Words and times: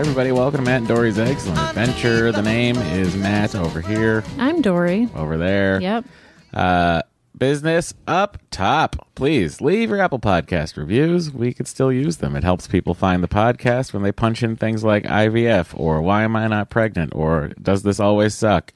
everybody. 0.00 0.32
Welcome 0.32 0.64
to 0.64 0.64
Matt 0.64 0.78
and 0.78 0.88
Dory's 0.88 1.18
Excellent 1.18 1.58
Adventure. 1.58 2.32
The 2.32 2.40
name 2.40 2.78
is 2.78 3.14
Matt 3.16 3.54
over 3.54 3.82
here, 3.82 4.24
I'm 4.38 4.62
Dory. 4.62 5.10
over 5.14 5.36
there. 5.36 5.78
Yep. 5.78 6.06
Uh, 6.54 7.02
business 7.36 7.92
up 8.06 8.38
top. 8.50 9.06
Please 9.14 9.60
leave 9.60 9.90
your 9.90 10.00
Apple 10.00 10.18
Podcast 10.18 10.78
reviews. 10.78 11.30
We 11.30 11.52
could 11.52 11.68
still 11.68 11.92
use 11.92 12.16
them. 12.16 12.34
It 12.34 12.44
helps 12.44 12.66
people 12.66 12.94
find 12.94 13.22
the 13.22 13.28
podcast 13.28 13.92
when 13.92 14.02
they 14.02 14.10
punch 14.10 14.42
in 14.42 14.56
things 14.56 14.82
like 14.82 15.04
IVF 15.04 15.78
or 15.78 16.00
why 16.00 16.22
am 16.22 16.34
I 16.34 16.46
not 16.46 16.70
pregnant 16.70 17.14
or 17.14 17.48
does 17.60 17.82
this 17.82 18.00
always 18.00 18.34
suck? 18.34 18.72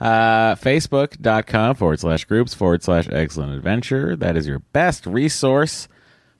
Uh, 0.00 0.54
Facebook.com 0.54 1.76
forward 1.76 2.00
slash 2.00 2.24
groups 2.24 2.54
forward 2.54 2.82
slash 2.82 3.06
excellent 3.12 3.52
adventure. 3.52 4.16
That 4.16 4.38
is 4.38 4.46
your 4.46 4.60
best 4.60 5.04
resource 5.04 5.86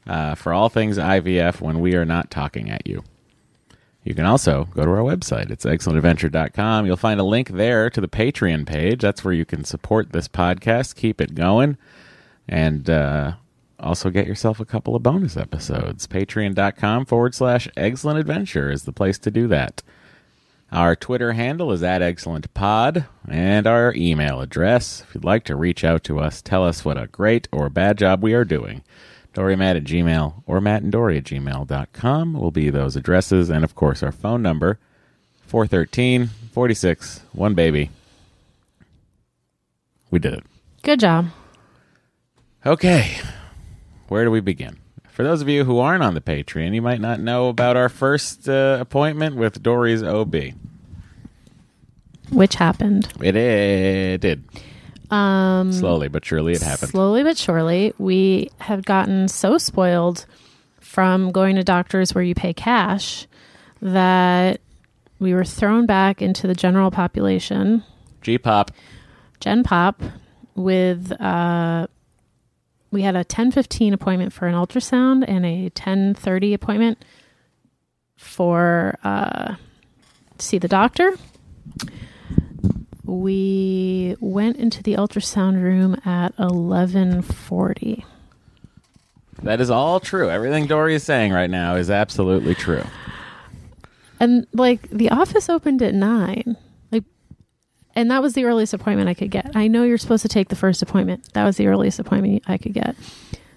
uh, 0.06 0.36
for 0.36 0.54
all 0.54 0.70
things 0.70 0.96
IVF 0.96 1.60
when 1.60 1.80
we 1.80 1.94
are 1.96 2.06
not 2.06 2.30
talking 2.30 2.70
at 2.70 2.86
you. 2.86 3.04
You 4.06 4.14
can 4.14 4.24
also 4.24 4.66
go 4.66 4.84
to 4.84 4.90
our 4.92 4.98
website. 4.98 5.50
It's 5.50 5.64
excellentadventure.com. 5.64 6.86
You'll 6.86 6.96
find 6.96 7.18
a 7.18 7.24
link 7.24 7.48
there 7.48 7.90
to 7.90 8.00
the 8.00 8.06
Patreon 8.06 8.64
page. 8.64 9.00
That's 9.00 9.24
where 9.24 9.34
you 9.34 9.44
can 9.44 9.64
support 9.64 10.12
this 10.12 10.28
podcast, 10.28 10.94
keep 10.94 11.20
it 11.20 11.34
going, 11.34 11.76
and 12.46 12.88
uh, 12.88 13.32
also 13.80 14.10
get 14.10 14.28
yourself 14.28 14.60
a 14.60 14.64
couple 14.64 14.94
of 14.94 15.02
bonus 15.02 15.36
episodes. 15.36 16.06
Patreon.com 16.06 17.04
forward 17.04 17.34
slash 17.34 17.68
excellent 17.76 18.20
adventure 18.20 18.70
is 18.70 18.84
the 18.84 18.92
place 18.92 19.18
to 19.18 19.30
do 19.32 19.48
that. 19.48 19.82
Our 20.70 20.94
Twitter 20.94 21.32
handle 21.32 21.72
is 21.72 21.82
at 21.82 22.00
excellentpod, 22.00 23.08
and 23.28 23.66
our 23.66 23.92
email 23.96 24.40
address, 24.40 25.02
if 25.02 25.16
you'd 25.16 25.24
like 25.24 25.42
to 25.46 25.56
reach 25.56 25.82
out 25.82 26.04
to 26.04 26.20
us, 26.20 26.40
tell 26.40 26.64
us 26.64 26.84
what 26.84 26.96
a 26.96 27.08
great 27.08 27.48
or 27.50 27.68
bad 27.68 27.98
job 27.98 28.22
we 28.22 28.34
are 28.34 28.44
doing. 28.44 28.84
DoryMatt 29.36 29.76
at 29.76 29.84
Gmail 29.84 30.42
or 30.46 30.62
Matt 30.62 30.82
and 30.82 30.90
Dory 30.90 31.18
at 31.18 31.24
gmail.com 31.24 32.32
will 32.32 32.50
be 32.50 32.70
those 32.70 32.96
addresses. 32.96 33.50
And 33.50 33.64
of 33.64 33.74
course, 33.74 34.02
our 34.02 34.10
phone 34.10 34.40
number 34.40 34.78
413 35.42 36.28
46 36.52 37.20
1 37.32 37.54
baby. 37.54 37.90
We 40.10 40.18
did 40.18 40.32
it. 40.32 40.44
Good 40.82 41.00
job. 41.00 41.26
Okay. 42.64 43.18
Where 44.08 44.24
do 44.24 44.30
we 44.30 44.40
begin? 44.40 44.78
For 45.10 45.22
those 45.22 45.42
of 45.42 45.48
you 45.48 45.64
who 45.64 45.78
aren't 45.80 46.02
on 46.02 46.14
the 46.14 46.20
Patreon, 46.22 46.74
you 46.74 46.80
might 46.80 47.00
not 47.00 47.20
know 47.20 47.48
about 47.48 47.76
our 47.76 47.90
first 47.90 48.48
uh, 48.48 48.78
appointment 48.80 49.36
with 49.36 49.62
Dory's 49.62 50.02
OB. 50.02 50.34
Which 52.30 52.54
happened. 52.54 53.08
It, 53.20 53.36
it 53.36 54.20
did. 54.20 54.44
Um, 55.10 55.72
Slowly 55.72 56.08
but 56.08 56.24
surely 56.24 56.52
it 56.54 56.62
happened. 56.62 56.90
Slowly 56.90 57.22
but 57.22 57.36
surely, 57.36 57.92
we 57.98 58.50
have 58.58 58.84
gotten 58.84 59.28
so 59.28 59.58
spoiled 59.58 60.26
from 60.80 61.30
going 61.30 61.56
to 61.56 61.62
doctors 61.62 62.14
where 62.14 62.24
you 62.24 62.34
pay 62.34 62.52
cash 62.52 63.26
that 63.82 64.60
we 65.18 65.34
were 65.34 65.44
thrown 65.44 65.86
back 65.86 66.20
into 66.20 66.46
the 66.46 66.54
general 66.54 66.90
population, 66.90 67.82
G 68.22 68.38
pop. 68.38 68.70
Gen 69.38 69.62
Pop, 69.62 70.02
with 70.54 71.12
uh, 71.20 71.86
we 72.90 73.02
had 73.02 73.16
a 73.16 73.24
ten 73.24 73.50
fifteen 73.50 73.92
appointment 73.92 74.32
for 74.32 74.46
an 74.46 74.54
ultrasound 74.54 75.24
and 75.28 75.44
a 75.46 75.68
ten 75.70 76.14
thirty 76.14 76.54
appointment 76.54 77.04
for 78.16 78.98
uh, 79.04 79.54
to 80.38 80.44
see 80.44 80.58
the 80.58 80.68
doctor. 80.68 81.12
We 83.06 84.16
went 84.18 84.56
into 84.56 84.82
the 84.82 84.94
ultrasound 84.94 85.62
room 85.62 85.96
at 86.04 86.34
eleven 86.38 87.22
forty. 87.22 88.04
That 89.42 89.60
is 89.60 89.70
all 89.70 90.00
true. 90.00 90.28
Everything 90.28 90.66
Dory 90.66 90.94
is 90.94 91.04
saying 91.04 91.32
right 91.32 91.50
now 91.50 91.76
is 91.76 91.88
absolutely 91.88 92.54
true. 92.54 92.82
And 94.18 94.46
like 94.52 94.90
the 94.90 95.10
office 95.10 95.48
opened 95.48 95.82
at 95.82 95.94
nine. 95.94 96.56
Like 96.90 97.04
and 97.94 98.10
that 98.10 98.22
was 98.22 98.32
the 98.32 98.44
earliest 98.44 98.74
appointment 98.74 99.08
I 99.08 99.14
could 99.14 99.30
get. 99.30 99.54
I 99.54 99.68
know 99.68 99.84
you're 99.84 99.98
supposed 99.98 100.22
to 100.22 100.28
take 100.28 100.48
the 100.48 100.56
first 100.56 100.82
appointment. 100.82 101.32
That 101.34 101.44
was 101.44 101.58
the 101.58 101.68
earliest 101.68 102.00
appointment 102.00 102.42
I 102.48 102.58
could 102.58 102.72
get. 102.72 102.96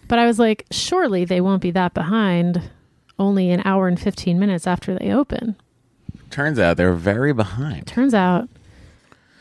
But 0.08 0.20
I 0.20 0.26
was 0.26 0.38
like, 0.38 0.66
surely 0.70 1.26
they 1.26 1.42
won't 1.42 1.62
be 1.62 1.72
that 1.72 1.94
behind 1.94 2.70
only 3.18 3.52
an 3.52 3.62
hour 3.66 3.88
and 3.88 4.00
15 4.00 4.40
minutes 4.40 4.66
after 4.68 4.98
they 4.98 5.12
open. 5.12 5.56
Turns 6.30 6.60
out 6.60 6.78
they're 6.78 6.94
very 6.94 7.34
behind. 7.34 7.88
Turns 7.88 8.14
out 8.14 8.48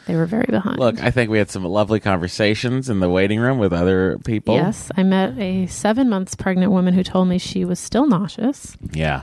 they 0.08 0.16
were 0.16 0.26
very 0.26 0.46
behind. 0.48 0.78
Look, 0.80 1.00
I 1.00 1.12
think 1.12 1.30
we 1.30 1.38
had 1.38 1.50
some 1.50 1.64
lovely 1.64 2.00
conversations 2.00 2.88
in 2.90 2.98
the 2.98 3.08
waiting 3.08 3.38
room 3.38 3.58
with 3.58 3.72
other 3.72 4.18
people. 4.24 4.56
Yes, 4.56 4.90
I 4.96 5.04
met 5.04 5.38
a 5.38 5.66
seven 5.66 6.08
months 6.08 6.34
pregnant 6.34 6.72
woman 6.72 6.94
who 6.94 7.04
told 7.04 7.28
me 7.28 7.38
she 7.38 7.64
was 7.64 7.78
still 7.78 8.06
nauseous. 8.08 8.76
Yeah. 8.90 9.22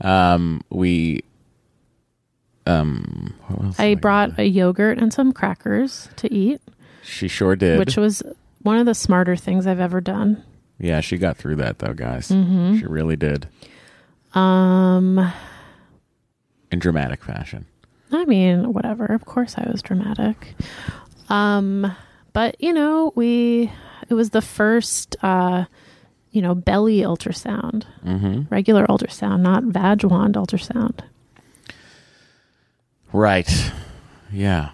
Um, 0.00 0.62
we. 0.70 1.22
Um, 2.66 3.34
what 3.48 3.78
I 3.78 3.94
brought 3.94 4.38
a 4.38 4.44
yogurt 4.48 4.96
and 4.98 5.12
some 5.12 5.32
crackers 5.32 6.08
to 6.16 6.32
eat, 6.32 6.62
She 7.02 7.28
sure 7.28 7.56
did. 7.56 7.78
which 7.78 7.98
was 7.98 8.22
one 8.62 8.78
of 8.78 8.86
the 8.86 8.94
smarter 8.94 9.36
things 9.36 9.66
I've 9.66 9.80
ever 9.80 10.00
done. 10.00 10.42
yeah, 10.78 11.00
she 11.02 11.18
got 11.18 11.36
through 11.36 11.56
that 11.56 11.80
though, 11.80 11.92
guys. 11.92 12.28
Mm-hmm. 12.30 12.78
She 12.78 12.86
really 12.86 13.16
did 13.16 13.48
Um, 14.32 15.30
in 16.70 16.78
dramatic 16.78 17.22
fashion. 17.22 17.66
I 18.14 18.24
mean, 18.24 18.72
whatever. 18.72 19.06
Of 19.06 19.24
course, 19.24 19.54
I 19.58 19.68
was 19.70 19.82
dramatic. 19.82 20.54
Um, 21.28 21.94
but 22.32 22.56
you 22.60 22.72
know, 22.72 23.12
we 23.14 23.70
it 24.08 24.14
was 24.14 24.30
the 24.30 24.42
first, 24.42 25.16
uh, 25.22 25.64
you 26.30 26.42
know, 26.42 26.54
belly 26.54 26.98
ultrasound, 26.98 27.84
Mm-hmm. 28.04 28.42
regular 28.54 28.86
ultrasound, 28.86 29.40
not 29.40 29.64
vag 29.64 30.04
wand 30.04 30.34
ultrasound. 30.34 31.00
Right. 33.12 33.72
Yeah. 34.32 34.70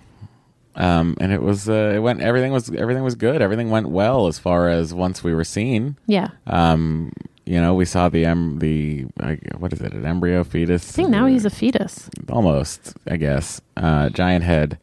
Um, 0.76 1.16
and 1.20 1.32
it 1.32 1.42
was 1.42 1.68
uh, 1.68 1.92
it 1.94 1.98
went 1.98 2.22
everything 2.22 2.52
was 2.52 2.70
everything 2.74 3.02
was 3.02 3.14
good. 3.14 3.42
Everything 3.42 3.70
went 3.70 3.88
well 3.90 4.28
as 4.28 4.38
far 4.38 4.68
as 4.68 4.94
once 4.94 5.22
we 5.22 5.34
were 5.34 5.44
seen. 5.44 5.96
Yeah, 6.06 6.28
Um, 6.46 7.12
you 7.46 7.60
know, 7.60 7.74
we 7.74 7.84
saw 7.84 8.08
the 8.08 8.24
em- 8.24 8.58
the 8.58 9.06
uh, 9.18 9.34
what 9.58 9.72
is 9.72 9.80
it? 9.80 9.92
An 9.92 10.06
embryo 10.06 10.44
fetus. 10.44 10.88
I 10.90 10.92
think 10.92 11.08
now 11.10 11.26
he's 11.26 11.44
a 11.44 11.50
fetus. 11.50 12.08
almost, 12.28 12.94
I 13.08 13.16
guess. 13.16 13.60
Uh, 13.76 14.08
giant 14.10 14.44
head, 14.44 14.78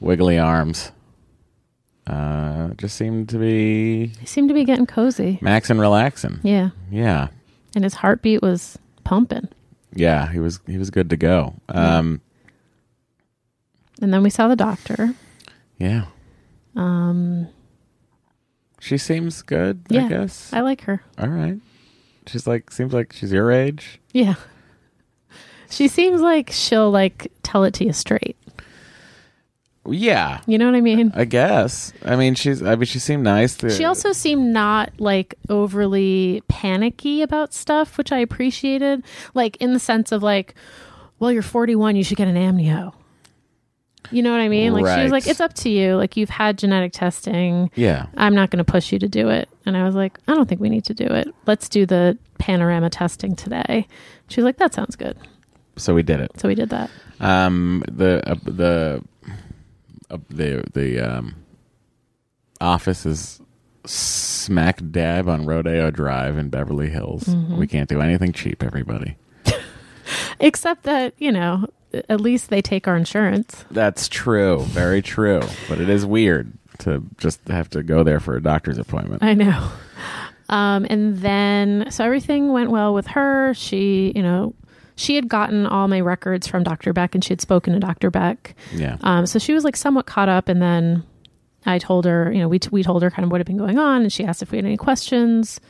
wiggly 0.00 0.38
arms. 0.38 0.92
Uh, 2.06 2.70
just 2.78 2.96
seemed 2.96 3.28
to 3.28 3.38
be 3.38 4.08
He 4.18 4.26
seemed 4.26 4.48
to 4.48 4.54
be 4.54 4.64
getting 4.64 4.86
cozy. 4.86 5.38
max 5.40 5.70
and 5.70 5.78
relaxing. 5.80 6.40
Yeah, 6.42 6.70
Yeah, 6.90 7.28
and 7.76 7.84
his 7.84 7.94
heartbeat 7.94 8.42
was 8.42 8.76
pumping. 9.04 9.48
yeah. 9.94 10.30
He 10.32 10.40
was 10.40 10.58
he 10.66 10.78
was 10.78 10.90
good 10.90 11.10
to 11.10 11.16
go. 11.16 11.54
Um, 11.68 12.20
And 14.00 14.12
then 14.12 14.22
we 14.24 14.30
saw 14.30 14.48
the 14.48 14.56
doctor. 14.56 15.14
yeah. 15.78 16.06
Um, 16.74 17.46
She 18.80 18.98
seems 18.98 19.42
good. 19.42 19.82
I 19.90 19.94
Yeah. 19.94 20.08
guess. 20.08 20.52
I 20.52 20.60
like 20.60 20.80
her. 20.82 21.02
All 21.18 21.28
right. 21.28 21.60
She's 22.26 22.46
like 22.46 22.70
seems 22.70 22.92
like 22.92 23.12
she's 23.12 23.32
your 23.32 23.50
age. 23.50 24.00
Yeah. 24.12 24.34
She 25.70 25.88
seems 25.88 26.20
like 26.20 26.50
she'll 26.50 26.90
like 26.90 27.32
tell 27.42 27.64
it 27.64 27.74
to 27.74 27.84
you 27.84 27.92
straight. 27.92 28.36
Yeah, 29.84 30.40
You 30.46 30.58
know 30.58 30.66
what 30.66 30.76
I 30.76 30.80
mean? 30.80 31.10
I 31.12 31.24
guess. 31.24 31.92
I 32.04 32.14
mean, 32.14 32.36
she's. 32.36 32.62
I 32.62 32.76
mean, 32.76 32.84
she 32.86 33.00
seemed 33.00 33.24
nice. 33.24 33.56
To, 33.56 33.70
She 33.70 33.84
also 33.84 34.12
seemed 34.12 34.52
not 34.52 34.92
like 35.00 35.34
overly 35.48 36.40
panicky 36.46 37.20
about 37.20 37.52
stuff, 37.52 37.98
which 37.98 38.12
I 38.12 38.18
appreciated. 38.18 39.02
Like 39.34 39.56
in 39.56 39.72
the 39.72 39.80
sense 39.80 40.12
of 40.12 40.22
like, 40.22 40.54
well, 41.18 41.32
you're 41.32 41.42
41, 41.42 41.96
you 41.96 42.04
should 42.04 42.16
get 42.16 42.28
an 42.28 42.36
amnio. 42.36 42.94
You 44.10 44.22
know 44.22 44.30
what 44.32 44.40
I 44.40 44.48
mean? 44.48 44.72
Like 44.72 44.84
she 44.84 44.88
Right. 44.90 45.02
was 45.04 45.12
like, 45.12 45.26
it's 45.26 45.40
up 45.40 45.54
to 45.54 45.70
you. 45.70 45.96
Like 45.96 46.16
you've 46.16 46.28
had 46.30 46.58
genetic 46.58 46.92
testing. 46.92 47.70
Yeah. 47.74 48.06
I'm 48.16 48.34
not 48.34 48.50
going 48.50 48.62
to 48.64 48.70
push 48.70 48.92
you 48.92 48.98
to 48.98 49.08
do 49.08 49.28
it. 49.28 49.48
And 49.64 49.76
I 49.76 49.84
was 49.84 49.94
like, 49.94 50.18
I 50.28 50.34
don't 50.34 50.48
think 50.48 50.60
we 50.60 50.68
need 50.68 50.84
to 50.86 50.94
do 50.94 51.06
it. 51.06 51.28
Let's 51.46 51.68
do 51.68 51.86
the 51.86 52.18
panorama 52.38 52.90
testing 52.90 53.36
today. 53.36 53.86
She 54.28 54.40
was 54.40 54.44
like, 54.44 54.56
that 54.58 54.74
sounds 54.74 54.96
good. 54.96 55.16
So 55.76 55.94
we 55.94 56.02
did 56.02 56.20
it. 56.20 56.32
So 56.38 56.48
we 56.48 56.54
did 56.54 56.68
that. 56.70 56.90
Um, 57.20 57.82
the 57.90 58.22
uh, 58.28 58.34
the 58.44 59.02
uh, 60.10 60.18
the 60.28 60.64
the 60.74 61.00
um 61.00 61.36
office 62.60 63.06
is 63.06 63.40
smack 63.86 64.80
dab 64.90 65.28
on 65.28 65.46
Rodeo 65.46 65.90
Drive 65.90 66.36
in 66.36 66.48
Beverly 66.50 66.90
Hills. 66.90 67.24
Mm-hmm. 67.24 67.56
We 67.58 67.66
can't 67.66 67.88
do 67.88 68.00
anything 68.00 68.32
cheap, 68.32 68.62
everybody. 68.62 69.16
Except 70.40 70.82
that, 70.84 71.14
you 71.18 71.32
know, 71.32 71.66
at 72.08 72.20
least 72.20 72.50
they 72.50 72.62
take 72.62 72.86
our 72.88 72.96
insurance. 72.96 73.64
That's 73.70 74.08
true, 74.08 74.62
very 74.64 75.02
true. 75.02 75.42
But 75.68 75.80
it 75.80 75.88
is 75.88 76.04
weird 76.06 76.52
to 76.78 77.02
just 77.18 77.46
have 77.48 77.68
to 77.70 77.82
go 77.82 78.02
there 78.02 78.20
for 78.20 78.36
a 78.36 78.42
doctor's 78.42 78.78
appointment. 78.78 79.22
I 79.22 79.34
know. 79.34 79.70
Um, 80.48 80.86
and 80.90 81.18
then, 81.18 81.86
so 81.90 82.04
everything 82.04 82.52
went 82.52 82.70
well 82.70 82.92
with 82.92 83.06
her. 83.08 83.54
She, 83.54 84.12
you 84.14 84.22
know, 84.22 84.54
she 84.96 85.14
had 85.14 85.28
gotten 85.28 85.66
all 85.66 85.88
my 85.88 86.00
records 86.00 86.46
from 86.46 86.62
Dr. 86.62 86.92
Beck 86.92 87.14
and 87.14 87.24
she 87.24 87.30
had 87.30 87.40
spoken 87.40 87.72
to 87.72 87.78
Dr. 87.80 88.10
Beck. 88.10 88.54
Yeah, 88.74 88.98
Um, 89.02 89.24
so 89.26 89.38
she 89.38 89.54
was 89.54 89.64
like 89.64 89.76
somewhat 89.76 90.06
caught 90.06 90.28
up. 90.28 90.48
And 90.48 90.60
then 90.60 91.04
I 91.64 91.78
told 91.78 92.04
her, 92.04 92.30
you 92.32 92.40
know, 92.40 92.48
we, 92.48 92.58
t- 92.58 92.68
we 92.70 92.82
told 92.82 93.02
her 93.02 93.10
kind 93.10 93.24
of 93.24 93.30
what 93.30 93.38
had 93.40 93.46
been 93.46 93.56
going 93.56 93.78
on. 93.78 94.02
And 94.02 94.12
she 94.12 94.24
asked 94.24 94.42
if 94.42 94.50
we 94.50 94.58
had 94.58 94.64
any 94.66 94.76
questions. 94.76 95.60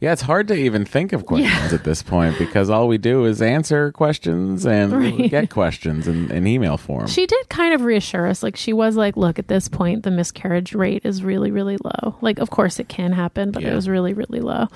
Yeah. 0.00 0.12
It's 0.12 0.22
hard 0.22 0.48
to 0.48 0.54
even 0.54 0.84
think 0.84 1.12
of 1.12 1.26
questions 1.26 1.72
at 1.72 1.84
this 1.84 2.02
point 2.02 2.38
because 2.38 2.68
all 2.70 2.88
we 2.88 2.98
do 2.98 3.24
is 3.24 3.40
answer 3.42 3.92
questions 3.92 4.64
and 4.66 4.92
Right. 4.96 5.30
get 5.30 5.50
questions 5.50 6.06
in, 6.08 6.30
in 6.30 6.46
email 6.46 6.76
form. 6.76 7.06
She 7.06 7.26
did 7.26 7.48
kind 7.48 7.74
of 7.74 7.82
reassure 7.82 8.26
us. 8.26 8.42
Like 8.42 8.56
she 8.56 8.72
was 8.72 8.96
like, 8.96 9.16
look, 9.16 9.38
at 9.38 9.48
this 9.48 9.68
point, 9.68 10.02
the 10.02 10.10
miscarriage 10.10 10.74
rate 10.74 11.02
is 11.04 11.22
really, 11.22 11.50
really 11.50 11.76
low. 11.82 12.16
Like, 12.20 12.38
of 12.38 12.50
course 12.50 12.78
it 12.78 12.88
can 12.88 13.12
happen, 13.12 13.50
but 13.50 13.62
Yeah. 13.62 13.72
it 13.72 13.74
was 13.74 13.88
really, 13.88 14.12
really 14.12 14.40
low. 14.40 14.66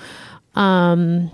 Um, 0.55 1.31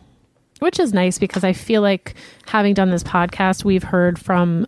which 0.59 0.79
is 0.79 0.93
nice 0.93 1.19
because 1.19 1.43
I 1.43 1.53
feel 1.53 1.81
like 1.81 2.15
having 2.47 2.73
done 2.73 2.89
this 2.89 3.03
podcast, 3.03 3.63
we've 3.63 3.83
heard 3.83 4.19
from 4.19 4.65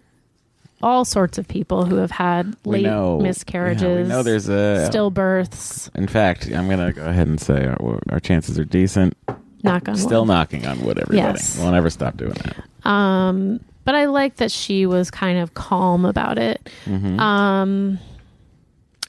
all 0.82 1.04
sorts 1.06 1.38
of 1.38 1.48
people 1.48 1.86
who 1.86 1.96
have 1.96 2.12
had 2.12 2.56
late 2.66 2.84
know 2.84 3.20
miscarriages, 3.20 3.82
Yeah, 3.84 4.04
we 4.04 4.08
know 4.08 4.24
there's 4.24 4.48
a 4.50 4.90
stillbirths. 4.92 5.94
In 5.96 6.08
fact, 6.08 6.46
I'm 6.48 6.68
going 6.68 6.80
to 6.86 6.94
go 6.94 7.06
ahead 7.06 7.28
and 7.28 7.40
say 7.40 7.66
our, 7.68 8.00
our 8.10 8.20
chances 8.20 8.58
are 8.60 8.66
decent. 8.66 9.16
Knock 9.64 9.90
on 9.90 9.98
Still 9.98 10.22
wood. 10.22 10.30
knocking 10.30 10.66
on 10.66 10.80
wood, 10.82 11.00
everybody. 11.00 11.18
Yes. 11.38 11.60
We'll 11.60 11.72
never 11.72 11.90
stop 11.90 12.16
doing 12.16 12.32
that. 12.34 12.90
Um, 12.90 13.60
but 13.84 13.94
I 13.96 14.06
like 14.06 14.38
that 14.38 14.52
she 14.52 14.86
was 14.86 15.12
kind 15.12 15.38
of 15.40 15.54
calm 15.54 16.06
about 16.06 16.38
it. 16.38 16.70
Mhm. 16.86 17.20
Um, 17.20 18.00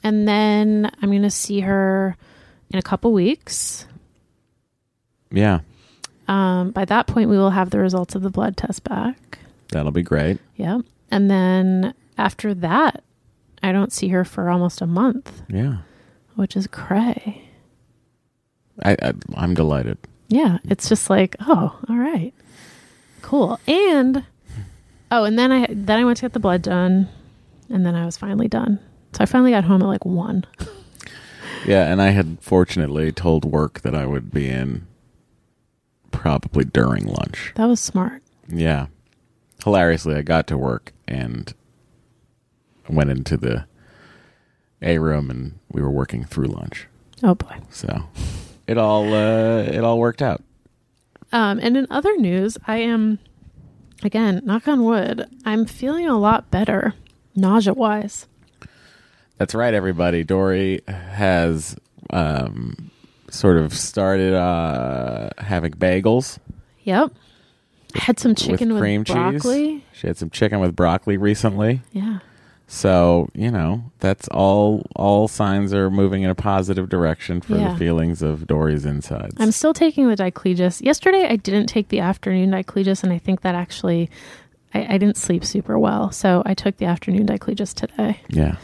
and 0.03 0.27
then 0.27 0.91
I'm 1.01 1.09
going 1.09 1.21
to 1.21 1.29
see 1.31 1.61
her 1.61 2.17
in 2.69 2.79
a 2.79 2.81
couple 2.81 3.13
weeks. 3.13 3.85
yeah, 5.31 5.59
Um, 6.27 6.71
by 6.71 6.83
that 6.85 7.07
point, 7.07 7.29
we 7.29 7.37
will 7.37 7.51
have 7.51 7.69
the 7.69 7.79
results 7.79 8.15
of 8.15 8.21
the 8.21 8.29
blood 8.29 8.57
test 8.57 8.83
back. 8.83 9.39
that'll 9.69 9.91
be 9.93 10.03
great. 10.03 10.37
Yeah. 10.57 10.79
And 11.11 11.29
then 11.29 11.93
after 12.17 12.53
that, 12.55 13.03
I 13.61 13.71
don't 13.71 13.91
see 13.93 14.07
her 14.09 14.23
for 14.25 14.49
almost 14.49 14.81
a 14.81 14.87
month, 14.87 15.43
Yeah. 15.49 15.77
which 16.35 16.55
is 16.55 16.65
cray. 16.67 17.47
I, 18.83 18.93
I, 19.01 19.13
I'm 19.35 19.53
delighted. 19.53 19.97
Yeah. 20.29 20.57
It's 20.63 20.89
just 20.89 21.09
like, 21.09 21.35
oh, 21.41 21.77
all 21.89 21.97
right. 21.97 22.33
Cool. 23.21 23.59
And 23.67 24.23
oh, 25.11 25.25
and 25.25 25.37
then 25.37 25.51
I 25.51 25.67
then 25.69 25.99
I 25.99 26.05
went 26.05 26.17
to 26.17 26.21
get 26.23 26.33
the 26.33 26.39
blood 26.39 26.61
done 26.63 27.07
and 27.69 27.85
then 27.85 27.93
I 27.95 28.05
was 28.05 28.17
finally 28.17 28.47
done. 28.47 28.79
So 29.13 29.21
I 29.21 29.25
finally 29.25 29.51
got 29.51 29.65
home 29.65 29.81
at 29.83 29.87
like 29.87 30.05
one. 30.05 30.45
Yeah, 31.67 31.91
and 31.91 32.01
I 32.01 32.09
had 32.09 32.37
fortunately 32.41 33.11
told 33.11 33.45
work 33.45 33.81
that 33.81 33.93
I 33.93 34.05
would 34.07 34.31
be 34.31 34.49
in 34.49 34.87
probably 36.11 36.65
during 36.65 37.05
lunch. 37.05 37.51
That 37.55 37.65
was 37.67 37.79
smart. 37.79 38.23
Yeah. 38.47 38.87
Hilariously, 39.63 40.15
I 40.15 40.23
got 40.23 40.47
to 40.47 40.57
work 40.57 40.93
and 41.11 41.53
went 42.89 43.09
into 43.09 43.37
the 43.37 43.65
A 44.81 44.97
room 44.97 45.29
and 45.29 45.59
we 45.71 45.81
were 45.81 45.91
working 45.91 46.23
through 46.23 46.47
lunch. 46.47 46.87
Oh 47.21 47.35
boy. 47.35 47.57
So 47.69 48.03
it 48.67 48.77
all 48.77 49.13
uh, 49.13 49.63
it 49.63 49.83
all 49.83 49.99
worked 49.99 50.21
out. 50.21 50.41
Um, 51.31 51.59
and 51.61 51.77
in 51.77 51.87
other 51.89 52.17
news, 52.17 52.57
I 52.67 52.77
am, 52.77 53.19
again, 54.03 54.41
knock 54.43 54.67
on 54.67 54.83
wood, 54.83 55.29
I'm 55.45 55.65
feeling 55.65 56.05
a 56.05 56.19
lot 56.19 56.51
better 56.51 56.93
nausea 57.35 57.73
wise. 57.73 58.27
That's 59.37 59.55
right, 59.55 59.73
everybody. 59.73 60.25
Dory 60.25 60.81
has 60.87 61.77
um, 62.09 62.91
sort 63.29 63.57
of 63.57 63.73
started 63.73 64.33
uh, 64.33 65.29
having 65.37 65.71
bagels 65.71 66.37
Yep. 66.83 67.13
I 67.95 67.99
had 67.99 68.19
some 68.19 68.35
chicken 68.35 68.69
with 68.69 68.75
with, 68.75 68.81
cream 68.81 69.03
broccoli. 69.03 69.67
cheese. 69.69 69.81
She 69.93 70.07
had 70.07 70.17
some 70.17 70.29
chicken 70.29 70.59
with 70.59 70.75
broccoli 70.75 71.17
recently. 71.17 71.81
Yeah. 71.91 72.19
So 72.67 73.29
you 73.33 73.51
know 73.51 73.83
that's 73.99 74.27
all. 74.29 74.85
All 74.95 75.27
signs 75.27 75.73
are 75.73 75.89
moving 75.89 76.23
in 76.23 76.29
a 76.29 76.35
positive 76.35 76.87
direction 76.89 77.41
for 77.41 77.57
Yeah. 77.57 77.73
the 77.73 77.77
feelings 77.79 78.21
of 78.21 78.47
Dory's 78.47 78.85
insides. 78.85 79.35
I'm 79.39 79.51
still 79.51 79.73
taking 79.73 80.07
the 80.07 80.15
diclegis. 80.15 80.81
Yesterday, 80.81 81.27
I 81.29 81.35
didn't 81.35 81.67
take 81.67 81.89
the 81.89 81.99
afternoon 81.99 82.51
diclegis, 82.51 83.03
and 83.03 83.11
I 83.11 83.17
think 83.17 83.41
that 83.41 83.55
actually 83.55 84.09
I, 84.73 84.95
I 84.95 84.97
didn't 84.97 85.17
sleep 85.17 85.43
super 85.43 85.77
well. 85.77 86.11
So 86.13 86.43
I 86.45 86.53
took 86.53 86.77
the 86.77 86.85
afternoon 86.85 87.27
Diclegis 87.27 87.73
today. 87.73 88.21
Yeah. 88.29 88.55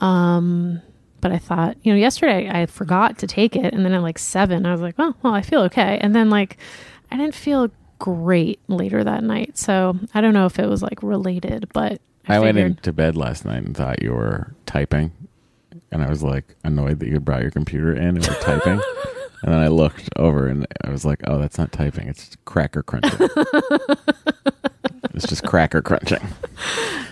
Um, 0.00 0.80
But 1.20 1.32
I 1.32 1.38
thought, 1.38 1.76
you 1.82 1.92
know, 1.92 1.98
yesterday 1.98 2.48
I 2.48 2.64
forgot 2.64 3.18
to 3.18 3.26
take 3.26 3.54
it. 3.56 3.74
And 3.74 3.84
then 3.84 3.92
at 3.92 4.00
like 4.00 4.18
seven, 4.18 4.64
I 4.64 4.72
was 4.72 4.80
like, 4.80 4.94
oh, 4.98 5.14
well, 5.22 5.34
I 5.34 5.42
feel 5.42 5.60
okay. 5.64 5.98
And 6.00 6.14
then 6.16 6.30
like 6.30 6.56
I 7.12 7.18
didn't 7.18 7.34
feel 7.34 7.70
great 8.00 8.58
later 8.66 9.04
that 9.04 9.22
night. 9.22 9.56
So 9.56 9.96
I 10.12 10.20
don't 10.20 10.34
know 10.34 10.46
if 10.46 10.58
it 10.58 10.68
was 10.68 10.82
like 10.82 11.00
related, 11.02 11.68
but 11.72 12.00
I, 12.26 12.36
I, 12.36 12.38
went 12.40 12.58
into 12.58 12.92
bed 12.92 13.16
last 13.16 13.44
night 13.44 13.62
and 13.62 13.76
thought 13.76 14.02
you 14.02 14.12
were 14.12 14.54
typing, 14.66 15.12
and 15.92 16.02
I 16.02 16.08
was 16.08 16.24
like 16.24 16.56
annoyed 16.64 16.98
that 16.98 17.08
you 17.08 17.20
brought 17.20 17.42
your 17.42 17.52
computer 17.52 17.94
in 17.94 18.16
and 18.16 18.26
were 18.26 18.34
typing. 18.34 18.80
And 19.42 19.54
then 19.54 19.60
I 19.60 19.68
looked 19.68 20.10
over 20.16 20.48
and 20.48 20.66
I 20.84 20.90
was 20.90 21.06
like, 21.06 21.20
"Oh, 21.26 21.38
that's 21.38 21.56
not 21.56 21.72
typing; 21.72 22.08
it's 22.08 22.36
cracker 22.44 22.82
crunching." 22.82 23.18
it's 25.14 25.26
just 25.26 25.44
cracker 25.44 25.80
crunching 25.80 26.20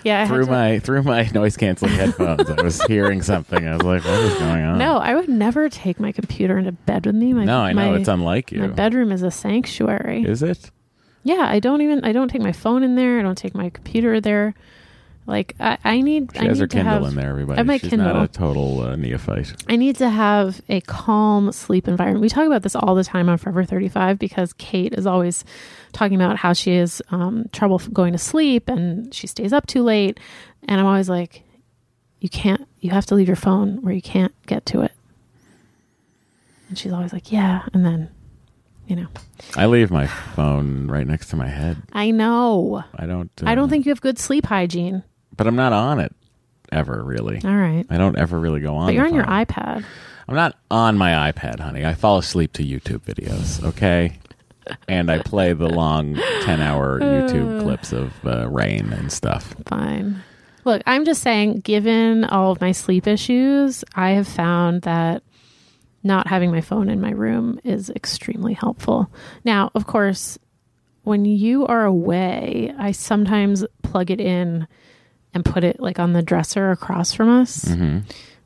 yeah, 0.04 0.23
I 0.23 0.26
through 0.26 0.47
to- 0.47 0.50
my 0.50 0.78
through 0.78 1.02
my 1.02 1.25
noise 1.35 1.57
canceling 1.57 1.92
headphones. 1.92 2.49
I 2.49 2.62
was 2.62 2.83
hearing 2.83 3.23
something. 3.23 3.66
I 3.66 3.75
was 3.75 3.83
like, 3.83 4.04
"What 4.04 4.21
is 4.21 4.35
going 4.35 4.62
on?" 4.62 4.78
No, 4.78 4.99
I 4.99 5.14
would 5.14 5.28
never 5.28 5.68
take 5.68 6.00
my 6.00 6.12
computer 6.12 6.59
into 6.59 6.73
bed 6.73 7.07
with 7.07 7.14
me. 7.14 7.33
My, 7.33 7.45
no, 7.45 7.61
I 7.61 7.73
know 7.73 7.92
my, 7.92 7.99
it's 7.99 8.09
unlike 8.09 8.52
you. 8.52 8.61
My 8.61 8.68
bedroom 8.68 9.12
is 9.12 9.23
a 9.23 9.30
sanctuary. 9.30 10.23
Is 10.23 10.42
it? 10.42 10.71
Yeah, 11.22 11.46
I 11.48 11.60
don't 11.60 11.80
even. 11.82 12.04
I 12.04 12.12
don't 12.12 12.28
take 12.28 12.42
my 12.42 12.52
phone 12.52 12.82
in 12.82 12.96
there. 12.96 13.18
I 13.18 13.22
don't 13.22 13.38
take 13.38 13.54
my 13.54 13.70
computer 13.70 14.20
there. 14.20 14.54
Like 15.26 15.54
I, 15.60 15.76
I 15.84 16.00
need. 16.00 16.32
She 16.32 16.38
I 16.38 16.44
has 16.44 16.58
need 16.58 16.62
her 16.62 16.66
to 16.68 16.76
Kindle 16.76 16.94
have, 16.94 17.04
in 17.04 17.14
there. 17.14 17.28
Everybody, 17.28 17.56
I 17.56 17.60
have 17.60 17.66
my 17.66 17.76
she's 17.76 17.90
Kindle. 17.90 18.14
not 18.14 18.25
a 18.25 18.28
total 18.28 18.80
uh, 18.80 18.96
neophyte. 18.96 19.52
I 19.68 19.76
need 19.76 19.96
to 19.96 20.08
have 20.08 20.62
a 20.70 20.80
calm 20.80 21.52
sleep 21.52 21.87
environment. 21.87 22.22
We 22.22 22.30
talk 22.30 22.46
about 22.46 22.62
this 22.62 22.75
all 22.75 22.94
the 22.94 23.04
time 23.04 23.28
on 23.28 23.37
Forever 23.37 23.62
35 23.62 24.18
because 24.18 24.54
Kate 24.54 24.94
is 24.94 25.06
always 25.06 25.44
talking 25.92 26.16
about 26.16 26.38
how 26.38 26.54
she 26.54 26.76
has 26.76 27.02
um, 27.10 27.44
trouble 27.52 27.78
going 27.92 28.12
to 28.12 28.18
sleep 28.18 28.68
and 28.70 29.12
she 29.12 29.26
stays 29.26 29.52
up 29.52 29.66
too 29.66 29.82
late. 29.82 30.18
And 30.66 30.80
I'm 30.80 30.87
always 30.87 31.10
like, 31.10 31.42
you 32.20 32.30
can't, 32.30 32.66
you 32.80 32.90
have 32.90 33.04
to 33.06 33.14
leave 33.14 33.26
your 33.26 33.37
phone 33.37 33.82
where 33.82 33.92
you 33.92 34.02
can't 34.02 34.32
get 34.46 34.64
to 34.66 34.80
it. 34.80 34.92
And 36.70 36.78
she's 36.78 36.92
always 36.92 37.12
like, 37.12 37.30
yeah. 37.30 37.66
And 37.75 37.84
then, 37.84 38.10
you 38.88 38.97
know, 38.97 39.07
I 39.54 39.66
leave 39.66 39.90
my 39.90 40.07
phone 40.07 40.88
right 40.88 41.07
next 41.07 41.28
to 41.28 41.37
my 41.37 41.49
head. 41.49 41.76
I 41.92 42.11
know. 42.11 42.83
I 42.95 43.07
don't. 43.07 43.30
I 43.42 43.52
uh, 43.52 43.54
don't 43.54 43.68
think 43.68 43.87
you 43.87 43.90
have 43.90 44.00
good 44.00 44.18
sleep 44.18 44.47
hygiene. 44.47 45.04
but 45.37 45.47
I'm 45.47 45.57
not 45.57 45.73
on 45.73 46.00
it 46.00 46.14
ever 46.73 47.02
really. 47.04 47.40
All 47.45 47.54
right. 47.54 47.85
I 47.90 47.99
don't 47.99 48.16
ever 48.18 48.38
really 48.38 48.61
go 48.61 48.75
on. 48.76 48.87
But 48.87 48.95
you're 48.95 49.07
on 49.07 49.14
your 49.14 49.26
iPad. 49.26 49.85
I'm 50.26 50.35
not 50.35 50.59
on 50.71 50.99
my 50.99 51.33
iPad, 51.33 51.61
honey. 51.61 51.85
I 51.85 51.95
fall 51.95 52.18
asleep 52.18 52.52
to 52.54 52.62
YouTube 52.62 53.00
videos. 53.00 53.64
Okay. 53.64 54.18
And 54.87 55.11
I 55.11 55.21
play 55.21 55.54
the 55.54 55.68
long 55.68 56.14
10 56.42 56.61
hour 56.61 57.00
YouTube 57.00 57.62
clips 57.62 57.92
of 57.92 58.12
uh, 58.26 58.49
rain 58.49 58.92
and 58.92 59.11
stuff. 59.11 59.54
Fine. 59.66 60.23
Look, 60.64 60.83
I'm 60.85 61.07
just 61.07 61.23
saying, 61.23 61.61
given 61.61 62.25
all 62.25 62.52
of 62.52 62.61
my 62.61 62.73
sleep 62.73 63.07
issues, 63.07 63.85
I 63.95 64.11
have 64.11 64.28
found 64.28 64.83
that 64.83 65.23
not 66.09 66.27
having 66.27 66.50
my 66.50 66.61
phone 66.61 66.88
in 66.91 67.00
my 67.00 67.11
room 67.12 67.61
is 67.62 67.91
extremely 67.91 68.55
helpful. 68.55 69.09
Now, 69.45 69.71
of 69.77 69.87
course, 69.87 70.37
when 71.05 71.25
you 71.25 71.65
are 71.67 71.85
away, 71.85 72.73
I 72.79 72.91
sometimes 72.93 73.65
plug 73.83 74.11
it 74.11 74.21
in 74.21 74.67
and 75.33 75.45
put 75.45 75.62
it 75.62 75.79
like 75.79 75.99
on 76.00 76.15
the 76.15 76.23
dresser 76.23 76.71
across 76.73 77.12
from 77.12 77.29
us 77.29 77.65
Mm-hmm. 77.67 77.99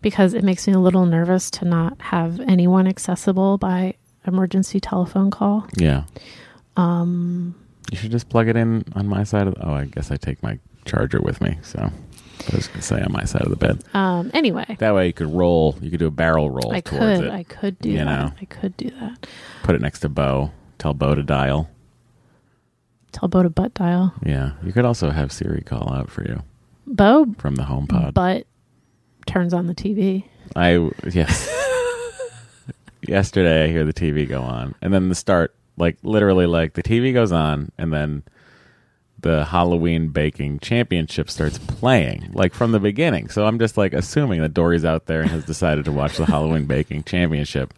because 0.03 0.35
it 0.35 0.45
makes 0.45 0.67
me 0.67 0.75
a 0.75 0.79
little 0.79 1.07
nervous 1.07 1.51
to 1.53 1.65
not 1.65 1.99
have 2.01 2.39
anyone 2.41 2.87
accessible 2.87 3.57
by 3.57 3.95
emergency 4.27 4.79
telephone 4.81 5.31
call. 5.31 5.67
Yeah. 5.77 6.05
Um, 6.77 7.55
you 7.91 7.97
should 7.99 8.11
just 8.11 8.29
plug 8.29 8.49
it 8.49 8.57
in 8.57 8.85
on 8.95 9.07
my 9.09 9.25
side 9.25 9.47
of 9.47 9.55
the, 9.55 9.67
Oh, 9.67 9.73
I 9.75 9.85
guess 9.87 10.11
I 10.11 10.17
take 10.17 10.43
my 10.43 10.59
charger 10.85 11.21
with 11.21 11.41
me. 11.41 11.59
So 11.63 11.91
I 12.51 12.57
was 12.57 12.67
going 12.69 12.81
to 12.81 12.87
say 12.87 13.01
on 13.03 13.13
my 13.13 13.25
side 13.25 13.43
of 13.43 13.51
the 13.51 13.57
bed. 13.57 13.83
Um, 13.95 14.31
anyway, 14.35 14.77
That 14.79 14.95
way 14.95 15.07
you 15.09 15.13
could 15.13 15.33
roll, 15.33 15.77
you 15.81 15.91
could 15.91 15.99
do 16.01 16.07
a 16.07 16.11
barrel 16.11 16.51
roll 16.51 16.73
I 16.73 16.81
towards 16.81 17.21
could, 17.21 17.27
it. 17.29 17.31
I 17.33 17.43
could 17.45 17.79
do 17.79 17.91
you 17.91 17.99
that. 17.99 18.05
know. 18.05 18.33
I 18.41 18.45
could 18.47 18.77
do 18.77 18.91
that. 18.91 19.27
Put 19.63 19.75
it 19.75 19.81
next 19.81 20.01
to 20.01 20.09
Bo. 20.09 20.51
Tell 20.79 20.95
Bo 20.95 21.15
to 21.15 21.23
dial. 21.23 21.71
Tell 23.13 23.29
Bo 23.29 23.43
to 23.43 23.51
butt 23.51 23.75
dial. 23.75 24.15
Yeah. 24.25 24.53
You 24.65 24.73
could 24.73 24.85
also 24.87 25.11
have 25.11 25.31
Siri 25.33 25.61
call 25.63 25.93
out 25.93 26.11
for 26.11 26.23
you 26.25 26.43
Bo 26.87 27.27
from 27.39 27.55
the 27.57 27.65
HomePod. 27.65 28.15
butt 28.15 28.47
turns 29.27 29.53
on 29.55 29.67
the 29.67 29.75
TV. 29.75 30.25
I 30.57 30.91
yes. 31.09 31.49
Yesterday, 33.03 33.65
I 33.65 33.69
hear 33.69 33.85
the 33.85 33.93
TV 33.93 34.29
go 34.29 34.41
on, 34.43 34.75
and 34.81 34.95
then 34.95 35.09
the 35.09 35.15
start, 35.17 35.55
like 35.77 35.97
literally, 36.05 36.47
like 36.47 36.75
the 36.75 36.83
TV 36.85 37.13
goes 37.13 37.33
on, 37.33 37.73
and 37.77 37.93
then 37.93 38.23
the 39.23 39.45
Halloween 39.47 40.09
baking 40.09 40.61
championship 40.61 41.31
starts 41.31 41.59
playing, 41.59 42.31
like 42.33 42.55
from 42.55 42.73
the 42.73 42.81
beginning. 42.81 43.29
So 43.29 43.47
I'm 43.47 43.59
just 43.59 43.77
like 43.77 43.93
assuming 43.93 44.41
that 44.43 44.55
Dory's 44.55 44.85
out 44.85 45.07
there 45.07 45.23
and 45.23 45.31
has 45.31 45.45
decided 45.45 45.85
to 45.87 45.93
watch 45.93 46.17
the 46.17 46.27
Halloween 46.27 46.67
baking 46.67 47.05
championship. 47.05 47.75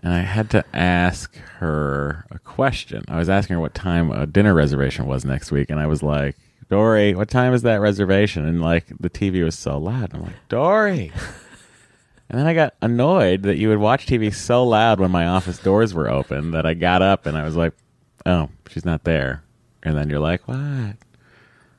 And 0.00 0.12
I 0.12 0.20
had 0.20 0.50
to 0.50 0.64
ask 0.74 1.36
her 1.58 2.24
a 2.30 2.38
question. 2.38 3.04
I 3.08 3.16
was 3.16 3.28
asking 3.28 3.54
her 3.54 3.60
what 3.60 3.74
time 3.74 4.10
a 4.10 4.26
dinner 4.26 4.54
reservation 4.54 5.06
was 5.06 5.24
next 5.24 5.50
week, 5.50 5.70
and 5.70 5.80
I 5.80 5.86
was 5.86 6.02
like, 6.02 6.36
Dory, 6.70 7.14
what 7.14 7.30
time 7.30 7.54
is 7.54 7.62
that 7.62 7.80
reservation? 7.80 8.46
And 8.46 8.60
like 8.60 8.86
the 9.00 9.10
TV 9.10 9.42
was 9.42 9.58
so 9.58 9.78
loud. 9.78 10.12
I'm 10.14 10.22
like, 10.22 10.48
Dory. 10.48 11.12
And 12.30 12.38
then 12.38 12.46
I 12.46 12.52
got 12.52 12.74
annoyed 12.82 13.42
that 13.44 13.56
you 13.56 13.70
would 13.70 13.78
watch 13.78 14.06
TV 14.06 14.34
so 14.34 14.62
loud 14.64 15.00
when 15.00 15.10
my 15.10 15.26
office 15.26 15.58
doors 15.58 15.94
were 15.94 16.10
open 16.10 16.50
that 16.50 16.66
I 16.66 16.74
got 16.74 17.00
up 17.00 17.24
and 17.24 17.38
I 17.38 17.44
was 17.44 17.56
like, 17.56 17.72
oh, 18.26 18.50
she's 18.68 18.84
not 18.84 19.04
there. 19.04 19.42
And 19.82 19.96
then 19.96 20.10
you're 20.10 20.18
like, 20.20 20.46
what? 20.48 20.56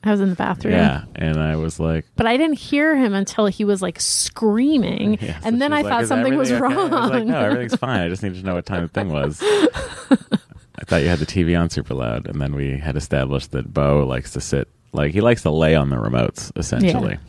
I 0.02 0.12
was 0.12 0.22
in 0.22 0.30
the 0.30 0.36
bathroom. 0.36 0.74
Yeah. 0.76 1.04
And 1.16 1.38
I 1.38 1.58
was 1.58 1.78
like, 1.80 2.06
But 2.16 2.26
I 2.26 2.38
didn't 2.38 2.58
hear 2.58 2.96
him 2.96 3.14
until 3.14 3.48
he 3.48 3.66
was 3.66 3.82
like 3.82 4.00
screaming. 4.00 5.18
yeah. 5.22 5.40
So 5.42 5.48
and 5.50 5.62
then 5.62 5.74
I 5.74 5.82
like, 5.82 5.90
thought 5.92 6.06
something 6.08 6.36
was 6.38 6.52
okay?" 6.52 6.62
wrong. 6.62 6.90
Was 6.92 7.10
like, 7.12 7.26
no, 7.26 7.38
everything's 7.40 7.76
fine. 7.80 8.00
I 8.02 8.08
just 8.08 8.24
need 8.24 8.36
to 8.36 8.44
know 8.44 8.56
what 8.56 8.66
time 8.66 8.84
the 8.84 8.88
thing 8.88 9.10
was. 9.12 9.42
I 9.44 10.84
thought 10.86 11.02
you 11.02 11.10
had 11.10 11.20
the 11.20 11.26
TV 11.26 11.60
on 11.60 11.70
super 11.70 11.94
loud. 11.94 12.28
And 12.28 12.40
then 12.42 12.56
we 12.56 12.78
had 12.78 12.96
established 12.96 13.52
that 13.52 13.74
Bo 13.74 14.06
likes 14.06 14.32
to 14.32 14.42
sit, 14.42 14.70
like, 14.94 15.12
he 15.12 15.20
likes 15.22 15.42
to 15.44 15.52
lay 15.52 15.76
on 15.76 15.90
the 15.90 15.98
remotes, 15.98 16.52
essentially. 16.58 17.20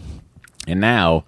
And 0.69 0.81
now, 0.81 1.25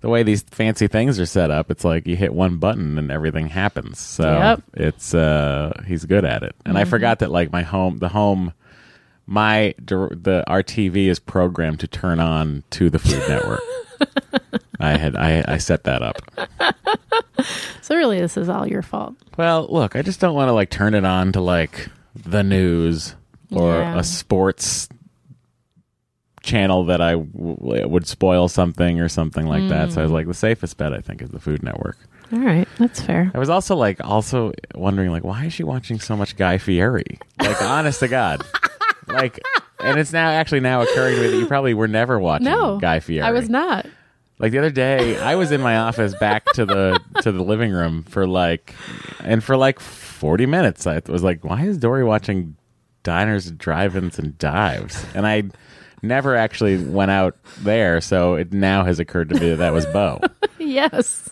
the 0.00 0.08
way 0.08 0.22
these 0.22 0.42
fancy 0.42 0.86
things 0.88 1.20
are 1.20 1.26
set 1.26 1.50
up, 1.50 1.70
it's 1.70 1.84
like 1.84 2.06
you 2.06 2.16
hit 2.16 2.32
one 2.32 2.56
button 2.56 2.96
and 2.98 3.10
everything 3.12 3.48
happens. 3.48 4.00
So 4.00 4.24
Yep. 4.24 4.62
it's 4.74 5.14
uh 5.14 5.82
he's 5.86 6.06
good 6.06 6.24
at 6.24 6.42
it. 6.42 6.56
And 6.64 6.78
I 6.78 6.84
forgot 6.84 7.18
that 7.18 7.30
like 7.30 7.52
my 7.52 7.62
home 7.62 7.98
the 7.98 8.08
home 8.08 8.52
my 9.26 9.74
the 9.78 10.44
our 10.46 10.62
TV 10.62 11.06
is 11.06 11.18
programmed 11.18 11.80
to 11.80 11.86
turn 11.86 12.20
on 12.20 12.64
to 12.70 12.90
the 12.90 12.98
Food 12.98 13.22
Network. 13.28 13.60
I 14.80 14.96
had 14.96 15.16
I 15.16 15.44
I 15.46 15.58
set 15.58 15.84
that 15.84 16.02
up. 16.02 16.16
so 17.82 17.96
really, 17.96 18.20
this 18.20 18.36
is 18.36 18.48
all 18.48 18.66
your 18.66 18.82
fault. 18.82 19.14
Well, 19.36 19.66
look, 19.70 19.96
I 19.96 20.02
just 20.02 20.20
don't 20.20 20.34
want 20.34 20.48
to 20.48 20.52
like 20.52 20.70
turn 20.70 20.94
it 20.94 21.04
on 21.04 21.32
to 21.32 21.40
like 21.40 21.88
the 22.14 22.42
news 22.42 23.14
or 23.50 23.78
Yeah. 23.78 23.98
a 23.98 24.04
sports 24.04 24.88
channel 26.42 26.84
that 26.86 27.00
I 27.00 27.12
w- 27.12 27.88
would 27.88 28.06
spoil 28.06 28.48
something 28.48 29.00
or 29.00 29.08
something 29.08 29.46
like 29.46 29.68
that. 29.68 29.92
So 29.92 30.00
I 30.00 30.02
was 30.02 30.10
mm. 30.10 30.14
like, 30.14 30.26
the 30.26 30.34
safest 30.34 30.76
bet 30.76 30.92
I 30.92 31.00
think 31.00 31.22
is 31.22 31.30
the 31.30 31.38
Food 31.38 31.62
Network. 31.62 31.96
All 32.32 32.40
right, 32.40 32.66
that's 32.78 33.00
fair. 33.00 33.30
I 33.34 33.38
was 33.38 33.50
also 33.50 33.76
like, 33.76 34.02
also 34.02 34.52
wondering 34.74 35.10
like, 35.10 35.22
why 35.22 35.44
is 35.46 35.52
she 35.52 35.64
watching 35.64 36.00
so 36.00 36.16
much 36.16 36.36
Guy 36.36 36.58
Fieri? 36.58 37.18
Like, 37.38 37.60
honest 37.62 38.00
to 38.00 38.08
God, 38.08 38.42
like, 39.12 39.40
and 39.80 39.98
it's 39.98 40.12
now 40.12 40.30
actually 40.30 40.60
now 40.60 40.82
occurring 40.82 41.16
to 41.16 41.20
me 41.22 41.26
that 41.28 41.36
you 41.36 41.46
probably 41.46 41.74
were 41.74 41.88
never 41.88 42.18
watching 42.18 42.46
No, 42.46 42.78
Guy 42.78 43.00
Fieri. 43.00 43.22
I 43.22 43.30
was 43.30 43.48
not. 43.48 43.86
Like 44.38 44.52
the 44.52 44.58
other 44.58 44.70
day, 44.70 45.18
I 45.18 45.36
was 45.36 45.52
in 45.52 45.60
my 45.60 45.76
office 45.76 46.14
back 46.16 46.44
to 46.54 46.64
the 46.66 47.00
to 47.22 47.30
the 47.30 47.42
living 47.42 47.70
room 47.70 48.02
for 48.02 48.26
like, 48.26 48.74
and 49.20 49.42
for 49.42 49.56
like 49.56 49.78
forty 49.78 50.46
minutes, 50.46 50.86
I 50.86 51.00
was 51.06 51.22
like, 51.22 51.44
"Why 51.44 51.62
is 51.64 51.78
Dory 51.78 52.02
watching 52.02 52.56
diners, 53.04 53.50
drive-ins, 53.52 54.18
and 54.18 54.36
dives?" 54.38 55.06
And 55.14 55.26
I 55.26 55.44
never 56.02 56.34
actually 56.34 56.82
went 56.84 57.12
out 57.12 57.36
there, 57.60 58.00
so 58.00 58.34
it 58.34 58.52
now 58.52 58.82
has 58.84 58.98
occurred 58.98 59.28
to 59.28 59.38
me 59.38 59.50
that 59.50 59.56
that 59.56 59.72
was 59.72 59.86
Bo. 59.86 60.20
Yes. 60.58 61.28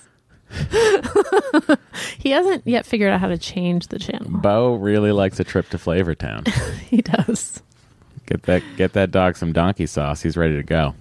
he 2.19 2.31
hasn't 2.31 2.67
yet 2.67 2.85
figured 2.85 3.13
out 3.13 3.21
how 3.21 3.29
to 3.29 3.39
change 3.39 3.87
the 3.89 3.99
channel. 3.99 4.29
Bo 4.29 4.75
really 4.75 5.13
likes 5.13 5.39
a 5.39 5.45
trip 5.45 5.69
to 5.71 5.79
Flavortown. 5.79 6.49
He 6.91 7.01
does. 7.03 7.63
Get 8.31 8.43
that 8.45 8.63
get 8.77 8.93
that 8.93 9.11
dog 9.11 9.37
some 9.37 9.53
donkey 9.53 9.87
sauce. 9.87 10.23
He's 10.23 10.37
ready 10.37 10.55
to 10.55 10.63
go. 10.63 10.95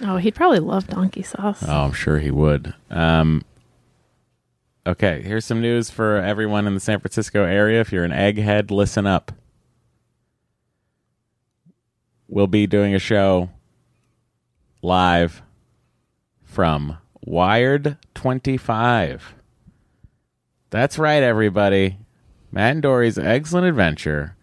Oh, 0.00 0.16
he'd 0.16 0.34
probably 0.34 0.60
love 0.60 0.88
donkey 0.88 1.22
sauce. 1.22 1.62
Oh, 1.66 1.84
I'm 1.84 1.92
sure 1.92 2.18
he 2.18 2.30
would. 2.30 2.72
Um, 2.90 3.44
okay, 4.86 5.20
here's 5.22 5.44
some 5.44 5.60
news 5.60 5.90
for 5.90 6.16
everyone 6.16 6.66
in 6.66 6.72
the 6.72 6.80
San 6.80 7.00
Francisco 7.00 7.44
area. 7.44 7.82
If 7.82 7.92
you're 7.92 8.04
an 8.04 8.12
egghead, 8.12 8.70
listen 8.70 9.06
up. 9.06 9.32
We'll 12.28 12.46
be 12.46 12.66
doing 12.66 12.94
a 12.94 12.98
show 12.98 13.50
live 14.80 15.42
from 16.42 16.96
Wired 17.20 17.98
25. 18.14 19.34
That's 20.70 20.98
right, 20.98 21.22
everybody. 21.22 21.98
Matt 22.50 22.72
and 22.72 22.82
Dory's 22.82 23.18
Excellent 23.18 23.66
Adventure 23.66 24.36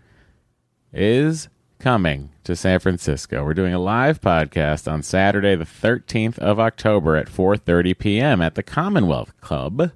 is 0.93 1.49
coming 1.81 2.29
to 2.43 2.55
San 2.55 2.79
Francisco. 2.79 3.43
We're 3.43 3.55
doing 3.55 3.73
a 3.73 3.79
live 3.79 4.21
podcast 4.21 4.89
on 4.89 5.01
Saturday, 5.01 5.55
the 5.55 5.65
13th 5.65 6.37
of 6.37 6.59
October 6.59 7.15
at 7.15 7.25
4:30 7.27 7.97
p.m. 7.97 8.39
at 8.39 8.53
the 8.53 8.61
Commonwealth 8.61 9.33
Club. 9.41 9.91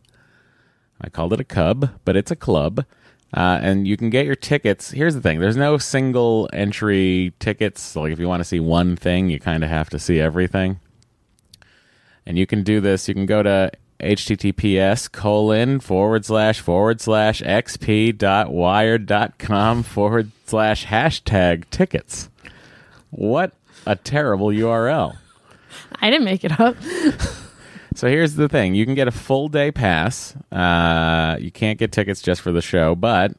I 1.00 1.10
called 1.10 1.34
it 1.34 1.40
a 1.40 1.44
cub, 1.44 1.92
but 2.04 2.16
it's 2.16 2.32
a 2.32 2.36
club. 2.36 2.86
Uh, 3.32 3.60
and 3.62 3.88
you 3.88 3.98
can 3.98 4.10
get 4.10 4.26
your 4.26 4.36
tickets. 4.36 4.92
Here's 4.92 5.14
the 5.14 5.22
thing: 5.22 5.40
there's 5.40 5.56
no 5.56 5.78
single 5.78 6.50
entry 6.52 7.34
tickets. 7.38 7.96
Like 7.96 8.12
if 8.12 8.20
you 8.20 8.28
want 8.28 8.40
to 8.40 8.46
see 8.46 8.60
one 8.60 8.96
thing, 8.96 9.30
you 9.30 9.40
kind 9.40 9.64
of 9.64 9.70
have 9.70 9.92
to 9.92 10.00
see 10.00 10.20
everything. 10.20 10.80
And 12.26 12.36
you 12.36 12.48
can 12.48 12.64
do 12.64 12.82
this. 12.82 13.08
You 13.08 13.14
can 13.14 13.28
go 13.28 13.44
to 13.44 13.72
https 14.00 15.12
colon 15.12 15.80
forward 15.80 16.26
slash 16.26 16.60
forward 16.60 17.00
slash 17.02 17.42
xp 17.42 18.18
dot 18.18 18.52
wired 18.52 19.06
dot 19.06 19.38
com 19.38 19.84
forward 19.84 20.32
slash 20.46 20.86
hashtag 20.86 21.64
tickets. 21.70 22.30
What 23.10 23.54
a 23.86 23.96
terrible 23.96 24.48
URL. 24.48 25.16
I 26.02 26.10
didn't 26.10 26.26
make 26.26 26.44
it 26.44 26.60
up. 26.60 26.76
So 27.96 28.10
here's 28.10 28.36
the 28.36 28.50
thing: 28.50 28.76
you 28.76 28.86
can 28.86 28.94
get 28.94 29.08
a 29.08 29.12
full 29.12 29.48
day 29.48 29.72
pass. 29.72 30.36
Uh, 30.52 31.38
you 31.40 31.50
can't 31.50 31.80
get 31.80 31.94
tickets 31.94 32.22
just 32.22 32.42
for 32.42 32.52
the 32.52 32.62
show, 32.62 32.94
but 32.94 33.32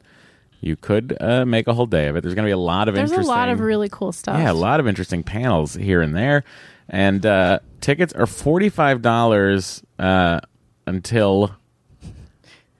you 0.62 0.76
could 0.76 1.14
uh, 1.20 1.44
make 1.44 1.66
a 1.66 1.74
whole 1.74 1.84
day 1.84 2.08
of 2.08 2.16
it. 2.16 2.22
There's 2.22 2.34
going 2.34 2.46
to 2.46 2.48
be 2.48 2.52
a 2.52 2.56
lot 2.56 2.88
of 2.88 2.94
interesting 2.94 3.16
There's 3.16 3.26
a 3.26 3.30
lot 3.30 3.50
of 3.50 3.60
really 3.60 3.90
cool 3.90 4.12
stuff. 4.12 4.38
yeah, 4.38 4.50
a 4.50 4.54
lot 4.54 4.80
of 4.80 4.88
interesting 4.88 5.22
panels 5.22 5.74
here 5.74 6.00
and 6.00 6.16
there, 6.16 6.42
and 6.88 7.24
uh, 7.26 7.58
tickets 7.80 8.12
are 8.12 8.26
forty 8.26 8.68
five 8.68 9.02
dollars 9.02 9.82
uh, 9.98 10.40
until 10.86 11.54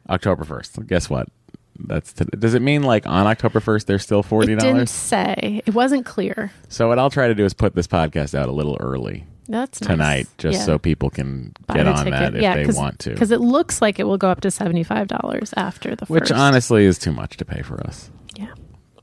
October 0.08 0.44
first. 0.44 0.84
Guess 0.86 1.10
what? 1.10 1.28
That's 1.78 2.12
t- 2.14 2.24
does 2.38 2.54
it 2.54 2.62
mean 2.62 2.82
like 2.84 3.06
on 3.06 3.26
October 3.26 3.60
first 3.60 3.86
they're 3.86 3.98
still 3.98 4.22
forty 4.22 4.52
It 4.52 4.60
didn't 4.60 4.74
dollars? 4.74 4.90
say. 4.90 5.60
It 5.66 5.74
wasn't 5.74 6.06
clear. 6.06 6.50
So 6.68 6.88
what 6.88 6.98
I'll 6.98 7.10
try 7.10 7.28
to 7.28 7.34
do 7.34 7.44
is 7.44 7.52
put 7.52 7.74
this 7.74 7.86
podcast 7.86 8.34
out 8.34 8.48
a 8.48 8.52
little 8.52 8.78
early 8.80 9.26
That's 9.46 9.82
nice. 9.82 9.88
tonight, 9.90 10.26
just 10.38 10.60
Yeah. 10.60 10.64
so 10.64 10.78
people 10.78 11.10
can 11.10 11.52
Buy 11.66 11.74
get 11.74 11.86
on 11.86 11.96
ticket. 12.04 12.12
that 12.12 12.34
if 12.34 12.42
Yeah, 12.42 12.56
they 12.56 12.66
want 12.72 12.98
to. 13.00 13.10
Because 13.10 13.30
it 13.30 13.40
looks 13.40 13.82
like 13.82 13.98
it 13.98 14.04
will 14.04 14.16
go 14.16 14.30
up 14.30 14.40
to 14.42 14.50
seventy 14.50 14.84
five 14.84 15.08
dollars 15.08 15.52
after 15.56 15.94
the 15.94 16.06
which 16.06 16.22
first. 16.28 16.32
honestly 16.32 16.86
is 16.86 16.98
too 16.98 17.12
much 17.12 17.36
to 17.36 17.44
pay 17.44 17.60
for 17.60 17.78
us. 17.86 18.10
yeah, 18.36 18.46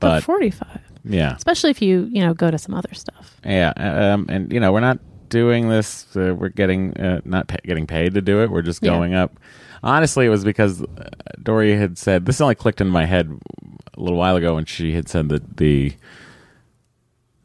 but 0.00 0.22
forty 0.24 0.50
five, 0.50 0.80
Yeah, 1.04 1.34
especially 1.36 1.70
if 1.70 1.82
you 1.82 2.08
you 2.10 2.20
know 2.24 2.32
go 2.34 2.50
to 2.50 2.58
some 2.58 2.74
other 2.74 2.92
stuff. 2.94 3.36
yeah, 3.44 3.72
um, 3.76 4.26
and 4.28 4.52
you 4.52 4.58
know 4.60 4.72
we're 4.72 4.80
not 4.80 4.98
doing 5.28 5.68
this. 5.68 6.16
Uh, 6.16 6.34
we're 6.34 6.48
getting 6.48 6.96
uh, 6.98 7.20
not 7.24 7.48
pay- 7.48 7.58
getting 7.64 7.86
paid 7.86 8.14
to 8.14 8.22
do 8.22 8.42
it. 8.42 8.50
We're 8.50 8.62
just 8.62 8.82
Yeah. 8.82 8.90
going 8.92 9.14
up. 9.14 9.38
Honestly, 9.82 10.24
it 10.26 10.30
was 10.30 10.44
because 10.44 10.80
uh, 10.82 10.86
Dory 11.42 11.76
had 11.76 11.98
said 11.98 12.24
this 12.24 12.40
only 12.40 12.54
clicked 12.54 12.80
in 12.80 12.88
my 12.88 13.04
head 13.04 13.30
a 13.94 14.00
little 14.00 14.18
while 14.18 14.36
ago 14.36 14.54
when 14.54 14.64
she 14.64 14.94
had 14.94 15.08
said 15.08 15.28
that 15.28 15.58
the. 15.58 15.92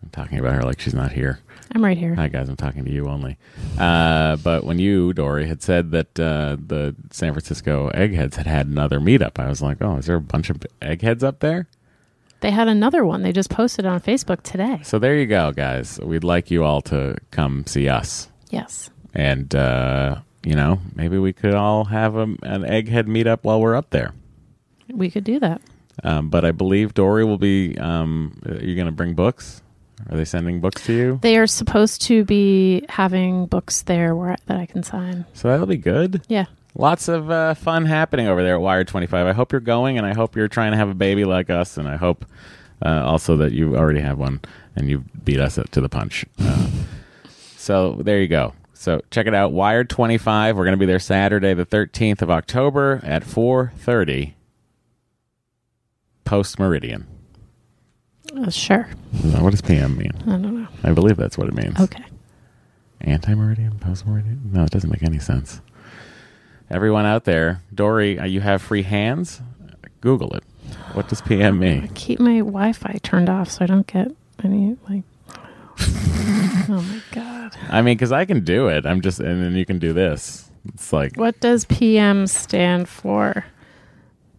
I'm 0.04 0.10
talking 0.12 0.40
about 0.40 0.54
her 0.54 0.62
like 0.64 0.80
she's 0.80 0.94
not 0.94 1.12
here. 1.12 1.40
I'm 1.76 1.84
right 1.84 1.98
here. 1.98 2.16
Hi 2.16 2.30
guys, 2.30 2.50
I'm 2.50 2.56
talking 2.56 2.84
to 2.86 2.92
you 2.92 3.08
only. 3.08 3.38
Uh, 3.78 4.38
but 4.38 4.64
when 4.64 4.80
you, 4.80 5.14
Dory, 5.14 5.46
had 5.48 5.62
said 5.62 5.92
that 5.92 6.20
uh, 6.20 6.58
the 6.66 6.96
San 7.12 7.34
Francisco 7.34 7.90
Eggheads 7.90 8.38
had 8.38 8.48
had 8.48 8.66
another 8.68 9.00
meetup, 9.00 9.38
I 9.38 9.48
was 9.50 9.62
like, 9.62 9.78
oh, 9.82 9.98
is 9.98 10.08
there 10.08 10.16
a 10.16 10.22
bunch 10.22 10.50
of 10.50 10.58
eggheads 10.82 11.24
up 11.24 11.42
there? 11.42 11.68
They 12.42 12.52
had 12.52 12.68
another 12.68 13.04
one. 13.04 13.22
They 13.22 13.32
just 13.32 13.50
posted 13.50 13.86
on 13.86 14.00
Facebook 14.00 14.42
today. 14.44 14.80
So 14.84 14.98
there 15.00 15.16
you 15.16 15.26
go, 15.26 15.52
guys. 15.52 16.00
We'd 16.00 16.24
like 16.24 16.50
you 16.50 16.64
all 16.64 16.82
to 16.84 17.18
come 17.32 17.66
see 17.66 17.90
us. 17.90 18.30
Yes. 18.50 18.90
And, 19.14 19.54
uh, 19.54 20.20
you 20.44 20.56
know, 20.56 20.80
maybe 20.96 21.18
we 21.18 21.34
could 21.34 21.54
all 21.54 21.86
have 21.86 22.16
a, 22.16 22.22
an 22.22 22.64
egghead 22.64 23.08
meetup 23.08 23.40
while 23.42 23.60
we're 23.60 23.76
up 23.76 23.90
there. 23.90 24.14
We 24.90 25.12
could 25.12 25.24
do 25.24 25.40
that. 25.40 25.62
Um, 26.04 26.30
but 26.30 26.46
I 26.46 26.52
believe 26.52 26.94
Dory 26.94 27.26
will 27.26 27.38
be, 27.38 27.78
um, 27.78 28.42
are 28.46 28.56
you 28.56 28.76
going 28.76 28.86
to 28.86 28.92
bring 28.94 29.16
books? 29.16 29.62
Are 30.10 30.16
they 30.16 30.24
sending 30.24 30.62
books 30.62 30.86
to 30.86 30.94
you? 30.94 31.20
They 31.22 31.38
are 31.38 31.46
supposed 31.48 32.04
to 32.04 32.24
be 32.24 32.86
having 32.88 33.48
books 33.48 33.82
there 33.82 34.16
where 34.16 34.38
that 34.46 34.58
I 34.58 34.66
can 34.66 34.82
sign. 34.82 35.26
So 35.34 35.50
that'll 35.50 35.66
be 35.66 35.76
good. 35.76 36.24
Yeah. 36.30 36.46
Lots 36.76 37.08
of 37.08 37.30
uh, 37.30 37.56
fun 37.56 37.86
happening 37.86 38.28
over 38.28 38.44
there 38.44 38.56
at 38.56 38.62
Wired 38.62 38.88
25. 38.88 39.26
I 39.28 39.34
hope 39.34 39.52
you're 39.52 39.62
going, 39.62 39.98
and 39.98 40.06
I 40.06 40.14
hope 40.14 40.36
you're 40.36 40.48
trying 40.48 40.72
to 40.72 40.78
have 40.78 40.90
a 40.90 40.94
baby 40.94 41.26
like 41.26 41.50
us, 41.50 41.78
and 41.78 41.88
I 41.88 41.98
hope 41.98 42.26
uh, 42.86 43.04
also 43.04 43.38
that 43.38 43.52
you 43.52 43.76
already 43.76 44.00
have 44.02 44.18
one 44.18 44.40
and 44.76 44.90
you 44.90 45.04
beat 45.24 45.40
us 45.40 45.60
to 45.72 45.82
the 45.82 45.90
punch. 45.90 46.26
Uh, 46.40 46.70
so 47.58 47.94
there 47.94 48.22
you 48.22 48.28
go. 48.28 48.54
So 48.74 49.02
check 49.12 49.28
it 49.28 49.34
out, 49.36 49.52
Wired 49.52 49.90
25. 49.90 50.56
We're 50.56 50.64
going 50.64 50.74
to 50.74 50.78
be 50.78 50.86
there 50.86 51.00
Saturday, 51.00 51.54
the 51.54 51.66
13th 51.66 52.22
of 52.22 52.32
October 52.32 53.02
at 53.04 53.24
4:30 53.24 54.34
post 56.24 56.60
meridian. 56.60 57.06
Uh, 58.34 58.50
sure. 58.50 58.88
What 59.40 59.50
does 59.50 59.62
PM 59.62 59.98
mean? 59.98 60.14
I 60.22 60.32
don't 60.32 60.62
know. 60.62 60.68
I 60.84 60.94
believe 60.94 61.18
that's 61.18 61.38
what 61.38 61.50
it 61.50 61.56
means. 61.56 61.78
Okay. 61.80 62.04
Anti 63.02 63.34
meridian, 63.34 63.80
post 63.80 64.06
meridian? 64.06 64.52
No, 64.54 64.64
it 64.64 64.70
doesn't 64.70 64.90
make 64.90 65.04
any 65.04 65.20
sense. 65.20 65.62
Everyone 66.70 67.06
out 67.06 67.26
there, 67.26 67.62
Dory, 67.74 68.20
uh, 68.20 68.26
you 68.26 68.42
have 68.42 68.62
free 68.62 68.84
hands? 68.84 69.42
Google 70.02 70.34
it. 70.36 70.44
What 70.94 71.08
does 71.08 71.22
PM 71.22 71.60
mean? 71.60 71.84
I 71.84 71.88
keep 71.88 72.20
my 72.20 72.40
Wi-Fi 72.40 73.00
turned 73.02 73.30
off 73.30 73.50
so 73.50 73.64
I 73.64 73.66
don't 73.68 73.88
get 73.88 74.12
any 74.44 74.78
like. 74.88 75.04
oh 76.70 76.86
my 76.88 77.02
god! 77.12 77.56
I 77.70 77.82
mean, 77.82 77.96
because 77.96 78.12
I 78.12 78.26
can 78.26 78.44
do 78.44 78.68
it. 78.68 78.86
I'm 78.86 79.02
just, 79.02 79.20
and 79.20 79.42
then 79.44 79.56
you 79.56 79.66
can 79.66 79.80
do 79.80 79.94
this. 79.94 80.50
It's 80.68 80.94
like 80.94 81.16
What 81.16 81.40
does 81.40 81.66
PM 81.66 82.28
stand 82.28 82.88
for? 82.88 83.46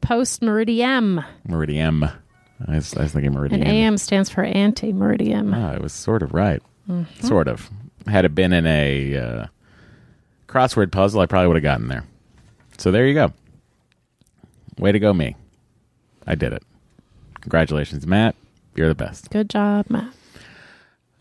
Post 0.01 0.43
meridian. 0.43 1.25
meridian. 1.49 2.05
I 2.05 2.75
was, 2.75 2.95
I 2.95 3.03
was 3.03 3.13
thinking 3.13 3.33
meridian. 3.33 3.63
And 3.63 3.71
AM 3.71 3.99
stands 3.99 4.31
for 4.31 4.45
anti 4.45 4.93
meridian. 4.93 5.53
Ah, 5.53 5.73
it 5.73 5.83
was 5.83 5.93
sort 5.93 6.23
of 6.23 6.33
right. 6.33 6.63
Mm-hmm. 6.89 7.27
Sort 7.27 7.49
of. 7.49 7.71
Had 8.07 8.25
it 8.25 8.35
been 8.35 8.53
in 8.53 8.67
a 8.67 9.17
uh, 9.17 9.47
crossword 10.47 10.93
puzzle, 10.93 11.21
I 11.21 11.27
probably 11.27 11.49
would 11.49 11.57
have 11.57 11.63
gotten 11.63 11.89
there. 11.89 12.05
So 12.81 12.91
there 12.91 13.07
you 13.07 13.13
go. 13.13 13.31
Way 14.79 14.93
to 14.93 14.99
go, 14.99 15.13
me. 15.13 15.37
I 16.27 16.35
did 16.35 16.55
it. 16.55 16.63
Congratulations, 17.43 18.07
Matt. 18.07 18.35
You're 18.75 18.89
the 18.89 18.95
best. 18.95 19.29
Good 19.29 19.51
job, 19.51 19.85
Matt. 19.91 20.15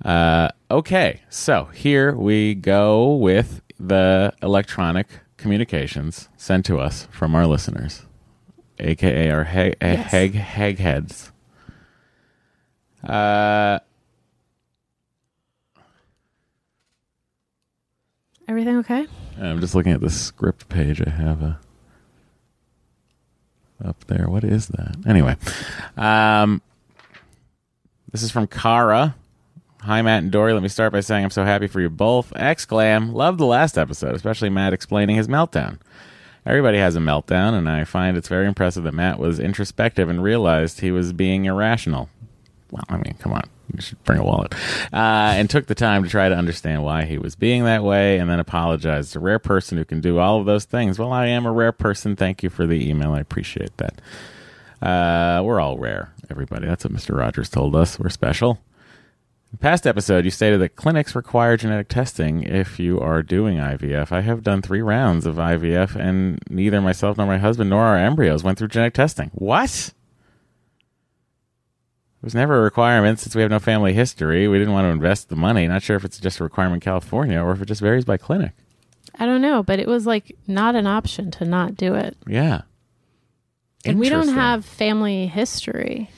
Uh, 0.05 0.47
okay, 0.71 1.19
so 1.29 1.65
here 1.65 2.15
we 2.15 2.55
go 2.55 3.13
with 3.13 3.61
the 3.77 4.33
electronic 4.41 5.07
communications 5.35 6.29
sent 6.37 6.65
to 6.67 6.79
us 6.79 7.09
from 7.11 7.35
our 7.35 7.45
listeners, 7.45 8.03
aka 8.79 9.29
our 9.29 9.43
heg 9.43 9.75
Yes. 9.81 10.11
heg 10.13 10.31
hegheads. 10.35 11.31
Uh, 13.03 13.79
Everything 18.47 18.77
okay? 18.77 19.07
I'm 19.41 19.61
just 19.61 19.73
looking 19.75 19.93
at 19.93 20.01
the 20.01 20.09
script 20.09 20.67
page 20.69 21.01
I 21.05 21.09
have 21.09 21.41
uh, 21.41 21.53
up 23.83 24.03
there. 24.05 24.27
What 24.27 24.43
is 24.43 24.67
that? 24.67 24.95
Anyway, 25.07 25.37
um, 25.97 26.61
this 28.11 28.23
is 28.23 28.31
from 28.31 28.47
Kara. 28.47 29.15
Hi, 29.81 30.01
Matt 30.01 30.23
and 30.23 30.31
Dory. 30.31 30.51
Let 30.51 30.61
me 30.61 30.67
start 30.67 30.91
by 30.91 30.99
saying 30.99 31.23
I'm 31.23 31.29
so 31.29 31.45
happy 31.45 31.67
for 31.67 31.79
you 31.79 31.89
both. 31.89 32.31
Exclam. 32.33 33.13
Loved 33.13 33.39
the 33.39 33.45
last 33.45 33.77
episode, 33.77 34.13
especially 34.13 34.49
Matt 34.49 34.73
explaining 34.73 35.15
his 35.15 35.29
meltdown. 35.29 35.79
Everybody 36.45 36.77
has 36.79 36.97
a 36.97 36.99
meltdown, 36.99 37.53
and 37.53 37.69
I 37.69 37.85
find 37.85 38.17
it's 38.17 38.27
very 38.27 38.45
impressive 38.45 38.83
that 38.83 38.93
Matt 38.93 39.19
was 39.19 39.39
introspective 39.39 40.09
and 40.09 40.21
realized 40.21 40.81
he 40.81 40.91
was 40.91 41.13
being 41.13 41.45
irrational. 41.45 42.09
Well, 42.71 42.83
I 42.89 42.97
mean, 42.97 43.15
come 43.19 43.31
on. 43.31 43.43
You 43.73 43.81
should 43.81 44.03
bring 44.03 44.19
a 44.19 44.23
wallet. 44.23 44.53
Uh, 44.91 45.33
and 45.35 45.49
took 45.49 45.67
the 45.67 45.75
time 45.75 46.03
to 46.03 46.09
try 46.09 46.29
to 46.29 46.35
understand 46.35 46.83
why 46.83 47.05
he 47.05 47.17
was 47.17 47.35
being 47.35 47.65
that 47.65 47.83
way 47.83 48.17
and 48.17 48.29
then 48.29 48.39
apologized. 48.39 49.15
A 49.15 49.19
rare 49.19 49.39
person 49.39 49.77
who 49.77 49.85
can 49.85 50.01
do 50.01 50.19
all 50.19 50.39
of 50.39 50.45
those 50.45 50.65
things. 50.65 50.97
Well, 50.97 51.11
I 51.11 51.27
am 51.27 51.45
a 51.45 51.51
rare 51.51 51.71
person. 51.71 52.15
Thank 52.15 52.43
you 52.43 52.49
for 52.49 52.65
the 52.65 52.89
email. 52.89 53.13
I 53.13 53.19
appreciate 53.19 53.75
that. 53.77 54.01
Uh, 54.81 55.43
we're 55.43 55.59
all 55.59 55.77
rare, 55.77 56.13
everybody. 56.29 56.67
That's 56.67 56.85
what 56.85 56.93
Mr. 56.93 57.17
Rogers 57.17 57.49
told 57.49 57.75
us. 57.75 57.99
We're 57.99 58.09
special. 58.09 58.59
Past 59.59 59.87
episode, 59.87 60.25
you 60.25 60.31
stated 60.31 60.61
that 60.61 60.75
clinics 60.75 61.15
require 61.15 61.57
genetic 61.57 61.89
testing 61.89 62.43
if 62.43 62.79
you 62.79 62.99
are 62.99 63.23
doing 63.23 63.57
IVF. 63.57 64.11
I 64.11 64.21
have 64.21 64.43
done 64.43 64.61
three 64.61 64.81
rounds 64.81 65.25
of 65.25 65.35
IVF, 65.35 65.95
and 65.95 66.39
neither 66.49 66.79
myself 66.79 67.17
nor 67.17 67.25
my 67.25 67.39
husband 67.39 67.71
nor 67.71 67.83
our 67.83 67.97
embryos 67.97 68.43
went 68.43 68.59
through 68.59 68.67
genetic 68.67 68.93
testing. 68.93 69.31
What? 69.33 69.91
It 72.21 72.25
was 72.25 72.35
never 72.35 72.57
a 72.57 72.61
requirement 72.61 73.19
since 73.19 73.33
we 73.33 73.41
have 73.41 73.51
no 73.51 73.59
family 73.59 73.93
history. 73.93 74.47
We 74.47 74.59
didn't 74.59 74.73
want 74.73 74.85
to 74.85 74.89
invest 74.89 75.29
the 75.29 75.37
money. 75.37 75.65
Not 75.67 75.81
sure 75.83 75.95
if 75.95 76.03
it's 76.03 76.19
just 76.19 76.39
a 76.41 76.43
requirement 76.43 76.83
in 76.83 76.85
California 76.85 77.39
or 77.41 77.53
if 77.53 77.61
it 77.61 77.65
just 77.65 77.79
varies 77.79 78.03
by 78.03 78.17
clinic. 78.17 78.51
I 79.17 79.25
don't 79.25 79.41
know, 79.41 79.63
but 79.63 79.79
it 79.79 79.87
was 79.87 80.05
like 80.05 80.35
not 80.45 80.75
an 80.75 80.85
option 80.85 81.31
to 81.31 81.45
not 81.45 81.75
do 81.75 81.95
it. 81.95 82.17
Yeah. 82.27 82.63
And 83.85 83.97
we 83.99 84.09
don't 84.09 84.27
have 84.27 84.65
family 84.65 85.27
history. 85.27 86.09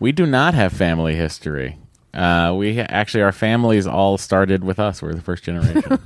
We 0.00 0.12
do 0.12 0.24
not 0.24 0.54
have 0.54 0.72
family 0.72 1.14
history. 1.14 1.76
Uh, 2.14 2.54
we 2.56 2.78
ha- 2.78 2.86
actually, 2.88 3.22
our 3.22 3.32
families 3.32 3.86
all 3.86 4.16
started 4.16 4.64
with 4.64 4.78
us. 4.78 5.02
We're 5.02 5.12
the 5.12 5.20
first 5.20 5.44
generation. 5.44 5.98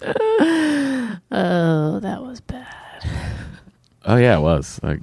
Oh, 1.30 2.00
that 2.00 2.22
was 2.22 2.40
bad. 2.40 2.66
oh 4.04 4.16
yeah, 4.16 4.38
it 4.38 4.40
was. 4.40 4.80
Like, 4.82 5.00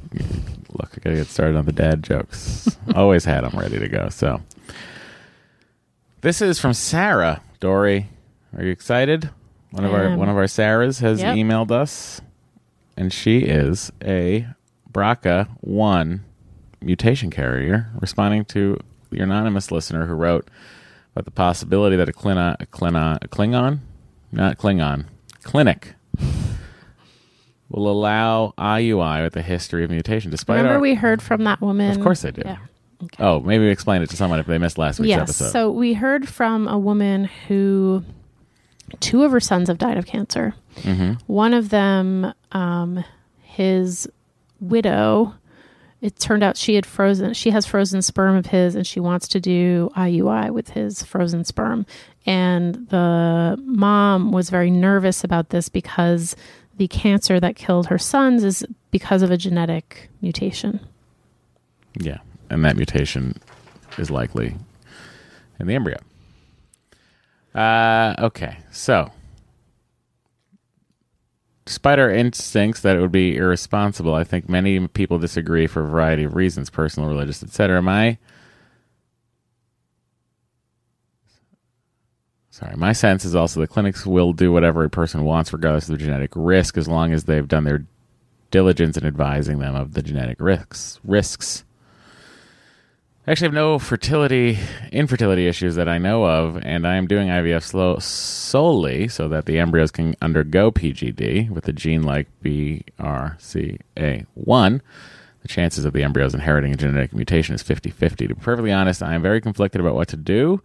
look, 0.73 0.91
I 0.95 0.99
gotta 1.01 1.15
get 1.15 1.27
started 1.27 1.55
on 1.55 1.65
the 1.65 1.71
dad 1.71 2.03
jokes. 2.03 2.77
Always 2.95 3.25
had 3.25 3.43
them 3.43 3.57
ready 3.57 3.79
to 3.79 3.87
go. 3.87 4.09
So 4.09 4.41
this 6.21 6.41
is 6.41 6.59
from 6.59 6.73
Sarah. 6.73 7.41
Dory, 7.59 8.09
are 8.55 8.63
you 8.63 8.71
excited? 8.71 9.29
One 9.71 9.85
of 9.85 9.93
our 9.93 10.07
Um, 10.07 10.17
one 10.17 10.29
of 10.29 10.37
our 10.37 10.45
Sarahs 10.45 11.01
has 11.01 11.21
yep. 11.21 11.35
emailed 11.35 11.71
us, 11.71 12.21
and 12.95 13.11
she 13.11 13.39
is 13.39 13.91
a 14.03 14.47
BRCA 14.91 15.47
one 15.61 16.23
mutation 16.81 17.29
carrier, 17.29 17.89
responding 17.99 18.45
to 18.45 18.79
your 19.11 19.23
anonymous 19.23 19.71
listener 19.71 20.05
who 20.05 20.13
wrote 20.13 20.47
about 21.13 21.25
the 21.25 21.31
possibility 21.31 21.95
that 21.95 22.09
a 22.09 22.13
Klingon, 22.13 22.55
a 22.59 22.65
Klingon, 22.65 23.17
a 23.21 23.27
Klingon, 23.27 23.79
not 24.31 24.57
Klingon, 24.57 25.05
clinic 25.43 25.95
will 27.69 27.89
allow 27.89 28.53
IUI 28.57 29.23
with 29.23 29.35
a 29.35 29.41
history 29.41 29.83
of 29.83 29.89
mutation, 29.91 30.31
despite 30.31 30.57
Remember 30.57 30.75
our, 30.75 30.79
we 30.79 30.93
heard 30.93 31.21
from 31.21 31.43
that 31.45 31.61
woman? 31.61 31.91
Of 31.97 32.01
course 32.03 32.23
I 32.25 32.31
do. 32.31 32.41
Yeah. 32.45 32.57
Oh, 33.19 33.39
maybe 33.41 33.67
explain 33.67 34.01
it 34.01 34.09
to 34.11 34.15
someone 34.17 34.39
if 34.39 34.45
they 34.45 34.57
missed 34.57 34.77
last 34.77 34.99
week's 34.99 35.09
Yes. 35.09 35.21
episode. 35.23 35.51
So 35.51 35.71
we 35.71 35.93
heard 35.93 36.27
from 36.29 36.67
a 36.67 36.77
woman 36.77 37.25
who 37.47 38.03
two 38.99 39.23
of 39.23 39.31
her 39.31 39.39
sons 39.39 39.67
have 39.67 39.77
died 39.77 39.97
of 39.97 40.05
cancer. 40.05 40.53
Mm-hmm. 40.77 41.13
One 41.27 41.53
of 41.53 41.69
them, 41.69 42.33
um, 42.51 43.03
his 43.43 44.07
widow, 44.59 45.33
it 46.01 46.17
turned 46.19 46.43
out 46.43 46.55
she 46.57 46.75
had 46.75 46.85
frozen, 46.85 47.33
she 47.33 47.49
has 47.49 47.65
frozen 47.65 48.01
sperm 48.01 48.35
of 48.35 48.47
his 48.47 48.75
and 48.75 48.85
she 48.85 48.99
wants 48.99 49.27
to 49.29 49.39
do 49.39 49.89
IUI 49.97 50.51
with 50.51 50.69
his 50.69 51.03
frozen 51.03 51.43
sperm. 51.45 51.85
And 52.25 52.87
the 52.89 53.57
mom 53.63 54.31
was 54.31 54.49
very 54.49 54.71
nervous 54.71 55.23
about 55.23 55.49
this 55.49 55.69
because 55.69 56.35
the 56.77 56.87
cancer 56.87 57.39
that 57.39 57.55
killed 57.55 57.87
her 57.87 57.97
sons 57.97 58.43
is 58.43 58.65
because 58.91 59.21
of 59.21 59.31
a 59.31 59.37
genetic 59.37 60.09
mutation. 60.21 60.79
Yeah, 61.97 62.19
and 62.49 62.63
that 62.65 62.75
mutation 62.75 63.39
is 63.97 64.11
likely 64.11 64.55
in 65.59 65.67
the 65.67 65.75
embryo. 65.75 65.97
Uh, 67.53 68.15
okay, 68.19 68.57
so 68.71 69.11
despite 71.65 71.99
our 71.99 72.11
instincts 72.11 72.81
that 72.81 72.95
it 72.95 73.01
would 73.01 73.11
be 73.11 73.35
irresponsible, 73.37 74.13
I 74.13 74.23
think 74.23 74.47
many 74.49 74.87
people 74.87 75.17
disagree 75.17 75.67
for 75.67 75.83
a 75.83 75.87
variety 75.87 76.23
of 76.23 76.35
reasons, 76.35 76.69
personal, 76.69 77.09
religious, 77.09 77.41
etc. 77.41 77.81
My 77.81 78.17
sorry, 82.55 82.75
my 82.77 82.93
sense 82.93 83.25
is 83.25 83.35
also 83.35 83.59
the 83.59 83.67
clinics 83.67 84.05
will 84.05 84.31
do 84.31 84.49
whatever 84.49 84.85
a 84.85 84.89
person 84.89 85.25
wants, 85.25 85.51
regardless 85.51 85.89
of 85.89 85.97
the 85.97 86.03
genetic 86.03 86.31
risk, 86.35 86.77
as 86.77 86.87
long 86.87 87.11
as 87.11 87.25
they've 87.25 87.49
done 87.49 87.65
their 87.65 87.85
diligence 88.49 88.95
in 88.95 89.05
advising 89.05 89.59
them 89.59 89.75
of 89.75 89.93
the 89.93 90.01
genetic 90.01 90.39
risks. 90.39 91.01
Risks. 91.03 91.65
I 93.27 93.31
actually 93.31 93.47
have 93.47 93.55
no 93.55 93.77
fertility, 93.77 94.57
infertility 94.93 95.47
issues 95.47 95.75
that 95.75 95.89
I 95.89 95.97
know 95.97 96.25
of, 96.25 96.57
and 96.63 96.87
I 96.87 96.95
am 96.95 97.07
doing 97.07 97.27
IVF 97.27 97.63
slow, 97.63 97.99
solely 97.99 99.09
so 99.09 99.27
that 99.27 99.47
the 99.47 99.59
embryos 99.59 99.91
can 99.91 100.15
undergo 100.21 100.71
PGD 100.71 101.49
with 101.49 101.67
a 101.67 101.73
gene 101.73 102.03
like 102.03 102.29
BRCA1. 102.41 104.81
The 105.41 105.47
chances 105.49 105.83
of 105.83 105.91
the 105.91 106.03
embryos 106.03 106.33
inheriting 106.33 106.71
a 106.71 106.77
genetic 106.77 107.13
mutation 107.13 107.53
is 107.53 107.63
50 107.63 107.89
50. 107.89 108.27
To 108.27 108.35
be 108.35 108.41
perfectly 108.41 108.71
honest, 108.71 109.03
I 109.03 109.13
am 109.13 109.21
very 109.21 109.41
conflicted 109.41 109.81
about 109.81 109.95
what 109.95 110.07
to 110.09 110.17
do. 110.17 110.61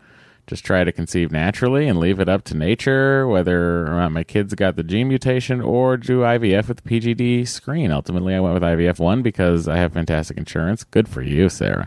Just 0.51 0.65
try 0.65 0.83
to 0.83 0.91
conceive 0.91 1.31
naturally 1.31 1.87
and 1.87 2.01
leave 2.01 2.19
it 2.19 2.29
up 2.29 2.43
to 2.47 2.57
nature 2.57 3.25
whether 3.29 3.87
or 3.87 3.91
not 3.91 4.11
my 4.11 4.25
kids 4.25 4.53
got 4.57 4.75
the 4.75 4.83
gene 4.83 5.07
mutation 5.07 5.61
or 5.61 5.97
do 5.97 6.23
IVF 6.23 6.67
with 6.67 6.83
the 6.83 6.91
PGD 6.91 7.47
screen. 7.47 7.93
Ultimately, 7.93 8.35
I 8.35 8.41
went 8.41 8.55
with 8.55 8.65
IVF 8.65 8.99
1 8.99 9.23
because 9.23 9.69
I 9.69 9.77
have 9.77 9.93
fantastic 9.93 10.37
insurance. 10.37 10.83
Good 10.83 11.09
for 11.09 11.23
you, 11.23 11.49
Sarah. 11.51 11.87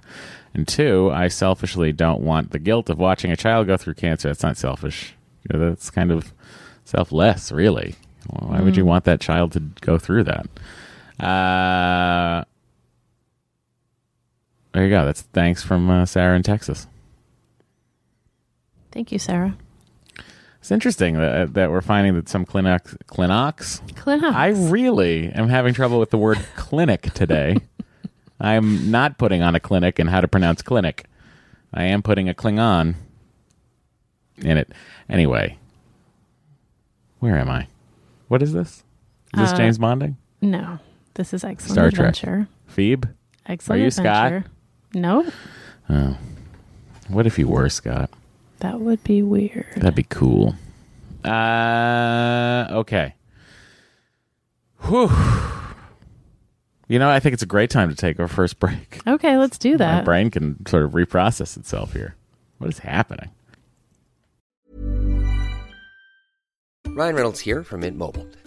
And 0.53 0.65
two, 0.65 1.11
I 1.11 1.27
selfishly 1.27 1.91
don't 1.91 2.21
want 2.21 2.51
the 2.51 2.57
guilt 2.59 2.89
of 2.89 2.97
watching 2.97 3.31
a 3.31 3.35
child 3.35 3.67
go 3.67 3.75
through 3.75 3.95
cancer. 3.95 4.29
That's 4.29 4.43
not 4.43 4.55
selfish. 4.55 5.13
You 5.43 5.59
know, 5.59 5.67
that's 5.67 5.89
kind 5.89 6.09
of 6.09 6.31
selfless, 6.85 7.51
really. 7.51 7.95
Why 8.29 8.61
would 8.61 8.77
you 8.77 8.85
want 8.85 9.03
that 9.03 9.19
child 9.19 9.51
to 9.51 9.59
go 9.81 9.97
through 9.97 10.23
that? 10.23 10.47
Uh, 11.21 12.45
there 14.71 14.85
you 14.85 14.89
go. 14.89 15.03
That's 15.03 15.23
thanks 15.23 15.63
from 15.63 15.89
uh, 15.89 16.05
Sarah 16.05 16.37
in 16.37 16.43
Texas. 16.43 16.87
Thank 18.93 19.11
you, 19.11 19.17
Sarah. 19.19 19.57
It's 20.59 20.71
interesting 20.71 21.15
that, 21.15 21.55
that 21.55 21.71
we're 21.71 21.81
finding 21.81 22.13
that 22.15 22.29
some 22.29 22.45
clinics, 22.45 22.95
clinics. 23.07 23.81
Clinic. 23.95 24.33
I 24.33 24.47
really 24.49 25.27
am 25.29 25.49
having 25.49 25.73
trouble 25.73 25.99
with 25.99 26.09
the 26.11 26.17
word 26.17 26.37
clinic 26.55 27.01
today. 27.13 27.57
I'm 28.39 28.89
not 28.91 29.17
putting 29.17 29.41
on 29.41 29.55
a 29.55 29.59
clinic 29.59 29.99
and 29.99 30.09
how 30.09 30.21
to 30.21 30.27
pronounce 30.27 30.61
clinic. 30.61 31.05
I 31.73 31.83
am 31.85 32.01
putting 32.01 32.29
a 32.29 32.33
Klingon 32.33 32.95
in 34.37 34.57
it. 34.57 34.71
Anyway, 35.09 35.57
where 37.19 37.37
am 37.37 37.49
I? 37.49 37.67
What 38.27 38.41
is 38.41 38.53
this? 38.53 38.83
Is 39.33 39.39
this 39.41 39.51
Uh, 39.53 39.57
James 39.57 39.77
Bonding? 39.79 40.17
no, 40.41 40.79
this 41.15 41.33
is 41.33 41.43
excellent 41.43 41.73
Star 41.73 41.89
Trek. 41.91 42.09
adventure. 42.15 42.47
Phoebe? 42.67 43.07
Excellent 43.47 43.81
Are 43.81 43.83
you 43.83 43.91
Scott? 43.91 44.25
adventure. 44.27 44.49
No, 44.93 45.25
Oh. 45.89 46.17
What 47.09 47.25
if 47.27 47.37
you 47.37 47.47
were 47.49 47.67
Scott? 47.69 48.09
That 48.63 48.79
would 48.79 49.03
be 49.03 49.21
weird. 49.21 49.67
That'd 49.75 49.93
be 49.93 50.03
cool. 50.03 50.55
Uh, 51.23 52.65
okay. 52.71 53.13
Whew. 54.87 55.11
You 56.87 56.97
know, 56.97 57.09
I 57.09 57.19
think 57.19 57.33
it's 57.33 57.43
a 57.43 57.45
great 57.47 57.69
time 57.69 57.89
to 57.89 57.95
take 57.95 58.21
our 58.21 58.29
first 58.29 58.59
break. 58.59 58.99
Okay, 59.05 59.37
let's 59.37 59.57
do 59.57 59.77
that. 59.77 59.91
My 59.91 59.95
that. 59.97 60.05
brain 60.05 60.31
can 60.31 60.65
sort 60.65 60.83
of 60.83 60.91
reprocess 60.91 61.57
itself 61.57 61.91
here. 61.91 62.15
What 62.57 62.69
is 62.69 62.79
happening? 62.79 63.31
Ryan 66.87 67.15
Reynolds 67.15 67.41
here 67.41 67.63
from 67.63 67.81
Mint 67.81 67.97
Mobile. 67.97 68.27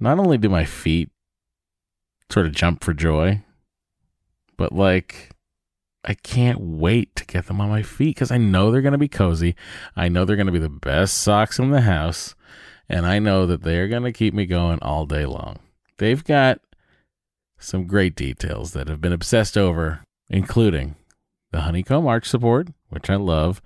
not 0.00 0.18
only 0.18 0.38
do 0.38 0.48
my 0.48 0.64
feet 0.64 1.10
sort 2.30 2.46
of 2.46 2.52
jump 2.52 2.82
for 2.82 2.94
joy, 2.94 3.42
but 4.56 4.72
like 4.72 5.30
I 6.04 6.14
can't 6.14 6.60
wait 6.60 7.16
to 7.16 7.24
get 7.24 7.46
them 7.46 7.60
on 7.60 7.70
my 7.70 7.82
feet 7.82 8.16
because 8.16 8.30
I 8.30 8.38
know 8.38 8.70
they're 8.70 8.82
going 8.82 8.92
to 8.92 8.98
be 8.98 9.08
cozy. 9.08 9.56
I 9.96 10.08
know 10.08 10.24
they're 10.24 10.36
going 10.36 10.46
to 10.46 10.52
be 10.52 10.58
the 10.58 10.68
best 10.68 11.16
socks 11.16 11.58
in 11.58 11.70
the 11.70 11.80
house, 11.82 12.34
and 12.88 13.06
I 13.06 13.18
know 13.18 13.46
that 13.46 13.62
they're 13.62 13.88
going 13.88 14.02
to 14.02 14.12
keep 14.12 14.34
me 14.34 14.44
going 14.44 14.78
all 14.82 15.06
day 15.06 15.24
long. 15.24 15.60
They've 15.98 16.22
got 16.22 16.60
some 17.58 17.86
great 17.86 18.14
details 18.14 18.72
that 18.72 18.88
have 18.88 19.00
been 19.00 19.12
obsessed 19.12 19.56
over, 19.56 20.02
including 20.28 20.96
the 21.52 21.62
honeycomb 21.62 22.06
arch 22.06 22.28
support, 22.28 22.68
which 22.90 23.08
I 23.08 23.16
love, 23.16 23.62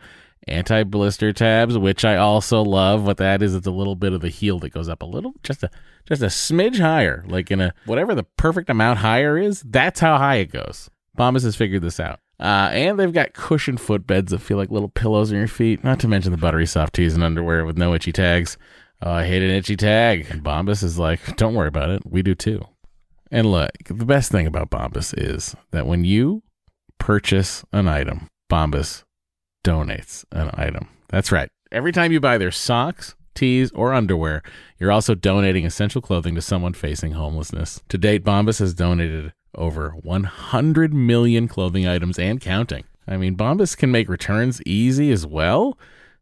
anti 0.47 0.85
blister 0.85 1.33
tabs, 1.33 1.77
which 1.77 2.05
I 2.05 2.17
also 2.17 2.63
love. 2.63 3.05
What 3.05 3.17
that 3.17 3.43
is, 3.43 3.55
it's 3.55 3.67
a 3.67 3.73
little 3.73 3.97
bit 3.97 4.13
of 4.13 4.21
the 4.21 4.29
heel 4.29 4.61
that 4.61 4.73
goes 4.73 4.89
up 4.89 5.03
a 5.03 5.07
little, 5.07 5.35
just 5.43 5.65
a 5.65 5.71
just 6.09 6.23
a 6.23 6.27
smidge 6.27 6.81
higher, 6.81 7.25
like 7.29 7.51
in 7.51 7.61
a 7.61 7.75
whatever 7.85 8.15
the 8.15 8.25
perfect 8.25 8.71
amount 8.71 9.01
higher 9.01 9.37
is. 9.39 9.63
That's 9.63 10.01
how 10.01 10.17
high 10.19 10.37
it 10.37 10.51
goes. 10.51 10.91
Bombas 11.17 11.45
has 11.45 11.57
figured 11.57 11.83
this 11.83 12.01
out. 12.01 12.21
Uh, 12.41 12.71
and 12.73 12.99
they've 12.99 13.13
got 13.13 13.33
cushioned 13.33 13.79
footbeds 13.79 14.29
that 14.29 14.39
feel 14.39 14.57
like 14.57 14.71
little 14.71 14.89
pillows 14.89 15.33
on 15.33 15.39
your 15.39 15.49
feet. 15.49 15.83
Not 15.83 15.99
to 16.01 16.09
mention 16.09 16.31
the 16.31 16.39
buttery 16.39 16.67
soft 16.67 16.95
tees 16.95 17.15
and 17.15 17.25
underwear 17.25 17.65
with 17.65 17.77
no 17.77 17.95
itchy 17.95 18.13
tags. 18.13 18.57
Oh, 19.03 19.11
I 19.11 19.27
hate 19.27 19.43
an 19.43 19.51
itchy 19.51 19.77
tag. 19.77 20.27
And 20.31 20.45
Bombas 20.45 20.83
is 20.85 20.99
like, 20.99 21.37
don't 21.37 21.55
worry 21.55 21.69
about 21.69 21.91
it. 21.91 22.03
We 22.07 22.23
do 22.23 22.35
too. 22.35 22.65
And 23.31 23.51
look, 23.51 23.71
the 23.87 24.05
best 24.05 24.31
thing 24.31 24.47
about 24.47 24.71
Bombas 24.71 25.15
is 25.17 25.57
that 25.73 25.87
when 25.87 26.05
you 26.05 26.43
purchase 26.99 27.65
an 27.73 27.89
item, 27.89 28.29
Bombas 28.51 29.03
donates 29.65 30.25
an 30.33 30.51
item. 30.55 30.89
That's 31.09 31.33
right. 31.33 31.49
Every 31.71 31.93
time 31.93 32.13
you 32.13 32.21
buy 32.21 32.39
their 32.39 32.51
socks, 32.53 33.15
tees, 33.39 33.71
or 33.73 33.95
underwear, 33.95 34.43
you're 34.79 34.93
also 34.93 35.15
donating 35.15 35.65
essential 35.65 36.03
clothing 36.03 36.35
to 36.35 36.43
someone 36.43 36.73
facing 36.73 37.13
homelessness. 37.13 37.83
To 37.89 37.99
date, 37.99 38.25
Bombas 38.25 38.59
has 38.59 38.75
donated 38.75 39.33
over 39.55 39.91
100 39.91 40.93
million 40.93 41.49
clothing 41.49 41.87
items 41.87 42.19
and 42.19 42.41
counting. 42.41 42.85
I 43.07 43.17
mean, 43.17 43.37
Bombas 43.37 43.77
can 43.77 43.91
make 43.91 44.09
returns 44.09 44.61
easy 44.67 45.11
as 45.11 45.27
well. 45.27 45.79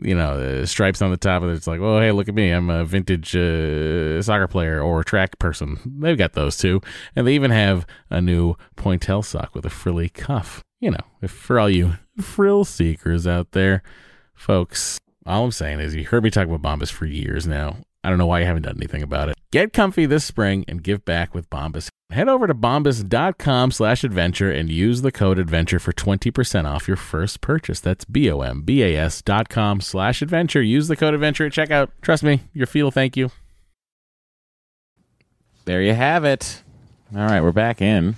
you 0.00 0.14
know, 0.14 0.64
stripes 0.64 1.02
on 1.02 1.10
the 1.10 1.16
top 1.16 1.42
of 1.42 1.50
it. 1.50 1.54
It's 1.54 1.66
like, 1.66 1.80
well, 1.80 2.00
hey, 2.00 2.12
look 2.12 2.28
at 2.28 2.34
me. 2.34 2.50
I'm 2.50 2.70
a 2.70 2.84
vintage 2.84 3.34
uh, 3.36 4.20
soccer 4.22 4.48
player 4.48 4.80
or 4.80 5.04
track 5.04 5.38
person. 5.38 5.78
They've 5.84 6.18
got 6.18 6.32
those 6.32 6.56
too. 6.56 6.80
And 7.14 7.26
they 7.26 7.34
even 7.34 7.50
have 7.50 7.86
a 8.10 8.20
new 8.20 8.56
pointelle 8.76 9.24
sock 9.24 9.54
with 9.54 9.64
a 9.66 9.70
frilly 9.70 10.08
cuff. 10.08 10.62
You 10.80 10.90
know, 10.92 11.04
if 11.22 11.30
for 11.30 11.58
all 11.58 11.70
you 11.70 11.94
frill 12.20 12.64
seekers 12.64 13.26
out 13.26 13.52
there, 13.52 13.82
folks, 14.34 14.98
all 15.26 15.44
I'm 15.44 15.52
saying 15.52 15.80
is 15.80 15.94
you 15.94 16.04
heard 16.04 16.22
me 16.24 16.30
talk 16.30 16.48
about 16.48 16.62
Bombas 16.62 16.90
for 16.90 17.06
years 17.06 17.46
now. 17.46 17.78
I 18.04 18.10
don't 18.10 18.18
know 18.18 18.26
why 18.26 18.40
you 18.40 18.46
haven't 18.46 18.62
done 18.62 18.76
anything 18.76 19.02
about 19.02 19.30
it. 19.30 19.36
Get 19.50 19.72
comfy 19.72 20.04
this 20.04 20.24
spring 20.24 20.64
and 20.68 20.82
give 20.82 21.04
back 21.04 21.34
with 21.34 21.48
Bombas. 21.48 21.88
Head 22.10 22.28
over 22.28 22.46
to 22.46 22.54
bombas.com 22.54 23.70
slash 23.70 24.04
adventure 24.04 24.50
and 24.50 24.70
use 24.70 25.02
the 25.02 25.10
code 25.10 25.38
adventure 25.38 25.78
for 25.78 25.92
20% 25.92 26.66
off 26.66 26.86
your 26.86 26.96
first 26.96 27.40
purchase. 27.40 27.80
That's 27.80 28.04
B-O-M-B-A-S 28.04 29.22
dot 29.22 29.48
com 29.48 29.80
slash 29.80 30.22
adventure. 30.22 30.60
Use 30.60 30.88
the 30.88 30.96
code 30.96 31.14
adventure 31.14 31.46
at 31.46 31.52
checkout. 31.52 31.88
Trust 32.02 32.22
me, 32.22 32.42
your 32.52 32.66
feel 32.66 32.90
thank 32.90 33.16
you. 33.16 33.30
There 35.64 35.82
you 35.82 35.94
have 35.94 36.24
it. 36.24 36.62
All 37.16 37.26
right, 37.26 37.40
we're 37.40 37.52
back 37.52 37.80
in. 37.80 38.16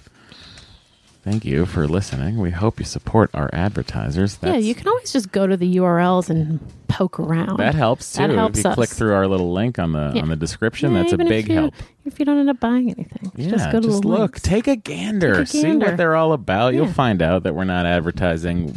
Thank 1.26 1.44
you 1.44 1.66
for 1.66 1.88
listening. 1.88 2.36
We 2.38 2.52
hope 2.52 2.78
you 2.78 2.84
support 2.86 3.30
our 3.34 3.50
advertisers. 3.52 4.38
yeah, 4.44 4.54
you 4.54 4.76
can 4.76 4.86
always 4.86 5.12
just 5.12 5.32
go 5.32 5.44
to 5.48 5.56
the 5.56 5.76
URLs 5.78 6.30
and 6.30 6.60
poke 6.86 7.18
around. 7.18 7.56
That 7.58 7.74
helps 7.74 8.12
too. 8.12 8.18
That 8.28 8.30
helps 8.30 8.58
if 8.60 8.64
you 8.64 8.70
us. 8.70 8.74
click 8.76 8.90
through 8.90 9.12
our 9.12 9.26
little 9.26 9.52
link 9.52 9.80
on 9.80 9.90
the 9.90 10.12
Yeah. 10.14 10.22
on 10.22 10.28
the 10.28 10.36
description, 10.36 10.92
Yeah, 10.92 11.00
that's 11.02 11.12
a 11.14 11.20
if 11.20 11.28
big 11.28 11.48
you- 11.48 11.54
help. 11.56 11.74
If 12.04 12.20
you 12.20 12.24
don't 12.24 12.38
end 12.38 12.48
up 12.48 12.60
buying 12.60 12.92
anything, 12.92 13.32
Yeah, 13.34 13.50
just 13.50 13.72
go 13.72 13.80
to 13.80 13.88
the 13.88 13.94
look, 13.98 14.18
links. 14.20 14.42
take 14.42 14.68
a 14.68 14.76
gander, 14.76 15.32
Take 15.34 15.42
a 15.42 15.46
see 15.46 15.76
what 15.76 15.96
they're 15.96 16.14
all 16.14 16.32
about. 16.32 16.74
You'll 16.74 16.86
find 16.86 17.20
out 17.20 17.42
that 17.42 17.56
we're 17.56 17.64
not 17.64 17.86
advertising 17.86 18.72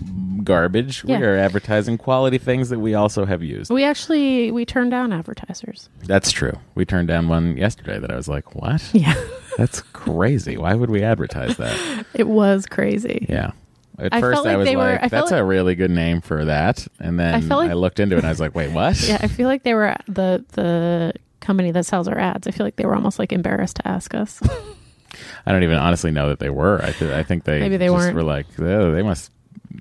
garbage. 0.50 1.04
Yeah. 1.06 1.20
We 1.20 1.26
are 1.26 1.38
advertising 1.38 1.98
quality 1.98 2.38
things 2.40 2.70
that 2.70 2.80
we 2.80 2.94
also 2.96 3.26
have 3.26 3.42
used. 3.44 3.72
We 3.72 3.84
actually 3.86 4.52
we 4.52 4.66
turned 4.66 4.92
down 4.92 5.14
advertisers. 5.14 5.88
That's 6.06 6.32
true. 6.32 6.54
We 6.76 6.84
turned 6.86 7.08
down 7.08 7.30
one 7.30 7.56
yesterday 7.56 8.00
that 8.00 8.12
I 8.12 8.16
was 8.16 8.28
like, 8.28 8.56
"What? 8.56 8.82
Yeah, 8.94 9.14
That's 9.58 9.82
crazy. 9.94 10.58
Why 10.58 10.74
would 10.74 10.90
we 10.90 11.04
advertise 11.04 11.56
that?" 11.58 12.06
it 12.14 12.28
was 12.28 12.66
crazy. 12.66 13.26
Yeah. 13.30 13.52
At 14.00 14.14
I 14.14 14.22
first, 14.22 14.40
I 14.40 14.44
like 14.52 14.58
was 14.58 14.68
they 14.68 14.76
were- 14.76 14.84
like, 14.84 15.04
I 15.04 15.08
"That's 15.10 15.32
like- 15.32 15.40
a 15.42 15.44
really 15.44 15.76
good 15.76 15.92
name 15.92 16.22
for 16.22 16.46
that," 16.46 16.88
and 17.00 17.20
then 17.20 17.34
I 17.36 17.38
I, 17.56 17.58
like- 17.68 17.74
looked 17.76 18.00
into 18.00 18.16
it 18.16 18.20
and 18.20 18.28
I 18.28 18.32
was 18.32 18.40
like, 18.40 18.56
"Wait, 18.56 18.72
what?" 18.72 19.00
Yeah, 19.08 19.20
I 19.22 19.28
feel 19.38 19.48
like 19.48 19.64
they 19.64 19.74
were 19.76 19.96
the 20.08 20.44
the 20.54 21.14
company 21.42 21.72
that 21.72 21.86
sells 21.86 22.08
our 22.08 22.18
ads. 22.18 22.48
I 22.48 22.52
feel 22.52 22.66
like 22.66 22.76
they 22.78 22.86
were 22.86 22.96
almost 22.96 23.20
like 23.20 23.32
embarrassed 23.32 23.76
to 23.78 23.88
ask 23.88 24.14
us. 24.16 24.42
I 25.46 25.52
don't 25.52 25.64
even 25.64 25.78
honestly 25.78 26.12
know 26.12 26.30
that 26.30 26.40
they 26.40 26.50
were. 26.50 26.82
I, 26.84 26.92
th- 26.92 27.12
I 27.12 27.24
think 27.24 27.44
they 27.44 27.60
Maybe 27.60 27.78
they 27.78 27.88
just 27.88 27.98
weren't. 27.98 28.16
were 28.16 28.24
like, 28.24 28.46
oh, 28.60 28.92
they 28.94 29.02
must 29.02 29.32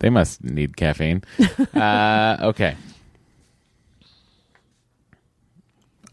they 0.01 0.11
must 0.11 0.43
need 0.45 0.77
caffeine. 0.77 1.23
uh, 1.75 2.37
okay. 2.41 2.77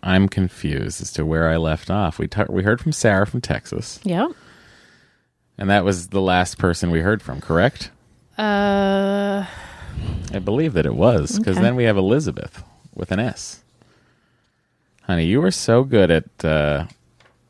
I'm 0.04 0.30
confused 0.30 1.02
as 1.02 1.12
to 1.14 1.26
where 1.26 1.50
I 1.50 1.58
left 1.58 1.90
off. 1.90 2.20
We 2.20 2.28
ta- 2.28 2.46
we 2.50 2.64
heard 2.64 2.80
from 2.80 2.92
Sarah 2.92 3.26
from 3.26 3.42
Texas, 3.42 4.00
yeah. 4.04 4.28
and 5.58 5.70
that 5.70 5.84
was 5.84 6.10
the 6.10 6.22
last 6.22 6.60
person 6.60 6.92
we 6.92 7.00
heard 7.00 7.24
from. 7.24 7.42
Correct? 7.42 7.90
Uh, 8.38 9.46
I 10.34 10.40
believe 10.40 10.74
that 10.74 10.86
it 10.86 10.94
was 10.96 11.40
because 11.40 11.56
Okay. 11.58 11.64
then 11.64 11.76
we 11.76 11.86
have 11.86 11.98
Elizabeth 11.98 12.64
with 12.94 13.12
an 13.12 13.20
S. 13.20 13.62
Honey, 15.04 15.26
you 15.26 15.42
are 15.44 15.52
so 15.52 15.84
good 15.84 16.12
at 16.12 16.46
uh, 16.46 16.86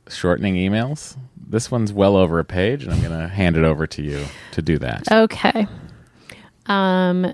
shortening 0.08 0.56
emails. 0.56 1.17
This 1.47 1.69
one's 1.71 1.91
well 1.91 2.15
over 2.15 2.39
a 2.39 2.45
page, 2.45 2.84
and 2.84 2.93
I'm 2.93 3.01
going 3.01 3.17
to 3.19 3.28
hand 3.28 3.58
it 3.58 3.63
over 3.65 3.86
to 3.88 4.01
you 4.01 4.25
to 4.51 4.62
do 4.62 4.78
that. 4.80 5.12
okay. 5.12 5.67
Um, 6.67 7.34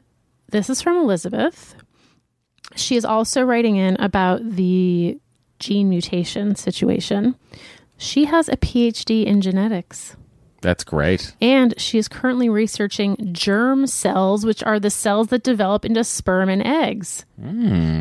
this 0.50 0.70
is 0.70 0.82
from 0.82 0.98
Elizabeth. 0.98 1.76
She 2.76 2.96
is 2.96 3.06
also 3.06 3.44
writing 3.44 3.76
in 3.76 3.96
about 4.00 4.42
the 4.44 5.20
gene 5.60 5.90
mutation 5.90 6.56
situation. 6.56 7.36
She 7.98 8.26
has 8.26 8.50
a 8.50 8.58
PhD 8.58 9.26
in 9.26 9.42
genetics. 9.42 10.16
That's 10.62 10.84
great. 10.84 11.36
And 11.42 11.74
she 11.80 11.98
is 11.98 12.08
currently 12.08 12.48
researching 12.48 13.34
germ 13.34 13.88
cells, 13.88 14.46
which 14.46 14.62
are 14.64 14.80
the 14.80 14.92
cells 14.92 15.28
that 15.28 15.44
develop 15.44 15.86
into 15.86 16.04
sperm 16.04 16.50
and 16.50 16.62
eggs. 16.66 17.26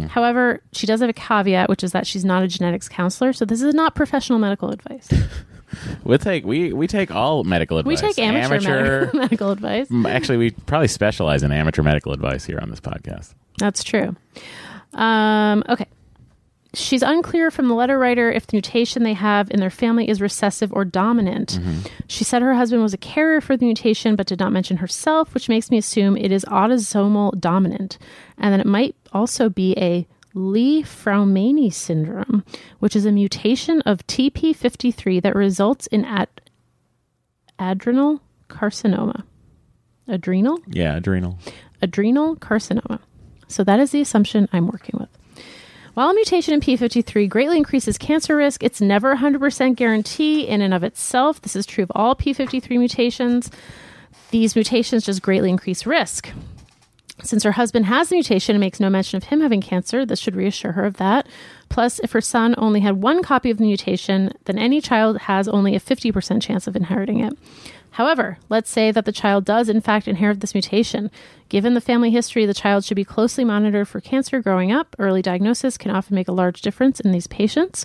However, 0.09 0.63
she 0.73 0.87
does 0.87 1.01
have 1.01 1.09
a 1.09 1.15
caveat, 1.15 1.71
which 1.71 1.83
is 1.83 1.93
that 1.93 2.07
she's 2.07 2.25
not 2.25 2.43
a 2.43 2.49
genetics 2.49 2.89
counselor. 2.89 3.33
So 3.33 3.47
this 3.47 3.63
is 3.63 3.75
not 3.75 3.95
professional 3.95 4.39
medical 4.39 4.71
advice. 4.71 5.09
We'll 6.05 6.19
take 6.19 6.45
we 6.45 6.73
we 6.73 6.87
take 6.87 7.11
all 7.11 7.45
medical 7.45 7.79
advice. 7.79 8.03
We 8.03 8.09
take 8.13 8.19
amateur, 8.19 9.01
medical, 9.01 9.21
medical 9.21 9.51
advice. 9.51 9.89
Actually, 10.07 10.39
we 10.39 10.51
probably 10.51 10.89
specialize 10.89 11.43
in 11.43 11.53
amateur 11.53 11.83
medical 11.83 12.13
advice 12.13 12.45
here 12.45 12.59
on 12.61 12.71
this 12.71 12.81
podcast. 12.81 13.35
That's 13.59 13.85
true. 13.85 14.17
Um, 14.95 15.63
okay. 15.69 15.87
She's 16.73 17.03
unclear 17.03 17.51
from 17.51 17.67
the 17.67 17.75
letter 17.75 17.99
writer 17.99 18.31
if 18.31 18.47
the 18.47 18.55
mutation 18.55 19.03
they 19.03 19.15
have 19.15 19.51
in 19.51 19.59
their 19.59 19.71
family 19.71 20.09
is 20.09 20.21
recessive 20.21 20.73
or 20.73 20.85
dominant. 20.85 21.59
She 22.07 22.23
said 22.23 22.43
her 22.43 22.55
husband 22.55 22.81
was 22.81 22.95
a 22.95 22.99
carrier 22.99 23.41
for 23.41 23.57
the 23.57 23.65
mutation, 23.65 24.15
but 24.15 24.29
did 24.29 24.39
not 24.39 24.53
mention 24.53 24.77
herself, 24.77 25.35
which 25.35 25.49
makes 25.49 25.69
me 25.73 25.79
assume 25.79 26.17
it 26.17 26.31
is 26.31 26.45
autosomal 26.45 27.39
dominant, 27.41 27.99
and 28.39 28.53
that 28.55 28.61
it 28.61 28.67
might 28.67 28.95
also 29.13 29.49
be 29.49 29.75
a 29.79 30.07
Li-Fraumeni 30.35 31.73
syndrome, 31.73 32.45
which 32.79 32.95
is 32.95 33.05
a 33.05 33.13
mutation 33.13 33.81
of 33.83 34.07
TP53 34.07 35.23
that 35.23 35.35
results 35.35 35.87
in 35.89 36.05
ad- 36.05 36.29
adrenal 37.59 38.21
carcinoma. 38.49 39.25
Adrenal? 40.09 40.59
Yeah, 40.69 40.97
adrenal. 40.97 41.39
adrenal 41.83 42.37
carcinoma. 42.37 43.01
So 43.49 43.65
that 43.65 43.81
is 43.81 43.91
the 43.91 44.01
assumption 44.01 44.49
I'm 44.53 44.67
working 44.67 44.99
with. 44.99 45.09
While 45.95 46.11
a 46.11 46.15
mutation 46.15 46.55
in 46.55 46.61
P53 46.61 47.29
greatly 47.29 47.57
increases 47.57 47.99
cancer 47.99 48.37
risk, 48.37 48.63
it's 48.63 48.81
never 48.81 49.13
a 49.13 49.17
100% 49.19 49.75
guarantee 49.75 50.47
in 50.47 50.61
and 50.63 50.73
of 50.73 50.85
itself. 50.85 51.43
This 51.43 51.57
is 51.57 51.67
true 51.67 51.83
of 51.83 51.91
all 51.95 52.15
P53 52.15 52.71
mutations. 52.79 53.51
These 54.31 54.55
mutations 54.55 55.05
just 55.05 55.21
greatly 55.21 55.51
increase 55.51 55.87
risk. 55.87 56.31
Since 57.23 57.43
her 57.45 57.53
husband 57.53 57.87
has 57.87 58.09
the 58.09 58.17
mutation 58.17 58.55
and 58.55 58.61
makes 58.61 58.81
no 58.81 58.91
mention 58.91 59.17
of 59.17 59.25
him 59.25 59.41
having 59.41 59.61
cancer, 59.61 60.05
this 60.05 60.19
should 60.19 60.37
reassure 60.37 60.73
her 60.73 60.85
of 60.85 60.97
that. 60.97 61.27
Plus, 61.69 61.99
if 62.01 62.13
her 62.13 62.21
son 62.21 62.55
only 62.59 62.81
had 62.81 63.03
one 63.03 63.23
copy 63.23 63.51
of 63.51 63.59
the 63.59 63.65
mutation, 63.65 64.33
then 64.45 64.59
any 64.59 64.81
child 64.81 65.19
has 65.19 65.49
only 65.49 65.75
a 65.77 65.81
50% 65.81 66.43
chance 66.43 66.67
of 66.67 66.77
inheriting 66.77 67.21
it. 67.21 67.37
However, 67.93 68.39
let's 68.49 68.71
say 68.71 68.91
that 68.93 69.05
the 69.05 69.13
child 69.13 69.45
does 69.45 69.69
in 69.69 69.81
fact 69.81 70.07
inherit 70.07 70.41
this 70.41 70.55
mutation. 70.55 71.11
Given 71.49 71.75
the 71.75 71.81
family 71.81 72.11
history, 72.11 72.47
the 72.47 72.55
child 72.55 72.85
should 72.85 72.95
be 72.95 73.05
closely 73.05 73.45
monitored 73.45 73.89
for 73.89 74.01
cancer 74.01 74.41
growing 74.41 74.71
up. 74.71 74.95
Early 74.99 75.23
diagnosis 75.23 75.77
can 75.77 75.91
often 75.91 76.15
make 76.15 76.29
a 76.29 76.33
large 76.33 76.63
difference 76.63 77.01
in 77.01 77.11
these 77.11 77.27
patients. 77.27 77.85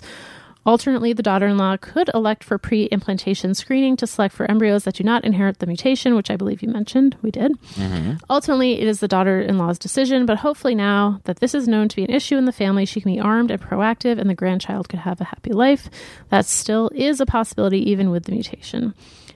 Alternately, 0.66 1.12
the 1.12 1.22
daughter 1.22 1.46
in 1.46 1.56
law 1.56 1.76
could 1.76 2.10
elect 2.12 2.42
for 2.42 2.58
pre 2.58 2.84
implantation 2.86 3.54
screening 3.54 3.96
to 3.96 4.06
select 4.06 4.34
for 4.34 4.50
embryos 4.50 4.82
that 4.82 4.96
do 4.96 5.04
not 5.04 5.24
inherit 5.24 5.60
the 5.60 5.66
mutation, 5.66 6.16
which 6.16 6.28
I 6.28 6.36
believe 6.36 6.60
you 6.60 6.68
mentioned. 6.68 7.16
We 7.22 7.30
did. 7.30 7.52
Mm-hmm. 7.74 8.14
Ultimately, 8.28 8.80
it 8.80 8.88
is 8.88 8.98
the 8.98 9.06
daughter 9.06 9.40
in 9.40 9.58
law's 9.58 9.78
decision, 9.78 10.26
but 10.26 10.38
hopefully, 10.38 10.74
now 10.74 11.20
that 11.24 11.38
this 11.38 11.54
is 11.54 11.68
known 11.68 11.88
to 11.88 11.96
be 11.96 12.02
an 12.02 12.10
issue 12.10 12.36
in 12.36 12.46
the 12.46 12.52
family, 12.52 12.84
she 12.84 13.00
can 13.00 13.12
be 13.12 13.20
armed 13.20 13.52
and 13.52 13.62
proactive, 13.62 14.18
and 14.18 14.28
the 14.28 14.34
grandchild 14.34 14.88
could 14.88 14.98
have 14.98 15.20
a 15.20 15.24
happy 15.24 15.52
life. 15.52 15.88
That 16.30 16.46
still 16.46 16.90
is 16.94 17.20
a 17.20 17.26
possibility, 17.26 17.88
even 17.88 18.10
with 18.10 18.24
the 18.24 18.32
mutation. 18.32 18.92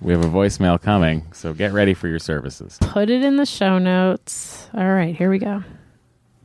We 0.01 0.11
have 0.11 0.23
a 0.23 0.29
voicemail 0.29 0.81
coming, 0.81 1.25
so 1.33 1.53
get 1.53 1.71
ready 1.71 1.93
for 1.93 2.09
your 2.09 2.19
services. 2.19 2.77
Put 2.81 3.09
it 3.09 3.23
in 3.23 3.37
the 3.37 3.45
show 3.45 3.79
notes. 3.79 4.67
All 4.73 4.91
right, 4.91 5.15
here 5.15 5.29
we 5.29 5.39
go. 5.39 5.63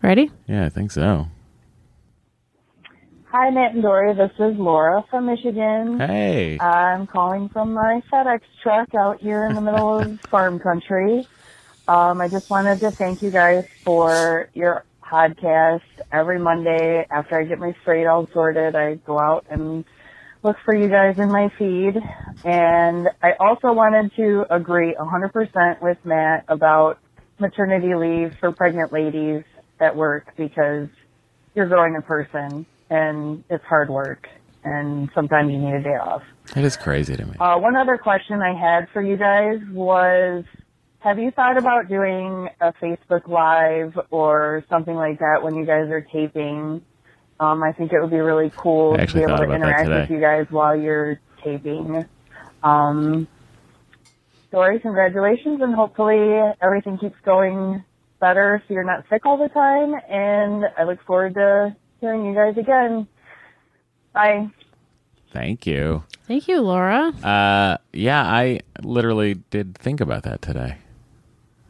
Ready? 0.01 0.31
Yeah, 0.47 0.65
I 0.65 0.69
think 0.69 0.93
so. 0.93 1.27
Hi, 3.31 3.51
Matt 3.51 3.75
and 3.75 3.83
Doree. 3.83 4.15
This 4.15 4.31
is 4.39 4.57
Laura 4.57 5.05
from 5.11 5.27
Michigan. 5.27 6.01
Hey. 6.01 6.59
I'm 6.59 7.07
calling 7.07 7.51
from 7.51 7.75
my 7.75 8.03
FedEx 8.11 8.41
truck 8.63 8.95
out 8.95 9.21
here 9.21 9.45
in 9.45 9.55
the 9.55 9.61
middle 9.61 9.99
of 9.99 10.19
farm 10.31 10.59
country. 10.59 11.29
Um, 11.87 12.23
I 12.23 12.29
just 12.29 12.49
wanted 12.49 12.81
to 12.81 12.91
thank 12.91 13.21
you 13.21 13.31
guys 13.31 13.67
for 13.85 14.49
your 14.55 14.87
podcast. 15.05 15.83
Every 16.11 16.39
Monday 16.39 17.07
after 17.11 17.39
I 17.39 17.45
get 17.45 17.59
my 17.59 17.77
freight 17.85 18.07
all 18.07 18.27
sorted, 18.33 18.75
I 18.75 18.95
go 18.95 19.19
out 19.19 19.45
and 19.51 19.85
look 20.43 20.57
for 20.65 20.75
you 20.75 20.89
guys 20.89 21.19
in 21.19 21.31
my 21.31 21.51
feed. 21.59 22.01
And 22.47 23.11
I 23.23 23.33
also 23.39 23.75
wanted 23.75 24.11
to 24.17 24.47
agree 24.49 24.95
100% 24.95 25.83
with 25.83 25.99
Matt 26.03 26.47
about 26.49 26.99
maternity 27.39 27.95
leave 27.95 28.37
for 28.41 28.53
pregnant 28.53 28.91
ladies 28.91 29.45
at 29.81 29.97
work 29.97 30.33
because 30.39 30.89
you're 31.55 31.69
growing 31.69 31.95
a 31.95 32.01
person 32.01 32.65
and 32.91 33.45
it's 33.51 33.65
hard 33.65 33.91
work 33.91 34.29
and 34.65 35.09
sometimes 35.15 35.51
you 35.51 35.59
need 35.59 35.75
a 35.75 35.83
day 35.83 35.97
off. 35.97 36.23
It 36.57 36.65
is 36.65 36.77
crazy 36.77 37.17
to 37.17 37.25
me. 37.25 37.37
Uh, 37.39 37.59
one 37.59 37.77
other 37.77 37.99
question 37.99 38.41
I 38.41 38.55
had 38.55 38.89
for 38.93 39.03
you 39.03 39.17
guys 39.17 39.61
was, 39.71 40.45
have 41.01 41.19
you 41.19 41.31
thought 41.31 41.57
about 41.57 41.89
doing 41.89 42.49
a 42.61 42.73
Facebook 42.75 43.29
Live 43.29 43.99
or 44.11 44.65
something 44.69 44.95
like 44.95 45.21
that 45.21 45.43
when 45.43 45.55
you 45.55 45.65
guys 45.65 45.89
are 45.91 46.01
taping? 46.01 46.83
Um, 47.41 47.63
I 47.63 47.73
think 47.73 47.93
it 47.93 48.01
would 48.01 48.11
be 48.11 48.19
really 48.19 48.51
cool 48.57 48.97
to 48.97 49.07
be 49.07 49.23
able 49.23 49.37
to 49.37 49.45
interact 49.45 49.89
with 49.89 50.11
you 50.11 50.21
guys 50.21 50.47
while 50.51 50.77
you're 50.77 51.21
taping. 51.45 52.05
Um, 52.63 53.29
Doree, 54.51 54.81
congratulations, 54.81 55.61
and 55.63 55.75
hopefully 55.75 56.41
everything 56.61 56.99
keeps 56.99 57.17
going 57.25 57.85
better 58.19 58.61
so 58.67 58.75
you're 58.75 58.83
not 58.83 59.05
sick 59.09 59.25
all 59.25 59.37
the 59.37 59.49
time. 59.51 59.95
And 60.09 60.65
I 60.77 60.83
look 60.83 60.99
forward 61.07 61.35
to 61.35 61.77
hearing 62.01 62.27
you 62.27 62.35
guys 62.35 62.57
again. 62.57 63.07
Bye. 64.13 64.49
Thank 65.33 65.67
you. 65.67 66.05
Thank 66.27 66.49
you, 66.49 66.61
Laura. 66.61 67.13
Uh, 67.23 67.79
yeah, 67.93 68.23
I 68.23 68.61
literally 68.83 69.35
did 69.51 69.77
think 69.77 70.01
about 70.01 70.23
that 70.25 70.43
today. 70.43 70.77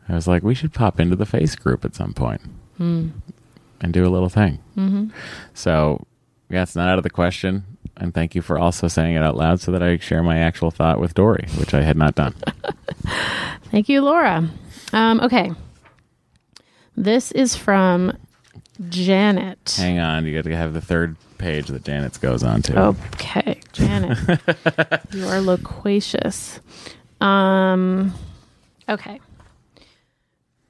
I 0.08 0.14
was 0.14 0.26
like, 0.26 0.42
we 0.42 0.54
should 0.54 0.72
pop 0.72 0.98
into 0.98 1.16
the 1.16 1.26
face 1.26 1.54
group 1.54 1.84
at 1.84 1.94
some 1.94 2.14
point 2.14 2.40
and 2.78 3.12
do 3.92 4.06
a 4.06 4.08
little 4.08 4.28
thing. 4.28 4.58
Mm-hmm. 4.76 5.08
So, 5.54 6.06
yeah, 6.48 6.62
it's 6.62 6.76
not 6.76 6.88
out 6.88 6.98
of 6.98 7.04
the 7.04 7.10
question. 7.10 7.64
And 7.96 8.14
thank 8.14 8.34
you 8.34 8.42
for 8.42 8.58
also 8.58 8.86
saying 8.86 9.16
it 9.16 9.22
out 9.22 9.36
loud 9.36 9.60
so 9.60 9.72
that 9.72 9.82
I 9.82 9.98
share 9.98 10.22
my 10.22 10.38
actual 10.38 10.70
thought 10.70 11.00
with 11.00 11.14
Doree, 11.14 11.46
which 11.58 11.74
I 11.74 11.82
had 11.82 11.96
not 11.96 12.14
done. 12.14 12.34
Thank 13.70 13.88
you, 13.88 14.02
Laura. 14.02 14.48
Um, 14.92 15.20
okay. 15.20 15.50
This 16.96 17.32
is 17.32 17.56
from 17.56 18.16
Janet. 18.88 19.74
Hang 19.76 19.98
on, 19.98 20.24
you 20.24 20.34
got 20.34 20.48
to 20.48 20.56
have 20.56 20.72
the 20.72 20.80
third 20.80 21.16
page 21.38 21.68
that 21.68 21.84
Janet's 21.84 22.18
goes 22.18 22.42
on 22.42 22.62
to. 22.62 22.80
Okay, 22.80 23.60
Janet. 23.72 24.18
you 25.12 25.26
are 25.26 25.40
loquacious. 25.40 26.60
Um, 27.20 28.14
okay. 28.88 29.20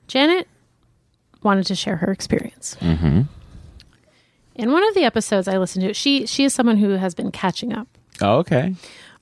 Janet 0.07 0.49
wanted 1.43 1.67
to 1.67 1.75
share 1.75 1.97
her 1.97 2.11
experience. 2.11 2.77
Mm-hmm. 2.81 3.23
In 4.55 4.73
one 4.73 4.87
of 4.89 4.95
the 4.95 5.05
episodes 5.05 5.47
I 5.47 5.59
listened 5.59 5.85
to, 5.87 5.95
she 5.95 6.27
she 6.27 6.45
is 6.45 6.53
someone 6.53 6.79
who 6.79 6.91
has 6.91 7.15
been 7.15 7.31
catching 7.31 7.73
up. 7.73 7.87
Oh, 8.21 8.39
okay. 8.39 8.75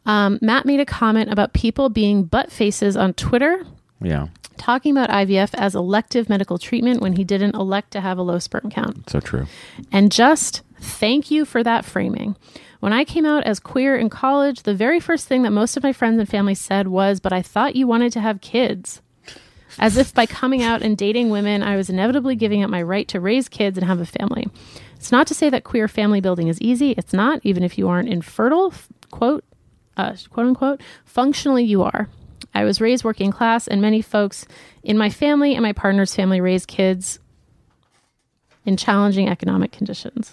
Um, 0.07 0.39
Matt 0.41 0.65
made 0.65 0.81
a 0.81 0.87
comment 0.87 1.31
about 1.31 1.53
people 1.53 1.89
being 1.89 2.23
butt 2.25 2.53
faces 2.53 2.97
on 2.97 3.13
Twitter, 3.15 3.67
Yeah, 4.01 4.29
talking 4.57 4.97
about 4.97 5.11
IVF 5.11 5.51
as 5.55 5.75
elective 5.75 6.29
medical 6.29 6.59
treatment 6.59 7.01
when 7.01 7.15
he 7.15 7.25
didn't 7.25 7.55
elect 7.55 7.91
to 7.93 8.01
have 8.01 8.19
a 8.19 8.23
low 8.23 8.39
sperm 8.39 8.71
count. 8.71 9.09
so 9.11 9.21
true. 9.21 9.47
And 9.93 10.13
just 10.13 10.63
thank 10.81 11.31
you 11.31 11.45
for 11.45 11.63
that 11.63 11.85
framing. 11.85 12.37
When 12.81 12.93
I 12.93 13.05
came 13.05 13.25
out 13.25 13.45
as 13.45 13.59
queer 13.59 13.97
in 13.97 14.11
college, 14.11 14.63
the 14.63 14.75
very 14.75 15.01
first 15.01 15.27
thing 15.27 15.43
that 15.43 15.51
most 15.51 15.77
of 15.77 15.83
my 15.83 15.93
friends 15.93 16.19
and 16.19 16.29
family 16.29 16.55
said 16.55 16.89
was, 16.89 17.21
But 17.21 17.33
I 17.33 17.43
thought 17.43 17.75
you 17.75 17.87
wanted 17.87 18.13
to 18.13 18.21
have 18.21 18.41
kids. 18.41 19.01
As 19.79 19.97
if 19.97 20.15
by 20.15 20.27
coming 20.27 20.63
out 20.63 20.83
and 20.83 20.97
dating 20.97 21.31
women, 21.31 21.63
I 21.63 21.77
was 21.77 21.91
inevitably 21.91 22.37
giving 22.37 22.63
up 22.63 22.71
my 22.71 22.83
right 22.83 23.07
to 23.09 23.21
raise 23.21 23.49
kids 23.49 23.77
and 23.77 23.87
have 23.87 24.01
a 24.01 24.07
family. 24.07 24.49
It's 24.95 25.13
not 25.13 25.27
to 25.27 25.35
say 25.35 25.51
that 25.51 25.65
queer 25.65 25.89
family 25.89 26.21
building 26.21 26.49
is 26.49 26.61
easy. 26.61 26.93
It's 26.93 27.13
not, 27.13 27.41
even 27.43 27.63
if 27.63 27.77
you 27.77 27.89
aren't 27.89 28.09
infertile, 28.09 28.73
quote, 29.11 29.45
uh, 29.97 30.17
quote 30.31 30.47
unquote, 30.47 30.81
functionally 31.05 31.65
you 31.65 31.83
are. 31.83 32.09
I 32.55 32.65
was 32.65 32.81
raised 32.81 33.05
working 33.05 33.31
class, 33.31 33.69
and 33.69 33.81
many 33.83 34.01
folks 34.03 34.47
in 34.83 34.97
my 34.97 35.11
family 35.11 35.55
and 35.55 35.63
my 35.63 35.73
partner's 35.73 36.15
family 36.15 36.41
raised 36.41 36.69
kids 36.69 37.19
in 38.65 38.77
challenging 38.77 39.29
economic 39.29 39.73
conditions. 39.73 40.33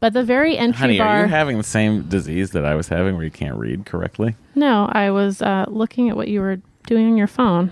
But 0.00 0.14
the 0.14 0.24
very 0.24 0.56
entry 0.58 0.78
Honey, 0.80 0.98
bar. 0.98 1.06
are 1.08 1.22
you 1.22 1.28
having 1.28 1.58
the 1.58 1.62
same 1.62 2.02
disease 2.08 2.50
that 2.52 2.64
I 2.64 2.74
was 2.74 2.88
having 2.88 3.14
where 3.14 3.24
you 3.24 3.30
can't 3.30 3.56
read 3.56 3.86
correctly? 3.86 4.34
no, 4.54 4.88
I 4.90 5.10
was 5.10 5.40
uh, 5.42 5.66
looking 5.68 6.08
at 6.08 6.16
what 6.16 6.28
you 6.28 6.40
were 6.40 6.60
doing 6.86 7.06
on 7.06 7.16
your 7.16 7.28
phone. 7.28 7.70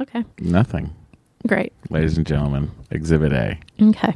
Okay, 0.00 0.24
Nothing. 0.40 0.96
Great. 1.46 1.72
Ladies 1.88 2.16
and 2.16 2.26
gentlemen, 2.26 2.70
Exhibit 2.90 3.32
A. 3.32 3.58
Okay. 3.80 4.14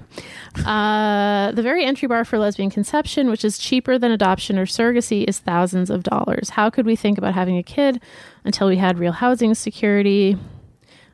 Uh, 0.65 1.53
the 1.53 1.63
very 1.63 1.85
entry 1.85 2.07
bar 2.07 2.25
for 2.25 2.39
lesbian 2.39 2.71
conception, 2.71 3.31
which 3.31 3.45
is 3.45 3.59
cheaper 3.59 3.99
than 3.99 4.11
adoption 4.11 4.59
or 4.59 4.67
surrogacy, 4.67 5.25
is 5.25 5.39
thousands 5.39 5.91
of 5.91 6.03
dollars. 6.03 6.51
How 6.51 6.71
could 6.71 6.87
we 6.87 6.97
think 6.97 7.19
about 7.19 7.35
having 7.35 7.57
a 7.57 7.63
kid 7.63 8.01
until 8.45 8.69
we 8.69 8.77
had 8.77 8.99
real 8.99 9.13
housing 9.13 9.55
security, 9.55 10.37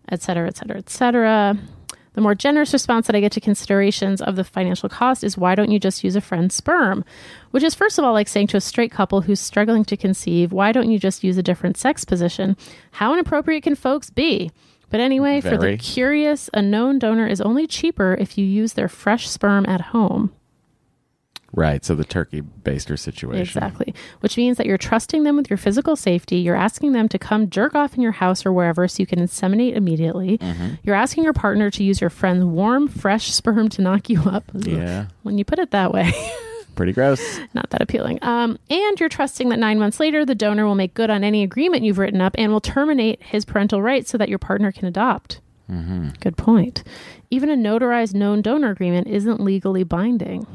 et 0.09 0.21
cetera, 0.23 0.49
et 0.49 0.57
cetera, 0.57 0.79
et 0.79 0.91
cetera? 0.91 1.57
The 2.15 2.21
more 2.21 2.35
generous 2.35 2.73
response 2.73 3.07
that 3.07 3.15
I 3.15 3.21
get 3.21 3.31
to 3.33 3.41
considerations 3.41 4.21
of 4.21 4.35
the 4.35 4.43
financial 4.43 4.89
cost 4.89 5.23
is 5.23 5.39
why 5.39 5.55
don't 5.55 5.71
you 5.71 5.79
just 5.79 6.03
use 6.03 6.17
a 6.17 6.21
friend's 6.21 6.57
sperm? 6.57 7.05
Which 7.53 7.63
is, 7.63 7.77
first 7.77 7.99
of 7.99 8.05
all, 8.05 8.13
like 8.13 8.27
saying 8.27 8.49
to 8.49 8.57
a 8.57 8.61
straight 8.61 8.91
couple 8.91 9.21
who's 9.21 9.39
struggling 9.39 9.85
to 9.85 9.97
conceive, 9.97 10.51
why 10.51 10.73
don't 10.73 10.91
you 10.91 10.99
just 10.99 11.23
use 11.23 11.39
a 11.39 11.43
different 11.43 11.77
sex 11.77 12.05
position? 12.05 12.57
How 12.91 13.13
inappropriate 13.13 13.63
can 13.63 13.77
folks 13.77 14.11
be? 14.11 14.51
But 14.91 15.01
anyway, 15.01 15.41
for 15.41 15.57
the 15.57 15.77
curious, 15.77 16.51
a 16.53 16.61
known 16.61 16.99
donor 16.99 17.27
is 17.27 17.41
only 17.41 17.67
cheaper 17.67 18.17
if 18.19 18.37
you 18.37 18.45
use 18.45 18.75
their 18.75 18.89
fresh 18.89 19.29
sperm 19.29 19.65
at 19.67 19.81
home. 19.81 20.33
Right. 21.53 21.85
So 21.85 21.95
the 21.95 22.05
turkey 22.05 22.43
baster 22.43 22.99
situation. 22.99 23.41
Exactly. 23.41 23.95
Which 24.21 24.37
means 24.37 24.57
that 24.57 24.67
you're 24.67 24.79
trusting 24.79 25.25
them 25.25 25.37
with 25.37 25.51
your 25.51 25.57
physical 25.57 25.97
safety. 25.97 26.37
You're 26.37 26.57
asking 26.57 26.93
them 26.93 27.09
to 27.09 27.19
come 27.19 27.51
jerk 27.51 27.75
off 27.75 27.95
in 27.95 28.03
your 28.03 28.13
house 28.13 28.47
or 28.47 28.53
wherever 28.53 28.87
so 28.87 29.03
you 29.03 29.07
can 29.07 29.19
inseminate 29.19 29.75
immediately. 29.75 30.39
Mm-hmm. 30.39 30.75
You're 30.85 30.95
asking 30.95 31.25
your 31.25 31.33
partner 31.33 31.71
to 31.71 31.83
use 31.83 32.01
your 32.01 32.11
friend's 32.11 32.45
warm, 32.45 32.87
fresh 32.87 33.33
sperm 33.33 33.69
to 33.71 33.83
knock 33.83 34.09
you 34.09 34.23
up. 34.23 34.45
Yeah. 34.55 35.07
When 35.23 35.39
you 35.39 35.45
put 35.45 35.59
it 35.59 35.73
that 35.73 35.93
way, 35.93 36.13
Pretty 36.81 36.95
gross. 36.95 37.39
not 37.53 37.69
that 37.69 37.83
appealing. 37.83 38.19
Um, 38.23 38.59
and 38.71 38.99
you're 38.99 39.11
trusting 39.11 39.51
that 39.51 39.59
nine 39.59 39.79
months 39.79 40.01
later, 40.01 40.25
the 40.25 40.35
donor 40.35 40.65
will 40.65 40.75
make 40.75 40.95
good 40.95 41.11
on 41.11 41.23
any 41.23 41.43
agreement 41.43 41.85
you've 41.85 41.99
written 41.99 42.23
up 42.23 42.35
and 42.39 42.51
will 42.51 42.61
terminate 42.63 43.23
his 43.23 43.45
parental 43.45 43.83
rights 43.83 44.11
so 44.11 44.17
that 44.17 44.31
your 44.31 44.39
partner 44.39 44.73
can 44.73 44.87
adopt. 44.89 45.43
Mm-hmm. 45.71 46.09
Good 46.21 46.39
point. 46.39 46.83
Even 47.31 47.51
a 47.51 47.55
notarized 47.55 48.15
known 48.15 48.41
donor 48.41 48.71
agreement 48.71 49.09
isn't 49.09 49.43
legally 49.43 49.85
binding. 49.85 50.47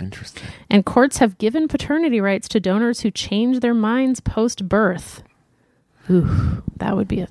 Interesting. 0.00 0.48
And 0.68 0.84
courts 0.84 1.18
have 1.18 1.38
given 1.38 1.68
paternity 1.68 2.20
rights 2.20 2.48
to 2.48 2.58
donors 2.58 3.02
who 3.02 3.12
change 3.12 3.60
their 3.60 3.72
minds 3.72 4.18
post 4.18 4.68
birth. 4.68 5.22
Ooh, 6.10 6.64
that 6.78 6.96
would 6.96 7.06
be 7.06 7.20
a 7.20 7.28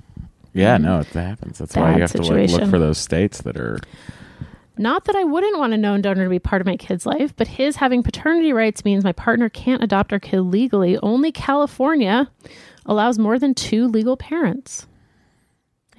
Yeah, 0.53 0.77
no, 0.77 1.01
it 1.01 1.07
happens. 1.07 1.57
That's 1.57 1.75
why 1.75 1.95
you 1.95 2.01
have 2.01 2.13
to 2.13 2.21
like, 2.21 2.49
look 2.49 2.69
for 2.69 2.79
those 2.79 2.97
states 2.97 3.41
that 3.41 3.57
are. 3.57 3.77
Not 4.81 5.05
that 5.05 5.15
I 5.15 5.23
wouldn't 5.23 5.59
want 5.59 5.73
a 5.73 5.77
known 5.77 6.01
donor 6.01 6.23
to 6.23 6.29
be 6.29 6.39
part 6.39 6.61
of 6.61 6.65
my 6.65 6.75
kid's 6.75 7.05
life, 7.05 7.35
but 7.35 7.47
his 7.47 7.75
having 7.77 8.03
paternity 8.03 8.51
rights 8.51 8.83
means 8.83 9.03
my 9.03 9.11
partner 9.11 9.47
can't 9.47 9.83
adopt 9.83 10.11
our 10.11 10.19
kid 10.19 10.41
legally. 10.41 10.97
Only 10.97 11.31
California 11.31 12.29
allows 12.85 13.19
more 13.19 13.37
than 13.37 13.53
two 13.53 13.87
legal 13.87 14.17
parents. 14.17 14.87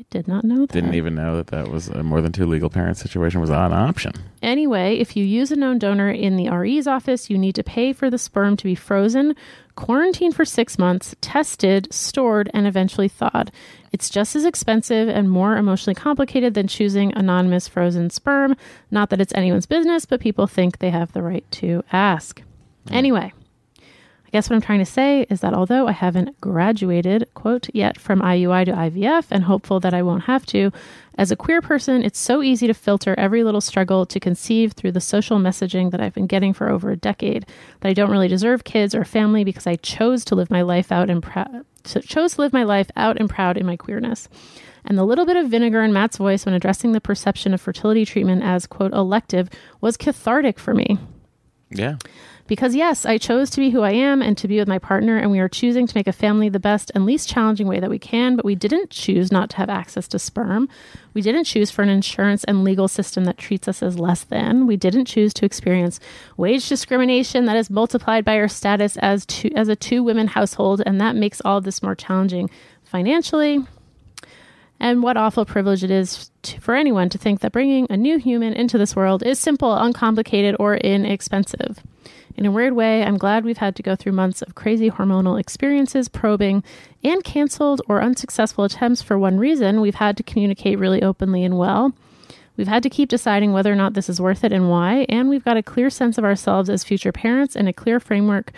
I 0.03 0.05
did 0.11 0.27
not 0.27 0.43
know 0.43 0.67
that. 0.67 0.73
Didn't 0.73 0.95
even 0.95 1.15
know 1.15 1.37
that 1.37 1.47
that 1.49 1.69
was 1.69 1.87
a 1.87 2.03
more 2.03 2.21
than 2.21 2.33
two 2.33 2.45
legal 2.45 2.69
parent 2.69 2.97
situation 2.97 3.41
was 3.41 3.51
an 3.51 3.73
option. 3.73 4.13
Anyway, 4.43 4.97
if 4.99 5.17
you 5.17 5.25
use 5.25 5.53
a 5.53 5.57
known 5.57 5.79
donor 5.79 6.11
in 6.11 6.37
the 6.37 6.51
RE's 6.51 6.89
office, 6.89 7.31
you 7.31 7.39
need 7.39 7.55
to 7.55 7.63
pay 7.63 7.93
for 7.93 8.11
the 8.11 8.19
sperm 8.19 8.57
to 8.57 8.65
be 8.65 8.75
frozen, 8.75 9.37
quarantined 9.77 10.35
for 10.35 10.45
six 10.45 10.77
months, 10.77 11.15
tested, 11.21 11.87
stored, 11.95 12.51
and 12.53 12.67
eventually 12.67 13.07
thawed. 13.07 13.53
It's 13.93 14.11
just 14.11 14.35
as 14.35 14.45
expensive 14.45 15.09
and 15.09 15.31
more 15.31 15.57
emotionally 15.57 15.95
complicated 15.95 16.55
than 16.55 16.67
choosing 16.67 17.13
anonymous 17.15 17.69
frozen 17.69 18.11
sperm. 18.11 18.57
Not 18.91 19.11
that 19.11 19.21
it's 19.21 19.35
anyone's 19.37 19.67
business, 19.67 20.05
but 20.05 20.21
people 20.21 20.49
think 20.49 20.79
they 20.79 20.91
have 20.91 21.13
the 21.13 21.23
right 21.23 21.49
to 21.53 21.85
ask. 21.93 22.43
Anyway, 22.91 23.33
guess 24.33 24.49
what 24.49 24.57
I'm 24.57 24.63
trying 24.63 24.79
to 24.79 24.87
say 24.87 25.27
is 25.29 25.41
that 25.41 25.53
although 25.53 25.87
I 25.87 25.93
haven't 25.93 26.41
graduated, 26.41 27.29
quote, 27.35 27.69
yet 27.75 28.01
from 28.01 28.21
IUI 28.21 28.65
to 28.65 28.73
IVF 28.73 29.27
and 29.31 29.45
hopeful 29.45 29.79
that 29.81 29.93
I 29.93 30.03
won't 30.03 30.25
have 30.25 30.47
to, 30.47 30.73
as 31.19 31.31
a 31.31 31.37
queer 31.37 31.61
person, 31.61 32.03
it's 32.03 32.19
so 32.19 32.43
easy 32.43 32.67
to 32.67 32.75
filter 32.75 33.15
every 33.19 33.45
little 33.45 33.61
struggle 33.61 34.07
to 34.07 34.19
conceive 34.19 34.73
through 34.73 34.93
the 34.93 35.01
social 35.01 35.39
messaging 35.39 35.91
that 35.91 36.01
I've 36.01 36.15
been 36.15 36.27
getting 36.27 36.55
for 36.55 36.71
over 36.71 36.91
a 36.91 36.97
decade 36.97 37.47
that 37.81 37.89
I 37.89 37.93
don't 37.93 38.11
really 38.11 38.29
deserve 38.29 38.65
kids 38.65 38.95
or 38.95 39.05
family 39.05 39.45
because 39.45 39.67
I 39.67 39.77
chose 39.77 40.25
to 40.27 40.35
live 40.35 40.51
my 40.51 40.63
life 40.63 40.91
out 40.91 41.11
and 41.11 41.23
prou- 41.23 41.65
to- 41.85 42.01
chose 42.01 42.35
to 42.35 42.41
live 42.41 42.55
my 42.55 42.65
life 42.65 42.91
out 42.97 43.19
and 43.21 43.29
proud 43.29 43.59
in 43.59 43.67
my 43.67 43.77
queerness. 43.77 44.29
And 44.85 44.97
the 44.97 45.05
little 45.05 45.27
bit 45.27 45.37
of 45.37 45.49
vinegar 45.49 45.83
in 45.83 45.93
Matt's 45.93 46.17
voice 46.17 46.47
when 46.47 46.55
addressing 46.55 46.93
the 46.93 47.01
perception 47.01 47.53
of 47.53 47.61
fertility 47.61 48.05
treatment 48.07 48.43
as 48.43 48.67
quote 48.67 48.93
elective 48.93 49.51
was 49.81 49.99
cathartic 49.99 50.59
for 50.59 50.75
me. 50.75 50.99
Yeah. 51.71 51.97
Because 52.47 52.75
yes, 52.75 53.07
I 53.07 53.19
chose 53.19 53.51
to 53.51 53.61
be 53.61 53.71
who 53.71 53.83
I 53.83 53.93
am 53.93 54.21
and 54.21 54.37
to 54.39 54.49
be 54.49 54.59
with 54.59 54.69
my 54.69 54.79
partner, 54.79 55.17
and 55.17 55.31
we 55.31 55.39
are 55.39 55.49
choosing 55.49 55.87
to 55.87 55.97
make 55.97 56.07
a 56.07 56.13
family 56.13 56.49
the 56.49 56.59
best 56.59 56.91
and 56.95 57.07
least 57.07 57.29
challenging 57.29 57.69
way 57.69 57.81
that 57.81 57.91
we 57.91 57.99
can, 57.99 58.37
but 58.37 58.45
we 58.45 58.55
didn't 58.55 58.91
choose 58.91 59.31
not 59.31 59.49
to 59.51 59.57
have 59.57 59.71
access 59.71 60.09
to 60.09 60.19
sperm. 60.19 60.69
We 61.15 61.23
didn't 61.23 61.45
choose 61.45 61.71
for 61.71 61.83
an 61.83 61.89
insurance 61.89 62.45
and 62.45 62.65
legal 62.65 62.89
system 62.89 63.25
that 63.25 63.39
treats 63.39 63.69
us 63.69 63.83
as 63.83 63.99
less 63.99 64.25
than. 64.25 64.67
We 64.67 64.77
didn't 64.77 65.05
choose 65.05 65.33
to 65.35 65.47
experience 65.47 66.01
wage 66.37 66.69
discrimination 66.69 67.45
that 67.47 67.57
is 67.57 67.71
multiplied 67.71 68.25
by 68.25 68.37
our 68.39 68.49
status 68.49 68.97
as 68.99 69.25
two, 69.25 69.51
as 69.55 69.69
a 69.69 69.77
two 69.77 70.03
women 70.03 70.27
household, 70.27 70.83
and 70.85 71.01
that 71.01 71.17
makes 71.17 71.41
all 71.45 71.61
this 71.61 71.83
more 71.83 71.95
challenging 71.95 72.51
financially. 72.83 73.61
And 74.83 75.01
what 75.01 75.17
awful 75.17 75.45
privilege 75.45 75.85
it 75.85 75.93
is 75.93 76.33
to, 76.43 76.61
for 76.61 76.75
anyone 76.75 77.09
to 77.11 77.17
think 77.17 77.39
that 77.41 77.53
bringing 77.53 77.87
a 77.89 77.97
new 77.97 78.19
human 78.19 78.53
into 78.53 78.79
this 78.79 78.97
world 78.97 79.23
is 79.23 79.39
simple, 79.39 79.73
uncomplicated, 79.73 80.57
or 80.59 80.75
inexpensive. 80.75 81.79
In 82.37 82.47
a 82.47 82.51
weird 82.51 82.73
way, 82.73 83.05
I'm 83.05 83.17
glad 83.17 83.45
we've 83.45 83.59
had 83.59 83.77
to 83.77 83.83
go 83.85 83.95
through 83.95 84.11
months 84.11 84.43
of 84.43 84.57
crazy 84.57 84.91
hormonal 84.91 85.39
experiences, 85.39 86.09
probing, 86.09 86.65
and 87.05 87.23
canceled 87.23 87.81
or 87.89 88.03
unsuccessful 88.03 88.65
attempts 88.65 89.03
for 89.03 89.17
one 89.17 89.39
reason. 89.39 89.81
We've 89.81 89.95
had 89.95 90.17
to 90.17 90.25
communicate 90.25 90.81
really 90.81 91.01
openly 91.01 91.45
and 91.45 91.57
well. 91.57 91.93
We've 92.57 92.67
had 92.67 92.83
to 92.83 92.91
keep 92.91 93.09
deciding 93.09 93.53
whether 93.53 93.73
or 93.73 93.77
not 93.77 93.95
this 93.95 94.09
is 94.09 94.21
worth 94.21 94.43
it 94.43 94.53
and 94.53 94.69
why, 94.69 95.07
and 95.09 95.29
we've 95.29 95.45
got 95.45 95.57
a 95.57 95.63
clear 95.63 95.91
sense 95.91 96.19
of 96.19 96.25
ourselves 96.25 96.69
as 96.69 96.83
future 96.83 97.13
parents 97.13 97.55
and 97.55 97.69
a 97.69 97.73
clear 97.73 98.01
framework 98.01 98.51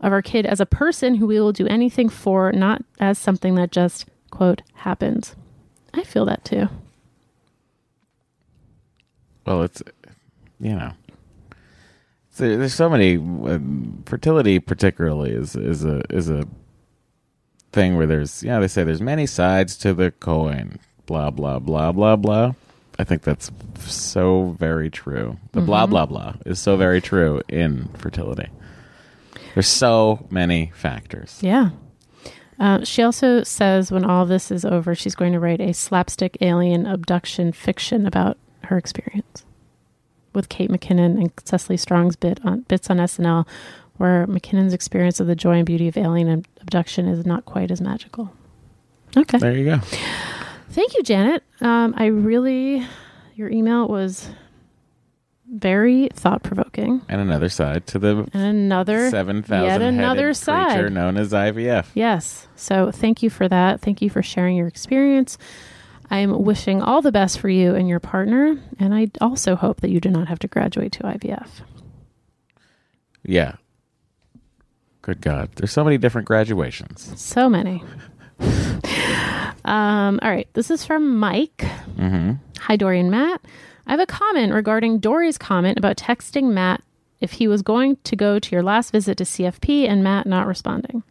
of 0.00 0.12
our 0.12 0.22
kid 0.22 0.46
as 0.46 0.60
a 0.60 0.64
person 0.64 1.16
who 1.16 1.26
we 1.26 1.40
will 1.40 1.50
do 1.50 1.66
anything 1.66 2.08
for, 2.08 2.52
not 2.52 2.84
as 3.00 3.18
something 3.18 3.56
that 3.56 3.72
just, 3.72 4.06
quote, 4.30 4.62
happens. 4.74 5.34
I 5.94 6.02
feel 6.04 6.24
that 6.26 6.44
too. 6.44 6.68
Well, 9.46 9.62
it's 9.62 9.82
you 10.60 10.74
know, 10.74 10.92
so 12.30 12.56
there's 12.56 12.74
so 12.74 12.88
many 12.88 13.16
um, 13.16 14.02
fertility, 14.06 14.58
particularly 14.58 15.32
is 15.32 15.56
is 15.56 15.84
a 15.84 16.02
is 16.10 16.30
a 16.30 16.46
thing 17.72 17.96
where 17.96 18.06
there's 18.06 18.42
yeah 18.42 18.58
they 18.60 18.68
say 18.68 18.84
there's 18.84 19.02
many 19.02 19.26
sides 19.26 19.76
to 19.78 19.92
the 19.94 20.10
coin. 20.10 20.78
Blah 21.06 21.30
blah 21.30 21.58
blah 21.58 21.92
blah 21.92 22.16
blah. 22.16 22.52
I 22.98 23.04
think 23.04 23.22
that's 23.22 23.50
so 23.80 24.54
very 24.58 24.90
true. 24.90 25.38
The 25.52 25.60
blah 25.60 25.86
blah 25.86 26.06
blah 26.06 26.34
is 26.46 26.58
so 26.58 26.76
very 26.76 27.00
true 27.00 27.42
in 27.48 27.88
fertility. 27.98 28.48
There's 29.54 29.68
so 29.68 30.26
many 30.30 30.72
factors. 30.74 31.38
Yeah. 31.42 31.70
Uh, 32.58 32.84
she 32.84 33.02
also 33.02 33.42
says 33.42 33.90
when 33.90 34.04
all 34.04 34.26
this 34.26 34.50
is 34.50 34.64
over, 34.64 34.94
she's 34.94 35.14
going 35.14 35.32
to 35.32 35.40
write 35.40 35.60
a 35.60 35.72
slapstick 35.72 36.36
alien 36.40 36.86
abduction 36.86 37.52
fiction 37.52 38.06
about 38.06 38.38
her 38.64 38.76
experience 38.78 39.44
with 40.34 40.48
Kate 40.48 40.70
McKinnon 40.70 41.20
and 41.20 41.32
Cecily 41.44 41.76
Strong's 41.76 42.16
bit 42.16 42.40
on 42.44 42.60
bits 42.62 42.88
on 42.90 42.98
SNL, 42.98 43.46
where 43.96 44.26
McKinnon's 44.26 44.72
experience 44.72 45.20
of 45.20 45.26
the 45.26 45.34
joy 45.34 45.56
and 45.56 45.66
beauty 45.66 45.88
of 45.88 45.96
alien 45.96 46.28
ab- 46.28 46.46
abduction 46.60 47.06
is 47.08 47.26
not 47.26 47.44
quite 47.44 47.70
as 47.70 47.80
magical. 47.80 48.32
Okay. 49.16 49.38
There 49.38 49.56
you 49.56 49.64
go. 49.64 49.78
Thank 50.70 50.94
you, 50.96 51.02
Janet. 51.02 51.42
Um, 51.60 51.94
I 51.96 52.06
really, 52.06 52.86
your 53.34 53.50
email 53.50 53.88
was 53.88 54.30
very 55.52 56.08
thought 56.14 56.42
provoking. 56.42 57.02
And 57.08 57.20
another 57.20 57.48
side 57.48 57.86
to 57.88 57.98
the 57.98 58.28
And 58.32 58.42
another, 58.42 59.10
seven 59.10 59.42
thousand 59.42 59.68
yet 59.68 59.82
another 59.82 60.28
creature 60.28 60.34
side. 60.34 60.92
known 60.92 61.16
as 61.16 61.32
IVF. 61.32 61.86
Yes. 61.94 62.48
So 62.56 62.90
thank 62.90 63.22
you 63.22 63.30
for 63.30 63.48
that. 63.48 63.80
Thank 63.80 64.00
you 64.02 64.08
for 64.10 64.22
sharing 64.22 64.56
your 64.56 64.66
experience. 64.66 65.36
I'm 66.10 66.42
wishing 66.44 66.82
all 66.82 67.00
the 67.02 67.12
best 67.12 67.38
for 67.38 67.48
you 67.48 67.74
and 67.74 67.88
your 67.88 68.00
partner. 68.00 68.58
And 68.78 68.94
I 68.94 69.08
also 69.20 69.54
hope 69.56 69.80
that 69.82 69.90
you 69.90 70.00
do 70.00 70.10
not 70.10 70.28
have 70.28 70.38
to 70.40 70.48
graduate 70.48 70.92
to 70.92 71.02
IVF. 71.04 71.48
Yeah. 73.24 73.56
Good 75.02 75.20
God. 75.20 75.50
There's 75.56 75.72
so 75.72 75.84
many 75.84 75.98
different 75.98 76.26
graduations. 76.28 77.12
So 77.20 77.48
many. 77.48 77.82
um, 79.64 80.18
all 80.22 80.30
right. 80.30 80.48
This 80.52 80.70
is 80.70 80.84
from 80.84 81.18
Mike. 81.18 81.56
Mm-hmm. 81.96 82.32
Hi, 82.60 82.76
Doree 82.76 83.00
and 83.00 83.10
Matt. 83.10 83.40
I 83.86 83.90
have 83.90 84.00
a 84.00 84.06
comment 84.06 84.52
regarding 84.52 84.98
Doree's 84.98 85.38
comment 85.38 85.78
about 85.78 85.96
texting 85.96 86.52
Matt 86.52 86.82
if 87.20 87.32
he 87.32 87.48
was 87.48 87.62
going 87.62 87.96
to 88.04 88.16
go 88.16 88.38
to 88.38 88.50
your 88.50 88.62
last 88.62 88.90
visit 88.90 89.16
to 89.18 89.24
CFP 89.24 89.88
and 89.88 90.02
Matt 90.02 90.26
not 90.26 90.46
responding. 90.46 91.02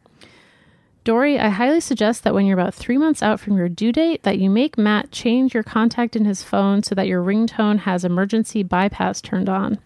Doree, 1.03 1.39
I 1.39 1.49
highly 1.49 1.79
suggest 1.81 2.23
that 2.23 2.35
when 2.35 2.45
you're 2.45 2.59
about 2.59 2.75
three 2.75 2.97
months 2.97 3.23
out 3.23 3.39
from 3.39 3.57
your 3.57 3.69
due 3.69 3.91
date, 3.91 4.21
that 4.21 4.37
you 4.37 4.51
make 4.51 4.77
Matt 4.77 5.11
change 5.11 5.53
your 5.53 5.63
contact 5.63 6.15
in 6.15 6.25
his 6.25 6.43
phone 6.43 6.83
so 6.83 6.93
that 6.93 7.07
your 7.07 7.23
ringtone 7.23 7.79
has 7.79 8.05
emergency 8.05 8.61
bypass 8.61 9.19
turned 9.19 9.49
on. 9.49 9.79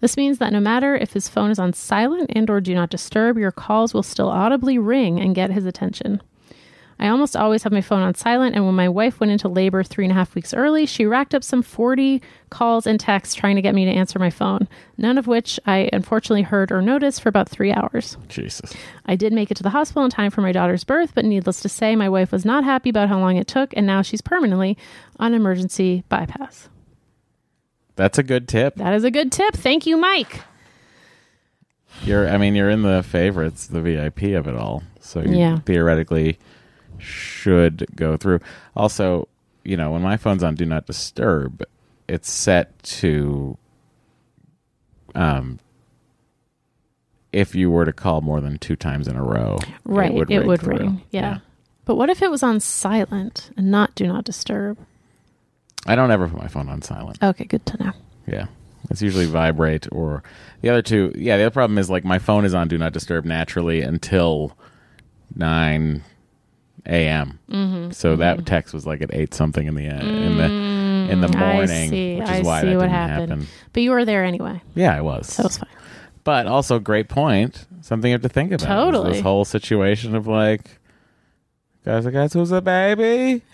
This 0.00 0.16
means 0.16 0.38
that 0.38 0.52
no 0.52 0.60
matter 0.60 0.94
if 0.94 1.12
his 1.12 1.28
phone 1.28 1.50
is 1.50 1.58
on 1.58 1.72
silent 1.72 2.30
and 2.36 2.48
or 2.48 2.60
do 2.60 2.72
not 2.72 2.90
disturb, 2.90 3.36
your 3.36 3.50
calls 3.50 3.92
will 3.92 4.04
still 4.04 4.28
audibly 4.28 4.78
ring 4.78 5.20
and 5.20 5.34
get 5.34 5.50
his 5.50 5.64
attention. 5.64 6.22
I 7.00 7.08
almost 7.08 7.36
always 7.36 7.62
have 7.62 7.72
my 7.72 7.80
phone 7.80 8.02
on 8.02 8.14
silent, 8.14 8.56
and 8.56 8.66
when 8.66 8.74
my 8.74 8.88
wife 8.88 9.20
went 9.20 9.30
into 9.30 9.46
labor 9.48 9.84
three 9.84 10.04
and 10.04 10.10
a 10.10 10.14
half 10.14 10.34
weeks 10.34 10.52
early, 10.52 10.84
she 10.84 11.06
racked 11.06 11.32
up 11.34 11.44
some 11.44 11.62
40 11.62 12.20
calls 12.50 12.86
and 12.88 12.98
texts 12.98 13.36
trying 13.36 13.54
to 13.54 13.62
get 13.62 13.74
me 13.74 13.84
to 13.84 13.90
answer 13.92 14.18
my 14.18 14.30
phone, 14.30 14.66
none 14.96 15.16
of 15.16 15.26
which 15.28 15.60
I 15.64 15.88
unfortunately 15.92 16.42
heard 16.42 16.72
or 16.72 16.82
noticed 16.82 17.22
for 17.22 17.28
about 17.28 17.48
three 17.48 17.72
hours. 17.72 18.16
Jesus. 18.28 18.74
I 19.06 19.14
did 19.14 19.32
make 19.32 19.50
it 19.52 19.56
to 19.58 19.62
the 19.62 19.70
hospital 19.70 20.04
in 20.04 20.10
time 20.10 20.32
for 20.32 20.40
my 20.40 20.50
daughter's 20.50 20.82
birth, 20.82 21.12
but 21.14 21.24
needless 21.24 21.60
to 21.60 21.68
say, 21.68 21.94
my 21.94 22.08
wife 22.08 22.32
was 22.32 22.44
not 22.44 22.64
happy 22.64 22.90
about 22.90 23.08
how 23.08 23.20
long 23.20 23.36
it 23.36 23.46
took, 23.46 23.72
and 23.76 23.86
now 23.86 24.02
she's 24.02 24.20
permanently 24.20 24.76
on 25.20 25.34
emergency 25.34 26.02
bypass. 26.08 26.68
That's 27.94 28.18
a 28.18 28.22
good 28.24 28.48
tip. 28.48 28.74
That 28.76 28.94
is 28.94 29.04
a 29.04 29.10
good 29.10 29.30
tip. 29.30 29.54
Thank 29.54 29.86
you, 29.86 29.96
Mike. 29.96 30.42
You're 32.04 32.28
I 32.28 32.38
mean 32.38 32.54
you're 32.54 32.70
in 32.70 32.82
the 32.82 33.02
favorites, 33.02 33.66
the 33.66 33.80
VIP 33.80 34.34
of 34.36 34.46
it 34.46 34.54
all. 34.54 34.82
So 35.00 35.20
you 35.20 35.36
Yeah. 35.36 35.58
theoretically 35.60 36.38
should 36.98 37.86
go 37.96 38.16
through. 38.16 38.40
Also, 38.76 39.28
you 39.64 39.76
know, 39.76 39.90
when 39.90 40.02
my 40.02 40.16
phone's 40.16 40.42
on 40.42 40.54
do 40.54 40.64
not 40.66 40.86
disturb, 40.86 41.62
it's 42.08 42.30
set 42.30 42.82
to 42.82 43.56
um 45.14 45.58
if 47.32 47.54
you 47.54 47.70
were 47.70 47.84
to 47.84 47.92
call 47.92 48.20
more 48.22 48.40
than 48.40 48.58
two 48.58 48.74
times 48.76 49.06
in 49.06 49.14
a 49.16 49.22
row, 49.22 49.58
Right, 49.84 50.10
it 50.30 50.46
would, 50.46 50.60
through. 50.60 50.76
ring. 50.78 51.02
Yeah. 51.10 51.38
But 51.84 51.96
what 51.96 52.08
if 52.08 52.22
it 52.22 52.30
was 52.30 52.42
on 52.42 52.58
silent 52.60 53.50
and 53.56 53.70
not 53.70 53.94
do 53.94 54.06
not 54.06 54.24
disturb? 54.24 54.78
I 55.86 55.94
don't 55.94 56.10
ever 56.10 56.26
put 56.28 56.40
my 56.40 56.48
phone 56.48 56.68
on 56.70 56.80
silent. 56.82 57.18
Okay, 57.22 57.44
good 57.44 57.64
to 57.66 57.84
know. 57.84 57.92
Yeah. 58.26 58.46
It's 58.90 59.02
usually 59.02 59.26
vibrate 59.26 59.86
or 59.92 60.22
the 60.62 60.70
other 60.70 60.80
two. 60.82 61.12
Yeah, 61.14 61.36
the 61.36 61.44
other 61.44 61.52
problem 61.52 61.76
is 61.76 61.90
like 61.90 62.04
my 62.04 62.18
phone 62.18 62.46
is 62.46 62.54
on 62.54 62.68
do 62.68 62.78
not 62.78 62.92
disturb 62.94 63.26
naturally 63.26 63.82
until 63.82 64.56
9 65.36 66.02
a.m. 66.86 67.38
Mm-hmm. 67.50 67.90
So 67.92 68.16
that 68.16 68.46
text 68.46 68.72
was 68.74 68.86
like 68.86 69.02
at 69.02 69.12
8 69.14 69.32
something 69.34 69.66
in 69.66 69.74
the 69.74 69.88
uh, 69.88 70.00
in 70.00 70.36
the 70.38 70.44
in 71.12 71.20
the 71.20 71.28
Mm, 71.28 71.38
morning, 71.38 71.90
see. 71.90 72.14
which 72.16 72.24
is 72.24 72.30
I 72.30 72.42
why 72.42 72.60
see 72.60 72.66
that 72.68 72.76
what 72.76 72.82
didn't 72.82 72.90
happened. 72.94 73.30
happen. 73.30 73.46
But 73.72 73.82
you 73.82 73.90
were 73.92 74.04
there 74.04 74.24
anyway, 74.24 74.60
Yeah, 74.74 74.94
I 74.96 75.00
was. 75.00 75.28
so 75.32 75.46
it's 75.46 75.58
fine. 75.58 75.68
but 76.24 76.46
also 76.46 76.78
great 76.78 77.08
point. 77.08 77.66
Something 77.80 78.10
you 78.10 78.14
have 78.14 78.22
to 78.22 78.28
think 78.28 78.52
about. 78.52 78.66
Totally. 78.66 79.12
This 79.12 79.22
whole 79.22 79.44
situation 79.46 80.14
of 80.14 80.26
like 80.26 80.78
guys, 81.84 82.06
guys, 82.06 82.32
who's 82.34 82.52
a 82.52 82.60
baby? 82.60 83.42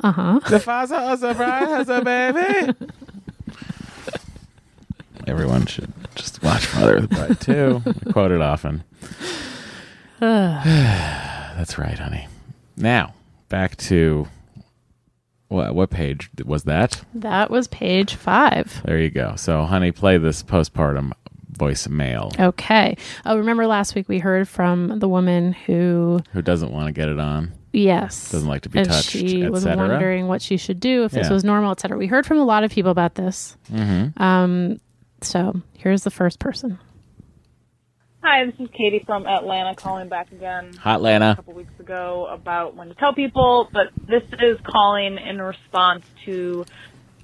Uh 0.00 0.12
huh. 0.12 0.40
The 0.48 0.60
father 0.60 0.94
of 0.94 1.18
the 1.18 1.34
bride 1.34 1.66
has 1.66 1.88
a 1.88 2.00
baby. 2.04 2.72
Everyone 5.26 5.66
should 5.66 5.92
just 6.14 6.40
watch 6.42 6.72
Mother 6.76 6.96
of 6.98 7.08
the 7.08 7.14
Bride 7.16 7.40
too. 7.40 7.82
I 8.08 8.12
quote 8.12 8.30
it 8.30 8.40
often. 8.40 8.84
That's 10.20 11.78
right, 11.78 11.98
honey. 11.98 12.26
Now, 12.76 13.14
back 13.48 13.76
to 13.76 14.28
what 15.48 15.74
what 15.74 15.90
page 15.90 16.30
was 16.44 16.64
that? 16.64 17.00
That 17.14 17.50
was 17.50 17.68
page 17.68 18.14
five. 18.14 18.82
There 18.84 18.98
you 18.98 19.10
go. 19.10 19.34
So, 19.36 19.64
honey, 19.64 19.92
play 19.92 20.18
this 20.18 20.42
postpartum 20.42 21.12
voicemail. 21.52 22.38
Okay. 22.38 22.96
Oh, 23.26 23.36
remember 23.38 23.66
last 23.66 23.94
week 23.94 24.08
we 24.08 24.18
heard 24.18 24.46
from 24.48 24.98
the 25.00 25.08
woman 25.08 25.52
who, 25.52 26.20
Who 26.32 26.42
doesn't 26.42 26.70
want 26.70 26.86
to 26.86 26.92
get 26.92 27.08
it 27.08 27.18
on? 27.18 27.52
yes, 27.72 28.30
Doesn't 28.30 28.48
like 28.48 28.62
to 28.62 28.68
be 28.68 28.78
and 28.80 28.88
touched, 28.88 29.10
She 29.10 29.46
was 29.48 29.62
cetera. 29.64 29.88
wondering 29.88 30.26
what 30.28 30.40
she 30.42 30.56
should 30.56 30.78
do 30.80 31.04
if 31.04 31.12
this 31.12 31.28
was 31.30 31.42
normal, 31.44 31.72
etc. 31.72 31.98
We 31.98 32.06
heard 32.06 32.26
from 32.26 32.38
a 32.38 32.44
lot 32.44 32.62
of 32.64 32.70
people 32.70 32.90
about 32.92 33.14
this. 33.16 33.56
Mm-hmm. 33.72 34.22
Um, 34.22 34.80
so 35.20 35.60
here's 35.76 36.02
the 36.04 36.10
first 36.10 36.38
person. 36.38 36.78
Hi, 38.30 38.44
this 38.44 38.60
is 38.60 38.68
Katie 38.76 39.02
from 39.06 39.26
Atlanta 39.26 39.74
calling 39.74 40.10
back 40.10 40.32
again. 40.32 40.74
Hot 40.74 40.96
Atlanta 40.96 41.30
A 41.30 41.36
couple 41.36 41.54
weeks 41.54 41.72
ago 41.80 42.28
about 42.30 42.76
when 42.76 42.88
to 42.88 42.94
tell 42.94 43.14
people, 43.14 43.70
but 43.72 43.86
this 44.06 44.22
is 44.38 44.58
calling 44.70 45.16
in 45.16 45.40
response 45.40 46.04
to 46.26 46.66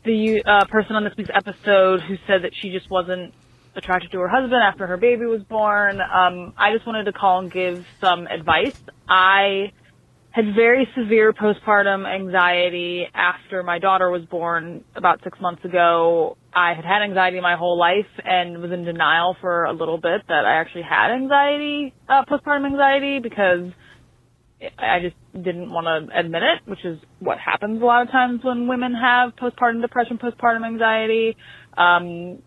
the 0.03 0.43
uh, 0.47 0.65
person 0.65 0.97
on 0.97 1.05
this 1.05 1.13
week's 1.19 1.29
episode 1.35 2.01
who 2.01 2.17
said 2.27 2.45
that 2.45 2.53
she 2.55 2.71
just 2.71 2.91
wasn't 2.91 3.35
attracted 3.77 4.13
to 4.13 4.19
her 4.21 4.29
husband 4.29 4.63
after 4.63 4.87
her 4.87 4.97
baby 4.97 5.27
was 5.27 5.43
born. 5.43 6.01
Um, 6.01 6.55
I 6.57 6.73
just 6.73 6.87
wanted 6.87 7.05
to 7.05 7.13
call 7.13 7.41
and 7.41 7.53
give 7.53 7.87
some 8.01 8.27
advice. 8.27 8.81
I 9.07 9.73
had 10.31 10.55
very 10.55 10.89
severe 10.97 11.35
postpartum 11.35 12.11
anxiety 12.11 13.07
after 13.13 13.63
my 13.63 13.79
daughter 13.79 14.11
was 14.11 14.25
born 14.25 14.83
about 14.97 15.23
six 15.23 15.39
months 15.39 15.67
ago. 15.67 16.39
I 16.55 16.75
had 16.75 16.85
had 16.85 17.03
anxiety 17.03 17.41
my 17.41 17.57
whole 17.57 17.79
life 17.79 18.07
and 18.25 18.63
was 18.63 18.71
in 18.71 18.85
denial 18.85 19.37
for 19.41 19.65
a 19.65 19.73
little 19.73 19.99
bit 19.99 20.23
that 20.29 20.45
I 20.45 20.61
actually 20.61 20.83
had 20.83 21.13
anxiety, 21.13 21.93
uh, 22.09 22.25
postpartum 22.25 22.67
anxiety 22.67 23.19
because 23.21 23.73
I 24.79 25.01
just 25.01 25.17
didn't 25.35 25.71
want 25.71 25.87
to 25.87 26.19
admit 26.19 26.43
it, 26.43 26.71
which 26.71 26.85
is 26.85 26.99
what 27.19 27.39
happens 27.39 27.83
a 27.83 27.85
lot 27.85 28.03
of 28.03 28.11
times 28.11 28.41
when 28.45 28.69
women 28.69 28.95
have 28.95 29.33
postpartum 29.37 29.83
depression, 29.83 30.19
postpartum 30.19 30.65
anxiety. 30.65 31.37
Um, 31.77 32.39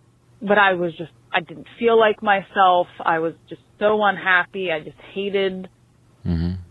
but 0.42 0.58
I 0.58 0.74
was 0.74 0.94
just, 0.98 1.12
I 1.34 1.42
didn't 1.42 1.68
feel 1.78 2.00
like 2.00 2.24
myself. 2.24 2.88
I 3.04 3.20
was 3.20 3.34
just 3.50 3.62
so 3.80 4.02
unhappy. 4.04 4.72
I 4.72 4.80
just 4.80 4.98
hated 5.14 5.68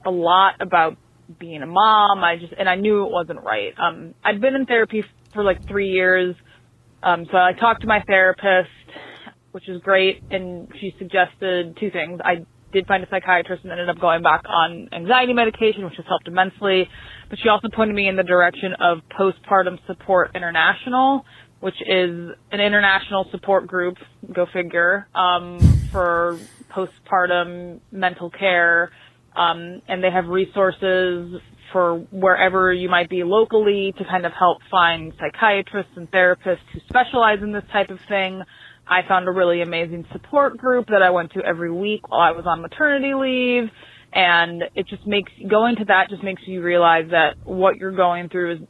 a 0.07 0.11
lot 0.11 0.55
about 0.61 0.97
being 1.39 1.63
a 1.63 1.67
mom. 1.67 2.25
I 2.25 2.37
just, 2.37 2.55
and 2.59 2.69
I 2.69 2.77
knew 2.77 3.05
it 3.05 3.13
wasn't 3.13 3.43
right. 3.43 3.73
Um, 3.79 4.15
I'd 4.25 4.41
been 4.41 4.55
in 4.55 4.67
therapy 4.67 5.05
for 5.35 5.43
like 5.45 5.61
three 5.69 5.89
years. 5.89 6.35
Um, 7.07 7.25
so 7.31 7.39
I 7.39 7.53
talked 7.53 7.83
to 7.83 7.87
my 7.87 8.03
therapist, 8.05 8.69
which 9.53 9.69
is 9.69 9.81
great, 9.83 10.25
and 10.33 10.67
she 10.81 10.93
suggested 10.99 11.77
two 11.79 11.89
things. 11.93 12.21
I 12.25 12.45
did 12.73 12.85
find 12.89 13.05
a 13.05 13.09
psychiatrist 13.09 13.63
and 13.63 13.71
ended 13.71 13.89
up 13.89 14.01
going 14.01 14.25
back 14.25 14.43
on 14.49 14.89
anxiety 14.93 15.33
medication, 15.33 15.85
which 15.85 15.95
has 15.99 16.07
helped 16.09 16.27
immensely. 16.27 16.89
But 17.31 17.39
she 17.41 17.49
also 17.49 17.69
pointed 17.73 17.95
me 17.95 18.09
in 18.09 18.17
the 18.17 18.25
direction 18.25 18.73
of 18.81 18.99
Postpartum 19.17 19.79
Support 19.87 20.33
International, 20.35 21.25
which 21.61 21.81
is 21.87 22.31
an 22.51 22.61
international 22.61 23.29
support 23.31 23.69
group, 23.69 23.99
go 24.35 24.47
figure, 24.53 25.07
um, 25.15 25.61
for 25.93 26.41
postpartum 26.73 27.79
mental 27.93 28.31
care. 28.31 28.91
Um, 29.37 29.81
and 29.87 30.03
they 30.03 30.11
have 30.11 30.27
resources 30.27 31.41
for 31.77 31.99
wherever 32.11 32.73
you 32.73 32.89
might 32.89 33.11
be 33.11 33.23
locally 33.23 33.93
to 33.99 34.05
kind 34.05 34.25
of 34.25 34.33
help 34.33 34.57
find 34.71 35.13
psychiatrists 35.21 35.93
and 35.97 36.11
therapists 36.11 36.65
who 36.73 36.81
specialize 36.89 37.41
in 37.43 37.53
this 37.53 37.65
type 37.71 37.91
of 37.91 37.99
thing. 38.09 38.43
I 38.89 39.01
found 39.07 39.29
a 39.29 39.31
really 39.31 39.61
amazing 39.61 40.07
support 40.11 40.57
group 40.57 40.87
that 40.87 41.03
I 41.03 41.11
went 41.11 41.33
to 41.33 41.43
every 41.45 41.71
week 41.71 42.09
while 42.09 42.23
I 42.23 42.31
was 42.31 42.47
on 42.47 42.63
maternity 42.63 43.13
leave. 43.13 43.69
And 44.11 44.63
it 44.75 44.89
just 44.89 45.07
makes, 45.07 45.31
going 45.51 45.77
to 45.77 45.85
that 45.85 46.09
just 46.09 46.23
makes 46.23 46.41
you 46.47 46.63
realize 46.63 47.11
that 47.11 47.35
what 47.45 47.77
you're 47.77 47.95
going 47.95 48.31
through 48.31 48.55
is 48.55 48.61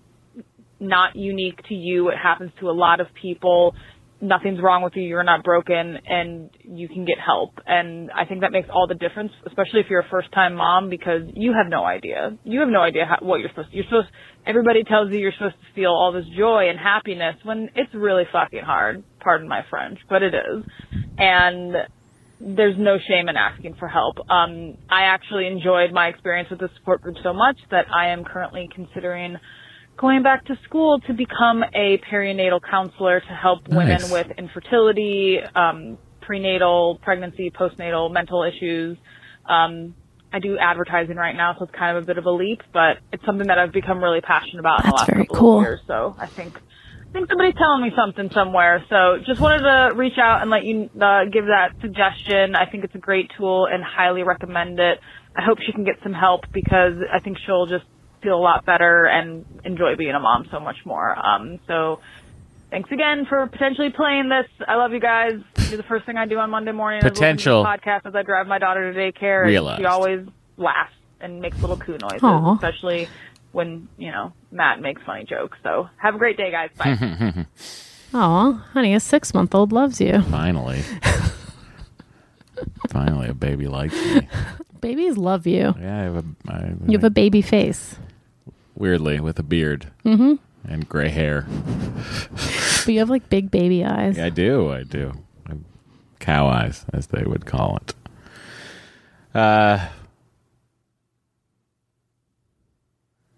not 0.80 1.14
unique 1.14 1.62
to 1.68 1.74
you. 1.74 2.08
It 2.08 2.16
happens 2.20 2.50
to 2.58 2.70
a 2.70 2.72
lot 2.72 2.98
of 2.98 3.06
people. 3.22 3.76
Nothing's 4.20 4.60
wrong 4.62 4.82
with 4.82 4.94
you. 4.96 5.02
You're 5.02 5.24
not 5.24 5.44
broken 5.44 5.98
and 6.06 6.50
you 6.64 6.88
can 6.88 7.04
get 7.04 7.16
help. 7.24 7.50
And 7.66 8.10
I 8.12 8.24
think 8.24 8.40
that 8.40 8.52
makes 8.52 8.68
all 8.72 8.86
the 8.86 8.94
difference, 8.94 9.32
especially 9.46 9.80
if 9.80 9.86
you're 9.90 10.00
a 10.00 10.08
first 10.10 10.32
time 10.32 10.54
mom 10.54 10.88
because 10.88 11.22
you 11.34 11.52
have 11.52 11.70
no 11.70 11.84
idea. 11.84 12.36
You 12.44 12.60
have 12.60 12.68
no 12.70 12.80
idea 12.80 13.04
how, 13.04 13.24
what 13.26 13.40
you're 13.40 13.50
supposed 13.50 13.70
to, 13.70 13.76
you're 13.76 13.84
supposed, 13.84 14.08
everybody 14.46 14.84
tells 14.84 15.12
you 15.12 15.18
you're 15.18 15.32
supposed 15.32 15.56
to 15.56 15.74
feel 15.74 15.90
all 15.90 16.12
this 16.12 16.24
joy 16.36 16.68
and 16.70 16.78
happiness 16.78 17.36
when 17.44 17.68
it's 17.74 17.94
really 17.94 18.24
fucking 18.32 18.64
hard. 18.64 19.04
Pardon 19.20 19.48
my 19.48 19.62
French, 19.68 19.98
but 20.08 20.22
it 20.22 20.34
is. 20.34 20.64
And 21.18 21.74
there's 22.40 22.76
no 22.78 22.96
shame 23.08 23.28
in 23.28 23.36
asking 23.36 23.74
for 23.78 23.88
help. 23.88 24.18
Um, 24.30 24.76
I 24.90 25.04
actually 25.04 25.46
enjoyed 25.46 25.92
my 25.92 26.08
experience 26.08 26.50
with 26.50 26.60
the 26.60 26.68
support 26.78 27.02
group 27.02 27.16
so 27.22 27.32
much 27.32 27.56
that 27.70 27.86
I 27.94 28.08
am 28.08 28.24
currently 28.24 28.68
considering 28.74 29.36
going 29.96 30.22
back 30.22 30.44
to 30.46 30.58
school 30.64 31.00
to 31.00 31.12
become 31.14 31.62
a 31.74 31.98
perinatal 32.10 32.60
counselor 32.68 33.20
to 33.20 33.26
help 33.26 33.68
women 33.68 34.10
with 34.10 34.26
infertility, 34.38 35.38
um, 35.54 35.98
prenatal, 36.20 36.98
pregnancy, 37.02 37.50
postnatal, 37.50 38.12
mental 38.12 38.42
issues. 38.42 38.98
Um, 39.48 39.94
I 40.32 40.38
do 40.38 40.58
advertising 40.58 41.16
right 41.16 41.34
now, 41.34 41.54
so 41.58 41.64
it's 41.64 41.74
kind 41.74 41.96
of 41.96 42.02
a 42.02 42.06
bit 42.06 42.18
of 42.18 42.26
a 42.26 42.30
leap, 42.30 42.60
but 42.72 42.98
it's 43.12 43.24
something 43.24 43.46
that 43.46 43.58
I've 43.58 43.72
become 43.72 44.02
really 44.02 44.20
passionate 44.20 44.60
about 44.60 44.84
in 44.84 44.90
the 44.90 44.92
That's 44.92 45.00
last 45.02 45.10
very 45.10 45.26
couple 45.26 45.40
cool. 45.40 45.58
of 45.58 45.62
years. 45.62 45.80
So 45.86 46.14
I 46.18 46.26
think 46.26 46.60
I 47.08 47.12
think 47.12 47.30
somebody's 47.30 47.54
telling 47.54 47.82
me 47.82 47.92
something 47.96 48.30
somewhere. 48.32 48.84
So 48.90 49.18
just 49.24 49.40
wanted 49.40 49.60
to 49.60 49.94
reach 49.94 50.18
out 50.18 50.42
and 50.42 50.50
let 50.50 50.64
you 50.64 50.90
uh, 51.00 51.24
give 51.32 51.46
that 51.46 51.70
suggestion. 51.80 52.54
I 52.54 52.66
think 52.66 52.84
it's 52.84 52.94
a 52.94 52.98
great 52.98 53.30
tool 53.38 53.66
and 53.70 53.82
highly 53.82 54.24
recommend 54.24 54.78
it. 54.80 55.00
I 55.34 55.42
hope 55.42 55.58
she 55.64 55.72
can 55.72 55.84
get 55.84 55.94
some 56.02 56.12
help 56.12 56.42
because 56.52 56.94
I 57.10 57.20
think 57.20 57.38
she'll 57.46 57.66
just 57.66 57.84
feel 58.26 58.36
a 58.36 58.42
lot 58.42 58.66
better 58.66 59.04
and 59.06 59.44
enjoy 59.64 59.94
being 59.96 60.10
a 60.10 60.18
mom 60.18 60.48
so 60.50 60.58
much 60.58 60.78
more. 60.84 61.16
Um, 61.16 61.60
so 61.68 62.00
thanks 62.70 62.90
again 62.90 63.24
for 63.28 63.46
potentially 63.46 63.90
playing 63.90 64.28
this. 64.28 64.46
I 64.66 64.74
love 64.74 64.92
you 64.92 64.98
guys. 64.98 65.34
You're 65.68 65.76
the 65.76 65.84
first 65.84 66.06
thing 66.06 66.16
I 66.16 66.26
do 66.26 66.36
on 66.38 66.50
Monday 66.50 66.72
morning. 66.72 66.98
is 66.98 67.04
to 67.04 67.10
Potential. 67.10 67.64
podcast 67.64 68.04
as 68.04 68.16
I 68.16 68.22
drive 68.22 68.48
my 68.48 68.58
daughter 68.58 68.92
to 68.92 68.98
daycare. 68.98 69.42
and 69.42 69.48
Realized. 69.50 69.80
She 69.80 69.86
always 69.86 70.26
laughs 70.56 70.92
and 71.20 71.40
makes 71.40 71.60
little 71.60 71.76
coo 71.76 71.96
noises, 71.98 72.20
Aw. 72.24 72.54
especially 72.54 73.06
when 73.52 73.86
you 73.96 74.10
know 74.10 74.32
Matt 74.50 74.80
makes 74.80 75.00
funny 75.06 75.22
jokes. 75.24 75.56
So 75.62 75.88
have 75.98 76.16
a 76.16 76.18
great 76.18 76.36
day, 76.36 76.50
guys. 76.50 76.70
Bye. 76.76 77.46
Oh, 78.14 78.62
honey, 78.72 78.94
a 78.94 79.00
six 79.00 79.34
month 79.34 79.54
old 79.54 79.72
loves 79.72 80.00
you. 80.00 80.22
Finally. 80.22 80.80
Finally, 82.88 83.28
a 83.28 83.34
baby 83.34 83.66
likes 83.66 83.94
me. 83.94 84.28
Babies 84.80 85.16
love 85.16 85.46
you. 85.46 85.74
Yeah, 85.78 85.98
I 85.98 86.02
have 86.04 86.16
a, 86.16 86.24
I, 86.48 86.72
You 86.86 86.92
have 86.92 87.04
a 87.04 87.10
baby 87.10 87.42
face, 87.42 87.96
weirdly 88.76 89.20
with 89.20 89.38
a 89.38 89.42
beard 89.42 89.90
mm-hmm. 90.04 90.34
and 90.70 90.88
gray 90.88 91.08
hair. 91.08 91.46
but 92.84 92.88
you 92.88 92.98
have 92.98 93.10
like 93.10 93.28
big 93.28 93.50
baby 93.50 93.84
eyes. 93.84 94.16
Yeah, 94.18 94.26
I 94.26 94.30
do, 94.30 94.70
I 94.70 94.82
do. 94.82 95.12
Cow 96.18 96.46
eyes, 96.48 96.84
as 96.92 97.08
they 97.08 97.22
would 97.24 97.46
call 97.46 97.76
it. 97.76 97.94
Uh, 99.34 99.86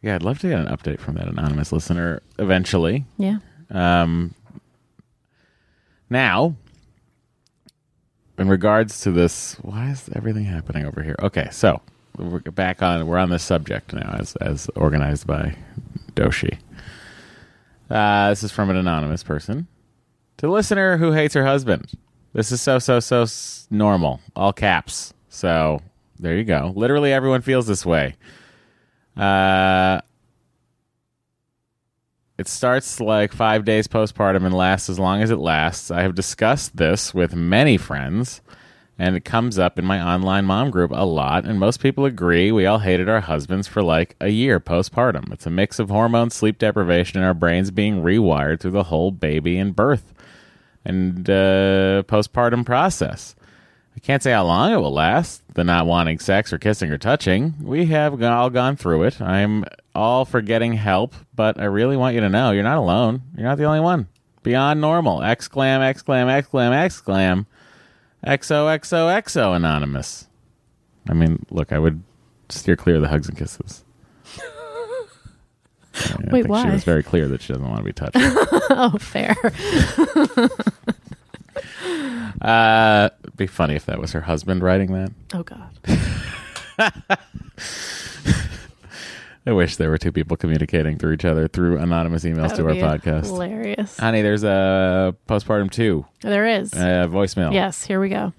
yeah, 0.00 0.14
I'd 0.14 0.22
love 0.22 0.38
to 0.40 0.48
get 0.48 0.60
an 0.60 0.68
update 0.68 1.00
from 1.00 1.16
that 1.16 1.26
anonymous 1.28 1.72
listener 1.72 2.22
eventually. 2.38 3.04
Yeah. 3.16 3.38
Um, 3.70 4.34
now, 6.08 6.54
in 8.38 8.48
regards 8.48 9.00
to 9.02 9.10
this, 9.10 9.54
why 9.56 9.90
is 9.90 10.08
everything 10.14 10.44
happening 10.44 10.86
over 10.86 11.02
here? 11.02 11.16
Okay, 11.20 11.48
so 11.50 11.82
we're 12.18 12.40
back 12.40 12.82
on. 12.82 13.06
We're 13.06 13.18
on 13.18 13.30
this 13.30 13.42
subject 13.42 13.92
now, 13.92 14.16
as 14.18 14.36
as 14.36 14.68
organized 14.74 15.26
by 15.26 15.56
Doshi. 16.14 16.58
Uh, 17.90 18.28
this 18.30 18.42
is 18.42 18.52
from 18.52 18.70
an 18.70 18.76
anonymous 18.76 19.22
person 19.22 19.66
to 20.36 20.46
the 20.46 20.52
listener 20.52 20.96
who 20.98 21.12
hates 21.12 21.34
her 21.34 21.44
husband. 21.44 21.90
This 22.32 22.52
is 22.52 22.60
so 22.60 22.78
so 22.78 23.00
so 23.00 23.22
s- 23.22 23.66
normal, 23.70 24.20
all 24.36 24.52
caps. 24.52 25.14
So 25.28 25.80
there 26.18 26.36
you 26.36 26.44
go. 26.44 26.72
Literally, 26.76 27.12
everyone 27.12 27.40
feels 27.42 27.66
this 27.66 27.86
way. 27.86 28.14
Uh, 29.16 30.00
it 32.38 32.46
starts 32.46 33.00
like 33.00 33.32
five 33.32 33.64
days 33.64 33.88
postpartum 33.88 34.44
and 34.44 34.54
lasts 34.54 34.88
as 34.88 34.98
long 34.98 35.22
as 35.22 35.30
it 35.30 35.38
lasts. 35.38 35.90
I 35.90 36.02
have 36.02 36.14
discussed 36.14 36.76
this 36.76 37.12
with 37.12 37.34
many 37.34 37.76
friends, 37.76 38.40
and 38.98 39.14
it 39.14 39.24
comes 39.24 39.58
up 39.58 39.78
in 39.78 39.84
my 39.84 40.02
online 40.02 40.44
mom 40.44 40.70
group 40.70 40.90
a 40.92 41.06
lot. 41.06 41.44
And 41.44 41.60
most 41.60 41.80
people 41.80 42.04
agree 42.04 42.50
we 42.50 42.66
all 42.66 42.80
hated 42.80 43.08
our 43.08 43.20
husbands 43.20 43.68
for 43.68 43.82
like 43.82 44.16
a 44.20 44.28
year 44.28 44.58
postpartum. 44.58 45.32
It's 45.32 45.46
a 45.46 45.50
mix 45.50 45.78
of 45.78 45.88
hormones, 45.88 46.34
sleep 46.34 46.58
deprivation, 46.58 47.18
and 47.18 47.26
our 47.26 47.34
brains 47.34 47.70
being 47.70 48.02
rewired 48.02 48.60
through 48.60 48.72
the 48.72 48.84
whole 48.84 49.12
baby 49.12 49.56
and 49.56 49.76
birth 49.76 50.12
and 50.84 51.28
uh, 51.30 52.02
postpartum 52.06 52.66
process. 52.66 53.36
I 53.94 54.00
can't 54.00 54.22
say 54.22 54.30
how 54.32 54.44
long 54.44 54.72
it 54.72 54.76
will 54.76 54.92
last, 54.92 55.42
the 55.54 55.64
not 55.64 55.86
wanting 55.86 56.20
sex 56.20 56.52
or 56.52 56.58
kissing 56.58 56.90
or 56.90 56.98
touching. 56.98 57.54
We 57.60 57.86
have 57.86 58.22
all 58.22 58.48
gone 58.48 58.76
through 58.76 59.04
it. 59.04 59.20
I'm 59.20 59.64
all 59.94 60.24
for 60.24 60.40
getting 60.40 60.74
help, 60.74 61.14
but 61.34 61.58
I 61.60 61.64
really 61.64 61.96
want 61.96 62.14
you 62.14 62.20
to 62.20 62.28
know 62.28 62.52
you're 62.52 62.62
not 62.62 62.78
alone. 62.78 63.22
You're 63.36 63.48
not 63.48 63.58
the 63.58 63.64
only 63.64 63.80
one. 63.80 64.06
Beyond 64.44 64.80
normal. 64.80 65.18
Exclam, 65.18 65.80
exclam, 65.80 66.26
exclam, 66.26 66.70
exclam. 66.72 67.46
XOXOXO 68.26 69.56
anonymous. 69.56 70.26
I 71.08 71.14
mean, 71.14 71.46
look, 71.50 71.72
I 71.72 71.78
would 71.78 72.02
steer 72.48 72.76
clear 72.76 72.96
of 72.96 73.02
the 73.02 73.08
hugs 73.08 73.28
and 73.28 73.38
kisses. 73.38 73.84
I 75.94 76.16
Wait, 76.30 76.42
think 76.42 76.48
why? 76.48 76.64
she 76.64 76.70
was 76.70 76.84
very 76.84 77.02
clear 77.02 77.26
that 77.28 77.42
she 77.42 77.52
doesn't 77.52 77.66
want 77.66 77.78
to 77.78 77.84
be 77.84 77.92
touched. 77.92 78.16
oh, 78.18 78.96
fair. 79.00 79.34
uh, 82.42 83.10
it'd 83.22 83.36
be 83.36 83.46
funny 83.46 83.74
if 83.74 83.86
that 83.86 84.00
was 84.00 84.12
her 84.12 84.20
husband 84.20 84.62
writing 84.62 84.92
that. 84.92 85.10
Oh 85.34 85.42
God. 85.42 85.70
I 89.48 89.52
wish 89.52 89.76
there 89.76 89.88
were 89.88 89.96
two 89.96 90.12
people 90.12 90.36
communicating 90.36 90.98
through 90.98 91.12
each 91.12 91.24
other 91.24 91.48
through 91.48 91.78
anonymous 91.78 92.22
emails 92.24 92.50
That 92.50 92.56
to 92.56 92.62
our 92.64 92.68
would 92.68 92.74
be 92.74 92.82
podcast. 92.82 93.24
Hilarious. 93.24 93.98
Honey, 93.98 94.20
there's 94.20 94.44
a 94.44 95.16
postpartum 95.26 95.70
two 95.70 96.04
There 96.20 96.44
is. 96.46 96.74
A 96.74 97.08
voicemail. 97.08 97.54
yes. 97.54 97.82
Here 97.82 97.98
we 97.98 98.10
go. 98.10 98.34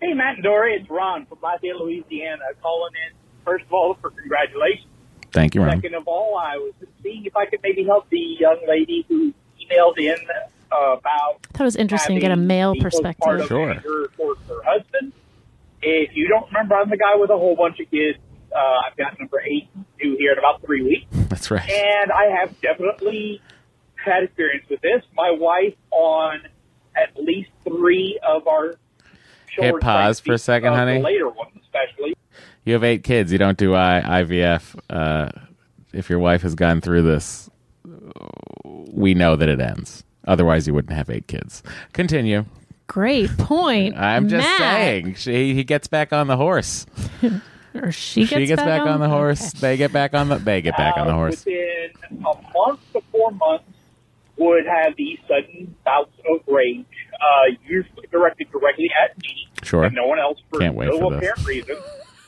Hey, 0.00 0.12
Matt 0.12 0.36
and 0.36 0.44
Doree, 0.44 0.74
it's 0.76 0.88
Ron 0.88 1.26
from 1.26 1.38
Lafayette, 1.42 1.74
Louisiana, 1.76 2.44
calling 2.62 2.92
in, 3.08 3.16
first 3.44 3.64
of 3.64 3.72
all, 3.72 3.94
for 4.00 4.10
congratulations. 4.10 4.86
Thank 5.32 5.56
you, 5.56 5.62
Ron. 5.62 5.78
Second 5.78 5.96
of 5.96 6.06
all, 6.06 6.36
I 6.38 6.56
was 6.56 6.72
seeing 7.02 7.24
if 7.26 7.34
I 7.36 7.46
could 7.46 7.58
maybe 7.64 7.82
help 7.82 8.08
the 8.10 8.20
young 8.38 8.58
lady 8.68 9.04
who 9.08 9.34
emailed 9.60 9.98
in 9.98 10.14
uh, 10.70 10.76
about 10.92 11.38
I 11.52 11.58
thought 11.58 11.60
it 11.60 11.64
was 11.64 11.74
interesting 11.76 12.14
to 12.14 12.20
get 12.20 12.30
a 12.30 12.36
male 12.36 12.76
perspective. 12.76 13.26
postpartum 13.26 13.48
Sure. 13.48 13.70
anger 13.72 14.10
her 14.48 14.62
husband. 14.64 15.12
If 15.82 16.14
you 16.14 16.28
don't 16.28 16.46
remember, 16.52 16.76
I'm 16.76 16.88
the 16.88 16.96
guy 16.96 17.16
with 17.16 17.30
a 17.30 17.36
whole 17.36 17.56
bunch 17.56 17.80
of 17.80 17.90
kids. 17.90 18.18
Uh, 18.54 18.58
I've 18.86 18.96
got 18.96 19.18
number 19.18 19.40
eight 19.40 19.68
due 20.00 20.16
here 20.18 20.32
in 20.32 20.38
about 20.38 20.62
three 20.64 20.82
weeks. 20.82 21.06
That's 21.28 21.50
right. 21.50 21.68
And 21.68 22.12
I 22.12 22.26
have 22.40 22.58
definitely 22.60 23.40
had 23.96 24.22
experience 24.24 24.64
with 24.70 24.80
this. 24.80 25.02
My 25.14 25.30
wife, 25.30 25.74
on 25.90 26.40
at 26.96 27.16
least 27.16 27.50
three 27.64 28.18
of 28.26 28.46
our 28.46 28.74
Hit 29.48 29.70
short 29.70 29.82
pause 29.82 30.20
for 30.20 30.32
a 30.34 30.38
second, 30.38 30.72
honey. 30.74 31.00
Later 31.02 31.28
ones, 31.28 31.52
especially. 31.62 32.14
You 32.64 32.74
have 32.74 32.84
eight 32.84 33.02
kids. 33.04 33.32
You 33.32 33.38
don't 33.38 33.58
do 33.58 33.74
I- 33.74 34.02
IVF. 34.22 34.76
Uh, 34.88 35.30
if 35.92 36.08
your 36.10 36.18
wife 36.18 36.42
has 36.42 36.54
gone 36.54 36.80
through 36.80 37.02
this, 37.02 37.50
we 38.64 39.14
know 39.14 39.36
that 39.36 39.48
it 39.48 39.60
ends. 39.60 40.04
Otherwise, 40.26 40.66
you 40.66 40.74
wouldn't 40.74 40.92
have 40.96 41.10
eight 41.10 41.26
kids. 41.26 41.62
Continue. 41.92 42.44
Great 42.86 43.30
point. 43.38 43.96
I'm 43.96 44.28
just 44.28 44.46
Matt. 44.46 44.58
saying. 44.58 45.14
She, 45.14 45.54
he 45.54 45.64
gets 45.64 45.86
back 45.86 46.12
on 46.12 46.26
the 46.26 46.36
horse. 46.36 46.86
Or 47.74 47.90
she 47.92 48.20
gets, 48.22 48.32
she 48.32 48.46
gets 48.46 48.62
back, 48.62 48.82
on 48.82 49.00
the 49.00 49.08
horse. 49.08 49.48
Okay. 49.48 49.58
They 49.60 49.76
get 49.76 49.92
back 49.92 50.14
on 50.14 50.28
the. 50.28 50.36
They 50.36 50.62
get 50.62 50.76
back 50.76 50.96
on 50.96 51.06
the 51.06 51.12
horse. 51.12 51.44
Within 51.44 51.90
a 52.10 52.34
month 52.56 52.80
to 52.92 53.00
four 53.10 53.30
months, 53.32 53.64
would 54.36 54.64
have 54.66 54.94
these 54.96 55.18
sudden 55.28 55.74
bouts 55.84 56.12
of 56.30 56.40
rage, 56.46 56.84
uh, 57.14 57.54
usually 57.66 58.06
directed 58.10 58.50
directly 58.50 58.90
at 59.04 59.16
me 59.22 59.48
Sure. 59.62 59.84
and 59.84 59.94
no 59.94 60.06
one 60.06 60.18
else 60.18 60.38
for 60.50 60.58
Can't 60.58 60.74
wait 60.74 60.88
no 60.90 60.98
for 60.98 61.10
this. 61.12 61.18
apparent 61.18 61.46
reason. 61.46 61.76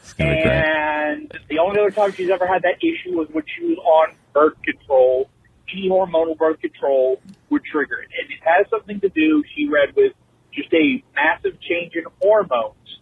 It's 0.02 0.12
gonna 0.14 0.36
be 0.36 0.42
great. 0.42 0.52
And 0.52 1.32
the 1.48 1.58
only 1.58 1.80
other 1.80 1.90
time 1.90 2.12
she's 2.12 2.30
ever 2.30 2.46
had 2.46 2.62
that 2.62 2.76
issue 2.82 3.16
was 3.16 3.28
when 3.32 3.42
she 3.46 3.64
was 3.64 3.78
on 3.78 4.14
birth 4.32 4.54
control. 4.62 5.28
Any 5.72 5.88
hormonal 5.88 6.36
birth 6.38 6.60
control 6.60 7.20
would 7.50 7.64
trigger 7.64 7.96
it. 8.00 8.08
And 8.20 8.30
it 8.30 8.38
has 8.44 8.68
something 8.70 9.00
to 9.00 9.08
do, 9.08 9.42
she 9.56 9.68
read, 9.68 9.94
with 9.96 10.12
just 10.52 10.72
a 10.72 11.02
massive 11.16 11.60
change 11.60 11.94
in 11.96 12.04
hormones. 12.22 13.00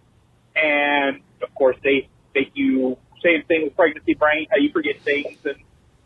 And, 0.56 1.20
of 1.42 1.54
course, 1.54 1.76
they 1.84 2.08
make 2.34 2.50
you, 2.54 2.96
same 3.22 3.44
thing 3.48 3.64
with 3.64 3.76
pregnancy 3.76 4.14
brain, 4.14 4.46
how 4.50 4.56
you 4.56 4.70
forget 4.72 4.94
things 5.04 5.38
and 5.44 5.56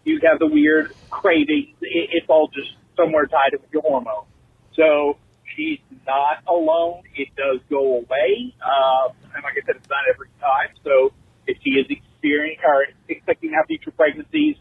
you 0.05 0.21
have 0.25 0.39
the 0.39 0.47
weird 0.47 0.95
cravings. 1.11 1.77
It, 1.83 2.11
it's 2.13 2.27
all 2.29 2.49
just 2.49 2.71
somewhere 2.97 3.27
tied 3.27 3.53
in 3.53 3.61
with 3.61 3.71
your 3.73 3.83
hormones. 3.83 4.29
So 4.75 5.19
she's 5.57 5.81
not 6.07 6.45
alone. 6.47 7.03
It 7.17 7.29
does 7.37 7.61
go 7.69 7.99
away. 7.99 8.55
Um, 8.63 9.15
and 9.35 9.43
like 9.43 9.55
I 9.59 9.67
said, 9.67 9.77
it's 9.77 9.91
not 9.91 10.05
every 10.09 10.29
time. 10.41 10.75
So 10.85 11.13
if 11.47 11.59
she 11.65 11.71
is 11.71 11.87
experiencing 11.89 12.65
or 12.65 12.87
expecting 13.09 13.51
to 13.51 13.57
have 13.57 13.67
future 13.67 13.91
pregnancies, 13.91 14.57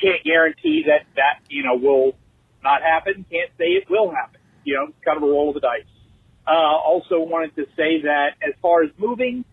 can't 0.00 0.22
guarantee 0.24 0.84
that 0.86 1.06
that, 1.16 1.42
you 1.48 1.64
know, 1.64 1.74
will 1.74 2.16
not 2.62 2.82
happen. 2.82 3.26
Can't 3.30 3.50
say 3.58 3.74
it 3.76 3.90
will 3.90 4.10
happen. 4.10 4.40
You 4.64 4.74
know, 4.74 4.84
it's 4.88 5.04
kind 5.04 5.16
of 5.16 5.22
a 5.22 5.26
roll 5.26 5.48
of 5.50 5.54
the 5.54 5.60
dice. 5.60 5.88
Uh, 6.46 6.52
also 6.52 7.20
wanted 7.20 7.54
to 7.56 7.66
say 7.76 8.02
that 8.02 8.38
as 8.40 8.54
far 8.62 8.82
as 8.82 8.90
moving, 8.96 9.44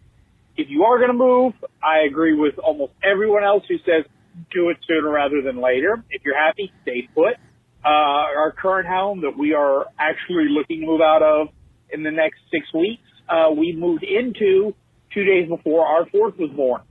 if 0.57 0.67
you 0.69 0.83
are 0.83 0.97
going 0.97 1.11
to 1.11 1.17
move, 1.17 1.53
I 1.83 2.05
agree 2.07 2.33
with 2.33 2.57
almost 2.59 2.93
everyone 3.03 3.43
else 3.43 3.63
who 3.67 3.77
says 3.79 4.05
do 4.51 4.69
it 4.69 4.77
sooner 4.87 5.09
rather 5.09 5.41
than 5.41 5.61
later. 5.61 6.03
If 6.09 6.23
you're 6.23 6.37
happy, 6.37 6.71
stay 6.83 7.07
put. 7.13 7.35
Uh, 7.83 7.87
our 7.87 8.51
current 8.51 8.87
home 8.87 9.21
that 9.21 9.37
we 9.37 9.53
are 9.53 9.85
actually 9.99 10.47
looking 10.49 10.81
to 10.81 10.87
move 10.87 11.01
out 11.01 11.21
of 11.21 11.49
in 11.91 12.03
the 12.03 12.11
next 12.11 12.39
six 12.51 12.65
weeks, 12.73 13.03
uh, 13.29 13.51
we 13.51 13.75
moved 13.75 14.03
into 14.03 14.73
two 15.13 15.23
days 15.23 15.47
before 15.47 15.85
our 15.85 16.05
fourth 16.07 16.37
was 16.37 16.49
born. 16.51 16.81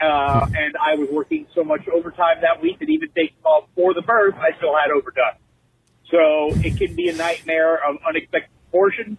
Uh, 0.00 0.46
and 0.54 0.74
I 0.76 0.96
was 0.96 1.08
working 1.10 1.46
so 1.54 1.62
much 1.62 1.82
overtime 1.88 2.38
that 2.42 2.60
week 2.60 2.80
that 2.80 2.88
even 2.88 3.08
taking 3.10 3.36
off 3.44 3.68
for 3.76 3.94
the 3.94 4.02
birth, 4.02 4.34
I 4.34 4.56
still 4.56 4.74
had 4.74 4.90
overdone. 4.90 5.38
So 6.10 6.66
it 6.66 6.76
can 6.76 6.96
be 6.96 7.08
a 7.08 7.14
nightmare 7.14 7.76
of 7.76 7.96
unexpected 8.06 8.50
proportions. 8.64 9.18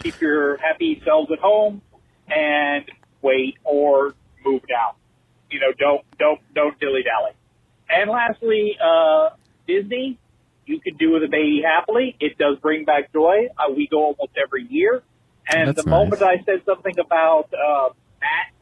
Keep 0.00 0.20
your 0.20 0.56
happy 0.58 1.00
selves 1.04 1.30
at 1.32 1.38
home 1.38 1.82
and 2.28 2.84
wait 3.22 3.56
or 3.64 4.14
move 4.44 4.62
down. 4.68 4.94
You 5.50 5.60
know, 5.60 5.72
don't 5.78 6.02
don't 6.18 6.40
don't 6.54 6.78
dilly 6.80 7.02
dally. 7.02 7.32
And 7.88 8.10
lastly, 8.10 8.76
uh, 8.82 9.30
Disney, 9.66 10.18
you 10.64 10.80
can 10.80 10.96
do 10.96 11.12
with 11.12 11.22
a 11.22 11.28
baby 11.28 11.62
happily. 11.64 12.16
It 12.18 12.36
does 12.38 12.58
bring 12.60 12.84
back 12.84 13.12
joy. 13.12 13.48
Uh, 13.56 13.72
we 13.74 13.86
go 13.88 14.04
almost 14.04 14.32
every 14.42 14.66
year. 14.68 15.02
And 15.48 15.68
That's 15.68 15.84
the 15.84 15.90
moment. 15.90 16.22
I 16.22 16.38
said 16.44 16.62
something 16.66 16.98
about 16.98 17.48
uh, 17.54 17.90
Matt 18.20 18.52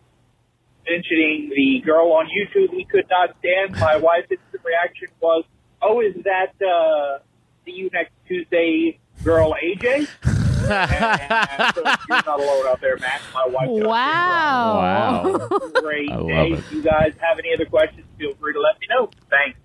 mentioning 0.86 1.50
the 1.54 1.80
girl 1.84 2.12
on 2.12 2.26
YouTube 2.26 2.70
we 2.72 2.84
could 2.84 3.06
not 3.10 3.30
stand, 3.38 3.80
my 3.80 3.96
wife's 4.02 4.30
instant 4.30 4.62
reaction 4.64 5.08
was, 5.20 5.44
"Oh, 5.80 6.00
is 6.00 6.14
that 6.24 6.52
uh, 6.64 7.18
see 7.64 7.72
you 7.72 7.90
next 7.92 8.12
Tuesday, 8.28 8.98
girl 9.22 9.54
AJ?" 9.54 10.43
And 10.70 11.74
so 11.74 11.82
you're 11.82 11.94
not 12.08 12.26
alone 12.26 12.66
out 12.66 12.80
there. 12.80 12.96
My 13.34 13.46
wife. 13.46 13.68
Wow. 13.68 14.76
Wow. 14.76 15.48
Great 15.80 16.10
I 16.10 16.16
day. 16.22 16.52
it. 16.52 16.58
If 16.58 16.72
you 16.72 16.82
guys 16.82 17.14
have 17.20 17.38
any 17.38 17.52
other 17.54 17.66
questions, 17.66 18.06
feel 18.18 18.34
free 18.34 18.52
to 18.52 18.60
let 18.60 18.80
me 18.80 18.86
know. 18.90 19.10
Thanks. 19.30 19.58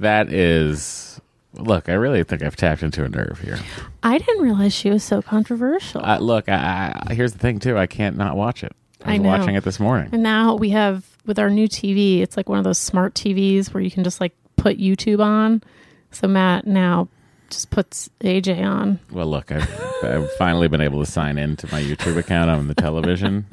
That 0.00 0.32
is. 0.32 1.20
Look, 1.54 1.88
I 1.88 1.94
really 1.94 2.22
think 2.24 2.42
I've 2.42 2.54
tapped 2.56 2.82
into 2.82 3.04
a 3.04 3.08
nerve 3.08 3.40
here. 3.42 3.58
I 4.02 4.18
didn't 4.18 4.42
realize 4.42 4.72
she 4.74 4.90
was 4.90 5.02
so 5.02 5.22
controversial. 5.22 6.04
Uh, 6.04 6.18
look, 6.18 6.48
I, 6.48 6.92
I, 7.08 7.14
here's 7.14 7.32
the 7.32 7.38
thing 7.38 7.58
too. 7.58 7.76
I 7.76 7.86
can't 7.86 8.16
not 8.16 8.36
watch 8.36 8.62
it. 8.62 8.72
I 9.04 9.10
I 9.10 9.12
was 9.14 9.22
know. 9.22 9.28
watching 9.30 9.54
it 9.54 9.64
this 9.64 9.80
morning. 9.80 10.10
and 10.12 10.22
now 10.22 10.54
we 10.56 10.70
have 10.70 11.04
with 11.26 11.38
our 11.38 11.50
new 11.50 11.66
TV, 11.68 12.20
it's 12.20 12.36
like 12.36 12.48
one 12.48 12.58
of 12.58 12.64
those 12.64 12.78
smart 12.78 13.14
TVs 13.14 13.72
where 13.72 13.82
you 13.82 13.90
can 13.90 14.04
just 14.04 14.20
like 14.20 14.34
put 14.56 14.78
YouTube 14.78 15.20
on. 15.24 15.62
So 16.10 16.28
Matt 16.28 16.66
now 16.66 17.08
just 17.50 17.70
puts 17.70 18.10
AJ 18.20 18.64
on. 18.64 19.00
Well, 19.10 19.26
look, 19.26 19.50
I've, 19.50 19.68
I've 20.02 20.32
finally 20.32 20.68
been 20.68 20.80
able 20.80 21.04
to 21.04 21.10
sign 21.10 21.38
in 21.38 21.56
to 21.56 21.66
my 21.72 21.82
YouTube 21.82 22.16
account 22.16 22.50
on 22.50 22.68
the 22.68 22.74
television 22.74 23.46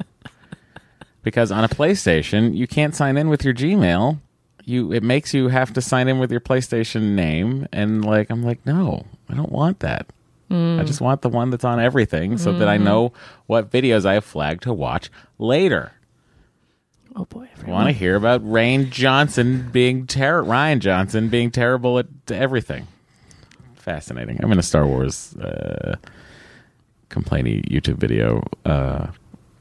because 1.22 1.50
on 1.50 1.64
a 1.64 1.68
PlayStation 1.68 2.56
you 2.56 2.66
can't 2.66 2.94
sign 2.94 3.16
in 3.16 3.28
with 3.28 3.44
your 3.44 3.54
Gmail. 3.54 4.18
You 4.64 4.92
it 4.92 5.02
makes 5.02 5.32
you 5.32 5.48
have 5.48 5.72
to 5.74 5.80
sign 5.80 6.08
in 6.08 6.18
with 6.18 6.30
your 6.30 6.40
PlayStation 6.40 7.14
name, 7.14 7.68
and 7.72 8.04
like 8.04 8.30
I'm 8.30 8.42
like, 8.42 8.64
no, 8.66 9.06
I 9.28 9.34
don't 9.34 9.52
want 9.52 9.80
that. 9.80 10.06
I 10.48 10.84
just 10.84 11.00
want 11.00 11.22
the 11.22 11.28
one 11.28 11.50
that's 11.50 11.64
on 11.64 11.80
everything, 11.80 12.38
so 12.38 12.52
that 12.52 12.68
I 12.68 12.76
mm-hmm. 12.76 12.84
know 12.84 13.12
what 13.46 13.70
videos 13.70 14.06
I 14.06 14.14
have 14.14 14.24
flagged 14.24 14.62
to 14.62 14.72
watch 14.72 15.10
later. 15.38 15.92
Oh 17.16 17.24
boy. 17.24 17.48
I 17.66 17.70
want 17.70 17.88
to 17.88 17.92
hear 17.92 18.14
about 18.14 18.48
Rain 18.48 18.90
Johnson 18.90 19.70
being 19.72 20.06
ter- 20.06 20.42
Rian 20.42 20.80
Johnson 20.80 21.28
being 21.30 21.50
terrible 21.50 21.98
at 21.98 22.06
everything. 22.28 22.86
Fascinating. 23.86 24.40
I'm 24.42 24.50
in 24.50 24.58
a 24.58 24.64
Star 24.64 24.84
Wars 24.84 25.34
uh, 25.36 25.94
complainy 27.08 27.64
YouTube 27.70 27.98
video 27.98 28.42
uh, 28.64 29.06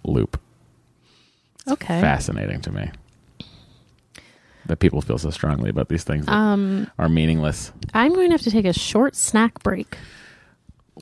loop. 0.03 0.41
Okay. 1.67 2.01
Fascinating 2.01 2.59
to 2.61 2.71
me 2.71 2.89
that 4.65 4.79
people 4.79 4.99
feel 5.01 5.19
so 5.19 5.29
strongly 5.29 5.69
about 5.69 5.89
these 5.89 6.03
things 6.03 6.25
that 6.25 6.33
Um, 6.33 6.89
are 6.97 7.07
meaningless. 7.07 7.71
I'm 7.93 8.15
going 8.15 8.29
to 8.29 8.33
have 8.33 8.41
to 8.41 8.49
take 8.51 8.65
a 8.65 8.73
short 8.73 9.15
snack 9.15 9.61
break. 9.61 9.95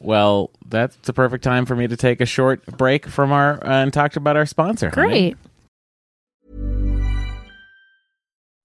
Well, 0.02 0.52
that's 0.68 0.98
the 0.98 1.14
perfect 1.14 1.46
time 1.46 1.66
for 1.66 1.78
me 1.78 1.88
to 1.88 1.96
take 1.96 2.20
a 2.20 2.26
short 2.26 2.66
break 2.78 3.08
from 3.08 3.32
our 3.32 3.54
uh, 3.66 3.84
and 3.84 3.94
talk 3.94 4.18
about 4.18 4.36
our 4.36 4.46
sponsor. 4.46 4.90
honey. 4.90 5.36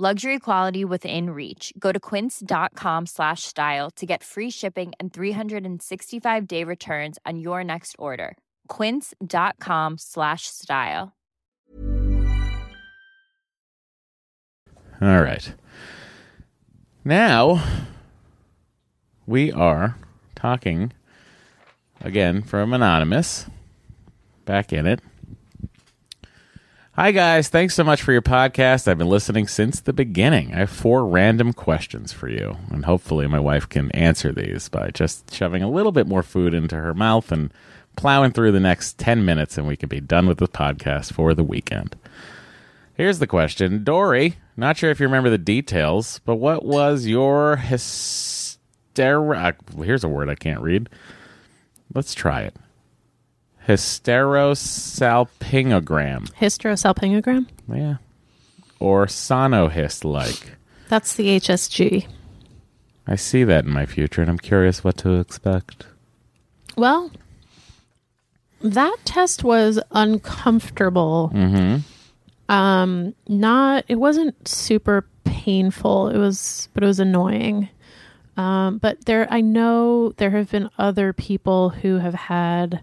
Luxury 0.00 0.38
quality 0.38 0.84
within 0.84 1.30
reach. 1.30 1.72
Go 1.76 1.90
to 1.90 1.98
quince.com 1.98 3.06
slash 3.06 3.42
style 3.42 3.90
to 3.96 4.06
get 4.06 4.22
free 4.22 4.48
shipping 4.48 4.92
and 5.00 5.12
365 5.12 6.46
day 6.46 6.62
returns 6.62 7.18
on 7.26 7.40
your 7.40 7.64
next 7.64 7.96
order. 7.98 8.36
Quince.com 8.68 9.98
slash 9.98 10.42
style. 10.46 11.16
All 15.00 15.20
right. 15.20 15.52
Now 17.04 17.64
we 19.26 19.50
are 19.50 19.96
talking 20.36 20.92
again 22.00 22.42
from 22.42 22.72
Anonymous. 22.72 23.46
Back 24.44 24.72
in 24.72 24.86
it. 24.86 25.00
Hi, 26.98 27.12
guys. 27.12 27.48
Thanks 27.48 27.76
so 27.76 27.84
much 27.84 28.02
for 28.02 28.10
your 28.10 28.22
podcast. 28.22 28.88
I've 28.88 28.98
been 28.98 29.08
listening 29.08 29.46
since 29.46 29.78
the 29.78 29.92
beginning. 29.92 30.52
I 30.52 30.58
have 30.58 30.70
four 30.70 31.06
random 31.06 31.52
questions 31.52 32.12
for 32.12 32.28
you, 32.28 32.56
and 32.72 32.84
hopefully, 32.84 33.28
my 33.28 33.38
wife 33.38 33.68
can 33.68 33.92
answer 33.92 34.32
these 34.32 34.68
by 34.68 34.90
just 34.90 35.32
shoving 35.32 35.62
a 35.62 35.70
little 35.70 35.92
bit 35.92 36.08
more 36.08 36.24
food 36.24 36.54
into 36.54 36.74
her 36.74 36.94
mouth 36.94 37.30
and 37.30 37.54
plowing 37.94 38.32
through 38.32 38.50
the 38.50 38.58
next 38.58 38.98
10 38.98 39.24
minutes, 39.24 39.56
and 39.56 39.68
we 39.68 39.76
can 39.76 39.88
be 39.88 40.00
done 40.00 40.26
with 40.26 40.38
the 40.38 40.48
podcast 40.48 41.12
for 41.12 41.34
the 41.34 41.44
weekend. 41.44 41.94
Here's 42.94 43.20
the 43.20 43.28
question 43.28 43.84
Doree, 43.84 44.34
not 44.56 44.76
sure 44.76 44.90
if 44.90 44.98
you 44.98 45.06
remember 45.06 45.30
the 45.30 45.38
details, 45.38 46.20
but 46.24 46.34
what 46.34 46.64
was 46.64 47.06
your 47.06 47.58
hyster? 47.58 48.58
Uh, 48.98 49.52
here's 49.84 50.02
a 50.02 50.08
word 50.08 50.28
I 50.28 50.34
can't 50.34 50.62
read. 50.62 50.88
Let's 51.94 52.12
try 52.12 52.40
it. 52.40 52.56
Hysterosalpingogram. 53.68 56.32
Hysterosalpingogram. 56.32 57.46
Yeah. 57.72 57.98
Or 58.80 59.06
sonohyst 59.06 60.04
like. 60.04 60.56
That's 60.88 61.14
the 61.14 61.38
HSG. 61.38 62.08
I 63.06 63.14
see 63.16 63.44
that 63.44 63.66
in 63.66 63.70
my 63.70 63.86
future, 63.86 64.22
and 64.22 64.30
I'm 64.30 64.38
curious 64.38 64.82
what 64.82 64.96
to 64.98 65.14
expect. 65.14 65.86
Well, 66.76 67.12
that 68.60 68.96
test 69.04 69.44
was 69.44 69.78
uncomfortable. 69.90 71.30
Mm-hmm. 71.34 71.78
Um, 72.52 73.14
not 73.28 73.84
it 73.88 73.96
wasn't 73.96 74.48
super 74.48 75.06
painful. 75.24 76.08
It 76.08 76.18
was, 76.18 76.68
but 76.72 76.82
it 76.82 76.86
was 76.86 77.00
annoying. 77.00 77.68
Um, 78.38 78.78
but 78.78 79.04
there, 79.04 79.26
I 79.30 79.42
know 79.42 80.14
there 80.16 80.30
have 80.30 80.50
been 80.50 80.70
other 80.78 81.12
people 81.12 81.70
who 81.70 81.98
have 81.98 82.14
had 82.14 82.80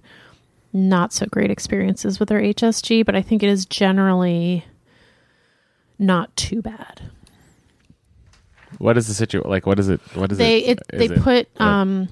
not 0.76 1.14
so 1.14 1.26
great 1.28 1.50
experiences 1.50 2.20
with 2.20 2.30
their 2.30 2.42
HSG, 2.42 3.06
but 3.06 3.16
I 3.16 3.22
think 3.22 3.42
it 3.42 3.50
is 3.50 3.66
generally 3.66 4.66
not 5.98 6.36
too 6.36 6.62
bad. 6.62 7.02
What 8.78 8.98
is 8.98 9.08
the 9.08 9.14
situation? 9.14 9.50
Like, 9.50 9.66
what 9.66 9.80
is 9.80 9.88
it? 9.90 10.02
What 10.16 10.32
is 10.32 10.38
they 10.38 10.60
it? 10.60 10.80
it, 10.92 10.98
they 10.98 11.06
it- 11.06 11.22
put 11.22 11.62
um 11.62 12.10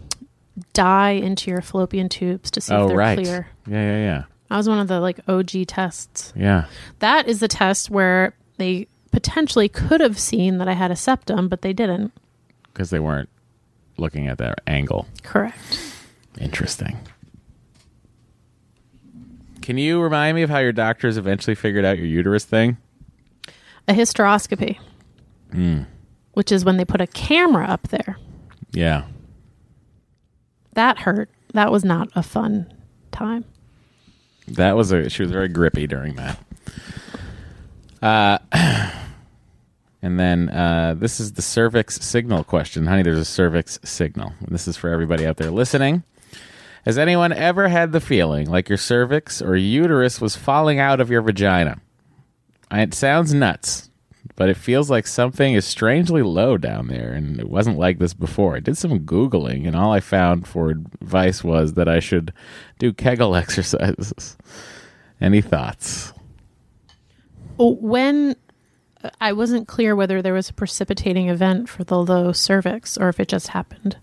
dye 0.73 1.11
into 1.11 1.49
your 1.51 1.61
fallopian 1.61 2.07
tubes 2.09 2.51
to 2.51 2.61
see 2.61 2.73
oh 2.73 2.83
if 2.83 2.87
they're 2.89 2.97
right. 2.97 3.17
clear. 3.17 3.47
Yeah, 3.67 3.81
yeah, 3.81 3.97
yeah, 4.03 4.23
That 4.49 4.57
was 4.57 4.69
one 4.69 4.79
of 4.79 4.87
the 4.87 4.99
like 4.99 5.19
OG 5.27 5.65
tests. 5.67 6.31
yeah. 6.35 6.65
That 6.99 7.27
is 7.27 7.39
the 7.39 7.47
test 7.47 7.89
where 7.89 8.33
they 8.57 8.87
potentially 9.11 9.67
could 9.67 9.99
have 9.99 10.17
seen 10.19 10.59
that 10.59 10.67
I 10.67 10.73
had 10.73 10.91
a 10.91 10.95
septum, 10.95 11.47
but 11.49 11.63
they 11.63 11.73
didn't. 11.73 12.13
Because 12.71 12.91
they 12.91 12.99
weren't 12.99 13.29
looking 13.97 14.27
at 14.27 14.37
that 14.37 14.59
angle. 14.67 15.07
Correct. 15.23 15.79
Interesting. 16.39 16.97
Can 19.63 19.77
you 19.77 20.01
remind 20.01 20.35
me 20.35 20.41
of 20.41 20.49
how 20.49 20.59
your 20.59 20.73
doctors 20.73 21.15
eventually 21.15 21.55
figured 21.55 21.85
out 21.85 21.97
your 21.97 22.05
uterus 22.05 22.43
thing? 22.43 22.75
A 23.87 23.93
hysteroscopy, 23.93 24.77
Mm. 25.53 25.85
which 26.33 26.51
is 26.51 26.65
when 26.65 26.75
they 26.75 26.83
put 26.83 26.99
a 26.99 27.07
camera 27.07 27.65
up 27.65 27.87
there. 27.87 28.17
Yeah. 28.73 29.03
That 30.73 30.99
hurt. 30.99 31.29
That 31.53 31.71
was 31.71 31.85
not 31.85 32.09
a 32.13 32.21
fun 32.23 32.73
time. 33.13 33.45
That 34.49 34.75
was 34.75 34.91
a 34.91 35.09
she 35.09 35.21
was 35.23 35.31
very 35.31 35.47
grippy 35.47 35.87
during 35.87 36.15
that. 36.15 36.39
Uh 38.01 38.39
and 40.01 40.19
then 40.19 40.49
uh 40.49 40.95
this 40.97 41.21
is 41.21 41.33
the 41.33 41.41
cervix 41.41 41.95
signal 42.03 42.43
question. 42.43 42.87
Honey, 42.87 43.03
there's 43.03 43.17
a 43.17 43.23
cervix 43.23 43.79
signal. 43.83 44.33
This 44.49 44.67
is 44.67 44.75
for 44.75 44.89
everybody 44.89 45.25
out 45.25 45.37
there 45.37 45.51
listening. 45.51 46.03
Has 46.85 46.97
anyone 46.97 47.31
ever 47.31 47.69
had 47.69 47.93
the 47.93 48.01
feeling 48.01 48.49
like 48.49 48.67
your 48.67 48.77
cervix 48.77 49.41
or 49.41 49.55
uterus 49.55 50.19
was 50.19 50.35
falling 50.35 50.79
out 50.79 50.99
of 50.99 51.09
your 51.09 51.21
vagina? 51.21 51.79
It 52.71 52.93
sounds 52.93 53.33
nuts, 53.33 53.89
but 54.35 54.49
it 54.49 54.57
feels 54.57 54.89
like 54.89 55.07
something 55.07 55.53
is 55.53 55.65
strangely 55.65 56.23
low 56.23 56.57
down 56.57 56.87
there, 56.87 57.13
and 57.13 57.39
it 57.39 57.49
wasn't 57.49 57.77
like 57.77 57.99
this 57.99 58.13
before. 58.13 58.57
I 58.57 58.59
did 58.59 58.77
some 58.77 59.01
Googling, 59.01 59.65
and 59.65 59.77
all 59.77 59.93
I 59.93 60.01
found 60.01 60.45
for 60.45 60.71
advice 60.71 61.41
was 61.41 61.73
that 61.73 61.87
I 61.87 61.99
should 61.99 62.33
do 62.79 62.91
Kegel 62.91 63.35
exercises. 63.37 64.35
Any 65.21 65.39
thoughts? 65.39 66.11
When 67.57 68.35
uh, 69.03 69.09
I 69.21 69.31
wasn't 69.31 69.69
clear 69.69 69.95
whether 69.95 70.21
there 70.21 70.33
was 70.33 70.49
a 70.49 70.53
precipitating 70.53 71.29
event 71.29 71.69
for 71.69 71.85
the 71.85 71.97
low 71.97 72.33
cervix 72.33 72.97
or 72.97 73.07
if 73.07 73.21
it 73.21 73.29
just 73.29 73.49
happened. 73.49 73.97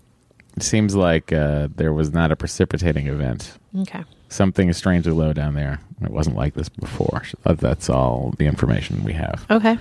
It 0.57 0.63
seems 0.63 0.95
like 0.95 1.31
uh, 1.31 1.69
there 1.75 1.93
was 1.93 2.11
not 2.11 2.31
a 2.31 2.35
precipitating 2.35 3.07
event. 3.07 3.57
Okay. 3.79 4.03
Something 4.29 4.69
is 4.69 4.77
strangely 4.77 5.11
low 5.13 5.33
down 5.33 5.55
there. 5.55 5.79
It 6.01 6.11
wasn't 6.11 6.35
like 6.35 6.53
this 6.53 6.69
before. 6.69 7.23
That's 7.45 7.89
all 7.89 8.33
the 8.37 8.45
information 8.45 9.03
we 9.03 9.13
have. 9.13 9.45
Okay. 9.49 9.77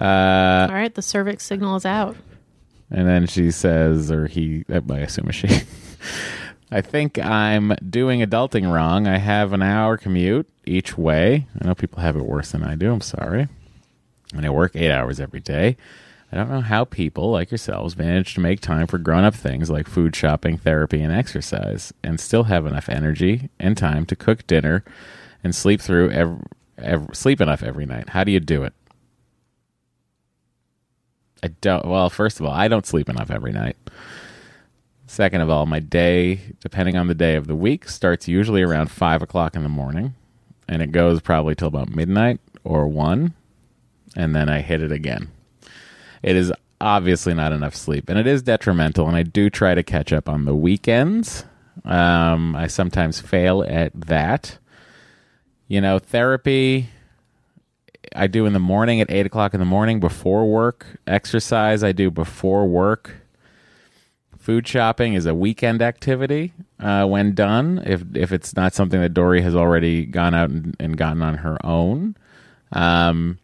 Uh, 0.00 0.66
All 0.68 0.74
right. 0.74 0.94
The 0.94 1.02
cervix 1.02 1.44
signal 1.44 1.76
is 1.76 1.84
out. 1.86 2.16
And 2.90 3.06
then 3.06 3.26
she 3.26 3.50
says, 3.50 4.10
or 4.10 4.26
he, 4.26 4.64
I 4.70 4.98
assume 4.98 5.30
she. 5.30 5.48
I 6.72 6.80
think 6.80 7.18
I'm 7.18 7.74
doing 7.88 8.20
adulting 8.20 8.72
wrong. 8.72 9.06
I 9.06 9.18
have 9.18 9.52
an 9.52 9.62
hour 9.62 9.96
commute 9.96 10.48
each 10.64 10.96
way. 10.96 11.46
I 11.60 11.66
know 11.66 11.74
people 11.74 12.00
have 12.00 12.16
it 12.16 12.24
worse 12.24 12.52
than 12.52 12.62
I 12.62 12.76
do. 12.76 12.92
I'm 12.92 13.00
sorry. 13.00 13.48
And 14.34 14.46
I 14.46 14.50
work 14.50 14.76
eight 14.76 14.90
hours 14.92 15.18
every 15.20 15.40
day. 15.40 15.76
I 16.32 16.36
don't 16.36 16.50
know 16.50 16.60
how 16.60 16.84
people 16.84 17.32
like 17.32 17.50
yourselves 17.50 17.96
manage 17.96 18.34
to 18.34 18.40
make 18.40 18.60
time 18.60 18.86
for 18.86 18.98
grown 18.98 19.24
up 19.24 19.34
things 19.34 19.68
like 19.68 19.88
food 19.88 20.14
shopping, 20.14 20.58
therapy, 20.58 21.02
and 21.02 21.12
exercise 21.12 21.92
and 22.04 22.20
still 22.20 22.44
have 22.44 22.66
enough 22.66 22.88
energy 22.88 23.50
and 23.58 23.76
time 23.76 24.06
to 24.06 24.16
cook 24.16 24.46
dinner 24.46 24.84
and 25.42 25.54
sleep 25.54 25.80
through 25.80 26.10
every, 26.10 26.38
every, 26.78 27.14
sleep 27.14 27.40
enough 27.40 27.64
every 27.64 27.84
night. 27.84 28.10
How 28.10 28.22
do 28.22 28.30
you 28.30 28.38
do 28.38 28.62
it? 28.62 28.74
I 31.42 31.48
don't. 31.60 31.84
Well, 31.86 32.10
first 32.10 32.38
of 32.38 32.46
all, 32.46 32.52
I 32.52 32.68
don't 32.68 32.86
sleep 32.86 33.08
enough 33.08 33.30
every 33.30 33.52
night. 33.52 33.76
Second 35.06 35.40
of 35.40 35.50
all, 35.50 35.66
my 35.66 35.80
day, 35.80 36.40
depending 36.60 36.96
on 36.96 37.08
the 37.08 37.14
day 37.14 37.34
of 37.34 37.48
the 37.48 37.56
week, 37.56 37.88
starts 37.88 38.28
usually 38.28 38.62
around 38.62 38.92
five 38.92 39.22
o'clock 39.22 39.56
in 39.56 39.64
the 39.64 39.68
morning, 39.68 40.14
and 40.68 40.82
it 40.82 40.92
goes 40.92 41.20
probably 41.20 41.56
till 41.56 41.66
about 41.66 41.88
midnight 41.88 42.38
or 42.62 42.86
one, 42.86 43.34
and 44.14 44.36
then 44.36 44.48
I 44.48 44.60
hit 44.60 44.80
it 44.82 44.92
again. 44.92 45.32
It 46.22 46.36
is 46.36 46.52
obviously 46.80 47.34
not 47.34 47.52
enough 47.52 47.74
sleep, 47.74 48.08
and 48.08 48.18
it 48.18 48.26
is 48.26 48.42
detrimental. 48.42 49.06
And 49.06 49.16
I 49.16 49.22
do 49.22 49.50
try 49.50 49.74
to 49.74 49.82
catch 49.82 50.12
up 50.12 50.28
on 50.28 50.44
the 50.44 50.54
weekends. 50.54 51.44
Um, 51.84 52.54
I 52.56 52.66
sometimes 52.66 53.20
fail 53.20 53.64
at 53.66 53.92
that. 53.94 54.58
You 55.68 55.80
know, 55.80 55.98
therapy. 55.98 56.88
I 58.14 58.26
do 58.26 58.44
in 58.46 58.52
the 58.54 58.58
morning 58.58 59.00
at 59.00 59.10
eight 59.10 59.26
o'clock 59.26 59.54
in 59.54 59.60
the 59.60 59.66
morning 59.66 60.00
before 60.00 60.48
work. 60.50 60.86
Exercise 61.06 61.84
I 61.84 61.92
do 61.92 62.10
before 62.10 62.66
work. 62.66 63.16
Food 64.38 64.66
shopping 64.66 65.14
is 65.14 65.26
a 65.26 65.34
weekend 65.34 65.82
activity 65.82 66.54
uh, 66.80 67.04
when 67.04 67.34
done. 67.34 67.82
If 67.84 68.02
if 68.14 68.32
it's 68.32 68.56
not 68.56 68.74
something 68.74 69.00
that 69.00 69.14
Doree 69.14 69.42
has 69.42 69.54
already 69.54 70.06
gone 70.06 70.34
out 70.34 70.50
and, 70.50 70.74
and 70.80 70.96
gotten 70.96 71.22
on 71.22 71.36
her 71.36 71.58
own. 71.64 72.16
Um, 72.72 73.38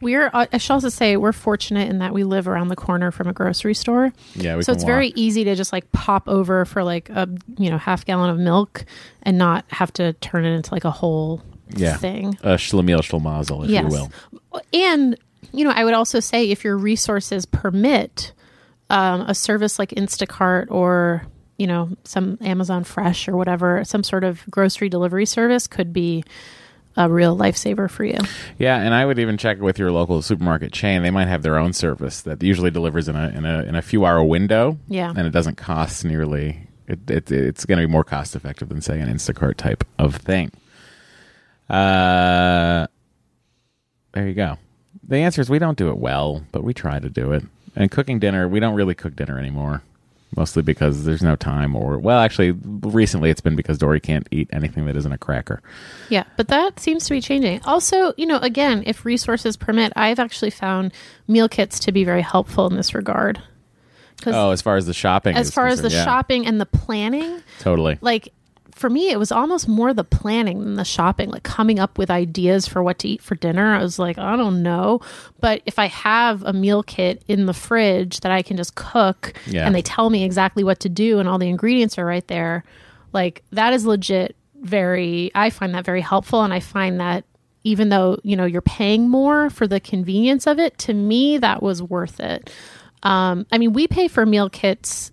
We're, 0.00 0.30
uh, 0.32 0.46
I 0.52 0.58
should 0.58 0.72
also 0.72 0.88
say, 0.88 1.16
we're 1.16 1.32
fortunate 1.32 1.90
in 1.90 1.98
that 1.98 2.14
we 2.14 2.24
live 2.24 2.48
around 2.48 2.68
the 2.68 2.76
corner 2.76 3.10
from 3.10 3.28
a 3.28 3.32
grocery 3.32 3.74
store. 3.74 4.12
Yeah, 4.34 4.56
we 4.56 4.62
so 4.62 4.72
it's 4.72 4.84
very 4.84 5.12
easy 5.14 5.44
to 5.44 5.54
just 5.54 5.72
like 5.72 5.90
pop 5.92 6.28
over 6.28 6.64
for 6.64 6.82
like 6.82 7.10
a 7.10 7.28
you 7.58 7.70
know 7.70 7.78
half 7.78 8.04
gallon 8.06 8.30
of 8.30 8.38
milk 8.38 8.84
and 9.22 9.36
not 9.36 9.64
have 9.68 9.92
to 9.94 10.14
turn 10.14 10.44
it 10.44 10.54
into 10.54 10.72
like 10.72 10.84
a 10.84 10.90
whole 10.90 11.42
yeah, 11.76 11.96
thing. 11.96 12.38
a 12.42 12.54
Schlemiel 12.54 13.00
Schlemazel, 13.00 13.64
if 13.64 13.70
yes. 13.70 13.84
you 13.84 13.88
will. 13.90 14.62
And 14.72 15.18
you 15.52 15.64
know, 15.64 15.70
I 15.70 15.84
would 15.84 15.94
also 15.94 16.20
say 16.20 16.50
if 16.50 16.64
your 16.64 16.76
resources 16.76 17.44
permit, 17.46 18.32
um, 18.88 19.22
a 19.22 19.34
service 19.34 19.78
like 19.78 19.90
Instacart 19.90 20.70
or 20.70 21.26
you 21.58 21.66
know 21.66 21.90
some 22.04 22.38
Amazon 22.40 22.84
Fresh 22.84 23.28
or 23.28 23.36
whatever, 23.36 23.84
some 23.84 24.02
sort 24.02 24.24
of 24.24 24.44
grocery 24.50 24.88
delivery 24.88 25.26
service 25.26 25.66
could 25.66 25.92
be 25.92 26.24
a 26.96 27.08
real 27.08 27.36
lifesaver 27.36 27.88
for 27.90 28.04
you. 28.04 28.18
Yeah, 28.58 28.76
and 28.76 28.92
I 28.94 29.06
would 29.06 29.18
even 29.18 29.36
check 29.38 29.60
with 29.60 29.78
your 29.78 29.92
local 29.92 30.22
supermarket 30.22 30.72
chain. 30.72 31.02
They 31.02 31.10
might 31.10 31.28
have 31.28 31.42
their 31.42 31.56
own 31.56 31.72
service 31.72 32.22
that 32.22 32.42
usually 32.42 32.70
delivers 32.70 33.08
in 33.08 33.16
a 33.16 33.28
in 33.28 33.44
a 33.44 33.62
in 33.62 33.74
a 33.76 33.82
few 33.82 34.04
hour 34.04 34.22
window. 34.24 34.78
Yeah. 34.88 35.10
and 35.16 35.26
it 35.26 35.30
doesn't 35.30 35.56
cost 35.56 36.04
nearly. 36.04 36.66
It, 36.88 37.08
it 37.10 37.30
it's 37.30 37.64
going 37.64 37.80
to 37.80 37.86
be 37.86 37.90
more 37.90 38.04
cost 38.04 38.34
effective 38.34 38.68
than 38.68 38.80
say 38.80 38.98
an 39.00 39.08
Instacart 39.08 39.56
type 39.56 39.84
of 39.98 40.16
thing. 40.16 40.50
Uh, 41.68 42.86
there 44.12 44.26
you 44.26 44.34
go. 44.34 44.58
the 45.06 45.18
answer 45.18 45.40
is 45.40 45.48
we 45.48 45.60
don't 45.60 45.78
do 45.78 45.88
it 45.90 45.98
well, 45.98 46.44
but 46.50 46.64
we 46.64 46.74
try 46.74 46.98
to 46.98 47.08
do 47.08 47.32
it. 47.32 47.44
And 47.76 47.90
cooking 47.90 48.18
dinner, 48.18 48.48
we 48.48 48.58
don't 48.58 48.74
really 48.74 48.96
cook 48.96 49.14
dinner 49.14 49.38
anymore. 49.38 49.82
Mostly 50.36 50.62
because 50.62 51.04
there's 51.04 51.22
no 51.22 51.34
time, 51.34 51.74
or 51.74 51.98
well, 51.98 52.20
actually, 52.20 52.52
recently 52.52 53.30
it's 53.30 53.40
been 53.40 53.56
because 53.56 53.78
Doree 53.78 53.98
can't 53.98 54.28
eat 54.30 54.48
anything 54.52 54.86
that 54.86 54.96
isn't 54.96 55.10
a 55.10 55.18
cracker. 55.18 55.60
Yeah, 56.08 56.22
but 56.36 56.46
that 56.48 56.78
seems 56.78 57.04
to 57.06 57.10
be 57.10 57.20
changing. 57.20 57.60
Also, 57.64 58.14
you 58.16 58.26
know, 58.26 58.38
again, 58.38 58.84
if 58.86 59.04
resources 59.04 59.56
permit, 59.56 59.92
I've 59.96 60.20
actually 60.20 60.50
found 60.50 60.92
meal 61.26 61.48
kits 61.48 61.80
to 61.80 61.92
be 61.92 62.04
very 62.04 62.22
helpful 62.22 62.68
in 62.68 62.76
this 62.76 62.94
regard. 62.94 63.42
Oh, 64.26 64.50
as 64.50 64.62
far 64.62 64.76
as 64.76 64.86
the 64.86 64.94
shopping, 64.94 65.36
as 65.36 65.50
far 65.50 65.66
as 65.66 65.82
the 65.82 65.90
yeah, 65.90 66.04
shopping 66.04 66.46
and 66.46 66.60
the 66.60 66.66
planning, 66.66 67.42
totally. 67.58 67.98
like 68.00 68.32
for 68.80 68.88
me, 68.88 69.10
it 69.10 69.18
was 69.18 69.30
almost 69.30 69.68
more 69.68 69.92
the 69.92 70.02
planning 70.04 70.60
than 70.60 70.74
the 70.76 70.84
shopping, 70.86 71.28
like 71.30 71.42
coming 71.42 71.78
up 71.78 71.98
with 71.98 72.10
ideas 72.10 72.66
for 72.66 72.82
what 72.82 72.98
to 73.00 73.08
eat 73.08 73.20
for 73.20 73.34
dinner. 73.34 73.74
I 73.74 73.82
was 73.82 73.98
like, 73.98 74.16
I 74.16 74.36
don't 74.36 74.62
know. 74.62 75.00
But 75.38 75.60
if 75.66 75.78
I 75.78 75.84
have 75.86 76.42
a 76.44 76.54
meal 76.54 76.82
kit 76.82 77.22
in 77.28 77.44
the 77.44 77.52
fridge 77.52 78.20
that 78.20 78.32
I 78.32 78.40
can 78.40 78.56
just 78.56 78.76
cook 78.76 79.34
Yeah. 79.46 79.66
and 79.66 79.74
they 79.74 79.82
tell 79.82 80.08
me 80.08 80.24
exactly 80.24 80.64
what 80.64 80.80
to 80.80 80.88
do 80.88 81.18
and 81.18 81.28
all 81.28 81.36
the 81.38 81.48
ingredients 81.50 81.98
are 81.98 82.06
right 82.06 82.26
there, 82.28 82.64
like 83.12 83.42
that 83.52 83.74
is 83.74 83.84
legit 83.84 84.34
very, 84.62 85.30
I 85.34 85.50
find 85.50 85.74
that 85.74 85.84
very 85.84 86.00
helpful. 86.00 86.42
And 86.42 86.52
I 86.54 86.60
find 86.60 87.00
that 87.00 87.24
even 87.64 87.90
though, 87.90 88.16
you 88.22 88.34
know, 88.34 88.46
you're 88.46 88.62
paying 88.62 89.10
more 89.10 89.50
for 89.50 89.66
the 89.66 89.80
convenience 89.80 90.46
of 90.46 90.58
it, 90.58 90.78
to 90.78 90.94
me, 90.94 91.36
that 91.36 91.62
was 91.62 91.82
worth 91.82 92.18
it. 92.18 92.50
Um, 93.02 93.46
I 93.52 93.58
mean, 93.58 93.74
we 93.74 93.86
pay 93.86 94.08
for 94.08 94.24
meal 94.24 94.48
kits 94.48 95.12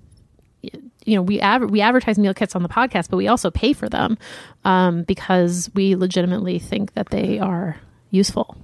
you 1.07 1.15
know 1.15 1.21
we 1.21 1.39
adver- 1.39 1.67
we 1.67 1.81
advertise 1.81 2.19
meal 2.19 2.33
kits 2.33 2.55
on 2.55 2.63
the 2.63 2.69
podcast, 2.69 3.09
but 3.09 3.17
we 3.17 3.27
also 3.27 3.49
pay 3.49 3.73
for 3.73 3.87
them 3.87 4.17
um, 4.65 5.03
because 5.03 5.71
we 5.73 5.95
legitimately 5.95 6.59
think 6.59 6.93
that 6.93 7.09
they 7.09 7.39
are 7.39 7.77
useful. 8.11 8.57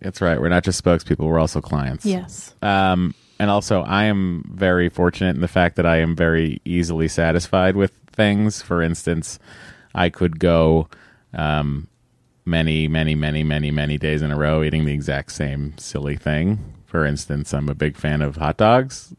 That's 0.00 0.20
right. 0.20 0.40
We're 0.40 0.48
not 0.48 0.64
just 0.64 0.82
spokespeople; 0.82 1.26
we're 1.26 1.38
also 1.38 1.60
clients. 1.60 2.04
Yes. 2.04 2.54
Um, 2.60 3.14
and 3.38 3.50
also, 3.50 3.82
I 3.82 4.04
am 4.04 4.50
very 4.52 4.88
fortunate 4.88 5.36
in 5.36 5.40
the 5.40 5.48
fact 5.48 5.76
that 5.76 5.86
I 5.86 5.98
am 5.98 6.16
very 6.16 6.60
easily 6.64 7.06
satisfied 7.06 7.76
with 7.76 7.92
things. 8.12 8.60
For 8.60 8.82
instance, 8.82 9.38
I 9.94 10.10
could 10.10 10.40
go 10.40 10.88
um, 11.32 11.86
many, 12.44 12.88
many, 12.88 13.14
many, 13.14 13.44
many, 13.44 13.70
many 13.70 13.98
days 13.98 14.22
in 14.22 14.32
a 14.32 14.36
row 14.36 14.64
eating 14.64 14.84
the 14.84 14.92
exact 14.92 15.30
same 15.30 15.78
silly 15.78 16.16
thing. 16.16 16.74
For 16.86 17.06
instance, 17.06 17.54
I'm 17.54 17.68
a 17.68 17.74
big 17.74 17.96
fan 17.96 18.22
of 18.22 18.36
hot 18.36 18.56
dogs, 18.56 19.14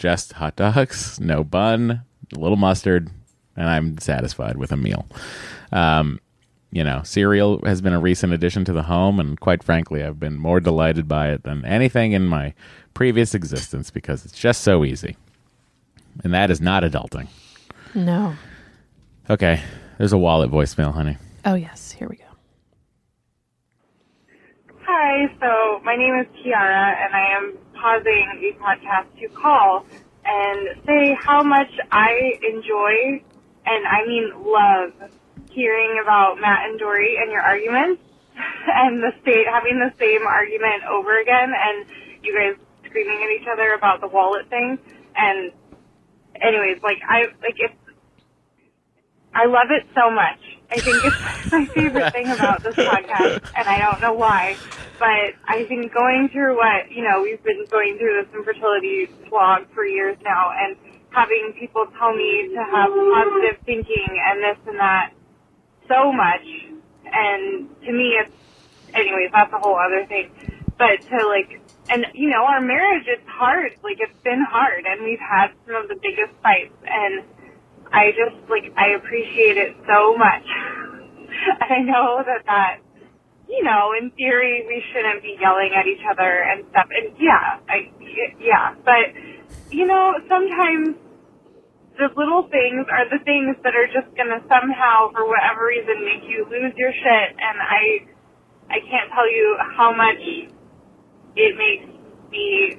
just 0.00 0.32
hot 0.32 0.56
dogs, 0.56 1.20
no 1.20 1.44
bun, 1.44 2.02
a 2.34 2.38
little 2.38 2.56
mustard, 2.56 3.10
and 3.54 3.68
I'm 3.68 3.98
satisfied 3.98 4.56
with 4.56 4.72
a 4.72 4.76
meal. 4.76 5.06
Um, 5.72 6.20
you 6.72 6.82
know, 6.82 7.02
cereal 7.04 7.60
has 7.66 7.82
been 7.82 7.92
a 7.92 8.00
recent 8.00 8.32
addition 8.32 8.64
to 8.64 8.72
the 8.72 8.84
home, 8.84 9.20
and 9.20 9.38
quite 9.38 9.62
frankly, 9.62 10.02
I've 10.02 10.18
been 10.18 10.38
more 10.38 10.58
delighted 10.58 11.06
by 11.06 11.30
it 11.30 11.42
than 11.42 11.64
anything 11.66 12.12
in 12.12 12.26
my 12.26 12.54
previous 12.94 13.34
existence 13.34 13.90
because 13.90 14.24
it's 14.24 14.38
just 14.38 14.62
so 14.62 14.84
easy. 14.84 15.16
And 16.24 16.32
that 16.32 16.50
is 16.50 16.60
not 16.60 16.82
adulting. 16.82 17.28
No. 17.94 18.34
Okay, 19.28 19.62
there's 19.98 20.12
a 20.12 20.18
wallet 20.18 20.50
voicemail, 20.50 20.94
honey. 20.94 21.18
Oh 21.44 21.54
yes. 21.54 21.92
Here 21.92 22.08
we 22.08 22.16
go. 22.16 22.24
Hi, 24.82 25.26
so 25.40 25.80
my 25.84 25.94
name 25.94 26.14
is 26.18 26.26
Kiara, 26.38 26.94
and 27.04 27.14
I 27.14 27.36
am 27.36 27.58
pausing 27.80 28.40
the 28.40 28.52
podcast 28.60 29.08
to 29.20 29.28
call 29.34 29.86
and 30.24 30.68
say 30.86 31.16
how 31.18 31.42
much 31.42 31.70
I 31.90 32.38
enjoy, 32.42 33.24
and 33.64 33.86
I 33.86 34.06
mean 34.06 34.32
love, 34.36 35.10
hearing 35.50 35.98
about 36.02 36.36
Matt 36.40 36.68
and 36.68 36.78
Doree 36.78 37.18
and 37.20 37.32
your 37.32 37.40
arguments, 37.40 38.02
and 38.66 39.02
the 39.02 39.12
state 39.22 39.46
having 39.50 39.80
the 39.80 39.92
same 39.98 40.26
argument 40.26 40.84
over 40.90 41.20
again, 41.20 41.52
and 41.56 41.86
you 42.22 42.36
guys 42.36 42.60
screaming 42.86 43.22
at 43.24 43.40
each 43.40 43.48
other 43.50 43.72
about 43.72 44.00
the 44.00 44.08
wallet 44.08 44.48
thing. 44.50 44.78
And 45.16 45.52
anyways, 46.36 46.82
like 46.82 46.98
I 47.08 47.32
like 47.40 47.56
it's 47.56 47.74
I 49.34 49.46
love 49.46 49.70
it 49.70 49.86
so 49.94 50.10
much. 50.10 50.40
I 50.70 50.78
think 50.78 51.04
it's 51.04 51.52
my 51.52 51.66
favorite 51.66 52.12
thing 52.12 52.30
about 52.30 52.62
this 52.62 52.76
podcast, 52.76 53.42
and 53.56 53.68
I 53.68 53.78
don't 53.78 54.00
know 54.00 54.12
why, 54.12 54.56
but 54.98 55.34
I 55.44 55.64
think 55.66 55.92
going 55.92 56.28
through 56.32 56.56
what, 56.56 56.92
you 56.92 57.02
know, 57.02 57.22
we've 57.22 57.42
been 57.42 57.66
going 57.70 57.98
through 57.98 58.22
this 58.22 58.34
infertility 58.34 59.08
blog 59.28 59.66
for 59.74 59.84
years 59.84 60.16
now, 60.22 60.52
and 60.54 60.76
having 61.10 61.54
people 61.58 61.86
tell 61.98 62.14
me 62.14 62.50
to 62.54 62.62
have 62.62 62.90
positive 62.90 63.58
thinking 63.66 64.08
and 64.08 64.42
this 64.44 64.58
and 64.66 64.78
that 64.78 65.12
so 65.88 66.12
much, 66.12 66.46
and 67.04 67.68
to 67.82 67.92
me 67.92 68.14
it's, 68.14 68.32
anyways, 68.94 69.30
that's 69.32 69.52
a 69.52 69.58
whole 69.58 69.76
other 69.76 70.06
thing, 70.06 70.30
but 70.78 71.02
to 71.02 71.26
like, 71.26 71.60
and 71.88 72.06
you 72.14 72.30
know, 72.30 72.44
our 72.44 72.60
marriage 72.60 73.08
is 73.08 73.18
hard, 73.26 73.72
like 73.82 73.98
it's 73.98 74.22
been 74.22 74.44
hard, 74.48 74.84
and 74.86 75.02
we've 75.02 75.18
had 75.18 75.48
some 75.66 75.74
of 75.82 75.88
the 75.88 75.96
biggest 75.96 76.30
fights, 76.44 76.78
and 76.86 77.24
I 77.92 78.10
just 78.12 78.38
like 78.48 78.72
I 78.76 78.94
appreciate 78.96 79.56
it 79.56 79.76
so 79.86 80.16
much. 80.16 80.46
I 81.60 81.82
know 81.82 82.22
that 82.24 82.44
that 82.46 82.78
you 83.50 83.64
know, 83.64 83.90
in 83.98 84.10
theory, 84.12 84.62
we 84.66 84.82
shouldn't 84.92 85.22
be 85.22 85.36
yelling 85.40 85.74
at 85.74 85.86
each 85.86 86.02
other 86.06 86.46
and 86.46 86.64
stuff. 86.70 86.86
And 86.94 87.10
yeah, 87.18 87.58
I 87.68 87.90
yeah, 88.38 88.74
but 88.84 89.10
you 89.74 89.86
know, 89.86 90.14
sometimes 90.28 90.94
the 91.98 92.08
little 92.16 92.46
things 92.48 92.86
are 92.88 93.10
the 93.10 93.18
things 93.26 93.58
that 93.66 93.74
are 93.74 93.90
just 93.90 94.08
gonna 94.16 94.38
somehow, 94.46 95.10
for 95.10 95.26
whatever 95.26 95.66
reason, 95.66 96.06
make 96.06 96.22
you 96.30 96.46
lose 96.46 96.72
your 96.78 96.92
shit. 96.94 97.28
And 97.36 97.58
I, 97.58 98.06
I 98.70 98.78
can't 98.86 99.10
tell 99.10 99.28
you 99.28 99.58
how 99.76 99.92
much 99.92 100.22
it 101.36 101.52
makes 101.58 101.90
me 102.30 102.78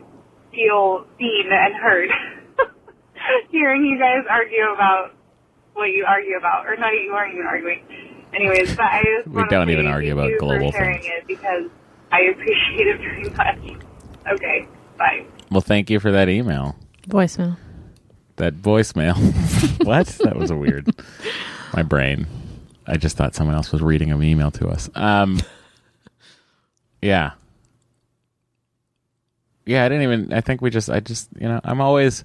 feel 0.52 1.06
seen 1.20 1.52
and 1.52 1.76
heard. 1.76 2.10
Hearing 3.52 3.86
you 3.86 3.98
guys 4.00 4.24
argue 4.30 4.64
about 4.74 5.14
what 5.74 5.86
you 5.86 6.06
argue 6.08 6.38
about, 6.38 6.66
or 6.66 6.76
not 6.78 6.92
you 6.92 7.12
aren't 7.14 7.34
even 7.34 7.46
arguing. 7.46 7.84
Anyways, 8.34 8.76
but 8.76 8.86
I 8.86 9.04
just 9.04 9.28
We 9.28 9.44
don't 9.48 9.70
even 9.70 9.88
argue 9.88 10.14
about 10.14 10.32
global 10.40 10.72
for 10.72 10.78
things. 10.80 11.06
it 11.06 11.28
because 11.28 11.66
I 12.12 12.22
appreciate 12.22 12.88
it 12.88 12.98
very 13.00 13.30
much. 13.30 13.84
Okay, 14.34 14.68
bye. 14.98 15.26
Well, 15.50 15.62
thank 15.62 15.90
you 15.90 16.00
for 16.00 16.12
that 16.12 16.30
email. 16.30 16.76
Voicemail. 17.08 17.58
That 18.38 18.56
voicemail. 18.56 19.16
what? 19.86 20.08
That 20.24 20.36
was 20.38 20.50
a 20.52 20.56
weird. 20.56 20.90
My 21.74 21.84
brain. 21.84 22.28
I 22.88 22.98
just 22.98 23.18
thought 23.18 23.36
someone 23.36 23.56
else 23.56 23.72
was 23.72 23.82
reading 23.82 24.12
an 24.12 24.24
email 24.24 24.52
to 24.52 24.68
us. 24.70 24.90
Um. 24.96 25.40
Yeah. 27.02 27.32
Yeah, 29.66 29.86
I 29.86 29.90
didn't 29.90 30.04
even. 30.04 30.34
I 30.34 30.42
think 30.42 30.62
we 30.62 30.70
just. 30.70 30.90
I 30.90 31.00
just. 31.00 31.30
You 31.40 31.48
know, 31.48 31.62
I'm 31.64 31.82
always. 31.82 32.24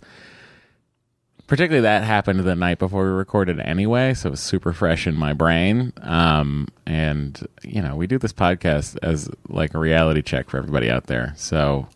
Particularly 1.46 1.82
that 1.82 2.02
happened 2.02 2.40
the 2.40 2.56
night 2.56 2.78
before 2.78 3.04
we 3.04 3.10
recorded 3.10 3.60
anyway, 3.60 4.14
so 4.14 4.28
it 4.28 4.30
was 4.32 4.40
super 4.40 4.72
fresh 4.72 5.06
in 5.06 5.14
my 5.14 5.32
brain. 5.32 5.92
Um, 6.02 6.66
and 6.86 7.46
you 7.62 7.80
know, 7.80 7.94
we 7.94 8.08
do 8.08 8.18
this 8.18 8.32
podcast 8.32 8.98
as 9.02 9.30
like 9.48 9.72
a 9.74 9.78
reality 9.78 10.22
check 10.22 10.50
for 10.50 10.58
everybody 10.58 10.90
out 10.90 11.06
there. 11.06 11.34
So 11.36 11.88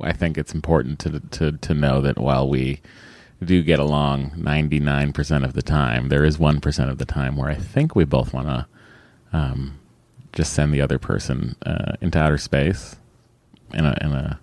I 0.00 0.12
think 0.12 0.38
it's 0.38 0.54
important 0.54 0.98
to 1.00 1.20
to 1.20 1.52
to 1.52 1.74
know 1.74 2.00
that 2.00 2.18
while 2.18 2.48
we 2.48 2.80
do 3.44 3.62
get 3.62 3.78
along 3.78 4.30
99% 4.30 5.44
of 5.44 5.52
the 5.52 5.62
time, 5.62 6.08
there 6.08 6.24
is 6.24 6.38
1% 6.38 6.90
of 6.90 6.98
the 6.98 7.04
time 7.04 7.36
where 7.36 7.48
I 7.48 7.54
think 7.54 7.94
we 7.94 8.04
both 8.04 8.34
want 8.34 8.48
to 8.48 8.66
um, 9.32 9.78
just 10.32 10.52
send 10.52 10.74
the 10.74 10.80
other 10.80 10.98
person 10.98 11.54
uh, 11.64 11.92
into 12.00 12.18
outer 12.18 12.38
space 12.38 12.96
in 13.72 13.84
a 13.84 13.96
in 14.00 14.12
a 14.12 14.40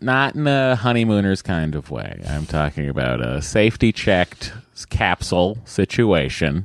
not 0.00 0.34
in 0.34 0.46
a 0.46 0.76
honeymooners 0.76 1.42
kind 1.42 1.74
of 1.74 1.90
way. 1.90 2.20
I'm 2.28 2.46
talking 2.46 2.88
about 2.88 3.20
a 3.20 3.42
safety 3.42 3.92
checked 3.92 4.52
capsule 4.88 5.58
situation. 5.64 6.64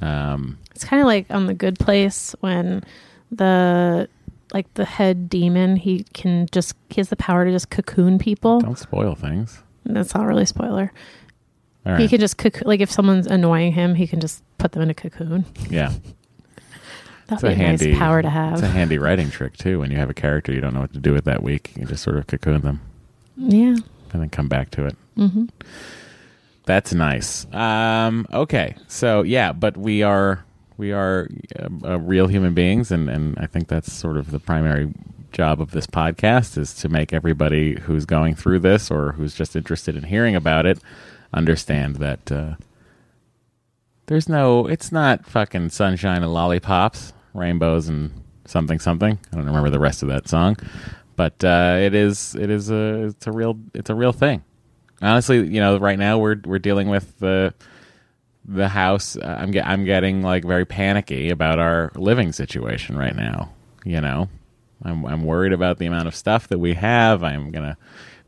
Um, 0.00 0.58
It's 0.74 0.84
kind 0.84 1.00
of 1.00 1.06
like 1.06 1.26
on 1.30 1.46
the 1.46 1.54
Good 1.54 1.78
Place 1.78 2.34
when 2.40 2.82
the 3.30 4.08
like 4.52 4.72
the 4.74 4.84
head 4.84 5.28
demon 5.28 5.74
he 5.76 6.04
can 6.14 6.46
just 6.52 6.76
he 6.88 6.96
has 7.00 7.08
the 7.08 7.16
power 7.16 7.44
to 7.44 7.50
just 7.50 7.70
cocoon 7.70 8.18
people. 8.18 8.60
don't 8.60 8.78
spoil 8.78 9.14
things. 9.14 9.62
That's 9.84 10.14
not 10.14 10.26
really 10.26 10.44
a 10.44 10.46
spoiler. 10.46 10.92
All 11.86 11.96
He 11.96 12.08
can 12.08 12.20
just 12.20 12.38
cocoon 12.38 12.66
like 12.66 12.80
if 12.80 12.90
someone's 12.90 13.26
annoying 13.26 13.72
him, 13.72 13.94
he 13.94 14.06
can 14.06 14.20
just 14.20 14.42
put 14.58 14.72
them 14.72 14.82
in 14.82 14.90
a 14.90 14.94
cocoon. 14.94 15.44
Yeah. 15.68 15.92
That'd 17.26 17.50
It's 17.50 17.82
a, 17.82 17.86
nice 17.86 17.98
power 17.98 18.22
to 18.22 18.28
have. 18.28 18.54
It's 18.54 18.62
a 18.62 18.68
handy 18.68 18.98
writing 18.98 19.30
trick 19.30 19.56
too. 19.56 19.80
When 19.80 19.90
you 19.90 19.96
have 19.96 20.10
a 20.10 20.14
character 20.14 20.52
you 20.52 20.60
don't 20.60 20.74
know 20.74 20.80
what 20.80 20.92
to 20.92 21.00
do 21.00 21.12
with 21.12 21.24
that 21.24 21.42
week, 21.42 21.72
you 21.76 21.86
just 21.86 22.02
sort 22.02 22.16
of 22.16 22.26
cocoon 22.26 22.60
them 22.60 22.80
yeah. 23.36 23.76
and 24.12 24.22
then 24.22 24.28
come 24.28 24.48
back 24.48 24.70
to 24.72 24.86
it. 24.86 24.96
hmm 25.16 25.46
That's 26.64 26.92
nice. 26.92 27.46
Um, 27.52 28.26
okay, 28.32 28.76
so 28.88 29.22
yeah, 29.22 29.52
but 29.52 29.76
we 29.76 30.02
are 30.02 30.44
we 30.76 30.92
are 30.92 31.28
uh, 31.58 31.68
uh, 31.84 31.98
real 32.00 32.26
human 32.26 32.54
beings, 32.54 32.90
and 32.90 33.08
and 33.08 33.38
I 33.38 33.46
think 33.46 33.68
that's 33.68 33.92
sort 33.92 34.16
of 34.16 34.30
the 34.30 34.40
primary 34.40 34.92
job 35.32 35.60
of 35.60 35.72
this 35.72 35.86
podcast 35.86 36.56
is 36.56 36.74
to 36.74 36.88
make 36.88 37.12
everybody 37.12 37.80
who's 37.80 38.04
going 38.04 38.36
through 38.36 38.60
this 38.60 38.90
or 38.90 39.12
who's 39.12 39.34
just 39.34 39.56
interested 39.56 39.96
in 39.96 40.04
hearing 40.04 40.36
about 40.36 40.64
it 40.64 40.78
understand 41.32 41.96
that 41.96 42.30
uh, 42.30 42.54
there's 44.06 44.28
no 44.28 44.66
it's 44.66 44.92
not 44.92 45.26
fucking 45.26 45.70
sunshine 45.70 46.22
and 46.22 46.32
lollipops, 46.32 47.12
rainbows 47.34 47.88
and 47.88 48.10
something 48.46 48.78
something. 48.78 49.18
I 49.32 49.36
don't 49.36 49.46
remember 49.46 49.70
the 49.70 49.78
rest 49.78 50.02
of 50.02 50.08
that 50.08 50.28
song, 50.28 50.56
but 51.16 51.44
uh, 51.44 51.78
it 51.80 51.94
is 51.94 52.34
it 52.34 52.50
is 52.50 52.70
a 52.70 53.06
it's 53.06 53.26
a 53.26 53.32
real 53.32 53.58
it's 53.74 53.90
a 53.90 53.94
real 53.94 54.12
thing. 54.12 54.42
Honestly, 55.02 55.46
you 55.46 55.60
know, 55.60 55.78
right 55.78 55.98
now 55.98 56.18
we're 56.18 56.40
we're 56.44 56.58
dealing 56.58 56.88
with 56.88 57.18
the 57.18 57.52
the 58.46 58.68
house. 58.68 59.16
uh, 59.16 59.36
I'm 59.38 59.50
get, 59.50 59.66
I'm 59.66 59.84
getting 59.84 60.22
like 60.22 60.44
very 60.44 60.64
panicky 60.64 61.30
about 61.30 61.58
our 61.58 61.90
living 61.94 62.32
situation 62.32 62.96
right 62.96 63.14
now. 63.14 63.52
You 63.84 64.00
know, 64.00 64.28
I'm 64.82 65.04
I'm 65.04 65.24
worried 65.24 65.52
about 65.52 65.78
the 65.78 65.86
amount 65.86 66.08
of 66.08 66.14
stuff 66.14 66.48
that 66.48 66.58
we 66.58 66.74
have. 66.74 67.22
I'm 67.22 67.50
gonna 67.50 67.76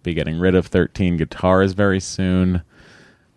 be 0.02 0.14
getting 0.14 0.38
rid 0.38 0.54
of 0.54 0.66
13 0.66 1.16
guitars 1.16 1.72
very 1.72 2.00
soon 2.00 2.62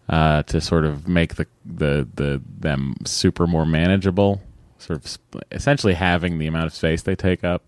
uh, 0.07 0.43
to 0.43 0.59
sort 0.61 0.85
of 0.85 1.07
make 1.07 1.35
the 1.35 1.47
the 1.65 2.07
the 2.15 2.41
them 2.59 2.95
super 3.05 3.47
more 3.47 3.65
manageable. 3.65 4.41
Sort 4.79 4.99
of 4.99 5.07
sp- 5.11 5.43
essentially 5.51 5.93
having 5.93 6.39
the 6.39 6.47
amount 6.47 6.67
of 6.67 6.73
space 6.73 7.01
they 7.01 7.15
take 7.15 7.43
up. 7.43 7.63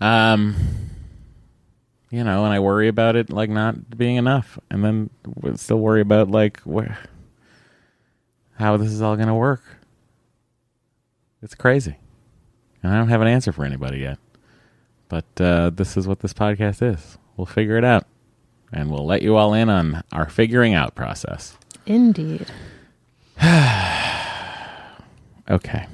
Um, 0.00 0.54
you 2.10 2.22
know, 2.22 2.44
and 2.44 2.54
I 2.54 2.60
worry 2.60 2.88
about 2.88 3.16
it 3.16 3.30
like 3.30 3.50
not 3.50 3.98
being 3.98 4.16
enough, 4.16 4.58
and 4.70 4.84
then 4.84 5.10
still 5.56 5.78
worry 5.78 6.00
about 6.00 6.30
like 6.30 6.60
where 6.60 6.98
how 8.58 8.76
this 8.76 8.92
is 8.92 9.02
all 9.02 9.16
going 9.16 9.28
to 9.28 9.34
work. 9.34 9.62
It's 11.42 11.54
crazy, 11.54 11.96
and 12.82 12.92
I 12.92 12.98
don't 12.98 13.08
have 13.08 13.20
an 13.20 13.28
answer 13.28 13.52
for 13.52 13.64
anybody 13.64 13.98
yet. 13.98 14.18
But 15.08 15.40
uh, 15.40 15.70
this 15.70 15.96
is 15.96 16.06
what 16.06 16.20
this 16.20 16.32
podcast 16.32 16.82
is. 16.82 17.18
We'll 17.36 17.46
figure 17.46 17.76
it 17.76 17.84
out, 17.84 18.06
and 18.72 18.90
we'll 18.90 19.06
let 19.06 19.22
you 19.22 19.36
all 19.36 19.54
in 19.54 19.68
on 19.68 20.02
our 20.12 20.28
figuring 20.28 20.74
out 20.74 20.94
process. 20.94 21.56
Indeed. 21.84 22.46
Okay. 25.50 25.86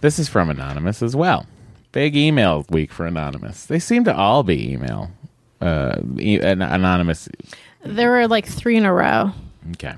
This 0.00 0.18
is 0.18 0.28
from 0.28 0.50
Anonymous 0.50 1.02
as 1.02 1.14
well. 1.14 1.46
Big 1.92 2.16
email 2.16 2.64
week 2.70 2.92
for 2.92 3.06
Anonymous. 3.06 3.66
They 3.66 3.78
seem 3.78 4.04
to 4.04 4.14
all 4.16 4.42
be 4.42 4.72
email. 4.72 5.10
Uh, 5.60 5.96
e- 6.18 6.40
an- 6.40 6.62
anonymous. 6.62 7.28
There 7.84 8.10
were 8.10 8.26
like 8.28 8.46
three 8.46 8.76
in 8.76 8.84
a 8.84 8.92
row. 8.92 9.32
Okay. 9.72 9.94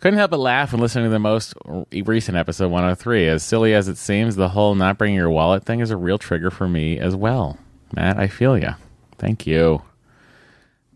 Couldn't 0.00 0.18
help 0.18 0.30
but 0.30 0.38
laugh 0.40 0.72
when 0.72 0.80
listening 0.80 1.06
to 1.06 1.10
the 1.10 1.18
most 1.18 1.54
recent 1.92 2.36
episode 2.36 2.70
103. 2.70 3.26
As 3.28 3.42
silly 3.42 3.74
as 3.74 3.88
it 3.88 3.96
seems, 3.98 4.36
the 4.36 4.48
whole 4.50 4.74
not 4.76 4.96
bringing 4.96 5.16
your 5.16 5.30
wallet 5.30 5.64
thing 5.64 5.80
is 5.80 5.90
a 5.90 5.96
real 5.96 6.18
trigger 6.18 6.50
for 6.50 6.68
me 6.68 6.98
as 6.98 7.16
well. 7.16 7.58
Matt, 7.94 8.16
I 8.18 8.28
feel 8.28 8.56
ya. 8.56 8.74
Thank 9.18 9.46
you. 9.46 9.82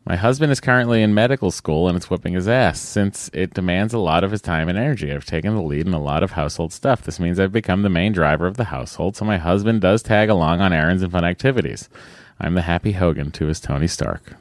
My 0.05 0.17
husband 0.17 0.51
is 0.51 0.61
currently 0.61 1.01
in 1.03 1.15
medical 1.15 1.53
school 1.53 1.87
and 1.87 1.97
it's 1.97 2.11
whipping 2.11 2.35
his 2.35 2.49
ass. 2.49 2.81
Since 2.81 3.31
it 3.33 3.55
demands 3.55 3.95
a 3.95 3.99
lot 3.99 4.25
of 4.25 4.33
his 4.33 4.43
time 4.43 4.69
and 4.69 4.77
energy, 4.77 5.13
I've 5.13 5.25
taken 5.25 5.55
the 5.55 5.63
lead 5.63 5.87
in 5.87 5.95
a 5.95 6.03
lot 6.03 6.25
of 6.25 6.33
household 6.33 6.73
stuff. 6.73 7.03
This 7.03 7.21
means 7.21 7.39
I've 7.39 7.53
become 7.53 7.83
the 7.83 7.89
main 7.89 8.13
driver 8.13 8.49
of 8.49 8.57
the 8.57 8.65
household, 8.65 9.17
so 9.17 9.25
my 9.25 9.39
husband 9.39 9.81
does 9.81 10.03
tag 10.03 10.29
along 10.29 10.61
on 10.61 10.73
errands 10.73 11.03
and 11.05 11.13
fun 11.13 11.25
activities. 11.25 11.89
I'm 12.41 12.55
the 12.55 12.63
happy 12.63 12.93
Hogan 12.93 13.31
to 13.33 13.47
his 13.47 13.61
Tony 13.61 13.87
Stark. 13.87 14.35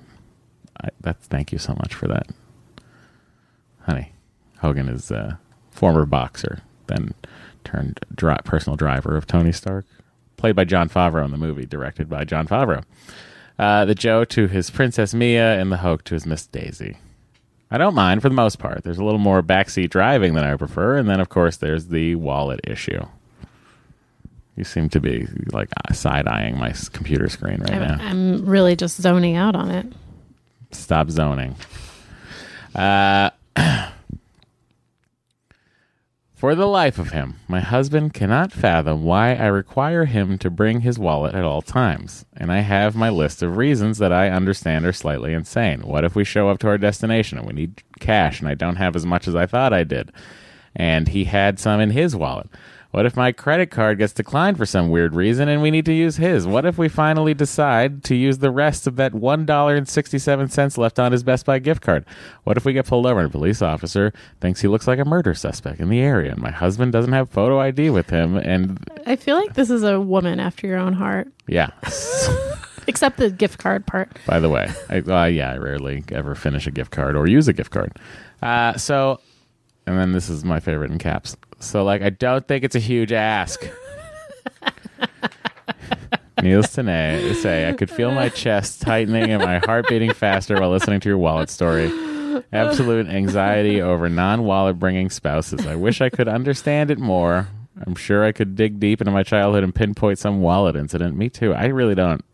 I, 0.83 0.89
that's 0.99 1.27
thank 1.27 1.51
you 1.51 1.59
so 1.59 1.73
much 1.73 1.93
for 1.93 2.07
that, 2.07 2.27
honey. 3.81 4.13
Hogan 4.59 4.89
is 4.89 5.11
a 5.11 5.39
former 5.69 6.07
boxer, 6.07 6.61
then 6.87 7.13
turned 7.63 7.99
dri- 8.15 8.37
personal 8.43 8.77
driver 8.77 9.15
of 9.15 9.27
Tony 9.27 9.51
Stark, 9.51 9.85
played 10.37 10.55
by 10.55 10.63
Jon 10.63 10.89
Favreau 10.89 11.25
in 11.25 11.31
the 11.31 11.37
movie, 11.37 11.67
directed 11.67 12.09
by 12.09 12.23
Jon 12.23 12.47
Favreau. 12.47 12.83
Uh, 13.59 13.85
the 13.85 13.95
Joe 13.95 14.25
to 14.25 14.47
his 14.47 14.69
Princess 14.69 15.13
Mia, 15.13 15.59
and 15.59 15.71
the 15.71 15.77
Hoke 15.77 16.03
to 16.05 16.15
his 16.15 16.25
Miss 16.25 16.47
Daisy. 16.47 16.97
I 17.69 17.77
don't 17.77 17.95
mind 17.95 18.21
for 18.21 18.27
the 18.29 18.35
most 18.35 18.59
part. 18.59 18.83
There's 18.83 18.97
a 18.97 19.03
little 19.03 19.19
more 19.19 19.41
backseat 19.41 19.89
driving 19.91 20.33
than 20.33 20.43
I 20.43 20.55
prefer, 20.57 20.97
and 20.97 21.09
then 21.09 21.19
of 21.19 21.29
course 21.29 21.57
there's 21.57 21.87
the 21.87 22.15
wallet 22.15 22.59
issue. 22.65 23.05
You 24.57 24.65
seem 24.65 24.89
to 24.89 24.99
be 24.99 25.27
like 25.53 25.69
side 25.93 26.27
eyeing 26.27 26.57
my 26.57 26.73
computer 26.91 27.29
screen 27.29 27.61
right 27.61 27.79
now. 27.79 27.93
I'm, 27.93 28.01
I'm 28.01 28.45
really 28.45 28.75
just 28.75 28.99
zoning 29.01 29.37
out 29.37 29.55
on 29.55 29.71
it. 29.71 29.85
Stop 30.71 31.09
zoning. 31.09 31.55
Uh, 32.75 33.29
for 36.41 36.55
the 36.55 36.65
life 36.65 36.97
of 36.97 37.11
him, 37.11 37.35
my 37.47 37.59
husband 37.59 38.15
cannot 38.15 38.51
fathom 38.51 39.03
why 39.03 39.35
I 39.35 39.45
require 39.45 40.05
him 40.05 40.39
to 40.39 40.49
bring 40.49 40.81
his 40.81 40.97
wallet 40.97 41.35
at 41.35 41.43
all 41.43 41.61
times. 41.61 42.25
And 42.35 42.51
I 42.51 42.61
have 42.61 42.95
my 42.95 43.11
list 43.11 43.43
of 43.43 43.57
reasons 43.57 43.99
that 43.99 44.11
I 44.11 44.31
understand 44.31 44.87
are 44.87 44.91
slightly 44.91 45.35
insane. 45.35 45.81
What 45.81 46.03
if 46.03 46.15
we 46.15 46.23
show 46.23 46.49
up 46.49 46.57
to 46.61 46.67
our 46.67 46.79
destination 46.79 47.37
and 47.37 47.45
we 47.45 47.53
need 47.53 47.83
cash 47.99 48.39
and 48.39 48.49
I 48.49 48.55
don't 48.55 48.77
have 48.77 48.95
as 48.95 49.05
much 49.05 49.27
as 49.27 49.35
I 49.35 49.45
thought 49.45 49.71
I 49.71 49.83
did? 49.83 50.11
And 50.75 51.09
he 51.09 51.25
had 51.25 51.59
some 51.59 51.79
in 51.79 51.91
his 51.91 52.15
wallet. 52.15 52.49
What 52.91 53.05
if 53.05 53.15
my 53.15 53.31
credit 53.31 53.71
card 53.71 53.99
gets 53.99 54.11
declined 54.11 54.57
for 54.57 54.65
some 54.65 54.89
weird 54.89 55.15
reason 55.15 55.47
and 55.47 55.61
we 55.61 55.71
need 55.71 55.85
to 55.85 55.93
use 55.93 56.17
his? 56.17 56.45
What 56.45 56.65
if 56.65 56.77
we 56.77 56.89
finally 56.89 57.33
decide 57.33 58.03
to 58.03 58.15
use 58.15 58.39
the 58.39 58.51
rest 58.51 58.85
of 58.85 58.97
that 58.97 59.13
$1.67 59.13 60.77
left 60.77 60.99
on 60.99 61.13
his 61.13 61.23
Best 61.23 61.45
Buy 61.45 61.59
gift 61.59 61.81
card? 61.81 62.05
What 62.43 62.57
if 62.57 62.65
we 62.65 62.73
get 62.73 62.85
pulled 62.85 63.05
over 63.05 63.21
and 63.21 63.29
a 63.29 63.31
police 63.31 63.61
officer 63.61 64.11
thinks 64.41 64.59
he 64.59 64.67
looks 64.67 64.87
like 64.87 64.99
a 64.99 65.05
murder 65.05 65.33
suspect 65.33 65.79
in 65.79 65.87
the 65.87 66.01
area 66.01 66.33
and 66.33 66.41
my 66.41 66.51
husband 66.51 66.91
doesn't 66.91 67.13
have 67.13 67.29
photo 67.29 67.61
ID 67.61 67.91
with 67.91 68.09
him 68.09 68.35
and 68.35 68.85
I 69.05 69.15
feel 69.15 69.37
like 69.37 69.53
this 69.53 69.69
is 69.69 69.83
a 69.83 70.01
woman 70.01 70.41
after 70.41 70.67
your 70.67 70.77
own 70.77 70.93
heart, 70.93 71.29
yeah. 71.47 71.69
except 72.87 73.17
the 73.17 73.29
gift 73.29 73.57
card 73.57 73.85
part. 73.85 74.11
By 74.25 74.39
the 74.39 74.49
way, 74.49 74.69
I, 74.89 74.99
uh, 74.99 75.25
yeah, 75.25 75.53
I 75.53 75.57
rarely 75.57 76.03
ever 76.11 76.35
finish 76.35 76.67
a 76.67 76.71
gift 76.71 76.91
card 76.91 77.15
or 77.15 77.27
use 77.27 77.47
a 77.47 77.53
gift 77.53 77.71
card. 77.71 77.97
Uh, 78.41 78.75
so, 78.77 79.19
and 79.85 79.97
then 79.97 80.11
this 80.11 80.29
is 80.29 80.43
my 80.43 80.59
favorite 80.59 80.91
in 80.91 80.97
caps. 80.97 81.37
So, 81.61 81.83
like, 81.83 82.01
I 82.01 82.09
don't 82.09 82.47
think 82.47 82.63
it's 82.63 82.75
a 82.75 82.79
huge 82.79 83.11
ask. 83.11 83.63
Needless 86.41 86.73
to 86.73 87.33
say, 87.35 87.69
I 87.69 87.73
could 87.73 87.91
feel 87.91 88.11
my 88.11 88.29
chest 88.29 88.81
tightening 88.81 89.29
and 89.31 89.43
my 89.43 89.59
heart 89.59 89.87
beating 89.87 90.11
faster 90.11 90.59
while 90.59 90.71
listening 90.71 90.99
to 91.01 91.09
your 91.09 91.19
wallet 91.19 91.51
story. 91.51 91.91
Absolute 92.51 93.07
anxiety 93.07 93.79
over 93.79 94.09
non 94.09 94.43
wallet 94.43 94.79
bringing 94.79 95.11
spouses. 95.11 95.67
I 95.67 95.75
wish 95.75 96.01
I 96.01 96.09
could 96.09 96.27
understand 96.27 96.89
it 96.89 96.97
more. 96.97 97.47
I'm 97.85 97.95
sure 97.95 98.25
I 98.25 98.31
could 98.31 98.55
dig 98.55 98.79
deep 98.79 99.01
into 99.01 99.11
my 99.11 99.23
childhood 99.23 99.63
and 99.63 99.73
pinpoint 99.73 100.17
some 100.17 100.41
wallet 100.41 100.75
incident. 100.75 101.15
Me 101.15 101.29
too. 101.29 101.53
I 101.53 101.67
really 101.67 101.95
don't 101.95 102.25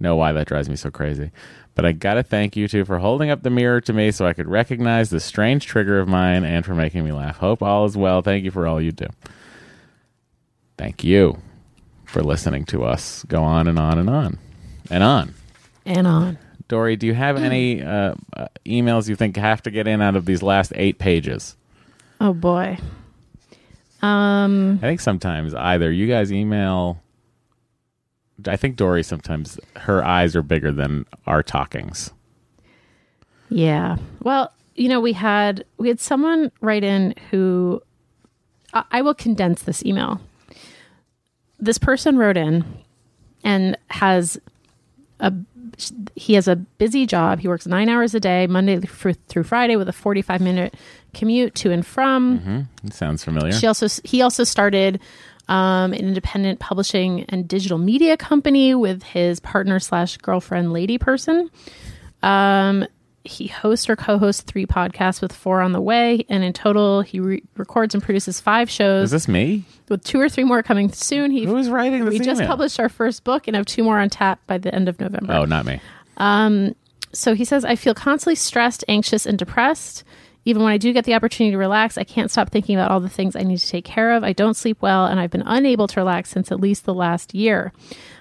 know 0.00 0.16
why 0.16 0.32
that 0.32 0.46
drives 0.46 0.68
me 0.70 0.76
so 0.76 0.90
crazy. 0.90 1.30
But 1.74 1.84
I 1.84 1.92
gotta 1.92 2.22
thank 2.22 2.56
you 2.56 2.68
two 2.68 2.84
for 2.84 2.98
holding 2.98 3.30
up 3.30 3.42
the 3.42 3.50
mirror 3.50 3.80
to 3.82 3.92
me 3.92 4.10
so 4.10 4.26
I 4.26 4.32
could 4.32 4.48
recognize 4.48 5.10
this 5.10 5.24
strange 5.24 5.66
trigger 5.66 5.98
of 5.98 6.08
mine 6.08 6.44
and 6.44 6.64
for 6.64 6.74
making 6.74 7.04
me 7.04 7.12
laugh. 7.12 7.38
Hope 7.38 7.62
all 7.62 7.84
is 7.84 7.96
well. 7.96 8.22
Thank 8.22 8.44
you 8.44 8.50
for 8.50 8.66
all 8.66 8.80
you 8.80 8.92
do. 8.92 9.06
Thank 10.78 11.02
you 11.02 11.38
for 12.04 12.22
listening 12.22 12.64
to 12.66 12.84
us 12.84 13.24
go 13.24 13.42
on 13.42 13.66
and 13.66 13.78
on 13.78 13.98
and 13.98 14.08
on 14.08 14.38
and 14.90 15.02
on. 15.02 15.34
And 15.84 16.06
on. 16.06 16.38
Doree, 16.68 16.96
do 16.96 17.06
you 17.06 17.14
have 17.14 17.36
any 17.36 17.82
uh, 17.82 18.14
uh, 18.34 18.46
emails 18.64 19.08
you 19.08 19.16
think 19.16 19.36
have 19.36 19.62
to 19.62 19.70
get 19.70 19.86
in 19.86 20.00
out 20.00 20.16
of 20.16 20.24
these 20.24 20.42
last 20.42 20.72
eight 20.76 20.98
pages? 20.98 21.56
Oh 22.20 22.32
boy. 22.32 22.78
Um, 24.00 24.78
I 24.82 24.86
think 24.86 25.00
sometimes 25.00 25.54
either 25.54 25.90
you 25.90 26.06
guys 26.06 26.32
email. 26.32 27.02
I 28.46 28.56
think 28.56 28.76
Doree 28.76 29.02
sometimes 29.02 29.58
her 29.76 30.04
eyes 30.04 30.34
are 30.34 30.42
bigger 30.42 30.72
than 30.72 31.06
our 31.26 31.42
talkings. 31.42 32.12
Yeah. 33.48 33.96
Well, 34.22 34.52
you 34.74 34.88
know, 34.88 35.00
we 35.00 35.12
had 35.12 35.64
we 35.78 35.88
had 35.88 36.00
someone 36.00 36.50
write 36.60 36.84
in 36.84 37.14
who 37.30 37.82
I, 38.72 38.84
I 38.90 39.02
will 39.02 39.14
condense 39.14 39.62
this 39.62 39.84
email. 39.84 40.20
This 41.60 41.78
person 41.78 42.18
wrote 42.18 42.36
in 42.36 42.64
and 43.44 43.78
has 43.90 44.38
a 45.20 45.32
he 46.14 46.34
has 46.34 46.48
a 46.48 46.56
busy 46.56 47.06
job. 47.06 47.40
He 47.40 47.48
works 47.48 47.66
nine 47.66 47.88
hours 47.88 48.14
a 48.14 48.20
day, 48.20 48.46
Monday 48.46 48.80
through 48.80 49.14
through 49.14 49.44
Friday, 49.44 49.76
with 49.76 49.88
a 49.88 49.92
forty 49.92 50.22
five 50.22 50.40
minute 50.40 50.74
commute 51.14 51.54
to 51.56 51.70
and 51.70 51.86
from. 51.86 52.38
hmm 52.38 52.90
sounds 52.90 53.24
familiar. 53.24 53.52
She 53.52 53.66
also 53.66 53.86
he 54.04 54.22
also 54.22 54.44
started 54.44 55.00
um, 55.48 55.92
an 55.92 56.00
independent 56.00 56.60
publishing 56.60 57.24
and 57.28 57.46
digital 57.46 57.78
media 57.78 58.16
company 58.16 58.74
with 58.74 59.02
his 59.02 59.40
partner 59.40 59.78
slash 59.78 60.16
girlfriend 60.18 60.72
lady 60.72 60.98
person. 60.98 61.50
Um, 62.22 62.86
he 63.24 63.46
hosts 63.46 63.88
or 63.88 63.96
co-hosts 63.96 64.42
three 64.42 64.66
podcasts 64.66 65.22
with 65.22 65.32
four 65.32 65.62
on 65.62 65.72
the 65.72 65.80
way, 65.80 66.26
and 66.28 66.44
in 66.44 66.52
total, 66.52 67.00
he 67.00 67.20
re- 67.20 67.42
records 67.56 67.94
and 67.94 68.02
produces 68.02 68.38
five 68.40 68.68
shows. 68.68 69.04
Is 69.06 69.10
this 69.12 69.28
me? 69.28 69.64
with 69.88 70.04
two 70.04 70.20
or 70.20 70.28
three 70.28 70.44
more 70.44 70.62
coming 70.62 70.90
soon? 70.90 71.30
He 71.30 71.44
Who's 71.44 71.68
writing 71.68 72.04
this 72.04 72.12
We 72.12 72.18
just 72.18 72.40
email? 72.40 72.48
published 72.48 72.80
our 72.80 72.88
first 72.88 73.24
book 73.24 73.46
and 73.46 73.56
have 73.56 73.66
two 73.66 73.82
more 73.82 73.98
on 73.98 74.10
tap 74.10 74.40
by 74.46 74.58
the 74.58 74.74
end 74.74 74.88
of 74.88 74.98
November. 75.00 75.32
Oh, 75.32 75.44
not 75.44 75.66
me. 75.66 75.80
Um, 76.16 76.74
so 77.12 77.34
he 77.34 77.44
says, 77.44 77.64
I 77.64 77.76
feel 77.76 77.94
constantly 77.94 78.34
stressed, 78.34 78.84
anxious, 78.88 79.26
and 79.26 79.38
depressed. 79.38 80.04
Even 80.44 80.62
when 80.62 80.72
I 80.72 80.78
do 80.78 80.92
get 80.92 81.04
the 81.04 81.14
opportunity 81.14 81.52
to 81.52 81.58
relax, 81.58 81.96
I 81.96 82.04
can't 82.04 82.30
stop 82.30 82.50
thinking 82.50 82.76
about 82.76 82.90
all 82.90 83.00
the 83.00 83.08
things 83.08 83.34
I 83.34 83.42
need 83.42 83.58
to 83.58 83.68
take 83.68 83.84
care 83.84 84.12
of. 84.12 84.22
I 84.22 84.32
don't 84.32 84.54
sleep 84.54 84.82
well, 84.82 85.06
and 85.06 85.18
I've 85.18 85.30
been 85.30 85.42
unable 85.46 85.86
to 85.88 86.00
relax 86.00 86.30
since 86.30 86.52
at 86.52 86.60
least 86.60 86.84
the 86.84 86.94
last 86.94 87.34
year. 87.34 87.72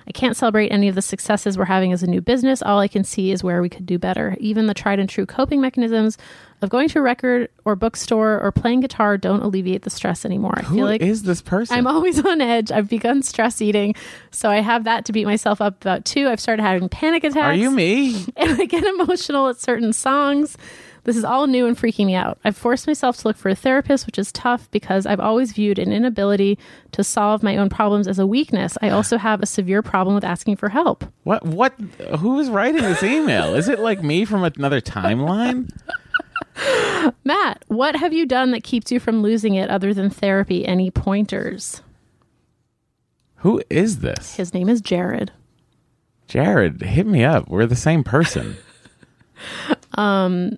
I 0.08 0.12
can't 0.12 0.36
celebrate 0.36 0.70
any 0.70 0.88
of 0.88 0.96
the 0.96 1.02
successes 1.02 1.58
we're 1.58 1.66
having 1.66 1.94
as 1.94 2.04
a 2.04 2.08
new 2.08 2.22
business. 2.22 2.62
All 2.62 2.80
I 2.80 2.88
can 2.88 3.04
see 3.04 3.32
is 3.32 3.44
where 3.44 3.62
we 3.62 3.70
could 3.70 3.86
do 3.86 3.98
better. 3.98 4.36
Even 4.40 4.68
the 4.68 4.74
tried 4.74 5.00
and 5.00 5.10
true 5.10 5.26
coping 5.26 5.62
mechanisms 5.62 6.18
of 6.62 6.70
going 6.70 6.90
to 6.90 7.00
a 7.00 7.02
record 7.02 7.50
or 7.66 7.76
bookstore 7.76 8.40
or 8.40 8.52
playing 8.52 8.82
guitar 8.82 9.18
don't 9.18 9.42
alleviate 9.42 9.84
the 9.84 9.90
stress 9.90 10.26
anymore. 10.26 10.54
I 10.58 10.64
Who 10.64 10.76
feel 10.76 10.86
like 10.86 11.02
is 11.02 11.24
this 11.24 11.42
person? 11.42 11.78
I'm 11.78 11.88
always 11.88 12.24
on 12.26 12.42
edge. 12.42 12.72
I've 12.72 12.90
begun 12.90 13.22
stress 13.22 13.62
eating, 13.62 13.96
so 14.32 14.50
I 14.50 14.60
have 14.60 14.86
that 14.86 15.06
to 15.06 15.14
beat 15.14 15.26
myself 15.26 15.62
up 15.62 15.82
about 15.82 16.06
too. 16.06 16.28
I've 16.28 16.40
started 16.40 16.64
having 16.64 16.90
panic 16.90 17.24
attacks. 17.24 17.46
Are 17.46 17.54
you 17.54 17.72
me? 17.72 18.26
And 18.36 18.62
I 18.62 18.66
get 18.66 18.84
emotional 18.84 19.48
at 19.48 19.60
certain 19.60 19.94
songs. 19.94 20.58
This 21.06 21.18
is 21.18 21.26
all 21.26 21.48
new 21.48 21.66
and 21.66 21.78
freaking 21.78 22.06
me 22.06 22.16
out. 22.16 22.40
I've 22.46 22.56
forced 22.56 22.88
myself 22.88 23.18
to 23.18 23.28
look 23.28 23.36
for 23.36 23.50
a 23.50 23.56
therapist, 23.56 24.06
which 24.06 24.18
is 24.18 24.32
tough 24.32 24.72
because 24.72 25.06
I've 25.06 25.20
always 25.20 25.52
viewed 25.52 25.78
an 25.78 25.92
inability 25.92 26.58
to 26.94 27.04
solve 27.04 27.44
my 27.44 27.58
own 27.58 27.70
problems 27.70 28.08
as 28.08 28.20
a 28.20 28.28
weakness. 28.28 28.78
I 28.82 28.90
also 28.90 29.18
have 29.18 29.42
a 29.42 29.46
severe 29.46 29.82
problem 29.82 30.16
with 30.16 30.24
asking 30.24 30.56
for 30.56 30.70
help. 30.70 31.04
What? 31.24 31.46
What? 31.46 31.74
Who 32.20 32.40
is 32.40 32.50
writing 32.50 32.84
this 32.84 33.04
email? 33.04 33.54
Is 33.54 33.68
it 33.68 33.80
like 33.80 34.02
me 34.02 34.24
from 34.24 34.44
another 34.44 34.80
timeline? 34.80 35.70
Matt, 37.26 37.66
what 37.68 37.98
have 37.98 38.14
you 38.14 38.26
done 38.26 38.52
that 38.52 38.64
keeps 38.64 38.92
you 38.92 39.00
from 39.00 39.22
losing 39.22 39.56
it 39.56 39.70
other 39.70 39.94
than 39.94 40.10
therapy? 40.10 40.66
Any 40.66 40.90
pointers? 40.90 41.82
Who 43.38 43.62
is 43.70 44.00
this? 44.00 44.36
His 44.36 44.54
name 44.54 44.70
is 44.70 44.80
Jared. 44.80 45.32
Jared, 46.28 46.82
hit 46.82 47.06
me 47.06 47.26
up. 47.26 47.50
We're 47.50 47.66
the 47.66 47.76
same 47.76 48.06
person. 48.06 48.56
Um, 49.96 50.58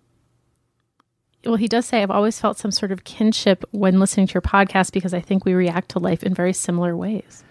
well, 1.46 1.56
he 1.56 1.68
does 1.68 1.86
say, 1.86 2.02
I've 2.02 2.12
always 2.12 2.40
felt 2.40 2.58
some 2.58 2.72
sort 2.72 2.92
of 2.92 3.04
kinship 3.04 3.64
when 3.72 4.00
listening 4.00 4.28
to 4.28 4.34
your 4.34 4.42
podcast 4.42 4.92
because 4.92 5.14
I 5.14 5.20
think 5.20 5.46
we 5.46 5.54
react 5.54 5.90
to 5.90 6.00
life 6.00 6.24
in 6.24 6.34
very 6.34 6.54
similar 6.54 6.96
ways. 6.96 7.44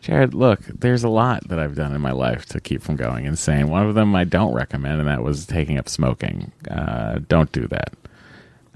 Jared, 0.00 0.34
look, 0.34 0.60
there's 0.66 1.02
a 1.02 1.08
lot 1.08 1.48
that 1.48 1.58
I've 1.58 1.74
done 1.74 1.94
in 1.94 2.00
my 2.00 2.12
life 2.12 2.46
to 2.46 2.60
keep 2.60 2.82
from 2.82 2.96
going 2.96 3.24
insane. 3.24 3.68
One 3.68 3.86
of 3.86 3.94
them 3.94 4.14
I 4.14 4.24
don't 4.24 4.54
recommend, 4.54 5.00
and 5.00 5.08
that 5.08 5.22
was 5.22 5.46
taking 5.46 5.78
up 5.78 5.88
smoking. 5.88 6.52
Uh, 6.70 7.18
don't 7.26 7.50
do 7.50 7.66
that. 7.68 7.94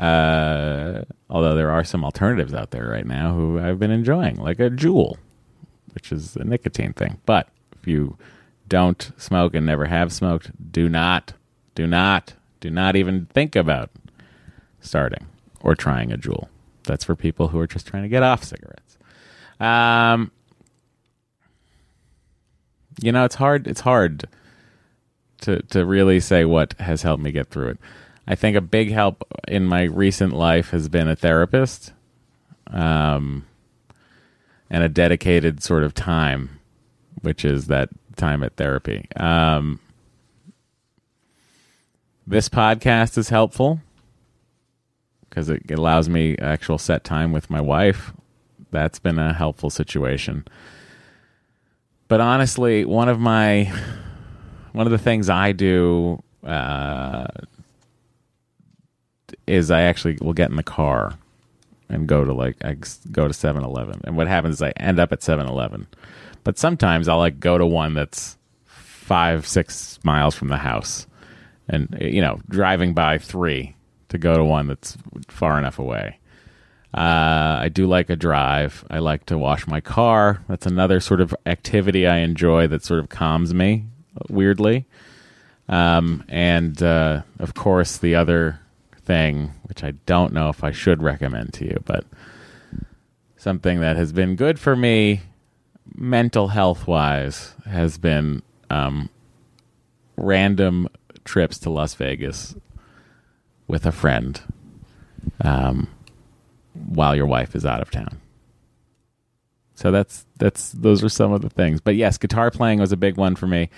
Uh, 0.02 1.04
although 1.28 1.54
there 1.54 1.70
are 1.70 1.84
some 1.84 2.04
alternatives 2.04 2.54
out 2.54 2.70
there 2.70 2.88
right 2.88 3.06
now 3.06 3.34
who 3.34 3.60
I've 3.60 3.78
been 3.78 3.90
enjoying, 3.90 4.36
like 4.36 4.58
a 4.58 4.70
Juul, 4.70 5.18
which 5.94 6.10
is 6.10 6.36
a 6.36 6.44
nicotine 6.44 6.94
thing. 6.94 7.20
But 7.26 7.48
if 7.78 7.86
you 7.86 8.16
don't 8.66 9.12
smoke 9.16 9.54
and 9.54 9.66
never 9.66 9.86
have 9.86 10.12
smoked, 10.12 10.50
do 10.72 10.88
not, 10.88 11.34
do 11.74 11.86
not, 11.86 12.34
do 12.60 12.70
not 12.70 12.96
even 12.96 13.26
think 13.26 13.54
about 13.54 13.90
starting 14.80 15.26
or 15.60 15.74
trying 15.74 16.12
a 16.12 16.18
Juul. 16.18 16.48
That's 16.84 17.04
for 17.04 17.14
people 17.14 17.48
who 17.48 17.60
are 17.60 17.66
just 17.66 17.86
trying 17.86 18.02
to 18.02 18.08
get 18.08 18.22
off 18.22 18.42
cigarettes. 18.44 18.98
Um, 19.58 20.30
you 23.00 23.12
know, 23.12 23.24
it's 23.24 23.34
hard. 23.34 23.66
It's 23.66 23.80
hard 23.80 24.24
to 25.42 25.62
to 25.62 25.84
really 25.84 26.20
say 26.20 26.44
what 26.44 26.74
has 26.74 27.02
helped 27.02 27.22
me 27.22 27.32
get 27.32 27.48
through 27.48 27.70
it. 27.70 27.78
I 28.26 28.34
think 28.34 28.56
a 28.56 28.60
big 28.60 28.90
help 28.90 29.24
in 29.48 29.66
my 29.66 29.84
recent 29.84 30.32
life 30.32 30.70
has 30.70 30.88
been 30.88 31.08
a 31.08 31.16
therapist, 31.16 31.92
um, 32.68 33.46
and 34.68 34.84
a 34.84 34.88
dedicated 34.88 35.62
sort 35.62 35.82
of 35.82 35.94
time, 35.94 36.60
which 37.22 37.44
is 37.44 37.66
that 37.66 37.90
time 38.16 38.42
at 38.42 38.56
therapy. 38.56 39.06
Um, 39.16 39.80
this 42.26 42.48
podcast 42.48 43.18
is 43.18 43.30
helpful 43.30 43.80
because 45.30 45.48
it 45.48 45.70
allows 45.70 46.08
me 46.08 46.36
actual 46.38 46.76
set 46.76 47.04
time 47.04 47.32
with 47.32 47.48
my 47.48 47.60
wife. 47.60 48.12
That's 48.72 48.98
been 48.98 49.18
a 49.18 49.32
helpful 49.32 49.70
situation. 49.70 50.44
But 52.08 52.20
honestly, 52.20 52.84
one 52.84 53.08
of 53.08 53.20
my 53.20 53.72
one 54.72 54.86
of 54.86 54.90
the 54.90 54.98
things 54.98 55.30
I 55.30 55.52
do 55.52 56.22
uh, 56.44 57.28
is 59.46 59.70
I 59.70 59.82
actually 59.82 60.18
will 60.20 60.32
get 60.32 60.50
in 60.50 60.56
the 60.56 60.62
car 60.62 61.14
and 61.88 62.06
go 62.06 62.24
to 62.24 62.32
like 62.32 62.56
I 62.64 62.76
go 63.10 63.26
to 63.28 63.34
7-Eleven. 63.34 64.00
And 64.04 64.16
what 64.16 64.28
happens 64.28 64.56
is 64.56 64.62
I 64.62 64.70
end 64.76 64.98
up 64.98 65.12
at 65.12 65.20
7-Eleven. 65.20 65.86
But 66.44 66.58
sometimes 66.58 67.08
I'll 67.08 67.18
like 67.18 67.40
go 67.40 67.58
to 67.58 67.66
one 67.66 67.94
that's 67.94 68.36
5 68.66 69.46
6 69.46 69.98
miles 70.04 70.34
from 70.34 70.48
the 70.48 70.56
house 70.56 71.06
and 71.68 71.96
you 72.00 72.20
know, 72.20 72.40
driving 72.48 72.94
by 72.94 73.18
3 73.18 73.74
to 74.10 74.18
go 74.18 74.36
to 74.36 74.44
one 74.44 74.68
that's 74.68 74.96
far 75.28 75.58
enough 75.58 75.78
away. 75.78 76.18
Uh, 76.92 77.58
I 77.62 77.70
do 77.72 77.86
like 77.86 78.10
a 78.10 78.16
drive. 78.16 78.84
I 78.90 78.98
like 78.98 79.26
to 79.26 79.38
wash 79.38 79.66
my 79.66 79.80
car. 79.80 80.42
That's 80.48 80.66
another 80.66 81.00
sort 81.00 81.20
of 81.20 81.34
activity 81.46 82.06
I 82.06 82.18
enjoy 82.18 82.66
that 82.68 82.84
sort 82.84 83.00
of 83.00 83.08
calms 83.08 83.54
me 83.54 83.86
weirdly. 84.28 84.86
Um, 85.68 86.24
and 86.28 86.82
uh, 86.82 87.22
of 87.38 87.54
course, 87.54 87.98
the 87.98 88.16
other 88.16 88.58
thing, 89.04 89.52
which 89.64 89.84
I 89.84 89.92
don't 90.06 90.32
know 90.32 90.48
if 90.48 90.64
I 90.64 90.72
should 90.72 91.02
recommend 91.02 91.54
to 91.54 91.64
you, 91.64 91.80
but 91.84 92.04
something 93.36 93.80
that 93.80 93.96
has 93.96 94.12
been 94.12 94.34
good 94.34 94.58
for 94.58 94.74
me 94.74 95.20
mental 95.94 96.48
health 96.48 96.86
wise 96.86 97.54
has 97.66 97.98
been 97.98 98.42
um, 98.68 99.08
random 100.16 100.88
trips 101.24 101.58
to 101.58 101.70
Las 101.70 101.94
Vegas 101.94 102.54
with 103.70 103.86
a 103.86 103.92
friend 103.92 104.40
um, 105.42 105.88
while 106.74 107.14
your 107.14 107.26
wife 107.26 107.54
is 107.54 107.64
out 107.64 107.80
of 107.80 107.90
town. 107.90 108.20
So 109.74 109.90
that's 109.90 110.26
that's 110.38 110.72
those 110.72 111.02
are 111.02 111.08
some 111.08 111.32
of 111.32 111.40
the 111.40 111.48
things. 111.48 111.80
But 111.80 111.96
yes, 111.96 112.18
guitar 112.18 112.50
playing 112.50 112.80
was 112.80 112.92
a 112.92 112.96
big 112.96 113.16
one 113.16 113.34
for 113.34 113.46
me. 113.46 113.70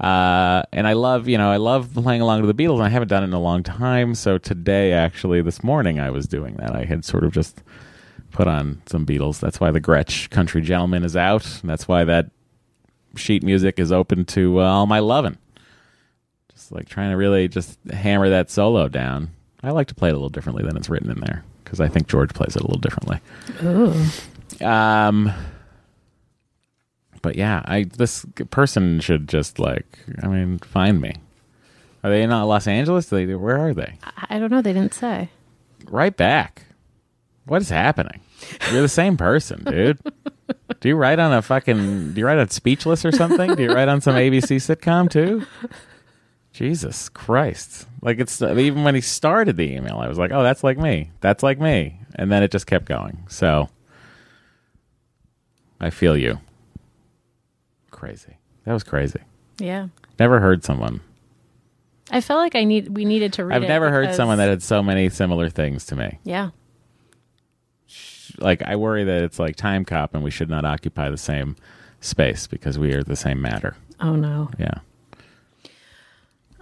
Uh, 0.00 0.62
and 0.72 0.88
I 0.88 0.94
love, 0.94 1.28
you 1.28 1.38
know, 1.38 1.50
I 1.50 1.58
love 1.58 1.94
playing 1.94 2.20
along 2.20 2.40
to 2.40 2.52
the 2.52 2.54
Beatles. 2.54 2.80
I 2.80 2.88
haven't 2.88 3.08
done 3.08 3.22
it 3.22 3.26
in 3.26 3.32
a 3.32 3.40
long 3.40 3.62
time. 3.62 4.16
So 4.16 4.38
today, 4.38 4.92
actually, 4.92 5.40
this 5.40 5.62
morning, 5.62 6.00
I 6.00 6.10
was 6.10 6.26
doing 6.26 6.56
that. 6.56 6.74
I 6.74 6.84
had 6.84 7.04
sort 7.04 7.22
of 7.22 7.32
just 7.32 7.62
put 8.32 8.48
on 8.48 8.82
some 8.86 9.06
Beatles. 9.06 9.38
That's 9.38 9.60
why 9.60 9.70
the 9.70 9.80
Gretsch 9.80 10.28
Country 10.30 10.62
Gentleman 10.62 11.04
is 11.04 11.16
out. 11.16 11.60
That's 11.62 11.86
why 11.86 12.02
that 12.04 12.30
sheet 13.14 13.44
music 13.44 13.78
is 13.78 13.92
open 13.92 14.24
to 14.24 14.60
uh, 14.60 14.64
all 14.64 14.86
my 14.86 14.98
loving. 14.98 15.38
Just 16.64 16.72
like 16.72 16.88
trying 16.88 17.10
to 17.10 17.16
really 17.18 17.46
just 17.46 17.78
hammer 17.92 18.30
that 18.30 18.50
solo 18.50 18.88
down. 18.88 19.28
I 19.62 19.70
like 19.72 19.86
to 19.88 19.94
play 19.94 20.08
it 20.08 20.12
a 20.12 20.14
little 20.14 20.30
differently 20.30 20.64
than 20.64 20.78
it's 20.78 20.88
written 20.88 21.10
in 21.10 21.20
there 21.20 21.44
because 21.62 21.78
I 21.78 21.88
think 21.88 22.08
George 22.08 22.32
plays 22.32 22.56
it 22.56 22.62
a 22.62 22.66
little 22.66 22.80
differently. 22.80 23.20
Ooh. 23.62 24.66
Um, 24.66 25.30
but 27.20 27.36
yeah, 27.36 27.60
I 27.66 27.84
this 27.84 28.24
person 28.48 29.00
should 29.00 29.28
just 29.28 29.58
like, 29.58 29.98
I 30.22 30.26
mean, 30.28 30.58
find 30.60 31.02
me. 31.02 31.16
Are 32.02 32.08
they 32.08 32.24
not 32.26 32.44
Los 32.44 32.66
Angeles? 32.66 33.10
They, 33.10 33.26
where 33.34 33.58
are 33.58 33.74
they? 33.74 33.98
I 34.30 34.38
don't 34.38 34.50
know. 34.50 34.62
They 34.62 34.72
didn't 34.72 34.94
say. 34.94 35.28
Right 35.84 36.16
back. 36.16 36.62
What 37.44 37.60
is 37.60 37.68
happening? 37.68 38.20
You're 38.72 38.80
the 38.80 38.88
same 38.88 39.18
person, 39.18 39.64
dude. 39.64 39.98
Do 40.80 40.88
you 40.88 40.96
write 40.96 41.18
on 41.18 41.30
a 41.34 41.42
fucking? 41.42 42.14
Do 42.14 42.20
you 42.20 42.24
write 42.24 42.38
on 42.38 42.48
Speechless 42.48 43.04
or 43.04 43.12
something? 43.12 43.54
Do 43.54 43.62
you 43.62 43.74
write 43.74 43.88
on 43.88 44.00
some 44.00 44.14
ABC 44.14 44.56
sitcom 44.56 45.10
too? 45.10 45.44
Jesus 46.54 47.08
Christ! 47.08 47.86
Like 48.00 48.20
it's 48.20 48.40
uh, 48.40 48.56
even 48.56 48.84
when 48.84 48.94
he 48.94 49.00
started 49.00 49.56
the 49.56 49.72
email, 49.74 49.98
I 49.98 50.06
was 50.06 50.18
like, 50.18 50.30
"Oh, 50.30 50.44
that's 50.44 50.62
like 50.62 50.78
me. 50.78 51.10
That's 51.20 51.42
like 51.42 51.58
me," 51.58 51.98
and 52.14 52.30
then 52.30 52.44
it 52.44 52.52
just 52.52 52.68
kept 52.68 52.84
going. 52.86 53.24
So 53.28 53.68
I 55.80 55.90
feel 55.90 56.16
you. 56.16 56.38
Crazy. 57.90 58.36
That 58.64 58.72
was 58.72 58.84
crazy. 58.84 59.18
Yeah. 59.58 59.88
Never 60.18 60.38
heard 60.38 60.62
someone. 60.62 61.00
I 62.12 62.20
felt 62.20 62.38
like 62.38 62.54
I 62.54 62.62
need 62.62 62.96
we 62.96 63.04
needed 63.04 63.32
to 63.34 63.44
read 63.44 63.56
I've 63.56 63.68
never 63.68 63.90
heard 63.90 64.02
because- 64.02 64.16
someone 64.16 64.38
that 64.38 64.48
had 64.48 64.62
so 64.62 64.80
many 64.80 65.08
similar 65.08 65.48
things 65.48 65.84
to 65.86 65.96
me. 65.96 66.20
Yeah. 66.22 66.50
Like 68.38 68.62
I 68.62 68.76
worry 68.76 69.02
that 69.02 69.22
it's 69.22 69.40
like 69.40 69.56
time 69.56 69.84
cop 69.84 70.14
and 70.14 70.22
we 70.22 70.30
should 70.30 70.48
not 70.50 70.64
occupy 70.64 71.10
the 71.10 71.16
same 71.18 71.56
space 72.00 72.46
because 72.46 72.78
we 72.78 72.92
are 72.94 73.02
the 73.02 73.16
same 73.16 73.40
matter. 73.40 73.76
Oh 74.00 74.14
no. 74.14 74.50
Yeah. 74.58 74.78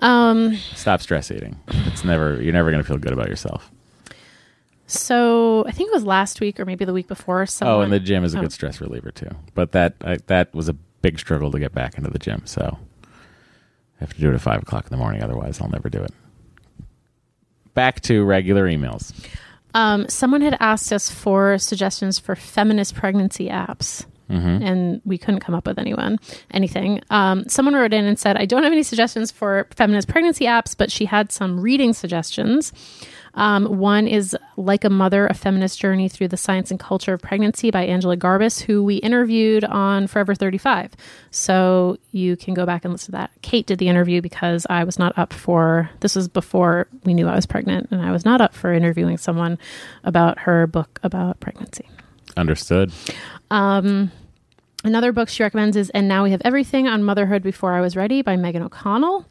Um 0.03 0.57
Stop 0.75 1.01
stress 1.01 1.31
eating. 1.31 1.59
It's 1.87 2.05
never 2.05 2.41
you're 2.43 2.53
never 2.53 2.71
going 2.71 2.83
to 2.83 2.87
feel 2.89 2.99
good 2.99 3.13
about 3.13 3.29
yourself. 3.29 3.71
so 4.87 5.65
I 5.67 5.71
think 5.71 5.89
it 5.91 5.95
was 5.95 6.05
last 6.05 6.41
week 6.41 6.59
or 6.61 6.65
maybe 6.65 6.85
the 6.85 6.93
week 6.93 7.09
before 7.09 7.47
someone 7.47 7.77
oh, 7.77 7.81
and 7.83 7.93
the 7.93 8.01
gym 8.01 8.25
is 8.25 8.35
a 8.35 8.39
Oh. 8.39 8.43
good 8.43 8.53
stress 8.53 8.81
reliever 8.81 9.11
too. 9.11 9.31
But 9.55 9.73
that 9.73 9.95
I, 10.03 10.19
that 10.27 10.53
was 10.55 10.69
a 10.69 10.73
big 10.75 11.19
struggle 11.19 11.51
to 11.53 11.59
get 11.59 11.73
back 11.73 11.97
into 11.99 12.11
the 12.11 12.19
gym. 12.19 12.43
So 12.47 12.79
I 13.03 13.99
have 14.01 14.13
to 14.15 14.21
do 14.21 14.31
it 14.31 14.35
at 14.35 14.41
five 14.41 14.63
o'clock 14.63 14.85
in 14.85 14.91
the 14.91 14.97
morning. 14.97 15.23
Otherwise, 15.23 15.61
I'll 15.61 15.71
never 15.71 15.89
do 15.89 16.03
it. 16.03 16.13
Back 17.75 18.01
to 18.03 18.25
regular 18.25 18.69
emails. 18.69 19.13
Um, 19.75 20.07
someone 20.09 20.43
had 20.43 20.57
asked 20.61 20.93
us 20.93 21.11
for 21.11 21.57
suggestions 21.57 22.19
for 22.19 22.37
feminist 22.37 22.95
pregnancy 22.95 23.49
apps. 23.49 24.05
Mhm. 24.33 24.63
And 24.65 25.01
we 25.05 25.19
couldn't 25.19 25.41
come 25.41 25.55
up 25.55 25.67
with 25.67 25.79
anyone, 25.79 26.19
anything. 26.53 27.01
Um, 27.11 27.47
someone 27.49 27.75
wrote 27.75 27.93
in 27.93 28.07
and 28.07 28.19
said, 28.19 28.37
I 28.37 28.47
don't 28.47 28.63
have 28.63 28.73
any 28.73 28.83
suggestions 28.83 29.31
for 29.31 29.67
feminist 29.77 30.09
pregnancy 30.09 30.47
apps, 30.47 30.75
but 30.77 30.91
she 30.91 31.05
had 31.05 31.31
some 31.31 31.61
reading 31.61 31.93
suggestions. 31.93 32.73
Um, 33.35 33.65
one 33.79 34.07
is 34.07 34.37
Like 34.57 34.85
a 34.85 34.91
Mother, 34.91 35.27
a 35.27 35.35
feminist 35.35 35.81
journey 35.81 36.09
through 36.09 36.29
the 36.29 36.37
science 36.37 36.71
and 36.71 36.79
culture 36.79 37.15
of 37.15 37.23
pregnancy 37.23 37.71
by 37.71 37.85
Angela 37.85 38.17
Garbes, 38.17 38.61
who 38.61 38.83
we 38.83 38.97
interviewed 38.97 39.65
on 39.65 40.07
Forever 40.07 40.35
35. 40.35 40.93
So 41.31 41.97
you 42.11 42.37
can 42.37 42.53
go 42.55 42.67
back 42.67 42.85
and 42.85 42.93
listen 42.93 43.07
to 43.07 43.13
that. 43.13 43.31
Kate 43.41 43.67
did 43.67 43.79
the 43.79 43.89
interview 43.89 44.21
because 44.21 44.67
I 44.69 44.85
was 44.85 44.99
not 44.99 45.17
up 45.19 45.33
for 45.33 45.91
this 46.01 46.15
was 46.15 46.29
before 46.29 46.89
we 47.05 47.15
knew 47.15 47.27
I 47.27 47.35
was 47.35 47.47
pregnant, 47.47 47.89
and 47.91 48.03
I 48.03 48.13
was 48.13 48.25
not 48.25 48.41
up 48.41 48.55
for 48.55 48.73
interviewing 48.73 49.17
someone 49.17 49.59
about 50.05 50.41
her 50.41 50.67
book 50.67 51.01
about 51.03 51.41
pregnancy. 51.41 51.89
Understood. 52.37 52.93
Um, 53.51 54.11
another 54.85 55.13
book 55.13 55.29
she 55.29 55.43
recommends 55.43 55.77
is 55.77 55.91
And 55.91 56.09
Now 56.09 56.25
We 56.25 56.31
Have 56.33 56.43
Everything 56.45 56.89
on 56.89 57.03
Motherhood 57.03 57.43
Before 57.43 57.73
I 57.73 57.81
Was 57.81 57.97
Ready 57.97 58.23
by 58.23 58.37
Meaghan 58.37 58.63
O'Connell. 58.63 59.27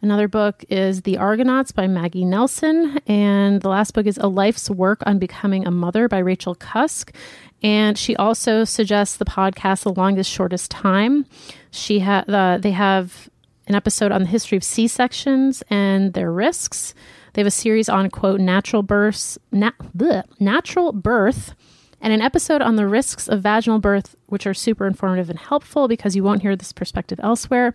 Another 0.00 0.28
book 0.28 0.64
is 0.68 1.02
The 1.02 1.16
Argonauts 1.16 1.72
by 1.72 1.86
Maggie 1.88 2.24
Nelson. 2.24 3.00
And 3.06 3.60
the 3.60 3.68
last 3.68 3.94
book 3.94 4.06
is 4.06 4.18
A 4.18 4.28
Life's 4.28 4.70
Work 4.70 5.02
on 5.06 5.18
Becoming 5.18 5.66
a 5.66 5.70
Mother 5.70 6.08
by 6.08 6.18
Rachel 6.18 6.54
Cusk. 6.54 7.14
And 7.62 7.98
she 7.98 8.14
also 8.16 8.64
suggests 8.64 9.16
the 9.16 9.24
podcast 9.24 9.82
The 9.82 9.92
Longest 9.92 10.30
Shortest 10.30 10.70
Time. 10.70 11.26
She 11.70 12.00
ha- 12.00 12.58
they 12.60 12.70
have 12.70 13.28
an 13.66 13.74
episode 13.74 14.12
on 14.12 14.22
the 14.22 14.28
history 14.28 14.56
of 14.56 14.64
C 14.64 14.86
sections 14.86 15.62
and 15.68 16.12
their 16.14 16.30
risks. 16.30 16.94
They 17.32 17.40
have 17.40 17.46
a 17.46 17.52
series 17.52 17.88
on 17.88 18.08
quote 18.10 18.40
natural 18.40 18.82
births, 18.82 19.38
na- 19.52 19.72
bleh, 19.96 20.22
natural 20.40 20.92
birth, 20.92 21.54
and 22.00 22.12
an 22.12 22.22
episode 22.22 22.62
on 22.62 22.76
the 22.76 22.86
risks 22.86 23.28
of 23.28 23.42
vaginal 23.42 23.78
birth, 23.78 24.16
which 24.26 24.46
are 24.46 24.54
super 24.54 24.86
informative 24.86 25.30
and 25.30 25.38
helpful 25.38 25.88
because 25.88 26.14
you 26.14 26.22
won't 26.22 26.42
hear 26.42 26.56
this 26.56 26.72
perspective 26.72 27.18
elsewhere. 27.22 27.74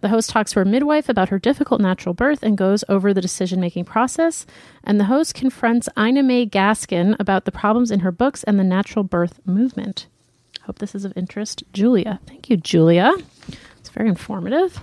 The 0.00 0.08
host 0.08 0.30
talks 0.30 0.52
to 0.52 0.60
her 0.60 0.64
midwife 0.64 1.08
about 1.08 1.30
her 1.30 1.38
difficult 1.38 1.80
natural 1.80 2.14
birth 2.14 2.42
and 2.42 2.58
goes 2.58 2.84
over 2.88 3.14
the 3.14 3.20
decision 3.20 3.60
making 3.60 3.86
process. 3.86 4.44
And 4.84 5.00
the 5.00 5.04
host 5.04 5.34
confronts 5.34 5.88
Ina 5.98 6.22
May 6.22 6.46
Gaskin 6.46 7.16
about 7.18 7.46
the 7.46 7.52
problems 7.52 7.90
in 7.90 8.00
her 8.00 8.12
books 8.12 8.44
and 8.44 8.58
the 8.58 8.64
natural 8.64 9.02
birth 9.02 9.40
movement. 9.46 10.06
Hope 10.62 10.78
this 10.78 10.94
is 10.94 11.04
of 11.04 11.12
interest. 11.16 11.62
Julia. 11.72 12.20
Thank 12.26 12.50
you, 12.50 12.56
Julia. 12.56 13.12
It's 13.78 13.90
very 13.90 14.08
informative. 14.08 14.82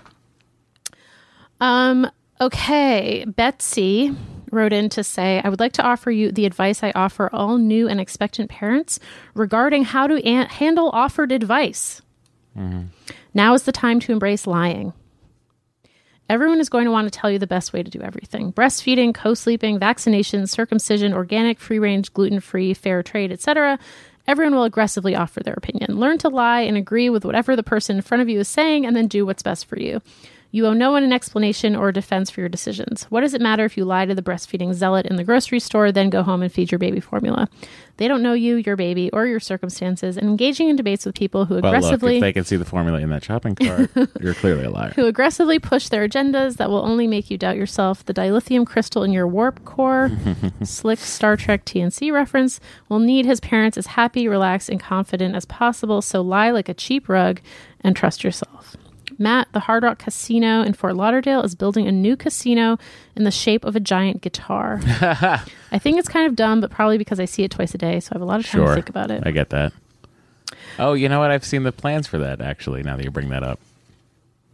Um, 1.59 2.09
okay, 2.39 3.25
Betsy 3.27 4.15
wrote 4.51 4.73
in 4.73 4.89
to 4.89 5.03
say, 5.03 5.41
I 5.43 5.49
would 5.49 5.59
like 5.59 5.73
to 5.73 5.83
offer 5.83 6.11
you 6.11 6.31
the 6.31 6.45
advice 6.45 6.83
I 6.83 6.91
offer 6.93 7.29
all 7.33 7.57
new 7.57 7.87
and 7.87 7.99
expectant 7.99 8.49
parents 8.49 8.99
regarding 9.33 9.85
how 9.85 10.07
to 10.07 10.23
an- 10.25 10.47
handle 10.47 10.89
offered 10.93 11.31
advice. 11.31 12.01
Mm-hmm. 12.57 12.87
Now 13.33 13.53
is 13.53 13.63
the 13.63 13.71
time 13.71 13.99
to 14.01 14.11
embrace 14.11 14.45
lying. 14.45 14.93
Everyone 16.29 16.61
is 16.61 16.69
going 16.69 16.85
to 16.85 16.91
want 16.91 17.11
to 17.11 17.19
tell 17.19 17.29
you 17.29 17.39
the 17.39 17.47
best 17.47 17.73
way 17.73 17.83
to 17.83 17.91
do 17.91 18.01
everything 18.01 18.53
breastfeeding, 18.53 19.13
co 19.13 19.33
sleeping, 19.33 19.79
vaccinations, 19.79 20.49
circumcision, 20.49 21.13
organic, 21.13 21.59
free 21.59 21.79
range, 21.79 22.13
gluten 22.13 22.39
free, 22.39 22.73
fair 22.73 23.03
trade, 23.03 23.31
etc. 23.33 23.77
Everyone 24.27 24.55
will 24.55 24.63
aggressively 24.63 25.13
offer 25.13 25.41
their 25.41 25.55
opinion. 25.55 25.99
Learn 25.99 26.17
to 26.19 26.29
lie 26.29 26.61
and 26.61 26.77
agree 26.77 27.09
with 27.09 27.25
whatever 27.25 27.55
the 27.55 27.63
person 27.63 27.97
in 27.97 28.01
front 28.01 28.21
of 28.21 28.29
you 28.29 28.39
is 28.39 28.47
saying, 28.47 28.85
and 28.85 28.95
then 28.95 29.07
do 29.07 29.25
what's 29.25 29.43
best 29.43 29.65
for 29.65 29.77
you. 29.77 30.01
You 30.53 30.67
owe 30.67 30.73
no 30.73 30.91
one 30.91 31.03
an 31.03 31.13
explanation 31.13 31.75
or 31.77 31.89
a 31.89 31.93
defense 31.93 32.29
for 32.29 32.41
your 32.41 32.49
decisions. 32.49 33.03
What 33.09 33.21
does 33.21 33.33
it 33.33 33.39
matter 33.41 33.63
if 33.63 33.77
you 33.77 33.85
lie 33.85 34.05
to 34.05 34.13
the 34.13 34.21
breastfeeding 34.21 34.73
zealot 34.73 35.05
in 35.05 35.15
the 35.15 35.23
grocery 35.23 35.59
store, 35.61 35.91
then 35.93 36.09
go 36.09 36.23
home 36.23 36.41
and 36.41 36.51
feed 36.51 36.71
your 36.71 36.79
baby 36.79 36.99
formula? 36.99 37.47
They 37.97 38.07
don't 38.07 38.21
know 38.23 38.33
you, 38.33 38.55
your 38.55 38.75
baby, 38.75 39.09
or 39.11 39.27
your 39.27 39.39
circumstances, 39.39 40.17
and 40.17 40.27
engaging 40.27 40.67
in 40.69 40.75
debates 40.75 41.05
with 41.05 41.15
people 41.15 41.45
who 41.45 41.55
Well, 41.55 41.73
aggressively 41.73 42.15
if 42.17 42.21
they 42.21 42.33
can 42.33 42.43
see 42.43 42.57
the 42.57 42.65
formula 42.65 42.99
in 42.99 43.09
that 43.11 43.23
shopping 43.23 43.55
cart, 43.55 43.91
you're 44.19 44.33
clearly 44.33 44.65
a 44.65 44.69
liar. 44.71 44.91
who 44.95 45.05
aggressively 45.05 45.59
push 45.59 45.87
their 45.87 46.07
agendas 46.07 46.57
that 46.57 46.69
will 46.69 46.83
only 46.83 47.07
make 47.07 47.29
you 47.31 47.37
doubt 47.37 47.55
yourself. 47.55 48.03
The 48.03 48.13
dilithium 48.13 48.65
crystal 48.65 49.03
in 49.03 49.13
your 49.13 49.27
warp 49.27 49.63
core, 49.63 50.11
slick 50.63 50.99
Star 50.99 51.37
Trek 51.37 51.63
TNG 51.63 52.11
reference, 52.11 52.59
will 52.89 52.99
need 52.99 53.25
his 53.25 53.39
parents 53.39 53.77
as 53.77 53.87
happy, 53.87 54.27
relaxed, 54.27 54.67
and 54.67 54.79
confident 54.81 55.35
as 55.35 55.45
possible. 55.45 56.01
So 56.01 56.21
lie 56.21 56.49
like 56.51 56.67
a 56.67 56.73
cheap 56.73 57.07
rug 57.07 57.39
and 57.81 57.95
trust 57.95 58.23
yourself. 58.23 58.75
Matt, 59.21 59.47
the 59.53 59.61
Hard 59.61 59.83
Rock 59.83 59.99
Casino 59.99 60.61
in 60.63 60.73
Fort 60.73 60.95
Lauderdale, 60.95 61.41
is 61.43 61.55
building 61.55 61.87
a 61.87 61.91
new 61.91 62.17
casino 62.17 62.77
in 63.15 63.23
the 63.23 63.31
shape 63.31 63.63
of 63.63 63.75
a 63.75 63.79
giant 63.79 64.21
guitar. 64.21 64.81
I 65.71 65.79
think 65.79 65.97
it's 65.99 66.09
kind 66.09 66.27
of 66.27 66.35
dumb, 66.35 66.59
but 66.59 66.71
probably 66.71 66.97
because 66.97 67.19
I 67.19 67.25
see 67.25 67.43
it 67.43 67.51
twice 67.51 67.73
a 67.73 67.77
day, 67.77 67.99
so 67.99 68.09
I 68.11 68.15
have 68.15 68.21
a 68.21 68.25
lot 68.25 68.39
of 68.39 68.45
time 68.47 68.61
Sure. 68.61 68.67
to 68.69 68.73
think 68.73 68.89
about 68.89 69.11
it. 69.11 69.23
I 69.25 69.31
get 69.31 69.51
that. 69.51 69.71
Oh, 70.79 70.93
you 70.93 71.07
know 71.07 71.19
what? 71.19 71.31
I've 71.31 71.45
seen 71.45 71.63
the 71.63 71.71
plans 71.71 72.07
for 72.07 72.17
that 72.17 72.41
actually. 72.41 72.83
Now 72.83 72.97
that 72.97 73.03
you 73.03 73.11
bring 73.11 73.29
that 73.29 73.43
up, 73.43 73.59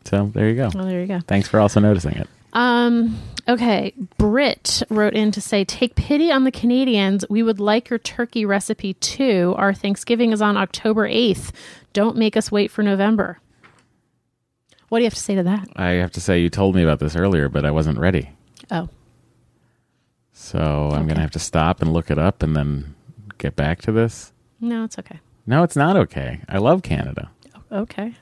so 0.05 0.29
there 0.33 0.49
you 0.49 0.55
go. 0.55 0.69
Oh, 0.75 0.85
there 0.85 1.01
you 1.01 1.07
go. 1.07 1.19
Thanks 1.27 1.47
for 1.47 1.59
also 1.59 1.79
noticing 1.79 2.13
it. 2.13 2.27
Um, 2.53 3.17
okay. 3.47 3.93
Britt 4.17 4.81
wrote 4.89 5.13
in 5.13 5.31
to 5.31 5.41
say, 5.41 5.63
Take 5.63 5.95
pity 5.95 6.31
on 6.31 6.43
the 6.43 6.51
Canadians. 6.51 7.23
We 7.29 7.43
would 7.43 7.59
like 7.59 7.89
your 7.89 7.99
turkey 7.99 8.45
recipe 8.45 8.93
too. 8.95 9.53
Our 9.57 9.73
Thanksgiving 9.73 10.31
is 10.31 10.41
on 10.41 10.57
October 10.57 11.07
8th. 11.07 11.51
Don't 11.93 12.17
make 12.17 12.35
us 12.37 12.51
wait 12.51 12.71
for 12.71 12.81
November. 12.83 13.39
What 14.89 14.99
do 14.99 15.03
you 15.03 15.07
have 15.07 15.13
to 15.15 15.19
say 15.19 15.35
to 15.35 15.43
that? 15.43 15.67
I 15.75 15.89
have 15.91 16.11
to 16.13 16.21
say, 16.21 16.39
you 16.39 16.49
told 16.49 16.75
me 16.75 16.83
about 16.83 16.99
this 16.99 17.15
earlier, 17.15 17.49
but 17.49 17.65
I 17.65 17.71
wasn't 17.71 17.99
ready. 17.99 18.29
Oh, 18.71 18.87
So 20.31 20.59
I'm 20.93 21.05
going 21.05 21.15
to 21.15 21.21
have 21.21 21.31
to 21.31 21.39
stop 21.39 21.81
and 21.81 21.91
look 21.93 22.09
it 22.09 22.17
up 22.17 22.41
and 22.43 22.55
then 22.55 22.95
get 23.37 23.55
back 23.55 23.81
to 23.81 23.91
this. 23.91 24.31
no, 24.61 24.83
it's 24.85 24.97
okay. 24.99 25.19
No, 25.45 25.63
it's 25.63 25.75
not 25.75 25.95
okay. 25.95 26.41
I 26.49 26.57
love 26.57 26.83
Canada. 26.83 27.29
Oh, 27.71 27.79
okay. 27.79 28.13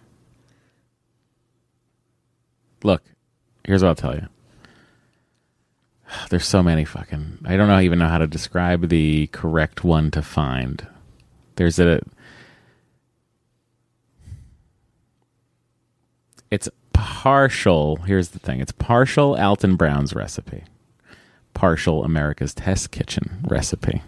Look, 2.84 3.02
here's 3.64 3.82
what 3.82 3.90
I'll 3.90 3.96
tell 3.96 4.16
you. 4.16 4.28
There's 6.30 6.46
so 6.48 6.62
many 6.62 6.86
fucking. 6.86 7.40
I 7.46 7.58
don't 7.58 7.68
know 7.68 7.80
even 7.80 8.00
know 8.00 8.08
how 8.08 8.20
to 8.20 8.28
describe 8.28 8.90
the 8.90 9.28
correct 9.28 9.84
one 9.84 10.12
to 10.12 10.22
find. 10.22 10.86
There's 11.56 11.80
a. 11.80 12.02
It's 16.56 16.70
partial. 16.94 17.98
Here's 17.98 18.30
the 18.30 18.40
thing. 18.40 18.62
It's 18.62 18.72
partial 18.72 19.36
Alton 19.36 19.76
Brown's 19.76 20.16
recipe, 20.16 20.64
partial 21.54 22.06
America's 22.06 22.54
Test 22.54 22.92
Kitchen 22.92 23.44
recipe. 23.46 24.02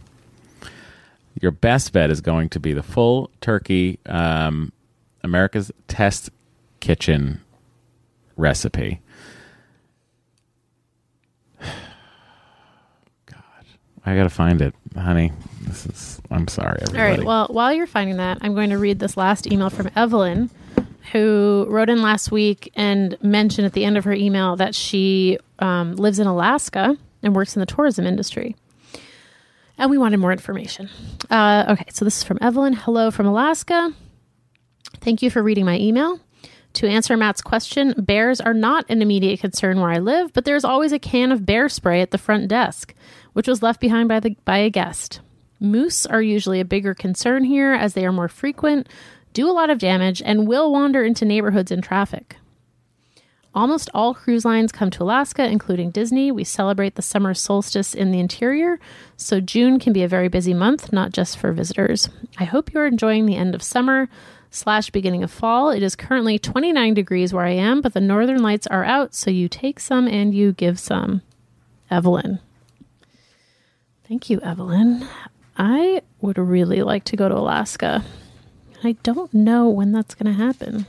Your 1.42 1.52
best 1.52 1.92
bet 1.92 2.10
is 2.10 2.22
going 2.22 2.48
to 2.50 2.60
be 2.62 2.72
the 2.72 2.82
full 2.82 3.30
turkey 3.42 4.00
um, 4.06 4.72
America's 5.26 5.74
Test 5.90 6.30
Kitchen 6.80 7.42
recipe. 8.38 9.02
God, 13.26 13.42
I 14.06 14.16
gotta 14.16 14.30
find 14.30 14.62
it, 14.62 14.74
honey. 14.96 15.34
This 15.64 15.86
is. 15.86 16.22
I'm 16.32 16.48
sorry, 16.48 16.80
All 16.80 16.96
everybody. 16.96 17.18
right. 17.18 17.24
Well, 17.26 17.48
while 17.52 17.74
you're 17.74 17.88
finding 17.88 18.16
that, 18.18 18.38
I'm 18.40 18.54
going 18.56 18.70
to 18.70 18.78
read 18.78 19.00
this 19.00 19.18
last 19.18 19.52
email 19.52 19.70
from 19.70 19.90
Evelyn, 19.98 20.50
who 21.12 21.66
wrote 21.70 21.90
in 21.90 22.02
last 22.02 22.32
week 22.32 22.72
and 22.76 23.18
mentioned 23.22 23.66
at 23.66 23.74
the 23.74 23.86
end 23.86 23.98
of 23.98 24.04
her 24.04 24.14
email 24.14 24.56
that 24.56 24.76
she 24.76 25.38
um, 25.60 25.96
lives 25.96 26.20
in 26.20 26.28
Alaska 26.28 26.98
and 27.24 27.36
works 27.36 27.56
in 27.56 27.60
the 27.60 27.66
tourism 27.66 28.06
industry. 28.06 28.56
And 29.78 29.90
we 29.90 29.98
wanted 29.98 30.18
more 30.18 30.32
information. 30.32 30.90
Uh, 31.30 31.66
okay, 31.70 31.86
so 31.92 32.04
this 32.04 32.18
is 32.18 32.24
from 32.24 32.40
Evelyn. 32.42 32.74
Hello 32.74 33.12
from 33.12 33.28
Alaska. 33.28 33.94
Thank 35.02 35.22
you 35.22 35.30
for 35.30 35.44
reading 35.44 35.66
my 35.66 35.78
email. 35.78 36.20
To 36.74 36.88
answer 36.88 37.18
Matt's 37.18 37.42
question, 37.42 37.94
bears 37.98 38.40
are 38.42 38.54
not 38.54 38.86
an 38.90 39.02
immediate 39.02 39.40
concern 39.40 39.80
where 39.80 39.90
I 39.90 39.98
live, 39.98 40.34
but 40.34 40.46
there's 40.46 40.66
always 40.66 40.92
a 40.92 41.00
can 41.00 41.32
of 41.32 41.46
bear 41.46 41.70
spray 41.70 42.02
at 42.02 42.12
the 42.12 42.18
front 42.18 42.48
desk, 42.48 42.94
which 43.34 43.48
was 43.48 43.64
left 43.64 43.80
behind 43.80 44.10
by 44.10 44.20
the 44.20 44.36
by 44.46 44.60
a 44.60 44.70
guest. 44.70 45.22
Moose 45.60 46.06
are 46.06 46.22
usually 46.22 46.60
a 46.60 46.66
bigger 46.66 46.94
concern 46.94 47.44
here 47.44 47.74
as 47.74 47.94
they 47.94 48.06
are 48.06 48.12
more 48.12 48.28
frequent, 48.28 48.88
do 49.38 49.48
a 49.48 49.54
lot 49.54 49.70
of 49.70 49.78
damage, 49.78 50.20
and 50.26 50.48
will 50.48 50.72
wander 50.72 51.04
into 51.04 51.24
neighborhoods 51.24 51.70
in 51.70 51.80
traffic. 51.80 52.38
Almost 53.54 53.88
all 53.94 54.16
cruise 54.16 54.44
lines 54.44 54.72
come 54.72 54.90
to 54.90 55.04
Alaska, 55.04 55.48
including 55.48 55.92
Disney. 55.92 56.32
We 56.32 56.44
celebrate 56.44 56.96
the 56.96 57.04
summer 57.04 57.36
solstice 57.36 57.94
in 57.94 58.10
the 58.10 58.20
interior, 58.20 58.80
so 59.16 59.40
June 59.40 59.78
can 59.78 59.94
be 59.94 60.02
a 60.02 60.08
very 60.08 60.28
busy 60.28 60.56
month, 60.56 60.92
not 60.92 61.12
just 61.12 61.38
for 61.38 61.52
visitors. 61.52 62.10
I 62.40 62.46
hope 62.46 62.74
you're 62.74 62.88
enjoying 62.88 63.28
the 63.28 63.36
end 63.36 63.54
of 63.54 63.62
summer 63.62 64.10
slash 64.50 64.90
beginning 64.90 65.22
of 65.22 65.30
fall. 65.30 65.70
It 65.70 65.84
is 65.84 65.96
currently 65.96 66.40
29 66.40 66.96
degrees 66.96 67.32
where 67.32 67.46
I 67.46 67.52
am, 67.52 67.82
but 67.82 67.94
the 67.94 68.02
northern 68.02 68.42
lights 68.42 68.66
are 68.66 68.86
out, 68.86 69.14
so 69.14 69.30
you 69.30 69.48
take 69.48 69.80
some 69.80 70.08
and 70.08 70.34
you 70.34 70.52
give 70.52 70.80
some. 70.80 71.22
Evelyn. 71.92 72.40
Thank 74.08 74.32
you, 74.32 74.42
Evelyn. 74.42 75.08
I 75.56 76.02
would 76.22 76.40
really 76.40 76.82
like 76.82 77.04
to 77.04 77.16
go 77.16 77.30
to 77.30 77.38
Alaska. 77.38 78.04
I 78.84 78.94
don't 79.04 79.34
know 79.34 79.70
when 79.70 79.92
that's 79.92 80.16
going 80.16 80.34
to 80.34 80.44
happen. 80.44 80.86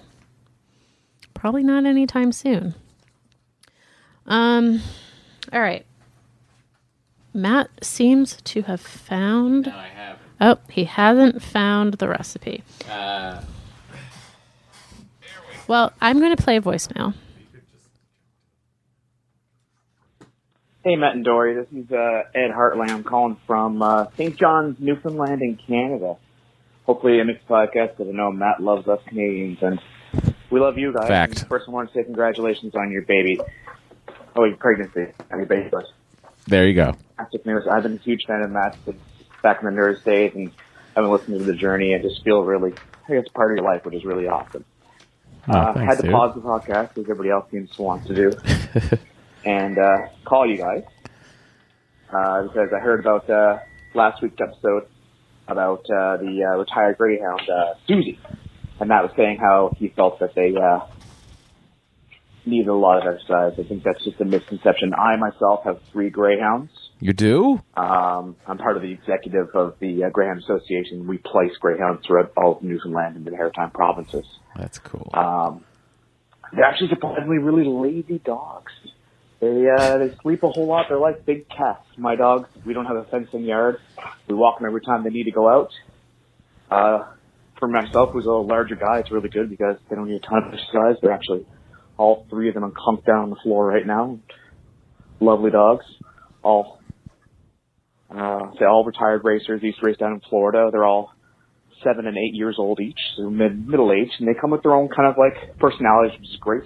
Probably 1.35 1.63
not 1.63 1.87
anytime 1.87 2.33
soon. 2.33 2.75
Um, 4.27 4.83
all 5.53 5.61
right. 5.61 5.87
Matt 7.33 7.71
seems 7.83 8.39
to 8.43 8.63
have 8.63 8.81
found. 8.81 9.67
No, 9.67 9.73
I 9.73 9.89
have. 9.89 10.19
Oh, 10.41 10.59
he 10.71 10.85
hasn't 10.85 11.43
found 11.43 11.95
the 11.95 12.09
recipe. 12.09 12.63
Well, 15.67 15.93
I'm 16.01 16.19
going 16.19 16.35
to 16.35 16.43
play 16.43 16.57
a 16.57 16.63
voicemail. 16.63 17.15
Hey, 20.85 20.97
Matt 20.97 21.17
and 21.17 21.25
Doree. 21.25 21.55
This 21.55 21.67
is 21.73 21.91
uh, 21.93 22.23
Ed 22.35 22.51
Hartley. 22.51 22.89
I'm 22.89 23.05
calling 23.05 23.37
from 23.47 23.83
uh, 23.83 24.07
St. 24.17 24.37
John's, 24.37 24.77
Newfoundland, 24.79 25.43
in 25.43 25.57
Canada. 25.57 26.17
Hopefully, 26.89 27.21
a 27.21 27.25
mixed 27.27 27.47
podcast 27.47 27.99
because 27.99 28.09
I 28.09 28.13
know 28.13 28.33
Matt 28.33 28.63
loves 28.63 28.89
us 28.89 28.99
Canadians, 29.07 29.59
and 29.61 29.79
we 30.49 30.59
love 30.59 30.79
you 30.79 30.91
guys. 30.91 31.07
Fact. 31.07 31.41
And 31.41 31.49
First, 31.49 31.69
I 31.69 31.71
want 31.71 31.93
to 31.93 31.95
say 31.95 32.03
congratulations 32.03 32.75
on 32.75 32.91
your 32.91 33.03
baby. 33.03 33.39
Oh, 34.35 34.45
your 34.45 34.57
pregnancy. 34.57 35.13
On 35.31 35.37
your 35.37 35.47
baby. 35.47 35.69
There 36.47 36.67
you 36.67 36.73
go. 36.73 36.95
I've 37.19 37.31
been 37.83 37.97
a 37.97 38.03
huge 38.03 38.25
fan 38.27 38.41
of 38.41 38.51
Matt 38.51 38.75
since 38.87 38.97
back 39.43 39.59
in 39.61 39.67
the 39.67 39.71
nurse 39.71 40.03
days, 40.03 40.33
and 40.35 40.51
I've 40.97 41.05
been 41.05 41.11
listening 41.11 41.41
to 41.41 41.45
the 41.45 41.53
journey 41.55 41.93
and 41.93 42.03
just 42.03 42.25
feel 42.25 42.43
really, 42.43 42.73
I 43.07 43.13
guess, 43.13 43.29
part 43.35 43.51
of 43.53 43.59
your 43.59 43.67
life, 43.67 43.85
which 43.85 43.95
is 43.95 44.07
really 44.07 44.27
awesome. 44.27 44.65
Oh, 45.47 45.59
uh, 45.59 45.75
thanks, 45.75 45.89
had 45.91 45.97
to 45.99 46.03
dude. 46.05 46.13
pause 46.13 46.35
the 46.37 46.41
podcast 46.41 46.93
as 46.97 47.05
everybody 47.05 47.29
else 47.29 47.51
seems 47.51 47.71
to 47.77 47.83
want 47.83 48.07
to 48.07 48.15
do, 48.15 48.33
and 49.45 49.79
uh, 49.79 50.09
call 50.25 50.47
you 50.51 50.57
guys 50.57 50.85
uh, 52.11 52.45
because 52.45 52.71
I 52.75 52.79
heard 52.79 53.01
about 53.01 53.29
uh, 53.29 53.59
last 53.93 54.23
week's 54.23 54.41
episode 54.41 54.87
about 55.49 55.81
uh, 55.91 56.17
the 56.19 56.45
uh, 56.45 56.59
retired 56.59 56.99
greyhound 56.99 57.43
uh, 57.49 57.75
Susie, 57.87 58.19
and 58.81 58.89
Matt 58.89 59.03
was 59.03 59.13
saying 59.17 59.39
how 59.39 59.73
he 59.77 59.89
felt 59.89 60.21
that 60.21 60.35
they 60.35 60.55
uh, 60.57 60.87
needed 62.47 62.69
a 62.69 62.75
lot 62.75 63.07
of 63.07 63.15
exercise. 63.15 63.53
I 63.59 63.69
think 63.69 63.83
that's 63.83 64.03
just 64.05 64.21
a 64.21 64.25
misconception. 64.25 64.93
I 64.95 65.17
myself 65.17 65.65
have 65.65 65.81
three 65.93 66.11
greyhounds. 66.11 66.71
You 67.01 67.13
do? 67.13 67.61
Um, 67.77 68.37
I'm 68.47 68.59
part 68.59 68.77
of 68.77 68.83
the 68.83 68.91
executive 68.91 69.49
of 69.55 69.77
the 69.81 70.05
uh, 70.05 70.11
Greyhound 70.11 70.41
Association. 70.43 71.07
We 71.07 71.19
place 71.19 71.53
greyhounds 71.61 72.05
throughout 72.07 72.33
all 72.37 72.57
of 72.57 72.63
Newfoundland 72.63 73.17
and 73.17 73.25
the 73.25 73.31
Maritime 73.31 73.71
provinces. 73.71 74.27
That's 74.57 74.79
cool. 74.79 75.09
Um, 75.15 75.65
they're 76.53 76.65
actually 76.65 76.89
surprisingly 76.89 77.39
really 77.39 77.67
lazy 77.67 78.19
dogs. 78.19 78.73
They 79.41 79.67
uh, 79.69 79.99
they 79.99 80.17
sleep 80.23 80.43
a 80.43 80.51
whole 80.51 80.67
lot. 80.67 80.87
They're 80.89 80.99
like 80.99 81.25
big 81.25 81.49
cats. 81.49 81.85
My 81.97 82.17
dogs. 82.17 82.49
We 82.67 82.75
don't 82.75 82.87
have 82.87 82.97
a 82.97 83.05
fenced-in 83.05 83.45
yard. 83.45 83.77
We 84.29 84.35
walk 84.35 84.59
them 84.59 84.67
every 84.67 84.81
time 84.81 85.05
they 85.05 85.11
need 85.11 85.25
to 85.25 85.31
go 85.31 85.49
out. 85.49 85.71
Uh, 86.71 87.05
for 87.59 87.69
myself, 87.69 88.11
who's 88.13 88.27
a 88.27 88.31
larger 88.31 88.75
guy, 88.75 88.99
it's 88.99 89.11
really 89.11 89.29
good 89.29 89.49
because 89.49 89.77
they 89.89 89.97
don't 89.97 90.09
need 90.09 90.23
a 90.23 90.27
ton 90.27 90.43
of 90.45 90.53
exercise. 90.53 90.97
They're 91.01 91.13
actually 91.13 91.47
all 91.97 92.27
three 92.31 92.49
of 92.49 92.55
them 92.55 92.65
are 92.65 92.73
clumped 92.75 93.07
down 93.07 93.25
on 93.25 93.31
the 93.31 93.37
floor 93.43 93.67
right 93.67 93.87
now. 93.87 94.19
Lovely 95.21 95.51
dogs. 95.51 95.85
All 96.43 96.81
uh, 98.11 98.51
they 98.59 98.65
all 98.65 98.85
retired 98.85 99.23
racers. 99.25 99.61
To 99.61 99.73
race 99.83 99.97
down 99.99 100.13
in 100.15 100.21
Florida. 100.29 100.71
They're 100.73 100.85
all 100.85 101.13
seven 101.85 102.07
and 102.07 102.17
eight 102.17 102.35
years 102.35 102.57
old 102.59 102.81
each, 102.81 102.99
so 103.17 103.31
mid 103.31 103.69
middle 103.69 103.93
age, 103.93 104.11
and 104.19 104.27
they 104.27 104.39
come 104.41 104.51
with 104.51 104.63
their 104.63 104.75
own 104.75 104.89
kind 104.89 105.09
of 105.09 105.17
like 105.17 105.59
personalities, 105.59 106.19
which 106.19 106.31
is 106.31 106.37
great. 106.41 106.65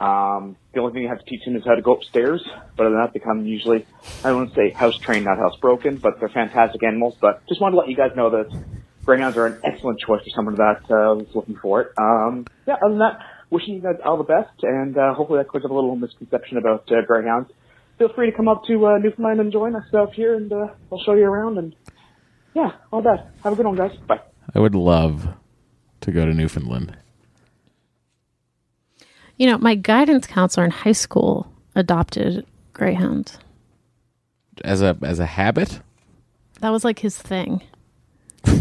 Um, 0.00 0.56
the 0.72 0.80
only 0.80 0.92
thing 0.92 1.02
you 1.02 1.08
have 1.08 1.18
to 1.18 1.24
teach 1.24 1.44
them 1.44 1.56
is 1.56 1.64
how 1.64 1.74
to 1.74 1.82
go 1.82 1.94
upstairs. 1.94 2.42
But 2.76 2.86
other 2.86 2.94
than 2.94 3.04
that, 3.04 3.12
they 3.12 3.20
come 3.20 3.46
usually, 3.46 3.86
I 4.24 4.28
don't 4.28 4.36
want 4.36 4.50
to 4.50 4.56
say 4.56 4.70
house 4.70 4.98
trained, 4.98 5.24
not 5.24 5.38
house 5.38 5.56
broken, 5.56 5.96
but 5.96 6.20
they're 6.20 6.28
fantastic 6.28 6.82
animals. 6.82 7.16
But 7.20 7.46
just 7.46 7.60
wanted 7.60 7.76
to 7.76 7.80
let 7.80 7.88
you 7.88 7.96
guys 7.96 8.12
know 8.14 8.30
that 8.30 8.64
greyhounds 9.04 9.36
are 9.36 9.46
an 9.46 9.60
excellent 9.64 10.00
choice 10.00 10.22
for 10.22 10.30
someone 10.30 10.56
that 10.56 10.82
uh, 10.90 11.14
was 11.14 11.28
looking 11.34 11.56
for 11.56 11.82
it. 11.82 11.92
Um, 11.96 12.46
yeah, 12.66 12.74
other 12.74 12.90
than 12.90 12.98
that, 12.98 13.20
wishing 13.50 13.74
you 13.74 13.80
guys 13.80 13.96
all 14.04 14.18
the 14.18 14.24
best, 14.24 14.62
and 14.62 14.98
uh, 14.98 15.14
hopefully 15.14 15.38
that 15.38 15.48
clears 15.48 15.64
up 15.64 15.70
a 15.70 15.74
little 15.74 15.96
misconception 15.96 16.58
about 16.58 16.90
uh, 16.92 17.02
greyhounds. 17.06 17.50
Feel 17.98 18.12
free 18.12 18.30
to 18.30 18.36
come 18.36 18.48
up 18.48 18.64
to 18.64 18.86
uh, 18.86 18.98
Newfoundland 18.98 19.40
and 19.40 19.52
join 19.52 19.74
us 19.74 19.86
out 19.94 20.12
here, 20.12 20.34
and 20.34 20.52
uh, 20.52 20.68
I'll 20.92 21.00
show 21.00 21.14
you 21.14 21.24
around. 21.24 21.56
And 21.56 21.74
yeah, 22.54 22.72
all 22.92 23.00
that. 23.02 23.30
Have 23.42 23.54
a 23.54 23.56
good 23.56 23.64
one, 23.64 23.76
guys. 23.76 23.96
Bye. 24.06 24.20
I 24.54 24.58
would 24.58 24.74
love 24.74 25.28
to 26.02 26.12
go 26.12 26.26
to 26.26 26.34
Newfoundland. 26.34 26.96
You 29.36 29.46
know, 29.50 29.58
my 29.58 29.74
guidance 29.74 30.26
counselor 30.26 30.64
in 30.64 30.70
high 30.70 30.92
school 30.92 31.50
adopted 31.74 32.46
greyhounds. 32.72 33.38
As 34.64 34.80
a 34.82 34.96
as 35.02 35.18
a 35.18 35.26
habit? 35.26 35.80
That 36.60 36.70
was 36.70 36.84
like 36.84 36.98
his 37.00 37.18
thing. 37.18 37.62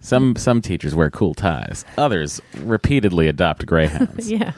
Some 0.00 0.36
some 0.36 0.60
teachers 0.62 0.94
wear 0.94 1.10
cool 1.10 1.34
ties. 1.34 1.84
Others 1.98 2.40
repeatedly 2.58 3.26
adopt 3.26 3.66
greyhounds. 3.66 4.30
yeah. 4.30 4.52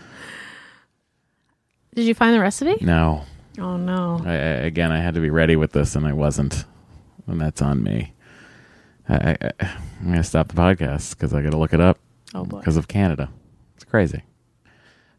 Did 1.94 2.05
you 2.05 2.15
find 2.15 2.35
the 2.35 2.40
recipe? 2.40 2.77
no. 2.85 3.24
Oh 3.59 3.77
no. 3.77 4.20
I, 4.24 4.31
I, 4.31 4.35
again, 4.66 4.93
I 4.93 5.01
had 5.01 5.15
to 5.15 5.20
be 5.20 5.31
ready 5.31 5.56
with 5.56 5.73
this, 5.73 5.97
and 5.97 6.06
I 6.06 6.12
wasn't, 6.12 6.65
and 7.27 7.40
that's 7.40 7.60
on 7.62 7.82
me. 7.82 8.12
I, 9.09 9.36
I, 9.60 9.70
going 10.05 10.16
to 10.16 10.23
stop 10.23 10.48
the 10.48 10.55
podcast 10.55 11.16
because 11.16 11.32
I 11.35 11.43
got 11.43 11.51
to 11.52 11.56
look 11.56 11.73
it 11.73 11.81
up 11.81 11.98
Oh, 12.35 12.44
boy. 12.44 12.59
because 12.59 12.77
of 12.77 12.86
Canada. 12.86 13.31
It's 13.74 13.85
crazy. 13.85 14.23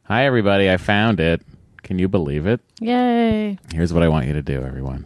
Hi, 0.10 0.26
everybody. 0.26 0.72
I 0.72 0.78
found 0.78 1.20
it. 1.20 1.44
Can 1.84 2.00
you 2.00 2.08
believe 2.08 2.48
it? 2.48 2.62
Yay. 2.82 3.60
Here's 3.72 3.94
what 3.94 4.02
I 4.02 4.08
want 4.08 4.26
you 4.26 4.34
to 4.34 4.42
do, 4.42 4.64
everyone. 4.64 5.06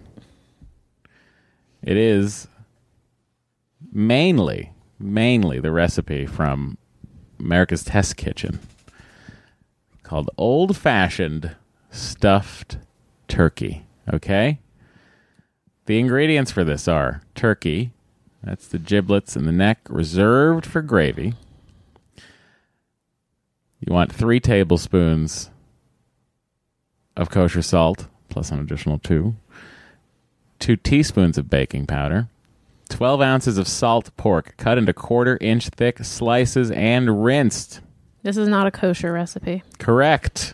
It 1.81 1.97
is 1.97 2.47
mainly, 3.91 4.71
mainly 4.97 5.59
the 5.59 5.73
recipe 5.73 6.25
from 6.25 6.77
America's 7.37 7.83
Test 7.83 8.15
Kitchen 8.15 8.61
called 10.03 10.29
Old 10.37 10.77
Fashioned 10.77 11.53
Stuffed 11.91 12.77
Turkey. 13.27 13.85
Okay? 14.13 14.59
The 15.85 15.99
ingredients 15.99 16.53
for 16.53 16.63
this 16.63 16.87
are 16.87 17.23
turkey, 17.35 17.91
that's 18.41 18.69
the 18.69 18.79
giblets 18.79 19.35
and 19.35 19.45
the 19.45 19.51
neck, 19.51 19.79
reserved 19.89 20.65
for 20.65 20.81
gravy. 20.81 21.33
You 23.85 23.93
want 23.93 24.13
three 24.13 24.39
tablespoons 24.39 25.49
of 27.17 27.29
kosher 27.29 27.61
salt, 27.61 28.07
plus 28.29 28.49
an 28.49 28.59
additional 28.59 28.97
two, 28.97 29.35
two 30.59 30.77
teaspoons 30.77 31.37
of 31.37 31.49
baking 31.49 31.87
powder, 31.87 32.29
12 32.89 33.21
ounces 33.21 33.57
of 33.57 33.67
salt 33.67 34.15
pork 34.15 34.55
cut 34.55 34.77
into 34.77 34.93
quarter 34.93 35.37
inch 35.41 35.67
thick 35.69 35.99
slices 35.99 36.71
and 36.71 37.25
rinsed. 37.25 37.81
This 38.21 38.37
is 38.37 38.47
not 38.47 38.67
a 38.67 38.71
kosher 38.71 39.11
recipe. 39.11 39.63
Correct. 39.79 40.53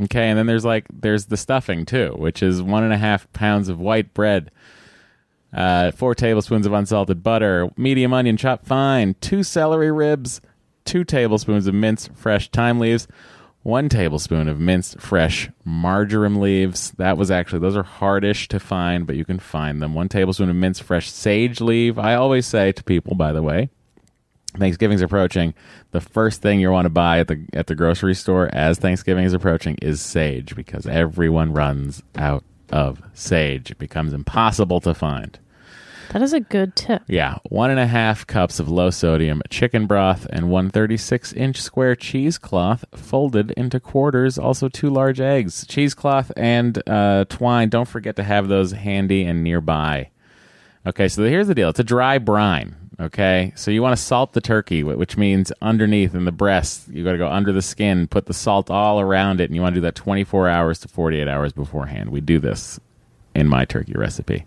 Okay, 0.00 0.28
and 0.28 0.38
then 0.38 0.46
there's 0.46 0.64
like 0.64 0.84
there's 0.92 1.26
the 1.26 1.36
stuffing 1.36 1.84
too, 1.86 2.14
which 2.16 2.40
is 2.40 2.62
one 2.62 2.84
and 2.84 2.92
a 2.92 2.98
half 2.98 3.32
pounds 3.32 3.68
of 3.68 3.80
white 3.80 4.14
bread, 4.14 4.52
uh, 5.52 5.90
four 5.90 6.14
tablespoons 6.14 6.66
of 6.66 6.72
unsalted 6.72 7.22
butter, 7.22 7.68
medium 7.76 8.12
onion 8.12 8.36
chopped 8.36 8.66
fine, 8.66 9.14
two 9.20 9.42
celery 9.42 9.90
ribs, 9.90 10.40
two 10.84 11.04
tablespoons 11.04 11.66
of 11.66 11.74
minced 11.74 12.10
fresh 12.14 12.50
thyme 12.50 12.78
leaves, 12.78 13.06
one 13.62 13.88
tablespoon 13.88 14.46
of 14.46 14.60
minced 14.60 15.00
fresh 15.00 15.50
marjoram 15.64 16.36
leaves. 16.36 16.90
That 16.92 17.16
was 17.16 17.30
actually 17.30 17.60
those 17.60 17.76
are 17.76 17.82
hardish 17.82 18.48
to 18.48 18.60
find, 18.60 19.06
but 19.06 19.16
you 19.16 19.24
can 19.24 19.38
find 19.38 19.80
them. 19.80 19.94
One 19.94 20.08
tablespoon 20.08 20.50
of 20.50 20.56
minced 20.56 20.82
fresh 20.82 21.10
sage 21.10 21.60
leaf. 21.60 21.96
I 21.98 22.14
always 22.14 22.46
say 22.46 22.72
to 22.72 22.84
people, 22.84 23.14
by 23.14 23.32
the 23.32 23.42
way, 23.42 23.70
Thanksgiving's 24.58 25.02
approaching. 25.02 25.54
The 25.92 26.00
first 26.00 26.42
thing 26.42 26.60
you 26.60 26.70
want 26.70 26.86
to 26.86 26.90
buy 26.90 27.20
at 27.20 27.28
the 27.28 27.44
at 27.54 27.66
the 27.66 27.74
grocery 27.74 28.14
store 28.14 28.50
as 28.52 28.78
Thanksgiving 28.78 29.24
is 29.24 29.32
approaching 29.32 29.76
is 29.80 30.00
sage 30.00 30.54
because 30.54 30.86
everyone 30.86 31.54
runs 31.54 32.02
out 32.16 32.44
of 32.70 33.02
sage. 33.14 33.70
It 33.70 33.78
becomes 33.78 34.12
impossible 34.12 34.80
to 34.82 34.94
find. 34.94 35.38
That 36.12 36.22
is 36.22 36.32
a 36.32 36.40
good 36.40 36.76
tip. 36.76 37.02
Yeah, 37.06 37.38
one 37.48 37.70
and 37.70 37.80
a 37.80 37.86
half 37.86 38.26
cups 38.26 38.60
of 38.60 38.68
low 38.68 38.90
sodium 38.90 39.42
chicken 39.50 39.86
broth 39.86 40.26
and 40.30 40.50
one 40.50 40.70
36 40.70 41.32
inch 41.32 41.60
square 41.60 41.96
cheesecloth 41.96 42.84
folded 42.94 43.50
into 43.52 43.80
quarters. 43.80 44.38
Also, 44.38 44.68
two 44.68 44.90
large 44.90 45.20
eggs. 45.20 45.66
Cheesecloth 45.66 46.30
and 46.36 46.80
uh, 46.88 47.24
twine. 47.28 47.68
Don't 47.68 47.88
forget 47.88 48.16
to 48.16 48.22
have 48.22 48.48
those 48.48 48.72
handy 48.72 49.24
and 49.24 49.42
nearby. 49.42 50.10
Okay, 50.86 51.08
so 51.08 51.24
here's 51.24 51.48
the 51.48 51.54
deal 51.54 51.68
it's 51.68 51.80
a 51.80 51.84
dry 51.84 52.18
brine. 52.18 52.76
Okay, 53.00 53.52
so 53.56 53.72
you 53.72 53.82
want 53.82 53.96
to 53.96 54.02
salt 54.02 54.34
the 54.34 54.40
turkey, 54.40 54.84
which 54.84 55.16
means 55.16 55.50
underneath 55.60 56.14
in 56.14 56.26
the 56.26 56.32
breast, 56.32 56.86
you 56.88 57.02
got 57.02 57.12
to 57.12 57.18
go 57.18 57.28
under 57.28 57.50
the 57.50 57.62
skin, 57.62 58.06
put 58.06 58.26
the 58.26 58.34
salt 58.34 58.70
all 58.70 59.00
around 59.00 59.40
it, 59.40 59.46
and 59.46 59.56
you 59.56 59.62
want 59.62 59.74
to 59.74 59.80
do 59.80 59.84
that 59.84 59.96
24 59.96 60.48
hours 60.48 60.78
to 60.78 60.88
48 60.88 61.26
hours 61.26 61.52
beforehand. 61.52 62.10
We 62.10 62.20
do 62.20 62.38
this 62.38 62.78
in 63.34 63.48
my 63.48 63.64
turkey 63.64 63.94
recipe. 63.94 64.46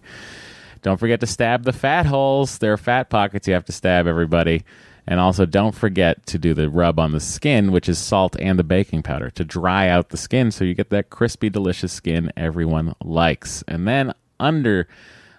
Don't 0.81 0.97
forget 0.97 1.19
to 1.21 1.27
stab 1.27 1.63
the 1.63 1.73
fat 1.73 2.05
holes. 2.05 2.57
There 2.59 2.73
are 2.73 2.77
fat 2.77 3.09
pockets 3.09 3.47
you 3.47 3.53
have 3.53 3.65
to 3.65 3.71
stab, 3.71 4.07
everybody. 4.07 4.63
And 5.09 5.21
also, 5.21 5.45
don't 5.45 5.73
forget 5.73 6.25
to 6.27 6.37
do 6.37 6.53
the 6.53 6.69
rub 6.69 6.99
on 6.99 7.13
the 7.13 7.21
skin, 7.21 7.71
which 7.71 7.87
is 7.87 7.97
salt 7.97 8.35
and 8.39 8.59
the 8.59 8.63
baking 8.63 9.03
powder, 9.03 9.29
to 9.31 9.45
dry 9.45 9.87
out 9.87 10.09
the 10.09 10.17
skin 10.17 10.51
so 10.51 10.65
you 10.65 10.73
get 10.73 10.89
that 10.89 11.09
crispy, 11.09 11.49
delicious 11.49 11.93
skin 11.93 12.31
everyone 12.35 12.93
likes. 13.01 13.63
And 13.69 13.87
then, 13.87 14.13
under, 14.37 14.87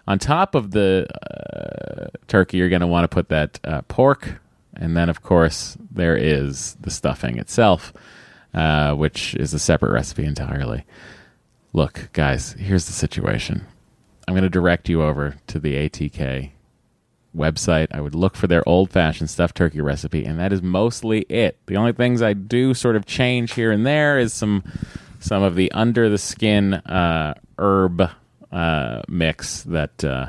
on 0.07 0.19
top 0.19 0.55
of 0.55 0.71
the 0.71 1.07
uh, 1.23 2.07
turkey, 2.29 2.57
you're 2.57 2.71
going 2.71 2.81
to 2.81 2.87
want 2.87 3.05
to 3.05 3.15
put 3.15 3.29
that 3.29 3.61
uh, 3.63 3.83
pork. 3.83 4.41
And 4.75 4.97
then, 4.97 5.11
of 5.11 5.23
course, 5.23 5.77
there 5.91 6.17
is 6.17 6.77
the 6.81 6.91
stuffing 6.91 7.37
itself, 7.37 7.93
uh, 8.55 8.95
which 8.95 9.35
is 9.35 9.53
a 9.53 9.59
separate 9.59 9.93
recipe 9.93 10.25
entirely. 10.25 10.87
Look, 11.75 12.09
guys, 12.15 12.55
here's 12.55 12.87
the 12.87 12.93
situation. 12.95 13.67
I'm 14.29 14.35
going 14.35 14.43
to 14.43 14.51
direct 14.51 14.91
you 14.91 15.03
over 15.03 15.37
to 15.47 15.59
the 15.59 15.89
ATK 15.89 16.51
website. 17.35 17.87
I 17.93 18.03
would 18.03 18.15
look 18.15 18.37
for 18.37 18.47
their 18.47 18.69
old 18.69 18.91
fashioned 18.91 19.31
stuffed 19.31 19.57
turkey 19.57 19.81
recipe, 19.81 20.23
and 20.27 20.39
that 20.39 20.53
is 20.53 20.61
mostly 20.61 21.21
it. 21.31 21.57
The 21.65 21.79
only 21.79 21.93
things 21.93 22.21
I 22.21 22.35
do 22.35 22.75
sort 22.75 22.95
of 22.95 23.07
change 23.07 23.55
here 23.55 23.73
and 23.73 23.87
there 23.87 24.19
is 24.19 24.35
some 24.35 24.65
some 25.19 25.43
of 25.43 25.55
the 25.55 25.73
under 25.73 26.11
the 26.11 26.19
skin 26.19 26.75
uh, 26.75 27.37
herb 27.59 28.11
uh, 28.53 29.01
mix 29.09 29.63
that 29.63 30.05
uh, 30.05 30.29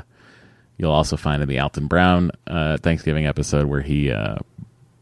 you'll 0.78 0.92
also 0.92 1.18
find 1.18 1.42
in 1.42 1.48
the 1.50 1.58
Alton 1.58 1.86
Brown 1.86 2.30
uh, 2.46 2.78
Thanksgiving 2.78 3.26
episode 3.26 3.66
where 3.66 3.82
he 3.82 4.10
uh, 4.10 4.36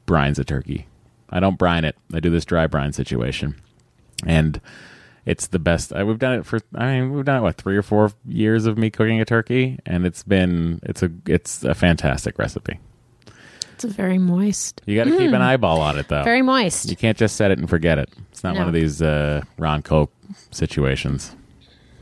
brines 0.08 0.40
a 0.40 0.44
turkey. 0.44 0.88
I 1.30 1.38
don't 1.38 1.56
brine 1.56 1.84
it. 1.84 1.94
I 2.12 2.18
do 2.18 2.30
this 2.30 2.44
dry 2.44 2.66
brine 2.66 2.92
situation, 2.92 3.54
and 4.26 4.60
it's 5.28 5.48
the 5.48 5.58
best. 5.58 5.92
Uh, 5.92 6.04
we've 6.06 6.18
done 6.18 6.38
it 6.40 6.46
for. 6.46 6.58
I 6.74 6.92
mean, 7.00 7.12
we've 7.12 7.24
done 7.24 7.36
it 7.38 7.42
what 7.42 7.56
three 7.56 7.76
or 7.76 7.82
four 7.82 8.10
years 8.26 8.66
of 8.66 8.78
me 8.78 8.88
cooking 8.90 9.20
a 9.20 9.24
turkey, 9.24 9.78
and 9.86 10.06
it's 10.06 10.22
been 10.22 10.80
it's 10.82 11.02
a 11.02 11.10
it's 11.26 11.62
a 11.64 11.74
fantastic 11.74 12.38
recipe. 12.38 12.78
It's 13.74 13.84
very 13.84 14.18
moist. 14.18 14.82
You 14.86 14.96
got 14.96 15.04
to 15.04 15.10
keep 15.16 15.30
an 15.32 15.40
Mm. 15.40 15.40
eyeball 15.40 15.80
on 15.80 15.98
it 15.98 16.08
though. 16.08 16.24
Very 16.24 16.42
moist. 16.42 16.90
You 16.90 16.96
can't 16.96 17.16
just 17.16 17.36
set 17.36 17.52
it 17.52 17.58
and 17.60 17.68
forget 17.70 17.98
it. 17.98 18.10
It's 18.32 18.42
not 18.42 18.54
No. 18.54 18.60
one 18.62 18.68
of 18.68 18.74
these 18.74 19.00
uh, 19.00 19.42
Ron 19.56 19.82
Cope 19.82 20.12
situations. 20.50 21.36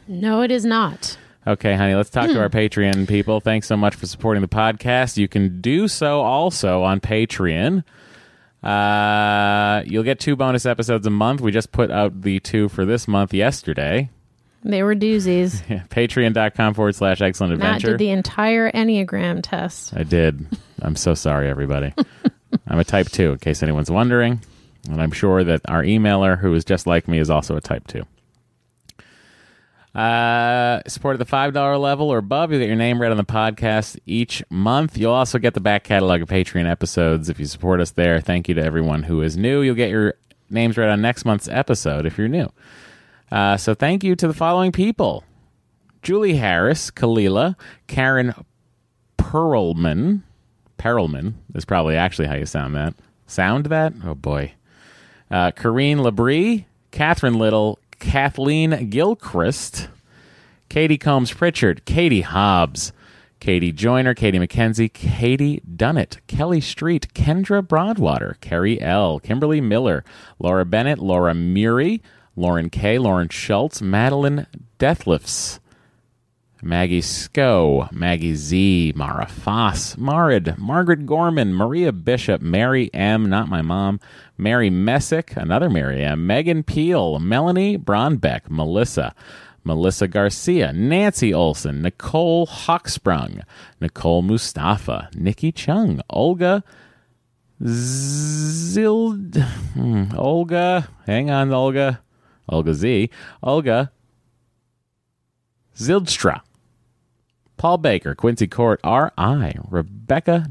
No, 0.09 0.41
it 0.41 0.51
is 0.51 0.65
not. 0.65 1.19
Okay, 1.47 1.75
honey, 1.77 1.95
let's 1.95 2.11
talk 2.11 2.29
Hmm. 2.29 2.35
to 2.35 2.41
our 2.41 2.49
Patreon 2.49 3.07
people. 3.07 3.41
Thanks 3.41 3.67
so 3.67 3.77
much 3.77 3.95
for 3.95 4.07
supporting 4.07 4.41
the 4.41 4.49
podcast. 4.49 5.17
You 5.17 5.29
can 5.29 5.61
do 5.61 5.87
so 5.87 6.21
also 6.23 6.83
on 6.83 6.99
Patreon. 7.01 7.85
Uh, 8.63 9.83
you'll 9.87 10.03
get 10.03 10.19
two 10.19 10.37
bonus 10.37 10.67
episodes 10.67 11.07
a 11.07 11.11
month. 11.11 11.41
We 11.41 11.53
just 11.53 11.73
put 11.73 11.91
out 11.91 12.23
the 12.23 12.41
two 12.41 12.69
for 12.69 12.85
this 12.85 13.07
month 13.07 13.33
yesterday. 13.33 14.11
They 14.65 14.83
were 14.83 14.97
doozies. 14.97 15.63
Patreon.com 15.89 16.75
forward 16.75 16.95
slash 16.97 17.21
excellent 17.21 17.59
Matt 17.59 17.77
adventure. 17.77 17.97
did 17.97 17.99
the 17.99 18.11
entire 18.11 18.71
Enneagram 18.73 19.41
test. 19.43 19.95
I 19.97 20.03
did. 20.03 20.47
I'm 20.83 20.97
so 20.97 21.15
sorry, 21.15 21.49
everybody. 21.49 21.95
I'm 22.67 22.79
a 22.81 22.85
type 22.85 23.09
two, 23.09 23.33
in 23.33 23.39
case 23.39 23.63
anyone's 23.63 23.91
wondering. 23.91 24.41
And 24.91 25.01
I'm 25.01 25.13
sure 25.13 25.45
that 25.45 25.61
our 25.69 25.83
emailer, 25.83 26.39
who 26.39 26.53
is 26.55 26.65
just 26.65 26.87
like 26.87 27.07
me, 27.07 27.19
is 27.19 27.31
also 27.31 27.57
a 27.57 27.61
type 27.61 27.87
two. 27.87 28.05
Uh, 29.97 30.83
support 30.87 31.19
at 31.19 31.27
the 31.27 31.33
$5 31.37 31.81
level 31.81 32.11
or 32.11 32.19
above, 32.19 32.51
you'll 32.51 32.61
get 32.61 32.67
your 32.67 32.77
name 32.77 33.01
read 33.01 33.13
on 33.13 33.17
the 33.17 33.25
podcast 33.25 33.99
each 34.05 34.45
month. 34.51 34.99
You'll 34.99 35.13
also 35.13 35.39
get 35.39 35.55
the 35.55 35.61
back 35.61 35.85
catalog 35.85 36.21
of 36.21 36.29
Patreon 36.29 36.71
episodes 36.71 37.31
if 37.31 37.41
you 37.41 37.47
support 37.47 37.81
us 37.81 37.93
there. 37.93 38.21
Thank 38.21 38.47
you 38.47 38.55
to 38.57 38.63
everyone 38.63 39.05
who 39.05 39.23
is 39.23 39.39
new. 39.39 39.63
You'll 39.63 39.75
get 39.75 39.89
your 39.89 40.13
names 40.51 40.77
read 40.77 40.91
on 40.91 41.01
next 41.01 41.25
month's 41.25 41.49
episode 41.49 42.05
if 42.05 42.19
you're 42.19 42.29
new. 42.29 42.53
Uh, 43.33 43.57
so 43.57 43.73
thank 43.75 44.05
you 44.05 44.15
to 44.17 44.29
the 44.29 44.35
following 44.35 44.71
people 44.71 45.25
Julie 46.03 46.37
Harris, 46.37 46.91
Kalila, 46.91 47.57
Karen 47.87 48.35
Perlman. 49.17 50.21
Perlman 50.79 51.33
is 51.55 51.65
probably 51.65 51.97
actually 51.97 52.29
how 52.29 52.35
you 52.35 52.45
sound 52.45 52.75
that. 52.75 52.93
Sound 53.27 53.65
that? 53.67 53.95
Oh 54.05 54.15
boy. 54.15 54.53
Uh, 55.31 55.53
Corrine 55.53 55.97
Labrie, 55.97 56.67
Catherine 56.91 57.39
Little, 57.39 57.79
Kathleen 57.99 58.91
Gilchrist, 58.91 59.89
Katie 60.69 60.99
Combs 60.99 61.33
Pritchard, 61.33 61.85
Katie 61.85 62.23
Hobbs, 62.23 62.93
Katie 63.41 63.73
Joyner, 63.73 64.15
Katie 64.15 64.39
McKenzie, 64.39 64.93
Katie 64.93 65.63
Dunnett, 65.77 66.19
Kelly 66.27 66.61
Street, 66.61 67.09
Kendra 67.15 67.67
Broadwater, 67.67 68.37
Carrie 68.41 68.81
L., 68.81 69.21
Kimberly 69.21 69.61
Miller, 69.61 70.05
Laura 70.39 70.65
Bennett, 70.65 70.99
Laura 70.99 71.35
Murray, 71.35 72.01
Lauren 72.35 72.71
K., 72.71 72.99
Lauren 72.99 73.29
Schultz, 73.29 73.81
Madeline 73.83 74.47
Deathlifts, 74.79 75.61
Maggie 76.63 77.03
Sco, 77.03 77.89
Maggie 77.93 78.35
Z, 78.35 78.95
Mara 78.97 79.27
Foss, 79.27 79.95
Marid, 79.97 80.57
Margaret 80.59 81.07
Gorman, 81.07 81.55
Maria 81.55 81.93
Bishop, 81.93 82.41
Mary 82.41 82.91
M, 82.95 83.29
not 83.29 83.49
my 83.49 83.63
mom, 83.63 84.01
Mary 84.39 84.71
Messick, 84.71 85.37
another 85.37 85.71
Mary 85.71 86.03
M, 86.03 86.27
Megan 86.27 86.63
Peel, 86.63 87.19
Melanie 87.19 87.79
Bronbeck, 87.79 88.51
Melissa, 88.51 89.15
Melissa 89.65 90.07
Garcia, 90.07 90.73
Nancy 90.73 91.33
Olson, 91.33 91.83
Nicole 91.83 92.47
Hawksprung, 92.47 93.43
Nicole 93.81 94.23
Mustafa, 94.23 95.11
Nikki 95.15 95.53
Chung, 95.53 96.01
Olga 96.11 96.63
Zild, 97.63 99.43
hmm, 99.73 100.05
Olga, 100.15 100.89
hang 101.07 101.31
on, 101.31 101.53
Olga, 101.53 102.01
Olga 102.49 102.75
Z, 102.75 103.11
Olga 103.43 103.91
Zildstra, 105.75 106.43
Paul 107.57 107.79
Baker, 107.79 108.15
Quincy 108.15 108.47
Court, 108.47 108.79
R.I., 108.85 109.55
Rebecca 109.69 110.47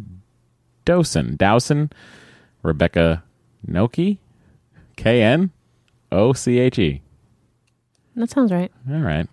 Dawson, 0.83 1.35
Dowson, 1.35 1.91
Rebecca 2.63 3.23
Noki, 3.67 4.17
K.N., 4.95 5.51
O.C.H.E. 6.11 7.01
That 8.15 8.29
sounds 8.29 8.51
right. 8.51 8.71
All 8.89 8.99
right. 8.99 9.27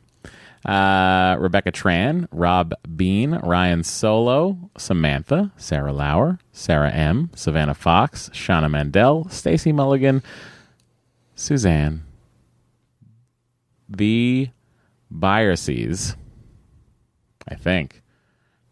Uh, 0.64 1.36
Rebecca 1.40 1.72
Tran, 1.72 2.28
Rob 2.30 2.72
Bean, 2.96 3.32
Ryan 3.32 3.82
Solo, 3.82 4.70
Samantha, 4.76 5.52
Sarah 5.56 5.92
Lauer, 5.92 6.38
Sarah 6.52 6.90
M, 6.92 7.30
Savannah 7.34 7.74
Fox, 7.74 8.30
Shauna 8.30 8.70
Mandel, 8.70 9.28
Stacy 9.28 9.72
Mulligan, 9.72 10.22
Suzanne, 11.34 12.04
the 13.88 14.50
Byerses, 15.10 16.16
I 17.48 17.56
think, 17.56 18.02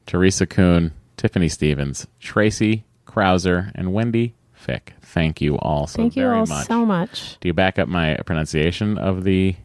Teresa 0.07 0.47
Kuhn, 0.47 0.93
Tiffany 1.17 1.49
Stevens, 1.49 2.07
Tracy 2.21 2.85
Krauser, 3.05 3.73
and 3.75 3.93
Wendy 3.93 4.35
Fick. 4.61 4.93
Thank 5.01 5.41
you 5.41 5.57
all 5.59 5.87
so 5.87 5.97
Thank 5.97 6.17
you 6.17 6.23
very 6.23 6.37
all 6.39 6.47
much. 6.47 6.67
so 6.67 6.85
much. 6.85 7.39
Do 7.41 7.49
you 7.49 7.55
back 7.55 7.79
up 7.79 7.89
my 7.89 8.17
pronunciation 8.27 8.99
of 8.99 9.25
the 9.25 9.57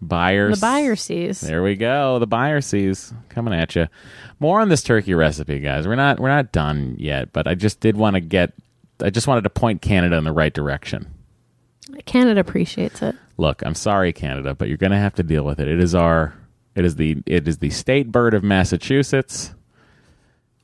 buyers? 0.00 0.60
The 0.60 0.64
buyer 0.64 0.96
sees. 0.96 1.40
There 1.40 1.62
we 1.62 1.74
go. 1.74 2.18
The 2.18 2.26
buyer 2.26 2.60
sees 2.60 3.12
coming 3.28 3.52
at 3.52 3.74
you. 3.74 3.88
More 4.38 4.60
on 4.60 4.68
this 4.68 4.82
turkey 4.82 5.14
recipe, 5.14 5.58
guys. 5.58 5.86
We're 5.88 5.96
not 5.96 6.20
we're 6.20 6.28
not 6.28 6.52
done 6.52 6.94
yet, 6.98 7.32
but 7.32 7.46
I 7.46 7.54
just 7.54 7.80
did 7.80 7.96
want 7.96 8.14
to 8.14 8.20
get. 8.20 8.52
I 9.02 9.10
just 9.10 9.26
wanted 9.26 9.42
to 9.42 9.50
point 9.50 9.82
Canada 9.82 10.16
in 10.16 10.24
the 10.24 10.32
right 10.32 10.52
direction. 10.52 11.06
Canada 12.06 12.40
appreciates 12.40 13.02
it. 13.02 13.16
Look, 13.38 13.62
I'm 13.64 13.74
sorry, 13.74 14.12
Canada, 14.12 14.54
but 14.54 14.68
you're 14.68 14.76
going 14.76 14.92
to 14.92 14.98
have 14.98 15.14
to 15.14 15.22
deal 15.22 15.44
with 15.44 15.58
it. 15.60 15.68
It 15.68 15.80
is 15.80 15.94
our. 15.94 16.34
It 16.74 16.84
is 16.84 16.94
the 16.96 17.22
it 17.26 17.48
is 17.48 17.58
the 17.58 17.70
state 17.70 18.12
bird 18.12 18.34
of 18.34 18.44
Massachusetts. 18.44 19.52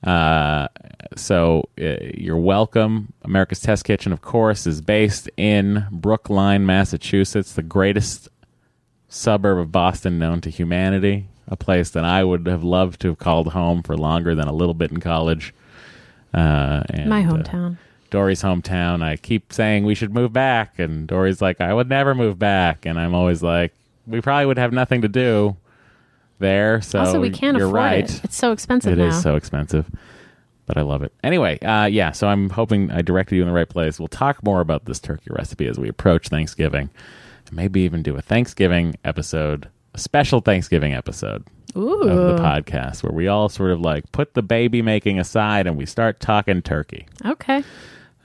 Uh, 0.05 0.69
so 1.17 1.69
uh, 1.81 1.97
you're 2.15 2.37
welcome. 2.37 3.13
America's 3.23 3.61
Test 3.61 3.85
Kitchen, 3.85 4.13
of 4.13 4.21
course, 4.21 4.67
is 4.67 4.81
based 4.81 5.31
in 5.37 5.87
Brookline, 5.91 6.67
Massachusetts, 6.67 7.55
the 7.55 7.63
greatest 7.63 8.29
suburb 9.09 9.59
of 9.59 9.73
Boston 9.73 10.19
known 10.19 10.41
to 10.43 10.51
humanity. 10.51 11.29
A 11.49 11.57
place 11.57 11.91
that 11.91 12.05
I 12.05 12.25
would 12.25 12.47
have 12.47 12.65
loved 12.65 13.01
to 13.03 13.09
have 13.09 13.19
called 13.19 13.49
home 13.49 13.83
for 13.83 13.97
longer 13.97 14.35
than 14.35 14.49
a 14.49 14.53
little 14.53 14.75
bit 14.75 14.91
in 14.91 15.01
college. 15.01 15.55
Uh, 16.33 16.83
and, 16.91 17.09
My 17.09 17.23
uh, 17.23 17.33
hometown. 17.33 17.79
Doree's 18.11 18.43
hometown. 18.43 19.03
I 19.03 19.17
keep 19.17 19.53
saying 19.53 19.85
we 19.85 19.95
should 19.95 20.15
move 20.15 20.33
back, 20.33 20.79
and 20.79 21.07
Doree's 21.07 21.43
like, 21.43 21.61
I 21.61 21.75
would 21.75 21.89
never 21.89 22.15
move 22.15 22.39
back, 22.39 22.87
and 22.87 22.99
I'm 22.99 23.15
always 23.15 23.43
like, 23.43 23.75
we 24.07 24.21
probably 24.21 24.47
would 24.47 24.59
have 24.59 24.73
nothing 24.73 25.03
to 25.03 25.09
do 25.09 25.57
there. 26.39 26.81
So 26.83 26.99
also, 27.01 27.21
we 27.21 27.31
can't 27.31 27.57
you're 27.57 27.67
afford 27.67 27.77
right. 27.77 28.05
it. 28.11 28.25
It's 28.25 28.37
so 28.37 28.53
expensive 28.53 28.93
It 28.95 28.97
now. 28.97 29.09
is 29.09 29.23
so 29.23 29.37
expensive, 29.37 29.91
but 30.67 30.77
I 30.77 30.83
love 30.83 31.03
it. 31.03 31.13
Anyway, 31.23 31.59
uh, 31.61 31.87
yeah. 31.87 32.13
So 32.13 32.29
I'm 32.29 32.51
hoping 32.51 32.91
I 32.91 33.03
directed 33.03 33.37
you 33.37 33.43
in 33.43 33.49
the 33.49 33.55
right 33.55 33.69
place. 33.69 33.99
We'll 33.99 34.09
talk 34.09 34.43
more 34.43 34.61
about 34.61 34.85
this 34.87 35.01
turkey 35.01 35.31
recipe 35.31 35.67
as 35.67 35.79
we 35.79 35.89
approach 35.89 36.29
Thanksgiving, 36.29 36.91
and 37.47 37.57
maybe 37.57 37.81
even 37.83 38.03
do 38.03 38.17
a 38.17 38.23
Thanksgiving 38.23 38.97
episode, 39.05 39.69
a 39.95 39.99
special 39.99 40.41
Thanksgiving 40.41 40.93
episode 40.95 41.45
Ooh. 41.77 42.03
of 42.09 42.37
the 42.37 42.43
podcast 42.43 43.03
where 43.03 43.13
we 43.13 43.29
all 43.29 43.49
sort 43.49 43.71
of 43.71 43.81
like 43.81 44.11
put 44.13 44.35
the 44.35 44.43
baby 44.43 44.83
making 44.83 45.19
aside 45.19 45.67
and 45.67 45.77
we 45.77 45.87
start 45.87 46.21
talking 46.21 46.63
turkey 46.63 47.07
Okay. 47.25 47.65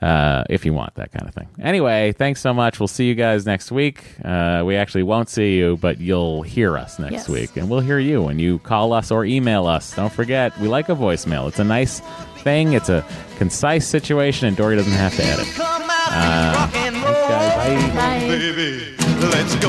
Uh, 0.02 0.44
if 0.48 0.64
you 0.64 0.72
want 0.72 0.94
that 0.94 1.12
kind 1.12 1.28
of 1.28 1.34
thing. 1.34 1.46
Anyway, 1.60 2.12
thanks 2.12 2.40
so 2.40 2.54
much. 2.54 2.80
We'll 2.80 2.88
see 2.88 3.04
you 3.06 3.14
guys 3.14 3.44
next 3.44 3.70
week. 3.70 4.02
Uh, 4.24 4.62
we 4.64 4.74
actually 4.76 5.02
won't 5.02 5.28
see 5.28 5.58
you, 5.58 5.76
but 5.76 6.00
you'll 6.00 6.40
hear 6.40 6.78
us 6.78 6.98
next 6.98 7.12
Yes. 7.12 7.28
week, 7.28 7.56
and 7.58 7.68
we'll 7.68 7.80
hear 7.80 7.98
you 7.98 8.22
when 8.22 8.38
you 8.38 8.60
call 8.60 8.94
us 8.94 9.10
or 9.10 9.26
email 9.26 9.66
us. 9.66 9.94
Don't 9.94 10.10
forget, 10.12 10.56
we 10.58 10.68
like 10.68 10.88
a 10.88 10.94
voicemail. 10.94 11.48
It's 11.48 11.58
a 11.58 11.64
nice 11.64 12.00
thing. 12.38 12.72
It's 12.72 12.88
a 12.88 13.04
concise 13.36 13.86
situation, 13.86 14.48
and 14.48 14.56
Doree 14.56 14.76
doesn't 14.76 14.90
have 14.92 15.14
to 15.16 15.22
edit. 15.22 15.46
Uh, 15.60 16.66
thanks, 16.68 16.98
guys. 16.98 17.94
Bye. 17.94 18.20
Baby, 18.26 18.94
let's 19.26 19.54
go, 19.56 19.68